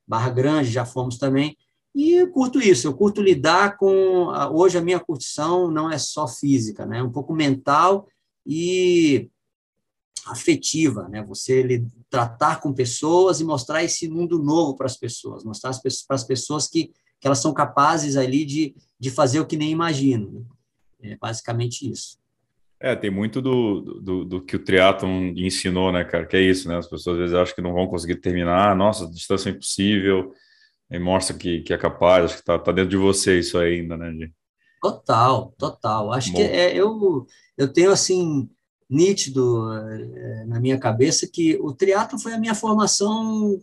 Barra 0.07 0.29
Grande, 0.29 0.71
já 0.71 0.85
fomos 0.85 1.17
também. 1.17 1.57
E 1.93 2.13
eu 2.13 2.31
curto 2.31 2.59
isso, 2.61 2.87
eu 2.87 2.93
curto 2.93 3.21
lidar 3.21 3.77
com. 3.77 4.27
Hoje 4.53 4.77
a 4.77 4.81
minha 4.81 4.99
curtição 4.99 5.69
não 5.69 5.91
é 5.91 5.97
só 5.97 6.27
física, 6.27 6.85
né? 6.85 6.99
é 6.99 7.03
um 7.03 7.11
pouco 7.11 7.33
mental 7.33 8.07
e 8.45 9.29
afetiva, 10.27 11.07
né? 11.07 11.23
Você 11.23 11.59
ele, 11.59 11.87
tratar 12.09 12.59
com 12.59 12.73
pessoas 12.73 13.39
e 13.39 13.43
mostrar 13.43 13.83
esse 13.83 14.09
mundo 14.09 14.39
novo 14.39 14.75
para 14.75 14.85
as 14.85 14.97
pessoas, 14.97 15.43
mostrar 15.43 15.71
para 15.79 16.15
as 16.15 16.23
pessoas 16.23 16.67
que, 16.67 16.91
que 17.19 17.27
elas 17.27 17.39
são 17.39 17.53
capazes 17.53 18.15
ali 18.15 18.45
de, 18.45 18.75
de 18.99 19.09
fazer 19.09 19.39
o 19.39 19.45
que 19.45 19.57
nem 19.57 19.71
imaginam. 19.71 20.31
Né? 20.31 21.11
É 21.11 21.17
basicamente 21.17 21.89
isso. 21.89 22.17
É, 22.81 22.95
tem 22.95 23.11
muito 23.11 23.41
do, 23.41 23.81
do, 24.01 24.25
do 24.25 24.41
que 24.41 24.55
o 24.55 24.63
triatlon 24.63 25.33
ensinou, 25.35 25.91
né, 25.91 26.05
cara? 26.05 26.25
Que 26.25 26.37
é 26.37 26.41
isso, 26.41 26.69
né? 26.69 26.77
As 26.77 26.87
pessoas 26.87 27.15
às 27.15 27.19
vezes 27.19 27.35
acham 27.35 27.53
que 27.53 27.61
não 27.61 27.73
vão 27.73 27.87
conseguir 27.87 28.15
terminar, 28.17 28.73
nossa, 28.73 29.09
distância 29.09 29.49
é 29.49 29.51
impossível, 29.51 30.33
e 30.89 30.97
mostra 30.97 31.37
que, 31.37 31.59
que 31.61 31.73
é 31.73 31.77
capaz, 31.77 32.25
acho 32.25 32.33
que 32.35 32.39
está 32.39 32.57
tá 32.57 32.71
dentro 32.71 32.89
de 32.89 32.97
você 32.97 33.37
isso 33.37 33.57
ainda, 33.57 33.97
né, 33.97 34.11
Gi? 34.13 34.33
Total, 34.81 35.53
total. 35.57 36.13
Acho 36.13 36.31
Bom. 36.31 36.37
que 36.37 36.41
é, 36.41 36.73
eu, 36.73 37.27
eu 37.57 37.71
tenho 37.71 37.91
assim 37.91 38.49
nítido 38.89 39.71
é, 39.73 40.45
na 40.45 40.59
minha 40.59 40.79
cabeça 40.79 41.27
que 41.27 41.57
o 41.61 41.73
triatlo 41.73 42.17
foi 42.19 42.33
a 42.33 42.39
minha 42.39 42.55
formação 42.55 43.59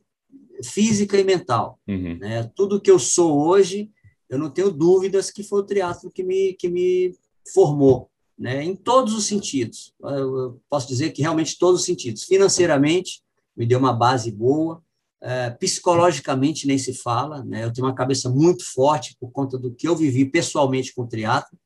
física 0.63 1.19
e 1.19 1.25
mental. 1.25 1.79
Uhum. 1.89 2.19
Né? 2.19 2.51
Tudo 2.55 2.81
que 2.81 2.91
eu 2.91 2.99
sou 2.99 3.47
hoje, 3.47 3.91
eu 4.29 4.39
não 4.39 4.51
tenho 4.51 4.71
dúvidas 4.71 5.31
que 5.31 5.43
foi 5.43 5.61
o 5.61 5.65
triatlo 5.65 6.11
que 6.11 6.23
me, 6.23 6.55
que 6.55 6.69
me 6.69 7.15
formou, 7.53 8.09
né? 8.39 8.63
em 8.63 8.77
todos 8.77 9.15
os 9.15 9.27
sentidos. 9.27 9.93
Eu 10.01 10.61
posso 10.71 10.87
dizer 10.87 11.11
que 11.11 11.23
realmente 11.23 11.59
todos 11.59 11.81
os 11.81 11.87
sentidos. 11.87 12.25
Financeiramente, 12.25 13.21
me 13.57 13.67
deu 13.67 13.79
uma 13.79 13.93
base 13.93 14.31
boa, 14.31 14.83
é, 15.21 15.51
psicologicamente 15.51 16.67
nem 16.67 16.79
se 16.79 16.93
fala, 16.93 17.43
né? 17.43 17.65
Eu 17.65 17.73
tenho 17.73 17.87
uma 17.87 17.95
cabeça 17.95 18.29
muito 18.29 18.65
forte 18.65 19.17
por 19.19 19.31
conta 19.31 19.59
do 19.59 19.75
que 19.75 19.89
eu 19.89 19.97
vivi 19.97 20.27
pessoalmente 20.27 20.95
com 20.95 21.03
o 21.03 21.09
triatlo. 21.09 21.59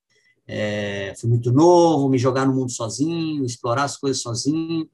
É, 0.53 1.15
fui 1.17 1.31
muito 1.31 1.53
novo, 1.53 2.09
me 2.09 2.19
jogar 2.19 2.45
no 2.45 2.55
mundo 2.55 2.73
sozinho, 2.73 3.45
explorar 3.45 3.85
as 3.85 3.97
coisas 3.97 4.21
sozinho. 4.21 4.89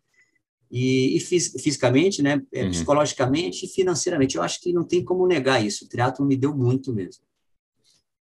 E, 0.71 1.17
e 1.17 1.21
fisicamente, 1.21 2.23
né? 2.23 2.43
É, 2.53 2.65
uhum. 2.65 2.71
Psicologicamente 2.71 3.65
e 3.65 3.69
financeiramente. 3.69 4.37
Eu 4.37 4.43
acho 4.43 4.61
que 4.61 4.73
não 4.73 4.85
tem 4.85 5.03
como 5.03 5.27
negar 5.27 5.65
isso. 5.65 5.85
O 5.85 5.89
triatlo 5.89 6.27
me 6.27 6.37
deu 6.37 6.55
muito 6.55 6.93
mesmo. 6.93 7.23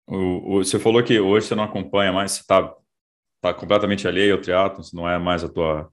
O, 0.07 0.55
o, 0.55 0.63
você 0.63 0.79
falou 0.79 1.03
que 1.03 1.19
hoje 1.19 1.47
você 1.47 1.55
não 1.55 1.63
acompanha 1.63 2.11
mais, 2.11 2.31
você 2.31 2.41
está 2.41 2.73
tá 3.41 3.53
completamente 3.53 4.07
alheio 4.07 4.35
ao 4.35 4.41
triatlo, 4.41 4.83
não 4.93 5.07
é 5.07 5.19
mais 5.19 5.43
a 5.43 5.49
tua 5.49 5.91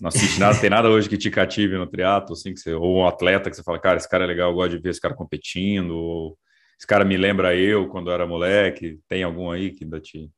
não 0.00 0.08
assiste 0.08 0.38
nada, 0.38 0.58
tem 0.60 0.70
nada 0.70 0.88
hoje 0.88 1.08
que 1.08 1.18
te 1.18 1.28
cative 1.30 1.76
no 1.76 1.86
triatlo, 1.86 2.32
assim, 2.32 2.54
que 2.54 2.60
você, 2.60 2.72
ou 2.72 2.98
um 2.98 3.06
atleta 3.06 3.50
que 3.50 3.56
você 3.56 3.64
fala, 3.64 3.80
cara, 3.80 3.96
esse 3.96 4.08
cara 4.08 4.22
é 4.22 4.26
legal, 4.28 4.50
eu 4.50 4.54
gosto 4.54 4.76
de 4.76 4.78
ver 4.78 4.90
esse 4.90 5.00
cara 5.00 5.14
competindo, 5.14 5.90
ou 5.90 6.38
esse 6.78 6.86
cara 6.86 7.04
me 7.04 7.16
lembra 7.16 7.56
eu 7.56 7.88
quando 7.88 8.08
eu 8.08 8.14
era 8.14 8.26
moleque, 8.26 9.00
tem 9.08 9.24
algum 9.24 9.50
aí 9.50 9.72
que 9.72 9.82
ainda 9.82 10.00
te... 10.00 10.30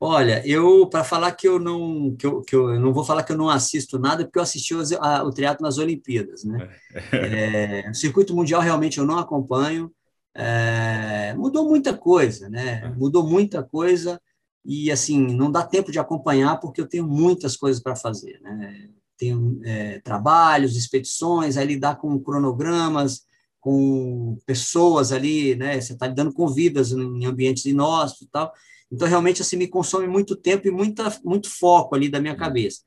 Olha, 0.00 0.46
eu 0.46 0.86
para 0.88 1.04
falar 1.04 1.32
que 1.32 1.46
eu 1.46 1.58
não 1.58 2.16
que 2.16 2.26
eu, 2.26 2.42
que 2.42 2.56
eu, 2.56 2.80
não 2.80 2.92
vou 2.92 3.04
falar 3.04 3.22
que 3.22 3.32
eu 3.32 3.36
não 3.36 3.48
assisto 3.48 3.98
nada 3.98 4.24
porque 4.24 4.38
eu 4.38 4.42
assisti 4.42 4.74
o, 4.74 4.82
a, 5.00 5.22
o 5.22 5.30
triatlo 5.30 5.64
nas 5.64 5.78
Olimpíadas, 5.78 6.42
né? 6.44 6.68
É, 7.12 7.90
o 7.90 7.94
circuito 7.94 8.34
mundial 8.34 8.60
realmente 8.60 8.98
eu 8.98 9.06
não 9.06 9.18
acompanho. 9.18 9.92
É, 10.34 11.32
mudou 11.34 11.68
muita 11.68 11.96
coisa, 11.96 12.48
né? 12.48 12.82
É. 12.84 12.88
Mudou 12.88 13.26
muita 13.26 13.62
coisa 13.62 14.20
e 14.64 14.90
assim 14.90 15.18
não 15.34 15.50
dá 15.50 15.62
tempo 15.62 15.92
de 15.92 15.98
acompanhar 15.98 16.58
porque 16.58 16.80
eu 16.80 16.88
tenho 16.88 17.06
muitas 17.06 17.56
coisas 17.56 17.82
para 17.82 17.94
fazer, 17.94 18.40
né? 18.42 18.88
Tenho 19.16 19.60
é, 19.64 20.00
trabalhos, 20.00 20.76
expedições, 20.76 21.56
aí 21.56 21.66
lidar 21.66 21.96
com 21.96 22.18
cronogramas, 22.18 23.22
com 23.64 24.36
pessoas 24.44 25.10
ali, 25.10 25.54
né? 25.56 25.80
Você 25.80 25.94
está 25.94 26.06
lidando 26.06 26.34
com 26.34 26.46
vidas 26.46 26.92
em 26.92 27.24
ambientes 27.24 27.64
inóspitos 27.64 28.28
e 28.28 28.30
tal. 28.30 28.52
Então, 28.92 29.08
realmente, 29.08 29.40
assim, 29.40 29.56
me 29.56 29.66
consome 29.66 30.06
muito 30.06 30.36
tempo 30.36 30.68
e 30.68 30.70
muita, 30.70 31.18
muito 31.24 31.48
foco 31.48 31.94
ali 31.94 32.10
da 32.10 32.20
minha 32.20 32.36
cabeça. 32.36 32.82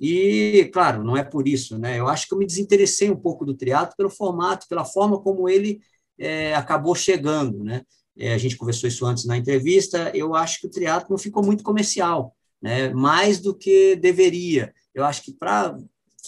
E, 0.00 0.68
claro, 0.72 1.04
não 1.04 1.16
é 1.16 1.22
por 1.22 1.46
isso, 1.46 1.78
né? 1.78 2.00
Eu 2.00 2.08
acho 2.08 2.26
que 2.26 2.34
eu 2.34 2.38
me 2.38 2.44
desinteressei 2.44 3.08
um 3.08 3.14
pouco 3.14 3.44
do 3.44 3.54
triatlo 3.54 3.94
pelo 3.96 4.10
formato, 4.10 4.66
pela 4.68 4.84
forma 4.84 5.20
como 5.20 5.48
ele 5.48 5.80
é, 6.18 6.56
acabou 6.56 6.96
chegando, 6.96 7.62
né? 7.62 7.82
É, 8.18 8.34
a 8.34 8.38
gente 8.38 8.56
conversou 8.56 8.88
isso 8.88 9.06
antes 9.06 9.26
na 9.26 9.36
entrevista. 9.36 10.10
Eu 10.12 10.34
acho 10.34 10.60
que 10.60 10.66
o 10.66 10.70
triatlo 10.70 11.10
não 11.10 11.18
ficou 11.18 11.44
muito 11.44 11.62
comercial, 11.62 12.34
né? 12.60 12.92
Mais 12.92 13.38
do 13.38 13.56
que 13.56 13.94
deveria. 13.94 14.74
Eu 14.92 15.04
acho 15.04 15.22
que 15.22 15.32
para 15.32 15.78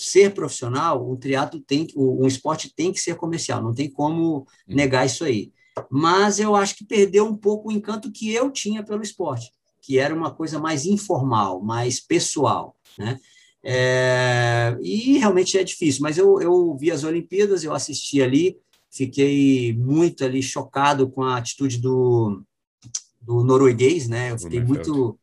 ser 0.04 0.34
profissional, 0.34 1.08
o 1.08 1.16
triatlo 1.16 1.60
tem, 1.60 1.86
um 1.96 2.26
esporte 2.26 2.72
tem 2.74 2.92
que 2.92 3.00
ser 3.00 3.16
comercial. 3.16 3.62
Não 3.62 3.74
tem 3.74 3.90
como 3.90 4.46
negar 4.66 5.06
isso 5.06 5.24
aí 5.24 5.52
mas 5.90 6.38
eu 6.38 6.56
acho 6.56 6.76
que 6.76 6.84
perdeu 6.84 7.24
um 7.24 7.36
pouco 7.36 7.68
o 7.68 7.72
encanto 7.72 8.10
que 8.10 8.32
eu 8.32 8.50
tinha 8.50 8.82
pelo 8.82 9.02
esporte, 9.02 9.52
que 9.80 9.98
era 9.98 10.14
uma 10.14 10.30
coisa 10.30 10.58
mais 10.58 10.86
informal, 10.86 11.62
mais 11.62 12.00
pessoal, 12.00 12.74
né? 12.98 13.18
É, 13.62 14.76
e 14.80 15.18
realmente 15.18 15.58
é 15.58 15.64
difícil, 15.64 16.00
mas 16.02 16.16
eu, 16.16 16.40
eu 16.40 16.76
vi 16.76 16.90
as 16.90 17.04
Olimpíadas, 17.04 17.64
eu 17.64 17.74
assisti 17.74 18.22
ali, 18.22 18.56
fiquei 18.90 19.74
muito 19.74 20.24
ali 20.24 20.42
chocado 20.42 21.10
com 21.10 21.22
a 21.22 21.36
atitude 21.36 21.78
do, 21.78 22.42
do 23.20 23.42
norueguês, 23.42 24.08
né? 24.08 24.30
Eu 24.30 24.38
fiquei 24.38 24.62
muito, 24.62 25.18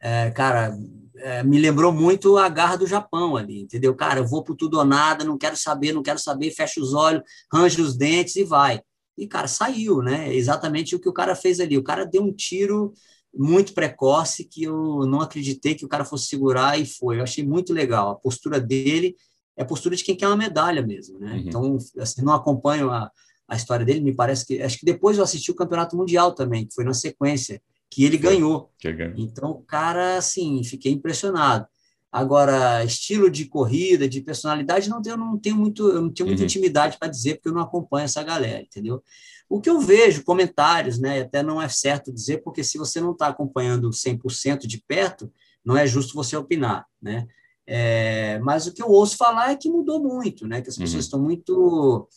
é, 0.00 0.30
cara, 0.30 0.78
é, 1.22 1.42
me 1.42 1.58
lembrou 1.58 1.92
muito 1.92 2.36
a 2.36 2.48
garra 2.48 2.76
do 2.76 2.86
Japão 2.86 3.36
ali, 3.36 3.60
entendeu? 3.60 3.94
Cara, 3.94 4.20
eu 4.20 4.26
vou 4.26 4.42
por 4.42 4.56
tudo 4.56 4.78
ou 4.78 4.84
nada, 4.84 5.24
não 5.24 5.38
quero 5.38 5.56
saber, 5.56 5.92
não 5.92 6.02
quero 6.02 6.18
saber, 6.18 6.50
fecha 6.50 6.80
os 6.80 6.94
olhos, 6.94 7.22
range 7.52 7.80
os 7.80 7.96
dentes 7.96 8.36
e 8.36 8.44
vai. 8.44 8.80
E, 9.16 9.26
cara, 9.26 9.46
saiu, 9.46 10.00
né? 10.00 10.34
Exatamente 10.34 10.96
o 10.96 11.00
que 11.00 11.08
o 11.08 11.12
cara 11.12 11.34
fez 11.34 11.60
ali. 11.60 11.76
O 11.76 11.82
cara 11.82 12.04
deu 12.04 12.22
um 12.22 12.32
tiro 12.32 12.92
muito 13.34 13.74
precoce 13.74 14.44
que 14.44 14.64
eu 14.64 15.06
não 15.06 15.20
acreditei 15.20 15.74
que 15.74 15.84
o 15.84 15.88
cara 15.88 16.04
fosse 16.04 16.26
segurar 16.26 16.80
e 16.80 16.86
foi. 16.86 17.18
Eu 17.18 17.22
achei 17.22 17.44
muito 17.44 17.72
legal. 17.72 18.10
A 18.10 18.14
postura 18.14 18.58
dele 18.58 19.14
é 19.56 19.62
a 19.62 19.66
postura 19.66 19.94
de 19.94 20.02
quem 20.02 20.16
quer 20.16 20.26
uma 20.26 20.36
medalha 20.36 20.80
mesmo, 20.84 21.18
né? 21.18 21.32
Uhum. 21.32 21.38
Então, 21.38 21.78
assim, 21.98 22.22
não 22.22 22.32
acompanho 22.32 22.90
a, 22.90 23.10
a 23.46 23.56
história 23.56 23.84
dele, 23.84 24.00
me 24.00 24.14
parece 24.14 24.46
que... 24.46 24.62
Acho 24.62 24.78
que 24.78 24.86
depois 24.86 25.18
eu 25.18 25.24
assisti 25.24 25.50
o 25.50 25.54
Campeonato 25.54 25.96
Mundial 25.96 26.34
também, 26.34 26.66
que 26.66 26.74
foi 26.74 26.84
na 26.84 26.94
sequência, 26.94 27.60
que 27.90 28.04
ele 28.04 28.16
ganhou. 28.16 28.70
Que 28.78 28.88
então, 29.16 29.62
cara, 29.66 30.16
assim, 30.16 30.62
fiquei 30.62 30.92
impressionado. 30.92 31.66
Agora, 32.12 32.84
estilo 32.84 33.30
de 33.30 33.44
corrida, 33.44 34.08
de 34.08 34.20
personalidade, 34.20 34.88
não, 34.88 35.00
eu 35.04 35.16
não 35.16 35.38
tenho 35.38 35.56
muito, 35.56 35.88
eu 35.88 36.00
não 36.00 36.10
tenho 36.10 36.28
muita 36.28 36.42
uhum. 36.42 36.46
intimidade 36.46 36.98
para 36.98 37.08
dizer, 37.08 37.34
porque 37.34 37.48
eu 37.48 37.52
não 37.52 37.62
acompanho 37.62 38.04
essa 38.04 38.22
galera, 38.22 38.62
entendeu? 38.62 39.02
O 39.48 39.60
que 39.60 39.70
eu 39.70 39.80
vejo, 39.80 40.24
comentários, 40.24 40.98
né, 40.98 41.22
até 41.22 41.42
não 41.42 41.60
é 41.62 41.68
certo 41.68 42.12
dizer, 42.12 42.38
porque 42.42 42.64
se 42.64 42.78
você 42.78 43.00
não 43.00 43.12
está 43.12 43.28
acompanhando 43.28 43.90
100% 43.90 44.66
de 44.66 44.82
perto, 44.86 45.32
não 45.64 45.76
é 45.76 45.86
justo 45.86 46.14
você 46.14 46.36
opinar, 46.36 46.84
né? 47.00 47.26
É, 47.64 48.40
mas 48.40 48.66
o 48.66 48.72
que 48.72 48.82
eu 48.82 48.88
ouço 48.88 49.16
falar 49.16 49.52
é 49.52 49.56
que 49.56 49.70
mudou 49.70 50.02
muito, 50.02 50.48
né? 50.48 50.60
Que 50.60 50.68
as 50.68 50.76
pessoas 50.76 50.94
uhum. 50.94 51.00
estão 51.00 51.22
muito, 51.22 52.08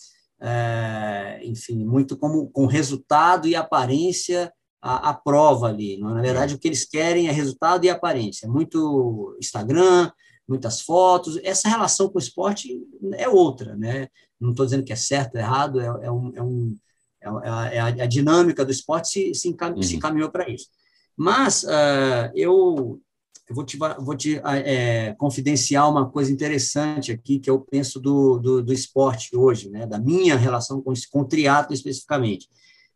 é, 0.42 1.40
enfim, 1.44 1.86
muito 1.86 2.18
como, 2.18 2.50
com 2.50 2.66
resultado 2.66 3.48
e 3.48 3.56
aparência 3.56 4.52
a, 4.84 5.12
a 5.12 5.14
prova 5.14 5.68
ali. 5.68 5.98
Não? 5.98 6.12
É? 6.12 6.14
Na 6.16 6.22
verdade, 6.22 6.54
o 6.54 6.60
que 6.60 6.68
eles 6.68 6.84
querem 6.84 7.28
é 7.28 7.32
resultado 7.32 7.86
e 7.86 7.90
aparência. 7.90 8.50
Muito 8.50 9.36
Instagram, 9.40 10.12
muitas 10.48 10.82
fotos. 10.82 11.40
Essa 11.42 11.70
relação 11.70 12.10
com 12.10 12.18
o 12.18 12.22
esporte 12.22 12.78
é 13.14 13.30
outra, 13.30 13.78
né? 13.78 14.10
Não 14.40 14.52
estou 14.52 14.66
dizendo 14.66 14.84
que 14.84 14.92
é 14.92 14.98
certo, 14.98 15.38
é 15.38 15.40
errado, 15.40 15.80
é, 15.80 15.86
é, 15.86 16.12
um, 16.12 16.32
é, 16.36 16.44
um, 16.44 16.78
é, 17.22 17.78
é 17.78 17.80
a, 17.80 17.86
a, 17.86 18.06
dinâmica 18.06 18.66
do 18.66 18.72
esporte 18.72 19.08
se, 19.08 19.34
se, 19.34 19.48
encam, 19.48 19.74
uhum. 19.74 19.82
se 19.82 19.96
encaminhou 19.96 20.30
para 20.30 20.50
isso. 20.50 20.68
Mas 21.16 21.64
uh, 21.64 22.30
eu, 22.36 23.00
eu 23.48 23.56
vou 23.56 23.64
te, 23.64 23.78
vou 23.78 24.18
te 24.18 24.42
é, 24.44 25.14
confidenciar 25.18 25.90
uma 25.90 26.10
coisa 26.10 26.30
interessante 26.30 27.10
aqui 27.10 27.40
que 27.40 27.50
eu 27.50 27.62
penso 27.62 28.02
do, 28.02 28.38
do, 28.38 28.62
do 28.62 28.74
esporte 28.74 29.34
hoje, 29.34 29.70
né? 29.70 29.88
da 29.88 29.98
minha 29.98 30.36
relação 30.36 30.82
com, 30.82 30.92
com 31.10 31.22
o 31.22 31.26
triatlo 31.26 31.74
especificamente. 31.74 32.50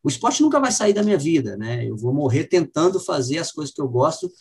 O 0.03 0.09
esporte 0.09 0.41
nunca 0.41 0.59
vai 0.59 0.71
sair 0.71 0.93
da 0.93 1.03
minha 1.03 1.17
vida, 1.17 1.57
né? 1.57 1.85
Eu 1.85 1.97
vou 1.97 2.13
morrer 2.13 2.45
tentando 2.45 2.99
fazer 2.99 3.39
as 3.39 3.51
coisas 3.51 3.73
que 3.73 3.81
eu 3.81 3.87
gosto, 3.87 4.31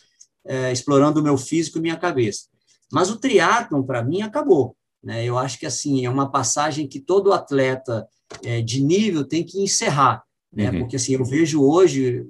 é, 0.45 0.71
explorando 0.71 1.19
o 1.19 1.23
meu 1.23 1.37
físico 1.37 1.77
e 1.77 1.81
minha 1.81 1.97
cabeça. 1.97 2.45
Mas 2.91 3.09
o 3.09 3.17
triatlon, 3.17 3.83
para 3.83 4.03
mim, 4.03 4.21
acabou. 4.21 4.75
Né? 5.03 5.25
Eu 5.25 5.37
acho 5.37 5.59
que, 5.59 5.65
assim, 5.65 6.05
é 6.05 6.09
uma 6.09 6.31
passagem 6.31 6.87
que 6.87 6.99
todo 6.99 7.33
atleta 7.33 8.07
é, 8.43 8.61
de 8.61 8.81
nível 8.81 9.25
tem 9.25 9.43
que 9.43 9.61
encerrar, 9.61 10.23
né? 10.51 10.71
Uhum. 10.71 10.79
Porque, 10.79 10.95
assim, 10.95 11.13
eu 11.13 11.25
vejo 11.25 11.61
hoje, 11.61 12.25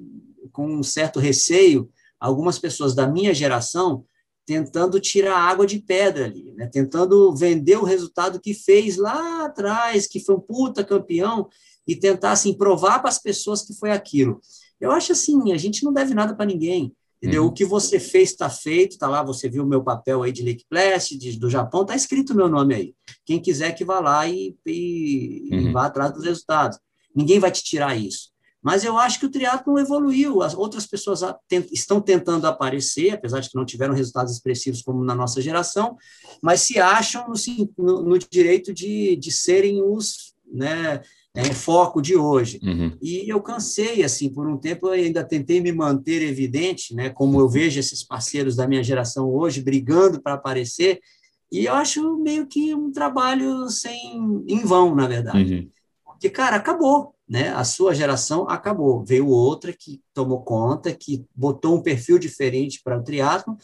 com 0.51 0.67
um 0.67 0.83
certo 0.83 1.19
receio, 1.19 1.89
algumas 2.19 2.57
pessoas 2.57 2.95
da 2.95 3.07
minha 3.07 3.33
geração 3.33 4.03
tentando 4.47 4.97
tirar 4.99 5.37
água 5.37 5.67
de 5.67 5.77
pedra 5.77 6.23
ali, 6.23 6.53
né? 6.53 6.67
tentando 6.71 7.35
vender 7.35 7.75
o 7.75 7.83
resultado 7.83 8.39
que 8.39 8.53
fez 8.53 8.95
lá 8.95 9.45
atrás, 9.45 10.07
que 10.07 10.21
foi 10.21 10.35
um 10.35 10.39
puta 10.39 10.85
campeão, 10.85 11.49
e 11.87 11.95
tentar 11.95 12.31
assim 12.31 12.53
provar 12.53 12.99
para 12.99 13.09
as 13.09 13.19
pessoas 13.19 13.61
que 13.63 13.73
foi 13.73 13.91
aquilo. 13.91 14.41
Eu 14.79 14.91
acho 14.91 15.11
assim, 15.11 15.51
a 15.51 15.57
gente 15.57 15.83
não 15.83 15.93
deve 15.93 16.13
nada 16.13 16.35
para 16.35 16.45
ninguém. 16.45 16.93
Entendeu? 17.21 17.43
Uhum. 17.43 17.49
O 17.49 17.51
que 17.51 17.65
você 17.65 17.99
fez 17.99 18.29
está 18.29 18.47
feito, 18.47 18.91
está 18.91 19.07
lá, 19.07 19.23
você 19.23 19.49
viu 19.49 19.63
o 19.63 19.67
meu 19.67 19.83
papel 19.83 20.21
aí 20.21 20.31
de 20.31 20.43
Lake 20.43 20.65
Placid, 20.69 21.39
do 21.39 21.49
Japão, 21.49 21.81
está 21.81 21.95
escrito 21.95 22.31
o 22.31 22.35
meu 22.35 22.47
nome 22.47 22.75
aí. 22.75 22.95
Quem 23.25 23.41
quiser 23.41 23.71
que 23.71 23.83
vá 23.83 23.99
lá 23.99 24.27
e, 24.27 24.55
e, 24.65 25.49
uhum. 25.51 25.59
e, 25.61 25.71
vá 25.71 25.87
atrás 25.87 26.13
dos 26.13 26.23
resultados. 26.23 26.77
Ninguém 27.15 27.39
vai 27.39 27.49
te 27.49 27.63
tirar 27.63 27.95
isso. 27.95 28.29
Mas 28.61 28.83
eu 28.83 28.97
acho 28.97 29.19
que 29.19 29.25
o 29.25 29.31
triatlo 29.31 29.79
evoluiu, 29.79 30.43
as 30.43 30.53
outras 30.53 30.85
pessoas 30.85 31.21
estão 31.71 32.01
tentando 32.01 32.45
aparecer, 32.45 33.11
apesar 33.11 33.39
de 33.39 33.49
que 33.49 33.55
não 33.55 33.65
tiveram 33.65 33.95
resultados 33.95 34.33
expressivos 34.33 34.81
como 34.81 35.03
na 35.03 35.15
nossa 35.15 35.41
geração, 35.41 35.95
mas 36.41 36.61
se 36.61 36.79
acham 36.79 37.27
no, 37.27 37.35
no, 37.77 38.03
no 38.03 38.19
direito 38.19 38.73
de, 38.73 39.15
de 39.15 39.31
serem 39.31 39.81
os 39.81 40.35
né, 40.51 41.01
é, 41.37 41.53
foco 41.53 42.01
de 42.01 42.15
hoje. 42.15 42.59
Uhum. 42.63 42.97
E 43.01 43.29
eu 43.29 43.39
cansei, 43.41 44.03
assim, 44.03 44.29
por 44.29 44.47
um 44.47 44.57
tempo 44.57 44.87
eu 44.87 44.93
ainda 44.93 45.23
tentei 45.23 45.61
me 45.61 45.71
manter 45.71 46.23
evidente, 46.23 46.95
né, 46.95 47.09
como 47.09 47.39
eu 47.39 47.47
vejo 47.47 47.79
esses 47.79 48.03
parceiros 48.03 48.55
da 48.55 48.67
minha 48.67 48.83
geração 48.83 49.29
hoje 49.29 49.61
brigando 49.61 50.21
para 50.21 50.33
aparecer, 50.33 50.99
e 51.51 51.65
eu 51.65 51.73
acho 51.73 52.17
meio 52.17 52.47
que 52.47 52.73
um 52.73 52.91
trabalho 52.91 53.69
sem 53.69 54.43
em 54.47 54.65
vão, 54.65 54.95
na 54.95 55.07
verdade. 55.07 55.55
Uhum. 55.55 55.69
Porque, 56.03 56.29
cara, 56.29 56.55
acabou, 56.55 57.13
né? 57.29 57.49
A 57.49 57.63
sua 57.63 57.93
geração 57.93 58.49
acabou. 58.49 59.05
Veio 59.05 59.27
outra 59.27 59.71
que 59.71 60.01
tomou 60.13 60.41
conta, 60.41 60.93
que 60.93 61.23
botou 61.33 61.77
um 61.77 61.81
perfil 61.81 62.17
diferente 62.17 62.81
para 62.83 62.97
o 62.97 63.03
triatlo, 63.03 63.55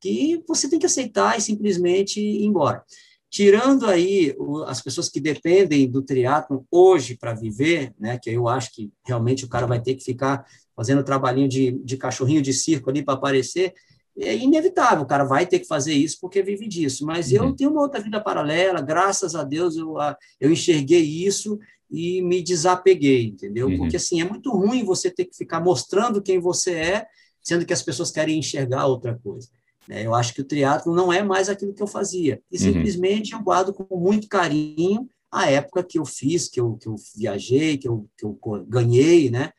que 0.00 0.42
você 0.48 0.68
tem 0.68 0.78
que 0.78 0.86
aceitar 0.86 1.36
e 1.36 1.40
simplesmente 1.42 2.20
ir 2.20 2.44
embora. 2.44 2.82
Tirando 3.30 3.86
aí 3.86 4.34
as 4.66 4.80
pessoas 4.80 5.10
que 5.10 5.20
dependem 5.20 5.90
do 5.90 6.02
triatlo 6.02 6.66
hoje 6.70 7.16
para 7.16 7.34
viver, 7.34 7.92
né, 7.98 8.18
que 8.18 8.30
eu 8.30 8.48
acho 8.48 8.74
que 8.74 8.90
realmente 9.04 9.44
o 9.44 9.48
cara 9.48 9.66
vai 9.66 9.82
ter 9.82 9.94
que 9.94 10.04
ficar 10.04 10.46
fazendo 10.74 11.04
trabalhinho 11.04 11.48
de, 11.48 11.72
de 11.84 11.96
cachorrinho 11.96 12.40
de 12.40 12.52
circo 12.52 12.88
ali 12.88 13.02
para 13.02 13.14
aparecer, 13.14 13.74
é 14.16 14.34
inevitável, 14.36 15.04
o 15.04 15.06
cara 15.06 15.24
vai 15.24 15.46
ter 15.46 15.60
que 15.60 15.66
fazer 15.66 15.92
isso 15.92 16.18
porque 16.20 16.42
vive 16.42 16.66
disso. 16.66 17.04
Mas 17.04 17.30
uhum. 17.30 17.36
eu 17.36 17.52
tenho 17.54 17.70
uma 17.70 17.82
outra 17.82 18.00
vida 18.00 18.20
paralela, 18.20 18.80
graças 18.80 19.34
a 19.34 19.44
Deus 19.44 19.76
eu, 19.76 19.94
eu 20.40 20.50
enxerguei 20.50 21.02
isso 21.02 21.58
e 21.90 22.20
me 22.22 22.42
desapeguei, 22.42 23.26
entendeu? 23.26 23.68
Uhum. 23.68 23.78
Porque 23.78 23.96
assim, 23.96 24.20
é 24.20 24.24
muito 24.24 24.50
ruim 24.50 24.84
você 24.84 25.10
ter 25.10 25.24
que 25.24 25.36
ficar 25.36 25.60
mostrando 25.60 26.22
quem 26.22 26.38
você 26.38 26.72
é, 26.72 27.06
sendo 27.42 27.64
que 27.64 27.72
as 27.72 27.82
pessoas 27.82 28.10
querem 28.10 28.38
enxergar 28.38 28.86
outra 28.86 29.18
coisa. 29.22 29.48
Né? 29.88 30.04
Eu 30.04 30.14
acho 30.14 30.34
que 30.34 30.42
o 30.42 30.44
triatlo 30.44 30.94
não 30.94 31.10
é 31.10 31.22
mais 31.22 31.48
aquilo 31.48 31.72
que 31.72 31.82
eu 31.82 31.86
fazia. 31.86 32.42
E 32.52 32.56
uhum. 32.56 32.62
simplesmente 32.72 33.32
eu 33.32 33.40
guardo 33.40 33.72
com 33.72 33.96
muito 33.96 34.28
carinho 34.28 35.08
a 35.32 35.50
época 35.50 35.82
que 35.82 35.98
eu 35.98 36.04
fiz, 36.04 36.48
que 36.48 36.60
eu, 36.60 36.74
que 36.76 36.86
eu 36.86 36.94
viajei, 37.16 37.78
que 37.78 37.88
eu, 37.88 38.06
que 38.16 38.24
eu 38.24 38.38
ganhei, 38.66 39.30
né? 39.30 39.50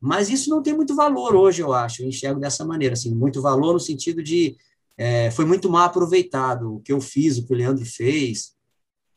Mas 0.00 0.30
isso 0.30 0.48
não 0.50 0.62
tem 0.62 0.74
muito 0.74 0.94
valor 0.94 1.34
hoje, 1.34 1.62
eu 1.62 1.72
acho. 1.72 2.02
Eu 2.02 2.08
enxergo 2.08 2.38
dessa 2.38 2.64
maneira, 2.64 2.92
assim, 2.92 3.14
muito 3.14 3.42
valor 3.42 3.72
no 3.72 3.80
sentido 3.80 4.22
de 4.22 4.56
é, 4.96 5.30
foi 5.30 5.44
muito 5.44 5.70
mal 5.70 5.84
aproveitado 5.84 6.76
o 6.76 6.80
que 6.80 6.92
eu 6.92 7.00
fiz, 7.00 7.38
o 7.38 7.46
que 7.46 7.52
o 7.52 7.56
Leandro 7.56 7.84
fez. 7.84 8.52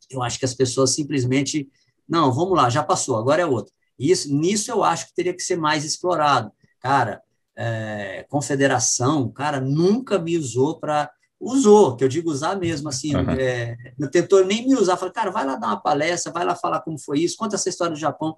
Eu 0.10 0.22
acho 0.24 0.40
que 0.40 0.46
as 0.46 0.54
pessoas 0.54 0.94
simplesmente 0.94 1.70
não, 2.08 2.32
vamos 2.32 2.56
lá, 2.58 2.70
já 2.70 2.84
passou, 2.84 3.16
agora 3.16 3.42
é 3.42 3.46
outro. 3.46 3.74
Isso, 3.98 4.34
nisso 4.34 4.72
eu 4.72 4.84
acho 4.84 5.08
que 5.08 5.14
teria 5.14 5.34
que 5.34 5.44
ser 5.44 5.56
mais 5.56 5.86
explorado. 5.86 6.52
Cara, 6.80 7.22
é, 7.56 8.26
confederação, 8.30 9.30
cara, 9.32 9.60
nunca 9.60 10.18
me 10.20 10.38
usou 10.38 10.80
para 10.80 11.10
usou, 11.40 11.96
que 11.96 12.04
eu 12.04 12.08
digo 12.08 12.30
usar 12.30 12.56
mesmo, 12.56 12.88
assim, 12.88 13.16
uhum. 13.16 13.32
é, 13.32 13.76
não 13.98 14.08
tentou 14.08 14.46
nem 14.46 14.68
me 14.68 14.76
usar, 14.76 14.96
falei, 14.96 15.12
cara, 15.12 15.32
vai 15.32 15.44
lá 15.44 15.56
dar 15.56 15.68
uma 15.70 15.82
palestra, 15.82 16.32
vai 16.32 16.46
lá 16.46 16.56
falar 16.56 16.82
como 16.82 17.00
foi 17.00 17.22
isso, 17.22 17.36
conta 17.36 17.56
essa 17.56 17.68
história 17.68 17.94
do 17.94 18.00
Japão, 18.00 18.36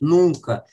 nunca. 0.00 0.64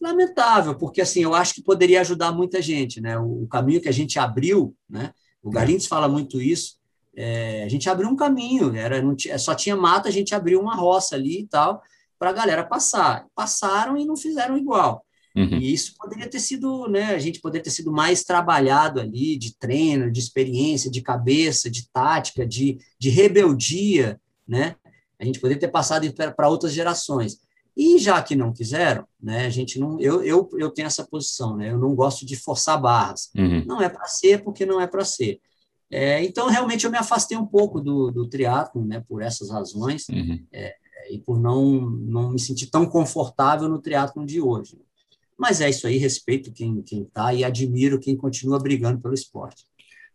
Lamentável, 0.00 0.74
porque 0.74 1.00
assim, 1.00 1.22
eu 1.22 1.32
acho 1.32 1.54
que 1.54 1.62
poderia 1.62 2.00
ajudar 2.00 2.32
muita 2.32 2.60
gente, 2.60 3.00
né, 3.00 3.16
o, 3.16 3.44
o 3.44 3.46
caminho 3.46 3.80
que 3.80 3.88
a 3.88 3.92
gente 3.92 4.18
abriu, 4.18 4.74
né, 4.90 5.12
o 5.40 5.50
é. 5.50 5.52
Galindes 5.52 5.86
fala 5.86 6.08
muito 6.08 6.42
isso, 6.42 6.76
é, 7.14 7.62
a 7.62 7.68
gente 7.68 7.88
abriu 7.88 8.08
um 8.08 8.16
caminho, 8.16 8.74
era, 8.74 9.00
não 9.00 9.14
tinha, 9.14 9.38
só 9.38 9.54
tinha 9.54 9.76
mata, 9.76 10.08
a 10.08 10.12
gente 10.12 10.34
abriu 10.34 10.60
uma 10.60 10.74
roça 10.74 11.14
ali 11.14 11.42
e 11.42 11.46
tal, 11.46 11.82
para 12.18 12.30
a 12.30 12.32
galera 12.32 12.64
passar. 12.64 13.26
Passaram 13.34 13.96
e 13.96 14.04
não 14.04 14.16
fizeram 14.16 14.56
igual. 14.56 15.04
Uhum. 15.34 15.58
E 15.58 15.72
isso 15.72 15.94
poderia 15.96 16.28
ter 16.28 16.40
sido, 16.40 16.86
né, 16.88 17.14
a 17.14 17.18
gente 17.18 17.40
poderia 17.40 17.64
ter 17.64 17.70
sido 17.70 17.90
mais 17.90 18.22
trabalhado 18.22 19.00
ali, 19.00 19.36
de 19.36 19.56
treino, 19.56 20.10
de 20.10 20.20
experiência, 20.20 20.90
de 20.90 21.00
cabeça, 21.00 21.70
de 21.70 21.88
tática, 21.90 22.46
de, 22.46 22.78
de 22.98 23.08
rebeldia, 23.08 24.20
né? 24.46 24.76
A 25.18 25.24
gente 25.24 25.40
poderia 25.40 25.60
ter 25.60 25.68
passado 25.68 26.06
para 26.12 26.48
outras 26.48 26.72
gerações. 26.72 27.38
E 27.74 27.98
já 27.98 28.20
que 28.20 28.36
não 28.36 28.52
quiseram, 28.52 29.06
né, 29.20 29.46
a 29.46 29.50
gente 29.50 29.78
não, 29.78 29.98
eu, 29.98 30.22
eu, 30.22 30.48
eu 30.58 30.70
tenho 30.70 30.86
essa 30.86 31.06
posição, 31.06 31.56
né? 31.56 31.70
Eu 31.70 31.78
não 31.78 31.94
gosto 31.94 32.26
de 32.26 32.36
forçar 32.36 32.80
barras. 32.80 33.30
Uhum. 33.34 33.64
Não 33.64 33.80
é 33.80 33.88
para 33.88 34.04
ser 34.06 34.42
porque 34.42 34.66
não 34.66 34.80
é 34.80 34.86
para 34.86 35.04
ser. 35.04 35.40
É, 35.90 36.22
então, 36.24 36.48
realmente, 36.48 36.84
eu 36.84 36.90
me 36.90 36.98
afastei 36.98 37.36
um 37.36 37.46
pouco 37.46 37.80
do, 37.80 38.10
do 38.10 38.26
triatlo, 38.26 38.84
né, 38.84 39.04
por 39.06 39.22
essas 39.22 39.50
razões, 39.50 40.08
uhum. 40.08 40.42
é, 40.50 40.74
e 41.10 41.18
por 41.18 41.38
não, 41.38 41.80
não 41.80 42.30
me 42.30 42.40
sentir 42.40 42.68
tão 42.68 42.86
confortável 42.86 43.68
no 43.68 43.78
triatlo 43.78 44.24
de 44.24 44.40
hoje. 44.40 44.80
Mas 45.42 45.60
é 45.60 45.68
isso 45.68 45.88
aí, 45.88 45.96
respeito 45.96 46.52
quem 46.52 46.84
está 46.88 47.34
e 47.34 47.42
admiro 47.42 47.98
quem 47.98 48.16
continua 48.16 48.60
brigando 48.60 49.00
pelo 49.00 49.12
esporte. 49.12 49.66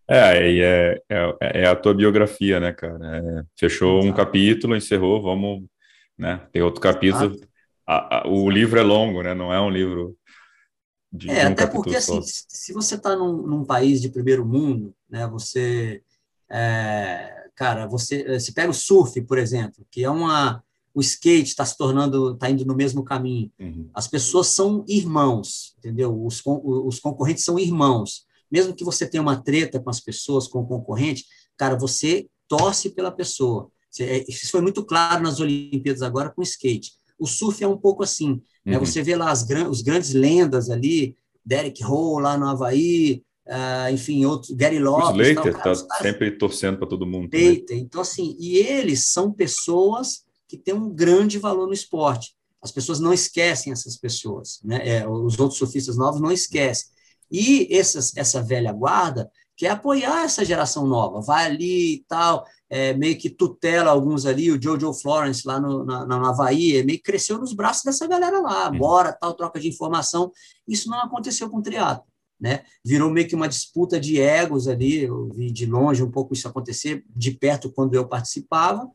É, 0.07 0.49
e 0.49 0.61
é, 0.61 1.01
é, 1.09 1.37
é, 1.41 1.67
a 1.67 1.75
tua 1.75 1.93
biografia, 1.93 2.61
né, 2.61 2.71
cara? 2.71 3.17
É, 3.17 3.43
fechou 3.59 3.99
Exato. 3.99 4.13
um 4.13 4.15
capítulo, 4.15 4.73
encerrou, 4.73 5.21
vamos, 5.21 5.65
né? 6.17 6.47
Tem 6.53 6.61
outro 6.61 6.79
capítulo. 6.79 7.37
A, 7.85 8.19
a, 8.19 8.27
o 8.29 8.49
livro 8.49 8.79
é 8.79 8.83
longo, 8.83 9.21
né? 9.21 9.33
Não 9.33 9.53
é 9.53 9.59
um 9.59 9.69
livro 9.69 10.15
de 11.11 11.29
É, 11.29 11.45
um 11.45 11.51
até 11.51 11.67
porque, 11.67 11.97
assim, 11.97 12.21
se 12.23 12.71
você 12.71 12.95
está 12.95 13.13
num, 13.13 13.45
num, 13.45 13.65
país 13.65 13.99
de 13.99 14.07
primeiro 14.07 14.45
mundo, 14.45 14.95
né? 15.09 15.27
Você, 15.27 16.01
é, 16.49 17.49
cara, 17.53 17.85
você, 17.85 18.39
você 18.39 18.53
pega 18.53 18.69
o 18.69 18.73
surf, 18.73 19.21
por 19.23 19.37
exemplo, 19.37 19.85
que 19.91 20.05
é 20.05 20.09
uma 20.09 20.63
o 20.97 21.01
skate 21.01 21.49
está 21.49 21.63
se 21.63 21.77
tornando, 21.77 22.31
está 22.31 22.49
indo 22.49 22.65
no 22.65 22.75
mesmo 22.75 23.03
caminho. 23.03 23.51
Uhum. 23.59 23.87
As 23.93 24.07
pessoas 24.07 24.47
são 24.47 24.83
irmãos, 24.87 25.75
entendeu? 25.77 26.25
Os, 26.25 26.41
os 26.43 26.99
concorrentes 26.99 27.43
são 27.43 27.59
irmãos. 27.59 28.25
Mesmo 28.51 28.73
que 28.73 28.83
você 28.83 29.05
tenha 29.05 29.21
uma 29.21 29.39
treta 29.39 29.79
com 29.79 29.91
as 29.91 29.99
pessoas, 29.99 30.47
com 30.47 30.61
o 30.61 30.65
concorrente, 30.65 31.23
cara, 31.55 31.77
você 31.77 32.27
torce 32.47 32.89
pela 32.89 33.11
pessoa. 33.11 33.69
É, 33.99 34.25
isso 34.27 34.49
foi 34.49 34.59
muito 34.59 34.83
claro 34.83 35.21
nas 35.21 35.39
Olimpíadas 35.39 36.01
agora 36.01 36.31
com 36.31 36.41
o 36.41 36.43
skate. 36.43 36.93
O 37.19 37.27
surf 37.27 37.63
é 37.63 37.67
um 37.67 37.77
pouco 37.77 38.01
assim. 38.01 38.41
Né? 38.65 38.73
Uhum. 38.73 38.73
Né? 38.73 38.79
Você 38.79 39.03
vê 39.03 39.15
lá 39.15 39.29
as 39.29 39.45
os 39.69 39.83
grandes 39.83 40.15
lendas 40.15 40.67
ali, 40.71 41.15
Derek 41.45 41.83
Hall 41.83 42.17
lá 42.17 42.35
no 42.39 42.47
Havaí, 42.47 43.21
uh, 43.45 43.93
enfim, 43.93 44.25
outros, 44.25 44.49
Gary 44.49 44.79
Lopes. 44.79 45.27
Slater 45.27 45.55
está 45.55 45.75
sempre 46.01 46.31
torcendo 46.31 46.79
para 46.79 46.87
todo 46.87 47.05
mundo. 47.05 47.29
Então, 47.69 48.01
assim, 48.01 48.35
e 48.39 48.57
eles 48.57 49.05
são 49.05 49.31
pessoas 49.31 50.25
que 50.47 50.57
tem 50.57 50.73
um 50.73 50.89
grande 50.89 51.37
valor 51.37 51.67
no 51.67 51.73
esporte. 51.73 52.35
As 52.61 52.71
pessoas 52.71 52.99
não 52.99 53.13
esquecem 53.13 53.71
essas 53.71 53.97
pessoas, 53.97 54.59
né? 54.63 54.87
É, 54.87 55.07
os 55.07 55.39
outros 55.39 55.59
surfistas 55.59 55.97
novos 55.97 56.19
não 56.19 56.31
esquecem. 56.31 56.89
E 57.31 57.67
essas, 57.75 58.15
essa 58.15 58.41
velha 58.41 58.71
guarda 58.71 59.29
quer 59.55 59.69
apoiar 59.69 60.23
essa 60.23 60.45
geração 60.45 60.85
nova, 60.85 61.19
vai 61.19 61.47
ali 61.47 61.95
e 61.95 62.05
tal, 62.07 62.45
é, 62.69 62.93
meio 62.93 63.17
que 63.17 63.27
tutela 63.27 63.89
alguns 63.89 64.25
ali, 64.25 64.51
o 64.51 64.61
Jojo 64.61 64.93
Florence 64.93 65.47
lá 65.47 65.59
no, 65.59 65.83
na, 65.83 66.05
na 66.05 66.29
Havaí, 66.29 66.83
meio 66.83 66.99
que 66.99 67.03
cresceu 67.03 67.39
nos 67.39 67.53
braços 67.53 67.83
dessa 67.83 68.07
galera 68.07 68.39
lá, 68.39 68.69
bora, 68.69 69.11
tal, 69.13 69.33
troca 69.33 69.59
de 69.59 69.67
informação. 69.67 70.31
Isso 70.67 70.89
não 70.89 70.99
aconteceu 70.99 71.49
com 71.49 71.57
o 71.57 71.61
triatlo. 71.61 72.05
Né? 72.39 72.63
Virou 72.85 73.09
meio 73.09 73.27
que 73.27 73.33
uma 73.33 73.47
disputa 73.47 73.99
de 73.99 74.21
egos 74.21 74.67
ali, 74.67 75.03
eu 75.03 75.27
vi 75.29 75.51
de 75.51 75.65
longe 75.65 76.03
um 76.03 76.11
pouco 76.11 76.35
isso 76.35 76.47
acontecer, 76.47 77.03
de 77.09 77.31
perto 77.31 77.71
quando 77.71 77.95
eu 77.95 78.07
participava, 78.07 78.87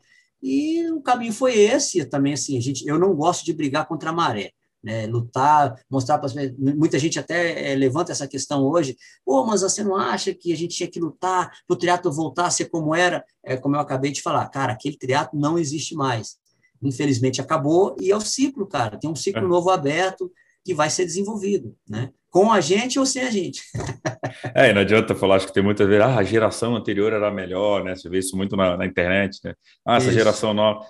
e 0.43 0.91
o 0.91 1.01
caminho 1.01 1.31
foi 1.31 1.57
esse 1.57 2.03
também, 2.05 2.33
assim, 2.33 2.57
a 2.57 2.61
gente, 2.61 2.85
eu 2.85 2.99
não 2.99 3.15
gosto 3.15 3.45
de 3.45 3.53
brigar 3.53 3.87
contra 3.87 4.09
a 4.09 4.13
maré. 4.13 4.51
Né, 4.83 5.07
lutar, 5.07 5.81
mostrar 5.89 6.17
para 6.17 6.29
muita 6.57 6.99
gente 6.99 7.17
até 7.17 7.71
é, 7.71 7.73
levanta 7.73 8.11
essa 8.11 8.27
questão 8.27 8.65
hoje, 8.65 8.97
pô, 9.23 9.45
mas 9.45 9.61
você 9.61 9.81
não 9.81 9.95
acha 9.95 10.33
que 10.33 10.51
a 10.51 10.57
gente 10.57 10.75
tinha 10.75 10.91
que 10.91 10.99
lutar 10.99 11.49
para 11.65 11.73
o 11.73 11.77
triatlo 11.77 12.11
voltar 12.11 12.47
a 12.47 12.49
ser 12.49 12.65
como 12.65 12.93
era? 12.93 13.23
É 13.41 13.55
como 13.55 13.77
eu 13.77 13.79
acabei 13.79 14.11
de 14.11 14.21
falar, 14.21 14.45
cara, 14.49 14.73
aquele 14.73 14.97
triatlo 14.97 15.39
não 15.39 15.57
existe 15.57 15.95
mais. 15.95 16.35
Infelizmente 16.81 17.39
acabou 17.39 17.95
e 17.97 18.11
é 18.11 18.15
o 18.17 18.19
ciclo, 18.19 18.67
cara. 18.67 18.99
Tem 18.99 19.09
um 19.09 19.15
ciclo 19.15 19.45
é. 19.45 19.47
novo 19.47 19.69
aberto 19.69 20.29
que 20.63 20.73
vai 20.73 20.89
ser 20.89 21.05
desenvolvido, 21.05 21.75
né? 21.87 22.09
Com 22.29 22.51
a 22.51 22.59
gente 22.61 22.97
ou 22.97 23.05
sem 23.05 23.23
a 23.23 23.29
gente. 23.29 23.61
é, 24.55 24.69
e 24.69 24.73
não 24.73 24.81
adianta 24.81 25.13
falar, 25.13 25.35
acho 25.35 25.47
que 25.47 25.53
tem 25.53 25.63
muita 25.63 25.85
vezes, 25.85 26.03
ah, 26.03 26.17
a 26.17 26.23
geração 26.23 26.75
anterior 26.75 27.13
era 27.13 27.29
melhor, 27.29 27.83
né? 27.83 27.95
Você 27.95 28.09
vê 28.09 28.19
isso 28.19 28.35
muito 28.35 28.55
na, 28.55 28.77
na 28.77 28.85
internet, 28.85 29.39
né? 29.43 29.53
Ah, 29.85 29.97
essa 29.97 30.07
isso. 30.07 30.17
geração 30.17 30.53
nova. 30.53 30.85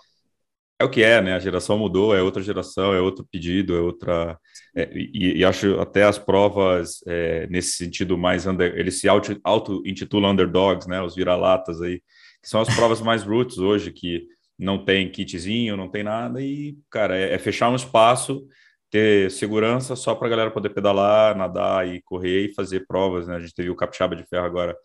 É 0.79 0.85
o 0.85 0.89
que 0.89 1.03
é, 1.03 1.21
né? 1.21 1.33
A 1.33 1.39
geração 1.39 1.77
mudou, 1.77 2.15
é 2.15 2.21
outra 2.21 2.41
geração, 2.41 2.93
é 2.93 2.99
outro 2.99 3.25
pedido, 3.31 3.75
é 3.75 3.79
outra. 3.79 4.37
É, 4.75 4.89
e, 4.93 5.39
e, 5.39 5.45
acho 5.45 5.79
até 5.79 6.03
as 6.03 6.17
provas 6.17 6.99
é, 7.07 7.47
nesse 7.47 7.77
sentido 7.77 8.17
mais 8.17 8.45
under, 8.45 8.77
eles 8.77 8.99
se 8.99 9.07
auto-intitulam 9.07 10.31
auto 10.31 10.33
underdogs, 10.33 10.87
né? 10.87 11.01
Os 11.01 11.15
vira-latas 11.15 11.81
aí, 11.81 11.99
que 12.41 12.49
são 12.49 12.61
as 12.61 12.73
provas 12.75 13.01
mais 13.01 13.23
roots 13.23 13.57
hoje, 13.57 13.91
que 13.91 14.27
não 14.57 14.83
tem 14.83 15.09
kitzinho, 15.09 15.77
não 15.77 15.89
tem 15.89 16.03
nada, 16.03 16.41
e, 16.41 16.77
cara, 16.89 17.17
é, 17.17 17.33
é 17.33 17.39
fechar 17.39 17.69
um 17.69 17.75
espaço 17.75 18.47
ter 18.93 19.31
segurança 19.31 19.95
só 19.95 20.13
para 20.13 20.27
a 20.27 20.29
galera 20.29 20.51
poder 20.51 20.69
pedalar, 20.69 21.35
nadar 21.35 21.87
e 21.87 21.99
correr 22.03 22.45
e 22.45 22.53
fazer 22.53 22.85
provas, 22.85 23.27
né? 23.27 23.35
A 23.35 23.39
gente 23.39 23.55
teve 23.55 23.71
o 23.71 23.75
Capixaba 23.75 24.15
de 24.15 24.23
Ferro 24.23 24.45
agora 24.45 24.77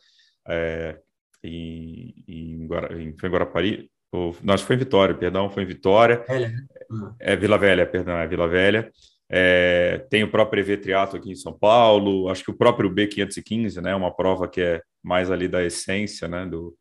é, 0.49 0.99
em, 1.45 2.15
em, 2.27 2.65
em, 2.65 3.19
foi 3.19 3.29
em 3.29 3.33
Guarapari, 3.33 3.91
ou, 4.11 4.35
não, 4.43 4.55
acho 4.55 4.63
que 4.63 4.67
foi 4.69 4.77
em 4.77 4.79
Vitória, 4.79 5.15
perdão, 5.15 5.51
foi 5.51 5.63
em 5.63 5.67
Vitória. 5.67 6.25
Velha. 6.27 6.49
Né? 6.49 7.15
É 7.21 7.37
Vila 7.37 7.59
Velha, 7.59 7.87
perdão, 7.87 8.17
é 8.17 8.27
Vila 8.27 8.49
Velha. 8.49 8.91
É, 9.29 10.07
tem 10.09 10.25
o 10.25 10.31
próprio 10.31 10.63
EV 10.63 10.79
Triato 10.79 11.15
aqui 11.15 11.31
em 11.31 11.37
São 11.37 11.53
Paulo, 11.53 12.31
acho 12.31 12.43
que 12.43 12.51
o 12.51 12.57
próprio 12.57 12.91
B515, 12.91 13.83
né? 13.83 13.95
Uma 13.95 14.11
prova 14.11 14.49
que 14.49 14.63
é 14.63 14.83
mais 15.03 15.31
ali 15.31 15.49
da 15.49 15.63
essência, 15.63 16.27
né? 16.27 16.47
Do, 16.47 16.75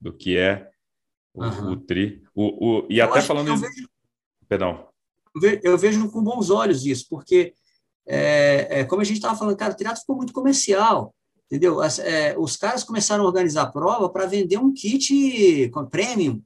do 0.00 0.12
que 0.12 0.38
é 0.38 0.70
o, 1.34 1.44
uhum. 1.44 1.72
o 1.72 1.76
tri. 1.76 2.22
O, 2.32 2.68
o, 2.68 2.86
e 2.88 3.00
eu 3.00 3.04
até 3.06 3.20
falando... 3.20 3.50
Em... 3.50 3.56
Vejo... 3.56 3.88
Perdão 4.48 4.86
eu 5.62 5.76
vejo 5.76 6.10
com 6.10 6.22
bons 6.22 6.50
olhos 6.50 6.84
isso, 6.86 7.06
porque, 7.08 7.52
é, 8.06 8.80
é, 8.80 8.84
como 8.84 9.02
a 9.02 9.04
gente 9.04 9.16
estava 9.16 9.36
falando, 9.36 9.56
cara, 9.56 9.72
o 9.72 9.76
teatro 9.76 10.00
ficou 10.00 10.16
muito 10.16 10.32
comercial, 10.32 11.14
entendeu? 11.46 11.80
As, 11.80 11.98
é, 11.98 12.36
os 12.38 12.56
caras 12.56 12.84
começaram 12.84 13.24
a 13.24 13.26
organizar 13.26 13.62
a 13.62 13.70
prova 13.70 14.08
para 14.08 14.26
vender 14.26 14.58
um 14.58 14.72
kit 14.72 15.70
com 15.72 15.86
premium, 15.86 16.42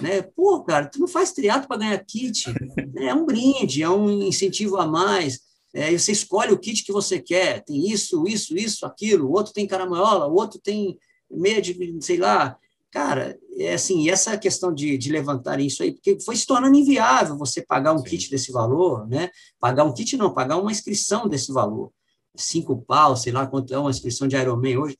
né? 0.00 0.22
Pô, 0.22 0.62
cara, 0.62 0.86
tu 0.86 0.98
não 0.98 1.08
faz 1.08 1.32
triatlo 1.32 1.68
para 1.68 1.78
ganhar 1.78 2.04
kit, 2.04 2.52
né? 2.94 3.08
é 3.08 3.14
um 3.14 3.24
brinde, 3.24 3.82
é 3.82 3.90
um 3.90 4.22
incentivo 4.22 4.76
a 4.76 4.86
mais. 4.86 5.40
É, 5.74 5.90
você 5.90 6.12
escolhe 6.12 6.52
o 6.52 6.58
kit 6.58 6.84
que 6.84 6.92
você 6.92 7.20
quer, 7.20 7.64
tem 7.64 7.90
isso, 7.90 8.24
isso, 8.26 8.56
isso, 8.56 8.86
aquilo, 8.86 9.26
o 9.26 9.32
outro 9.32 9.52
tem 9.52 9.66
caramanhola, 9.66 10.28
o 10.28 10.34
outro 10.34 10.60
tem 10.60 10.98
meia 11.30 11.60
de, 11.60 11.76
sei 12.00 12.16
lá, 12.16 12.56
Cara, 12.94 13.36
é 13.58 13.74
assim, 13.74 14.08
essa 14.08 14.36
questão 14.36 14.72
de, 14.72 14.98
de 14.98 15.10
levantar 15.10 15.60
isso 15.60 15.82
aí, 15.82 15.92
porque 15.92 16.18
foi 16.20 16.36
se 16.36 16.46
tornando 16.46 16.76
inviável 16.76 17.36
você 17.36 17.62
pagar 17.62 17.92
um 17.92 17.98
Sim. 17.98 18.04
kit 18.04 18.30
desse 18.30 18.50
valor, 18.50 19.06
né? 19.06 19.30
Pagar 19.60 19.84
um 19.84 19.92
kit 19.92 20.16
não, 20.16 20.32
pagar 20.32 20.56
uma 20.56 20.72
inscrição 20.72 21.28
desse 21.28 21.52
valor. 21.52 21.90
Cinco 22.36 22.82
pau, 22.82 23.16
sei 23.16 23.32
lá 23.32 23.46
quanto 23.46 23.72
é 23.72 23.78
uma 23.78 23.90
inscrição 23.90 24.26
de 24.26 24.36
Ironman 24.36 24.78
hoje. 24.78 24.98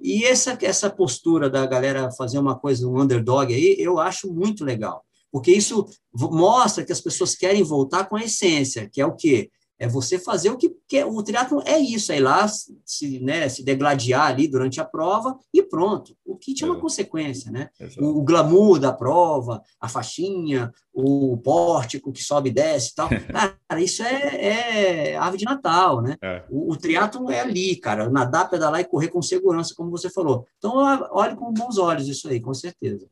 E 0.00 0.24
essa, 0.24 0.58
essa 0.62 0.90
postura 0.90 1.48
da 1.48 1.64
galera 1.64 2.10
fazer 2.10 2.38
uma 2.38 2.58
coisa, 2.58 2.88
um 2.88 3.00
underdog 3.00 3.54
aí, 3.54 3.76
eu 3.78 4.00
acho 4.00 4.32
muito 4.32 4.64
legal. 4.64 5.04
Porque 5.30 5.52
isso 5.52 5.86
mostra 6.12 6.84
que 6.84 6.92
as 6.92 7.00
pessoas 7.00 7.34
querem 7.34 7.62
voltar 7.62 8.04
com 8.06 8.16
a 8.16 8.24
essência, 8.24 8.88
que 8.92 9.00
é 9.00 9.06
o 9.06 9.14
quê? 9.14 9.48
É 9.82 9.88
você 9.88 10.16
fazer 10.16 10.48
o 10.48 10.56
que 10.56 10.72
quer. 10.86 11.04
O 11.04 11.20
triatlo 11.24 11.60
é 11.66 11.76
isso, 11.76 12.12
é 12.12 12.18
ir 12.18 12.20
lá, 12.20 12.46
se, 12.46 13.18
né, 13.18 13.48
se 13.48 13.64
degladiar 13.64 14.28
ali 14.28 14.46
durante 14.46 14.80
a 14.80 14.84
prova 14.84 15.36
e 15.52 15.60
pronto. 15.60 16.16
O 16.24 16.36
kit 16.36 16.62
é 16.62 16.66
uma 16.68 16.76
é. 16.76 16.80
consequência, 16.80 17.50
né? 17.50 17.68
O, 17.98 18.20
o, 18.20 18.22
glamour 18.22 18.78
da 18.78 18.92
prova, 18.92 19.60
a 19.80 19.88
faixinha, 19.88 20.72
o 20.92 21.36
pórtico 21.36 22.12
que 22.12 22.22
sobe 22.22 22.50
e 22.50 22.52
desce 22.52 22.92
e 22.92 22.94
tal. 22.94 23.08
Cara, 23.68 23.82
isso 23.82 24.04
é, 24.04 25.10
é 25.10 25.16
ave 25.16 25.36
de 25.36 25.44
Natal, 25.44 26.00
né? 26.00 26.16
É. 26.22 26.44
O, 26.48 26.72
o 26.72 26.76
triatlo 26.76 27.28
é 27.28 27.40
ali, 27.40 27.74
cara. 27.74 28.08
Nadar, 28.08 28.48
pedalar 28.48 28.80
e 28.80 28.84
correr 28.84 29.08
com 29.08 29.20
segurança, 29.20 29.74
como 29.76 29.90
você 29.90 30.08
falou. 30.08 30.46
Então, 30.58 30.74
olhe 31.10 31.34
com 31.34 31.52
bons 31.52 31.76
olhos 31.76 32.06
isso 32.06 32.28
aí, 32.28 32.40
com 32.40 32.54
certeza. 32.54 33.08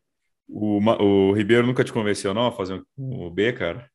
O, 0.49 0.79
o 0.79 1.33
Ribeiro 1.33 1.67
nunca 1.67 1.83
te 1.83 1.93
convenceu, 1.93 2.33
não, 2.33 2.47
a 2.47 2.53
fazer 2.53 2.81
o 2.97 3.29
B, 3.29 3.53
cara? 3.55 3.91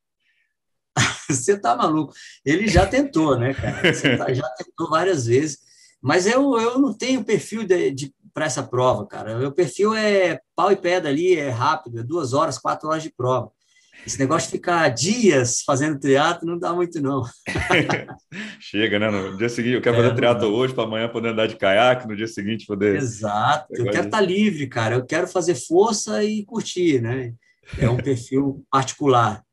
Você 1.30 1.59
tá 1.59 1.76
maluco. 1.76 2.13
Ele 2.45 2.67
já 2.67 2.85
tentou, 2.85 3.38
né, 3.38 3.53
cara? 3.53 3.93
Você 3.93 4.17
tá, 4.17 4.34
já 4.34 4.47
tentou 4.49 4.89
várias 4.89 5.26
vezes. 5.26 5.59
Mas 6.01 6.27
eu, 6.27 6.59
eu 6.59 6.80
não 6.80 6.93
tenho 6.93 7.23
perfil 7.23 7.65
de, 7.65 7.91
de 7.91 8.13
para 8.34 8.45
essa 8.45 8.61
prova, 8.61 9.07
cara. 9.07 9.38
Meu 9.38 9.51
perfil 9.51 9.95
é 9.95 10.39
pau 10.55 10.72
e 10.72 10.76
pedra 10.76 11.09
ali, 11.09 11.35
é 11.35 11.49
rápido, 11.49 11.99
é 11.99 12.03
duas 12.03 12.34
horas, 12.34 12.59
quatro 12.59 12.89
horas 12.89 13.01
de 13.01 13.09
prova. 13.09 13.49
Esse 14.05 14.19
negócio 14.19 14.47
de 14.47 14.57
ficar 14.57 14.89
dias 14.89 15.61
fazendo 15.65 15.99
triatlo 15.99 16.47
não 16.47 16.59
dá 16.59 16.73
muito, 16.73 17.01
não. 17.01 17.23
Chega, 18.59 18.99
né? 18.99 19.09
No 19.09 19.38
dia 19.38 19.47
seguinte, 19.47 19.76
eu 19.76 19.81
quero 19.81 19.95
é, 19.95 20.01
fazer 20.01 20.15
triatlo 20.15 20.49
hoje, 20.49 20.73
para 20.73 20.84
amanhã 20.84 21.07
poder 21.07 21.30
andar 21.30 21.47
de 21.47 21.55
caiaque, 21.55 22.07
no 22.07 22.15
dia 22.15 22.27
seguinte 22.27 22.65
poder. 22.65 22.97
Exato, 22.97 23.73
eu 23.73 23.85
quero 23.85 24.05
estar 24.05 24.19
tá 24.19 24.22
livre, 24.22 24.67
cara. 24.67 24.95
Eu 24.95 25.05
quero 25.05 25.27
fazer 25.27 25.55
força 25.55 26.23
e 26.23 26.43
curtir, 26.43 27.01
né? 27.01 27.34
É 27.80 27.89
um 27.89 27.97
perfil 28.03 28.63
particular. 28.69 29.44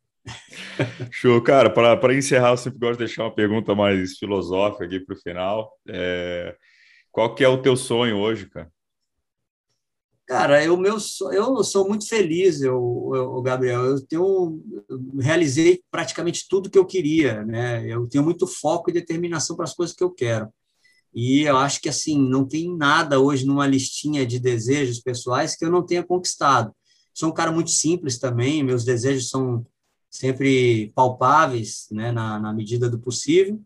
Show, 1.10 1.40
cara. 1.42 1.70
Para 1.70 2.14
encerrar, 2.14 2.50
eu 2.50 2.56
sempre 2.56 2.78
gosto 2.78 2.92
de 2.92 3.06
deixar 3.06 3.24
uma 3.24 3.34
pergunta 3.34 3.74
mais 3.74 4.18
filosófica 4.18 4.84
aqui 4.84 5.00
para 5.00 5.14
o 5.14 5.20
final. 5.20 5.72
É... 5.88 6.56
Qual 7.10 7.34
que 7.34 7.44
é 7.44 7.48
o 7.48 7.60
teu 7.60 7.76
sonho 7.76 8.16
hoje, 8.16 8.48
cara? 8.48 8.70
Cara, 10.26 10.64
eu, 10.64 10.76
meu, 10.76 10.96
eu 11.32 11.64
sou 11.64 11.86
muito 11.86 12.08
feliz, 12.08 12.62
eu, 12.62 13.10
eu, 13.14 13.42
Gabriel. 13.42 13.84
Eu 13.84 14.06
tenho, 14.06 14.62
eu 14.88 15.20
realizei 15.20 15.82
praticamente 15.90 16.46
tudo 16.48 16.70
que 16.70 16.78
eu 16.78 16.86
queria, 16.86 17.44
né? 17.44 17.84
Eu 17.86 18.08
tenho 18.08 18.24
muito 18.24 18.46
foco 18.46 18.88
e 18.88 18.94
determinação 18.94 19.56
para 19.56 19.64
as 19.64 19.74
coisas 19.74 19.94
que 19.94 20.02
eu 20.02 20.10
quero. 20.10 20.48
E 21.14 21.42
eu 21.42 21.58
acho 21.58 21.80
que 21.80 21.88
assim 21.88 22.18
não 22.18 22.46
tem 22.46 22.74
nada 22.74 23.20
hoje 23.20 23.44
numa 23.44 23.66
listinha 23.66 24.24
de 24.24 24.38
desejos 24.38 25.00
pessoais 25.00 25.54
que 25.54 25.64
eu 25.64 25.70
não 25.70 25.84
tenha 25.84 26.02
conquistado. 26.02 26.72
Sou 27.12 27.28
um 27.28 27.34
cara 27.34 27.52
muito 27.52 27.70
simples 27.70 28.18
também. 28.18 28.62
Meus 28.62 28.84
desejos 28.84 29.28
são 29.28 29.66
sempre 30.12 30.92
palpáveis, 30.94 31.86
né? 31.90 32.12
Na, 32.12 32.38
na 32.38 32.52
medida 32.52 32.88
do 32.88 32.98
possível. 32.98 33.58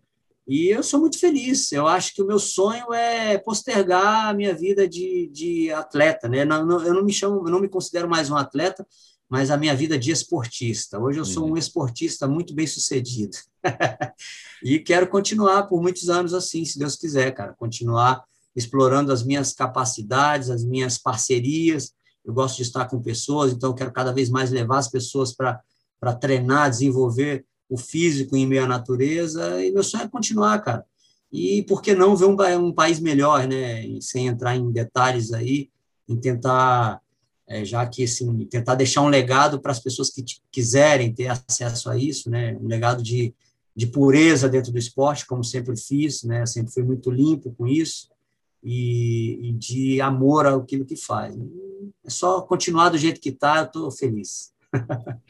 E 0.46 0.68
eu 0.68 0.80
sou 0.80 1.00
muito 1.00 1.18
feliz. 1.18 1.72
Eu 1.72 1.88
acho 1.88 2.14
que 2.14 2.22
o 2.22 2.26
meu 2.26 2.38
sonho 2.38 2.94
é 2.94 3.36
postergar 3.36 4.28
a 4.28 4.32
minha 4.32 4.54
vida 4.54 4.86
de, 4.88 5.28
de 5.32 5.72
atleta, 5.72 6.28
né? 6.28 6.44
Não, 6.44 6.64
não, 6.64 6.80
eu 6.84 6.94
não 6.94 7.04
me 7.04 7.12
chamo, 7.12 7.46
eu 7.46 7.50
não 7.50 7.60
me 7.60 7.68
considero 7.68 8.08
mais 8.08 8.30
um 8.30 8.36
atleta, 8.36 8.86
mas 9.28 9.50
a 9.50 9.56
minha 9.56 9.74
vida 9.74 9.98
de 9.98 10.12
esportista. 10.12 11.00
Hoje 11.00 11.18
eu 11.18 11.24
sou 11.24 11.46
uhum. 11.46 11.54
um 11.54 11.56
esportista 11.56 12.28
muito 12.28 12.54
bem 12.54 12.66
sucedido. 12.66 13.36
e 14.62 14.78
quero 14.78 15.08
continuar 15.08 15.64
por 15.64 15.82
muitos 15.82 16.08
anos 16.08 16.32
assim, 16.32 16.64
se 16.64 16.78
Deus 16.78 16.94
quiser, 16.94 17.32
cara. 17.32 17.52
Continuar 17.54 18.22
explorando 18.54 19.12
as 19.12 19.24
minhas 19.24 19.52
capacidades, 19.52 20.48
as 20.48 20.64
minhas 20.64 20.96
parcerias. 20.96 21.92
Eu 22.24 22.32
gosto 22.32 22.56
de 22.56 22.62
estar 22.62 22.84
com 22.84 23.02
pessoas, 23.02 23.52
então 23.52 23.74
quero 23.74 23.92
cada 23.92 24.12
vez 24.12 24.30
mais 24.30 24.52
levar 24.52 24.78
as 24.78 24.88
pessoas 24.88 25.34
para 25.34 25.60
treinar, 26.20 26.70
desenvolver 26.70 27.44
o 27.68 27.76
físico 27.76 28.36
em 28.36 28.46
meio 28.46 28.64
à 28.64 28.66
natureza, 28.66 29.64
e 29.64 29.72
meu 29.72 29.82
sonho 29.82 30.04
é 30.04 30.08
continuar, 30.08 30.58
cara. 30.60 30.84
E 31.32 31.62
por 31.64 31.82
que 31.82 31.94
não 31.94 32.16
ver 32.16 32.26
um, 32.26 32.66
um 32.66 32.72
país 32.72 33.00
melhor, 33.00 33.46
né? 33.46 33.84
E 33.84 34.00
sem 34.00 34.26
entrar 34.26 34.56
em 34.56 34.70
detalhes 34.70 35.32
aí, 35.32 35.70
em 36.08 36.16
tentar, 36.16 37.00
é, 37.46 37.64
já 37.64 37.84
que 37.86 38.04
assim, 38.04 38.44
tentar 38.46 38.74
deixar 38.76 39.02
um 39.02 39.08
legado 39.08 39.60
para 39.60 39.72
as 39.72 39.80
pessoas 39.80 40.10
que 40.10 40.24
quiserem 40.50 41.12
ter 41.12 41.28
acesso 41.28 41.90
a 41.90 41.96
isso, 41.96 42.30
né? 42.30 42.56
Um 42.60 42.68
legado 42.68 43.02
de, 43.02 43.34
de 43.74 43.86
pureza 43.86 44.48
dentro 44.48 44.72
do 44.72 44.78
esporte, 44.78 45.26
como 45.26 45.42
sempre 45.42 45.76
fiz, 45.76 46.22
né? 46.22 46.46
Sempre 46.46 46.72
fui 46.72 46.84
muito 46.84 47.10
limpo 47.10 47.52
com 47.58 47.66
isso. 47.66 48.08
E, 48.62 49.48
e 49.48 49.52
de 49.52 50.00
amor 50.00 50.46
àquilo 50.46 50.84
que 50.84 50.96
faz. 50.96 51.36
É 52.04 52.10
só 52.10 52.40
continuar 52.40 52.88
do 52.88 52.98
jeito 52.98 53.20
que 53.20 53.28
está, 53.28 53.58
eu 53.58 53.64
estou 53.64 53.90
feliz. 53.92 54.52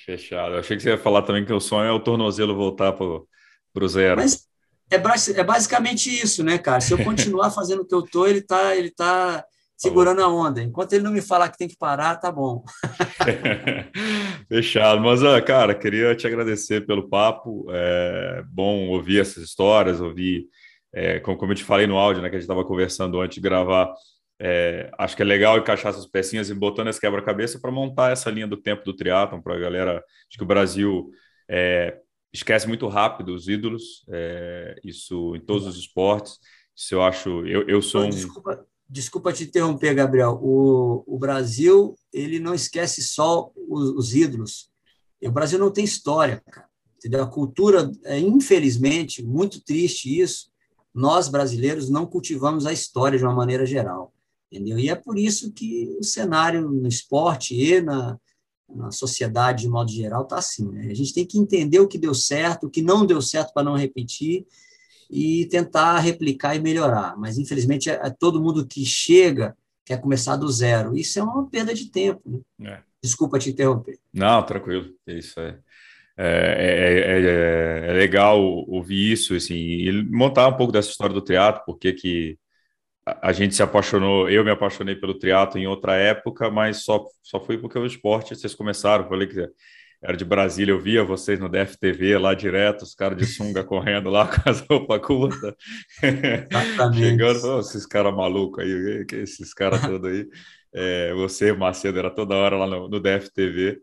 Fechado. 0.05 0.55
Eu 0.55 0.61
achei 0.61 0.77
que 0.77 0.83
você 0.83 0.91
ia 0.91 0.99
falar 0.99 1.23
também 1.23 1.45
que 1.45 1.53
o 1.53 1.61
sonho 1.61 1.89
é 1.89 1.93
o 1.93 2.01
tornozelo 2.01 2.55
voltar 2.55 2.93
para 2.93 3.05
o 3.05 3.89
zero. 3.89 4.17
Mas 4.17 4.47
é, 4.91 4.97
é, 4.97 5.45
basicamente 5.45 6.09
isso, 6.11 6.45
né, 6.45 6.59
cara? 6.59 6.81
Se 6.81 6.93
eu 6.93 7.03
continuar 7.03 7.51
fazendo 7.51 7.83
o 7.83 7.87
que 7.87 7.95
eu 7.95 8.03
tô, 8.03 8.27
ele 8.27 8.41
tá, 8.41 8.77
ele 8.77 8.91
tá 8.91 9.45
segurando 9.77 10.23
a 10.23 10.29
onda. 10.29 10.63
Enquanto 10.63 10.93
ele 10.93 11.03
não 11.05 11.13
me 11.13 11.21
falar 11.21 11.49
que 11.49 11.59
tem 11.59 11.69
que 11.69 11.77
parar, 11.77 12.17
tá 12.17 12.31
bom. 12.31 12.65
Fechado. 14.49 15.01
Mas, 15.01 15.21
cara, 15.45 15.75
queria 15.75 16.15
te 16.15 16.27
agradecer 16.27 16.87
pelo 16.87 17.09
papo. 17.09 17.67
É 17.71 18.45
bom 18.49 18.89
ouvir 18.89 19.21
essas 19.21 19.43
histórias, 19.43 20.01
ouvir, 20.01 20.47
é, 20.95 21.19
como, 21.21 21.37
como 21.37 21.53
eu 21.53 21.57
te 21.57 21.65
falei 21.65 21.87
no 21.87 21.99
áudio, 21.99 22.23
né, 22.23 22.31
que 22.31 22.37
a 22.37 22.39
gente 22.39 22.49
estava 22.49 22.65
conversando 22.65 23.21
antes 23.21 23.35
de 23.35 23.41
gravar, 23.41 23.93
é, 24.39 24.91
acho 24.99 25.17
que 25.17 25.23
é 25.23 25.25
legal 25.25 25.59
encaixar 25.59 25.93
essas 25.93 26.07
pecinhas 26.07 26.51
e 26.51 26.55
botando 26.55 26.89
esse 26.89 27.01
quebra-cabeça 27.01 27.59
para 27.59 27.71
montar 27.71 28.13
essa 28.13 28.31
linha 28.31 28.47
do 28.47 28.57
tempo 28.57 28.85
do 28.85 28.95
triatlon 28.95 29.41
para 29.41 29.55
a 29.55 29.59
galera. 29.59 30.05
Acho 30.29 30.39
que 30.39 30.45
o 30.45 30.47
Brasil 30.47 31.11
é, 31.49 31.99
esquece 32.33 32.69
muito 32.69 32.87
rápido 32.89 33.35
os 33.35 33.49
ídolos, 33.49 34.05
é, 34.09 34.79
isso 34.85 35.35
em 35.35 35.41
todos 35.41 35.67
os 35.67 35.77
esportes. 35.79 36.39
Isso 36.75 36.95
eu 36.95 37.03
acho. 37.03 37.47
Eu, 37.47 37.67
eu 37.67 37.81
sou 37.81 38.05
um... 38.05 38.11
desculpa, 38.11 38.67
desculpa 38.89 39.33
te 39.33 39.45
interromper, 39.45 39.95
Gabriel. 39.95 40.39
O, 40.43 41.03
o 41.07 41.19
Brasil 41.19 41.97
ele 42.13 42.39
não 42.39 42.55
esquece 42.55 43.03
só 43.03 43.51
os, 43.57 43.91
os 43.91 44.15
ídolos. 44.15 44.69
O 45.23 45.31
Brasil 45.31 45.59
não 45.59 45.71
tem 45.71 45.85
história, 45.85 46.43
cara. 46.51 46.67
Entendeu? 46.99 47.23
A 47.23 47.27
cultura, 47.27 47.91
é, 48.05 48.19
infelizmente, 48.19 49.25
muito 49.25 49.65
triste 49.65 50.21
isso. 50.21 50.51
Nós 50.95 51.29
brasileiros 51.29 51.89
não 51.89 52.07
cultivamos 52.07 52.67
a 52.67 52.73
história 52.73 53.19
de 53.19 53.25
uma 53.25 53.35
maneira 53.35 53.65
geral. 53.65 54.13
Entendeu? 54.51 54.79
E 54.79 54.89
é 54.89 54.95
por 54.95 55.19
isso 55.19 55.53
que 55.53 55.97
o 55.99 56.05
cenário 56.05 56.69
no 56.69 56.87
esporte 56.87 57.55
e 57.55 57.81
na, 57.81 58.19
na 58.69 58.91
sociedade, 58.91 59.63
de 59.63 59.69
modo 59.69 59.91
geral, 59.91 60.23
está 60.23 60.39
assim. 60.39 60.71
Né? 60.71 60.89
A 60.91 60.95
gente 60.95 61.13
tem 61.13 61.27
que 61.27 61.39
entender 61.39 61.81
o 61.81 61.89
que 61.89 61.99
deu 61.99 62.15
certo, 62.15 62.67
o 62.67 62.71
que 62.71 62.83
não 62.83 63.05
deu 63.05 63.21
certo 63.21 63.53
para 63.53 63.65
não 63.65 63.77
repetir 63.77 64.47
e 65.11 65.47
tentar 65.47 65.99
replicar 65.99 66.55
e 66.55 66.61
melhorar. 66.61 67.17
Mas, 67.17 67.39
infelizmente, 67.39 67.91
é, 67.91 67.95
é, 67.95 68.11
todo 68.11 68.43
mundo 68.43 68.67
que 68.67 68.85
chega 68.85 69.57
quer 69.85 70.01
começar 70.01 70.37
do 70.37 70.49
zero. 70.51 70.97
Isso 70.97 71.19
é 71.19 71.23
uma 71.23 71.49
perda 71.49 71.73
de 71.73 71.91
tempo. 71.91 72.43
Né? 72.59 72.73
É. 72.73 72.83
Desculpa 73.03 73.39
te 73.39 73.51
interromper. 73.51 73.99
Não, 74.13 74.43
tranquilo. 74.45 74.93
Isso 75.07 75.39
é. 75.41 75.59
É, 76.19 76.25
é, 76.25 77.89
é, 77.89 77.91
é, 77.91 77.93
legal 77.93 78.41
ouvir 78.41 79.13
isso 79.13 79.35
assim, 79.35 79.55
e 79.55 79.93
montar 80.05 80.49
um 80.49 80.57
pouco 80.57 80.73
dessa 80.73 80.89
história 80.89 81.15
do 81.15 81.21
teatro, 81.21 81.63
porque 81.67 81.93
que 81.93 82.39
a 83.07 83.33
gente 83.33 83.55
se 83.55 83.63
apaixonou, 83.63 84.29
eu 84.29 84.45
me 84.45 84.51
apaixonei 84.51 84.97
pelo 84.97 85.19
triatlo 85.19 85.61
em 85.61 85.67
outra 85.67 85.95
época, 85.95 86.51
mas 86.51 86.83
só, 86.83 87.05
só 87.23 87.41
foi 87.41 87.57
porque 87.57 87.79
o 87.79 87.87
esporte, 87.87 88.35
vocês 88.35 88.55
começaram, 88.55 89.09
falei 89.09 89.29
que 89.29 89.49
era 90.03 90.17
de 90.17 90.25
Brasília, 90.25 90.73
eu 90.73 90.81
via 90.81 91.05
vocês 91.05 91.39
no 91.39 91.49
DFTV 91.49 92.19
lá 92.19 92.35
direto, 92.35 92.83
os 92.83 92.95
caras 92.95 93.17
de 93.17 93.27
sunga 93.27 93.63
correndo 93.65 94.11
lá 94.11 94.27
com 94.27 94.51
as 94.51 94.61
roupas 94.61 95.01
curtas, 95.01 95.55
chegando, 96.95 97.57
oh, 97.57 97.61
esses 97.61 97.87
caras 97.87 98.15
malucos 98.15 98.65
aí, 98.65 99.05
que 99.07 99.17
esses 99.17 99.55
caras 99.55 99.81
todos 99.81 100.11
aí, 100.11 100.27
é, 100.75 101.15
você, 101.15 101.53
Macedo, 101.53 101.99
era 101.99 102.11
toda 102.11 102.35
hora 102.35 102.57
lá 102.57 102.67
no, 102.67 102.89
no 102.89 103.01
DFTV, 103.01 103.79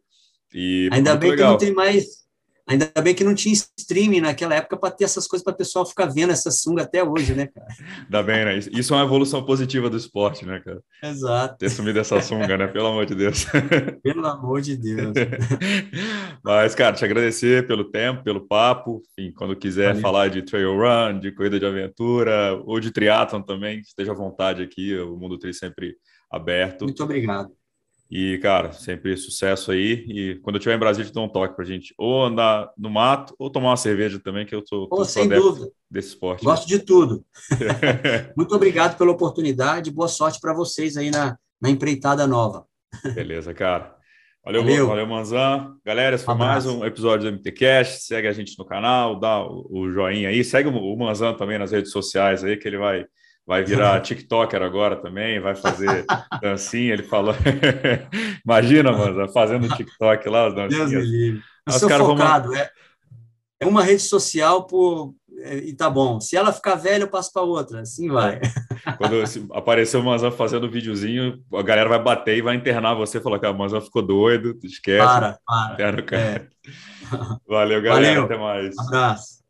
e 0.54 0.90
Ainda 0.91 1.16
bem 1.16 1.32
legal. 1.32 1.58
que 1.58 1.66
não 1.66 1.70
tem 1.70 1.74
mais 1.74 2.23
Ainda 2.68 2.90
bem 3.02 3.14
que 3.14 3.26
não 3.26 3.35
tinha 3.35 3.53
streaming 3.53 4.22
naquela 4.22 4.56
época 4.56 4.77
para 4.77 4.90
ter 4.94 5.03
essas 5.03 5.27
coisas 5.27 5.44
para 5.44 5.53
o 5.53 5.57
pessoal 5.57 5.85
ficar 5.85 6.06
vendo 6.06 6.31
essa 6.31 6.49
sunga 6.49 6.84
até 6.84 7.03
hoje, 7.03 7.35
né, 7.35 7.48
cara? 7.48 7.68
Ainda 8.03 8.23
bem, 8.23 8.45
né? 8.45 8.57
Isso 8.57 8.94
é 8.94 8.98
uma 8.98 9.03
evolução 9.03 9.44
positiva 9.45 9.90
do 9.90 9.98
esporte, 9.98 10.45
né, 10.45 10.61
cara? 10.61 10.81
Exato. 11.03 11.57
Ter 11.57 11.69
sumido 11.69 11.99
essa 11.99 12.22
sunga, 12.22 12.57
né? 12.57 12.68
Pelo 12.68 12.88
amor 12.88 13.06
de 13.06 13.15
Deus. 13.15 13.45
Pelo 14.02 14.26
amor 14.26 14.61
de 14.61 14.77
Deus. 14.77 15.14
Mas, 16.41 16.73
cara, 16.73 16.95
te 16.95 17.03
agradecer 17.03 17.68
pelo 17.68 17.85
tempo, 17.85 18.23
pelo 18.23 18.48
papo. 18.48 19.02
Enfim, 19.18 19.34
quando 19.34 19.56
quiser 19.56 19.88
Valeu. 19.88 20.02
falar 20.02 20.27
de 20.30 20.41
trail 20.41 20.73
run, 20.77 21.19
de 21.19 21.31
corrida 21.31 21.60
de 21.60 21.65
aventura 21.65 22.53
ou 22.65 22.80
de 22.80 22.91
triatlon 22.91 23.41
também, 23.41 23.80
esteja 23.80 24.11
à 24.11 24.15
vontade 24.15 24.61
aqui. 24.61 24.98
O 24.98 25.18
Mundo 25.18 25.38
Tri 25.38 25.53
sempre 25.53 25.95
aberto. 26.31 26.84
Muito 26.85 27.03
obrigado. 27.03 27.52
E, 28.15 28.38
cara, 28.38 28.72
sempre 28.73 29.18
sucesso 29.18 29.72
aí. 29.72 30.06
E 30.07 30.40
quando 30.44 30.57
eu 30.57 30.60
estiver 30.60 30.76
em 30.76 30.80
Brasília, 30.80 31.10
te 31.10 31.14
dou 31.15 31.26
um 31.26 31.27
toque 31.30 31.56
pra 31.56 31.65
gente 31.65 31.95
ou 31.98 32.23
andar 32.23 32.72
no 32.77 32.88
mato 32.88 33.34
ou 33.40 33.49
tomar 33.49 33.72
uma 33.72 33.77
cerveja 33.77 34.19
também, 34.19 34.45
que 34.45 34.53
eu 34.53 34.61
sou, 34.64 34.88
oh, 34.91 35.03
sem 35.03 35.27
dúvida. 35.27 35.68
desse 35.90 36.10
esporte. 36.10 36.45
Gosto 36.45 36.68
de 36.68 36.77
tudo. 36.77 37.26
Muito 38.38 38.53
obrigado 38.53 38.99
pela 38.99 39.10
oportunidade. 39.10 39.90
Boa 39.90 40.07
sorte 40.07 40.40
para 40.40 40.53
vocês 40.53 40.95
aí 40.95 41.10
na, 41.10 41.35
na 41.60 41.72
empreitada 41.72 42.27
nova. 42.27 42.68
Beleza, 43.15 43.52
cara. 43.52 43.95
Valeu, 44.45 44.61
valeu, 44.61 44.88
valeu 44.90 45.07
Manzan. 45.07 45.76
Galera, 45.84 46.15
esse 46.15 46.23
foi 46.23 46.35
um 46.35 46.38
mais 46.38 46.68
um 46.68 46.85
episódio 46.85 47.31
do 47.31 47.38
MTCast. 47.38 48.03
Segue 48.03 48.27
a 48.27 48.31
gente 48.31 48.60
no 48.60 48.65
canal, 48.65 49.19
dá 49.19 49.44
o, 49.44 49.68
o 49.72 49.91
joinha 49.91 50.30
aí. 50.30 50.44
Segue 50.44 50.69
o, 50.69 50.76
o 50.76 50.95
Manzan 50.95 51.34
também 51.34 51.57
nas 51.57 51.72
redes 51.72 51.91
sociais 51.91 52.44
aí, 52.44 52.57
que 52.57 52.68
ele 52.68 52.77
vai 52.77 53.07
vai 53.45 53.64
virar 53.64 53.99
TikToker 54.02 54.61
agora 54.61 54.95
também, 54.95 55.40
vai 55.40 55.56
fazer 55.56 56.06
dancinha. 56.41 56.94
Ele 56.94 57.03
falou. 57.03 57.36
Imagina, 58.45 58.91
mano, 58.91 59.28
fazendo 59.30 59.68
TikTok 59.76 60.28
lá, 60.30 60.48
as 60.48 60.56
dancinhas. 60.56 60.90
Deus 60.90 61.06
me 61.06 61.11
livre. 61.11 61.44
Eu 61.68 61.74
sou 61.74 61.90
focado, 61.90 62.49
vão... 62.49 62.57
é, 62.57 62.70
é 63.60 63.65
uma 63.65 63.84
rede 63.84 64.02
social 64.02 64.65
por. 64.65 65.14
É, 65.40 65.57
e 65.57 65.74
tá 65.74 65.90
bom. 65.90 66.20
Se 66.20 66.38
ela 66.38 66.53
ficar 66.53 66.76
velha, 66.76 67.03
eu 67.03 67.07
passo 67.07 67.32
para 67.34 67.41
outra. 67.41 67.82
Assim 67.82 68.10
vai. 68.10 68.40
Quando 68.98 69.24
apareceu 69.53 69.99
o 69.99 70.03
Manzan 70.03 70.32
fazendo 70.32 70.70
videozinho, 70.70 71.41
a 71.53 71.61
galera 71.61 71.90
vai 71.90 72.02
bater 72.02 72.38
e 72.38 72.41
vai 72.41 72.56
internar 72.56 72.94
você 72.94 73.18
e 73.18 73.22
falar 73.22 73.40
que 73.40 73.48
o 73.48 73.53
Manzan 73.53 73.82
ficou 73.82 74.02
doido, 74.02 74.57
esquece. 74.64 75.06
Para, 75.06 75.40
para. 75.45 76.15
É. 76.15 76.48
Valeu, 77.48 77.82
galera. 77.82 78.22
Valeu. 78.22 78.24
Até 78.26 78.38
mais. 78.38 78.78
abraço. 78.78 79.43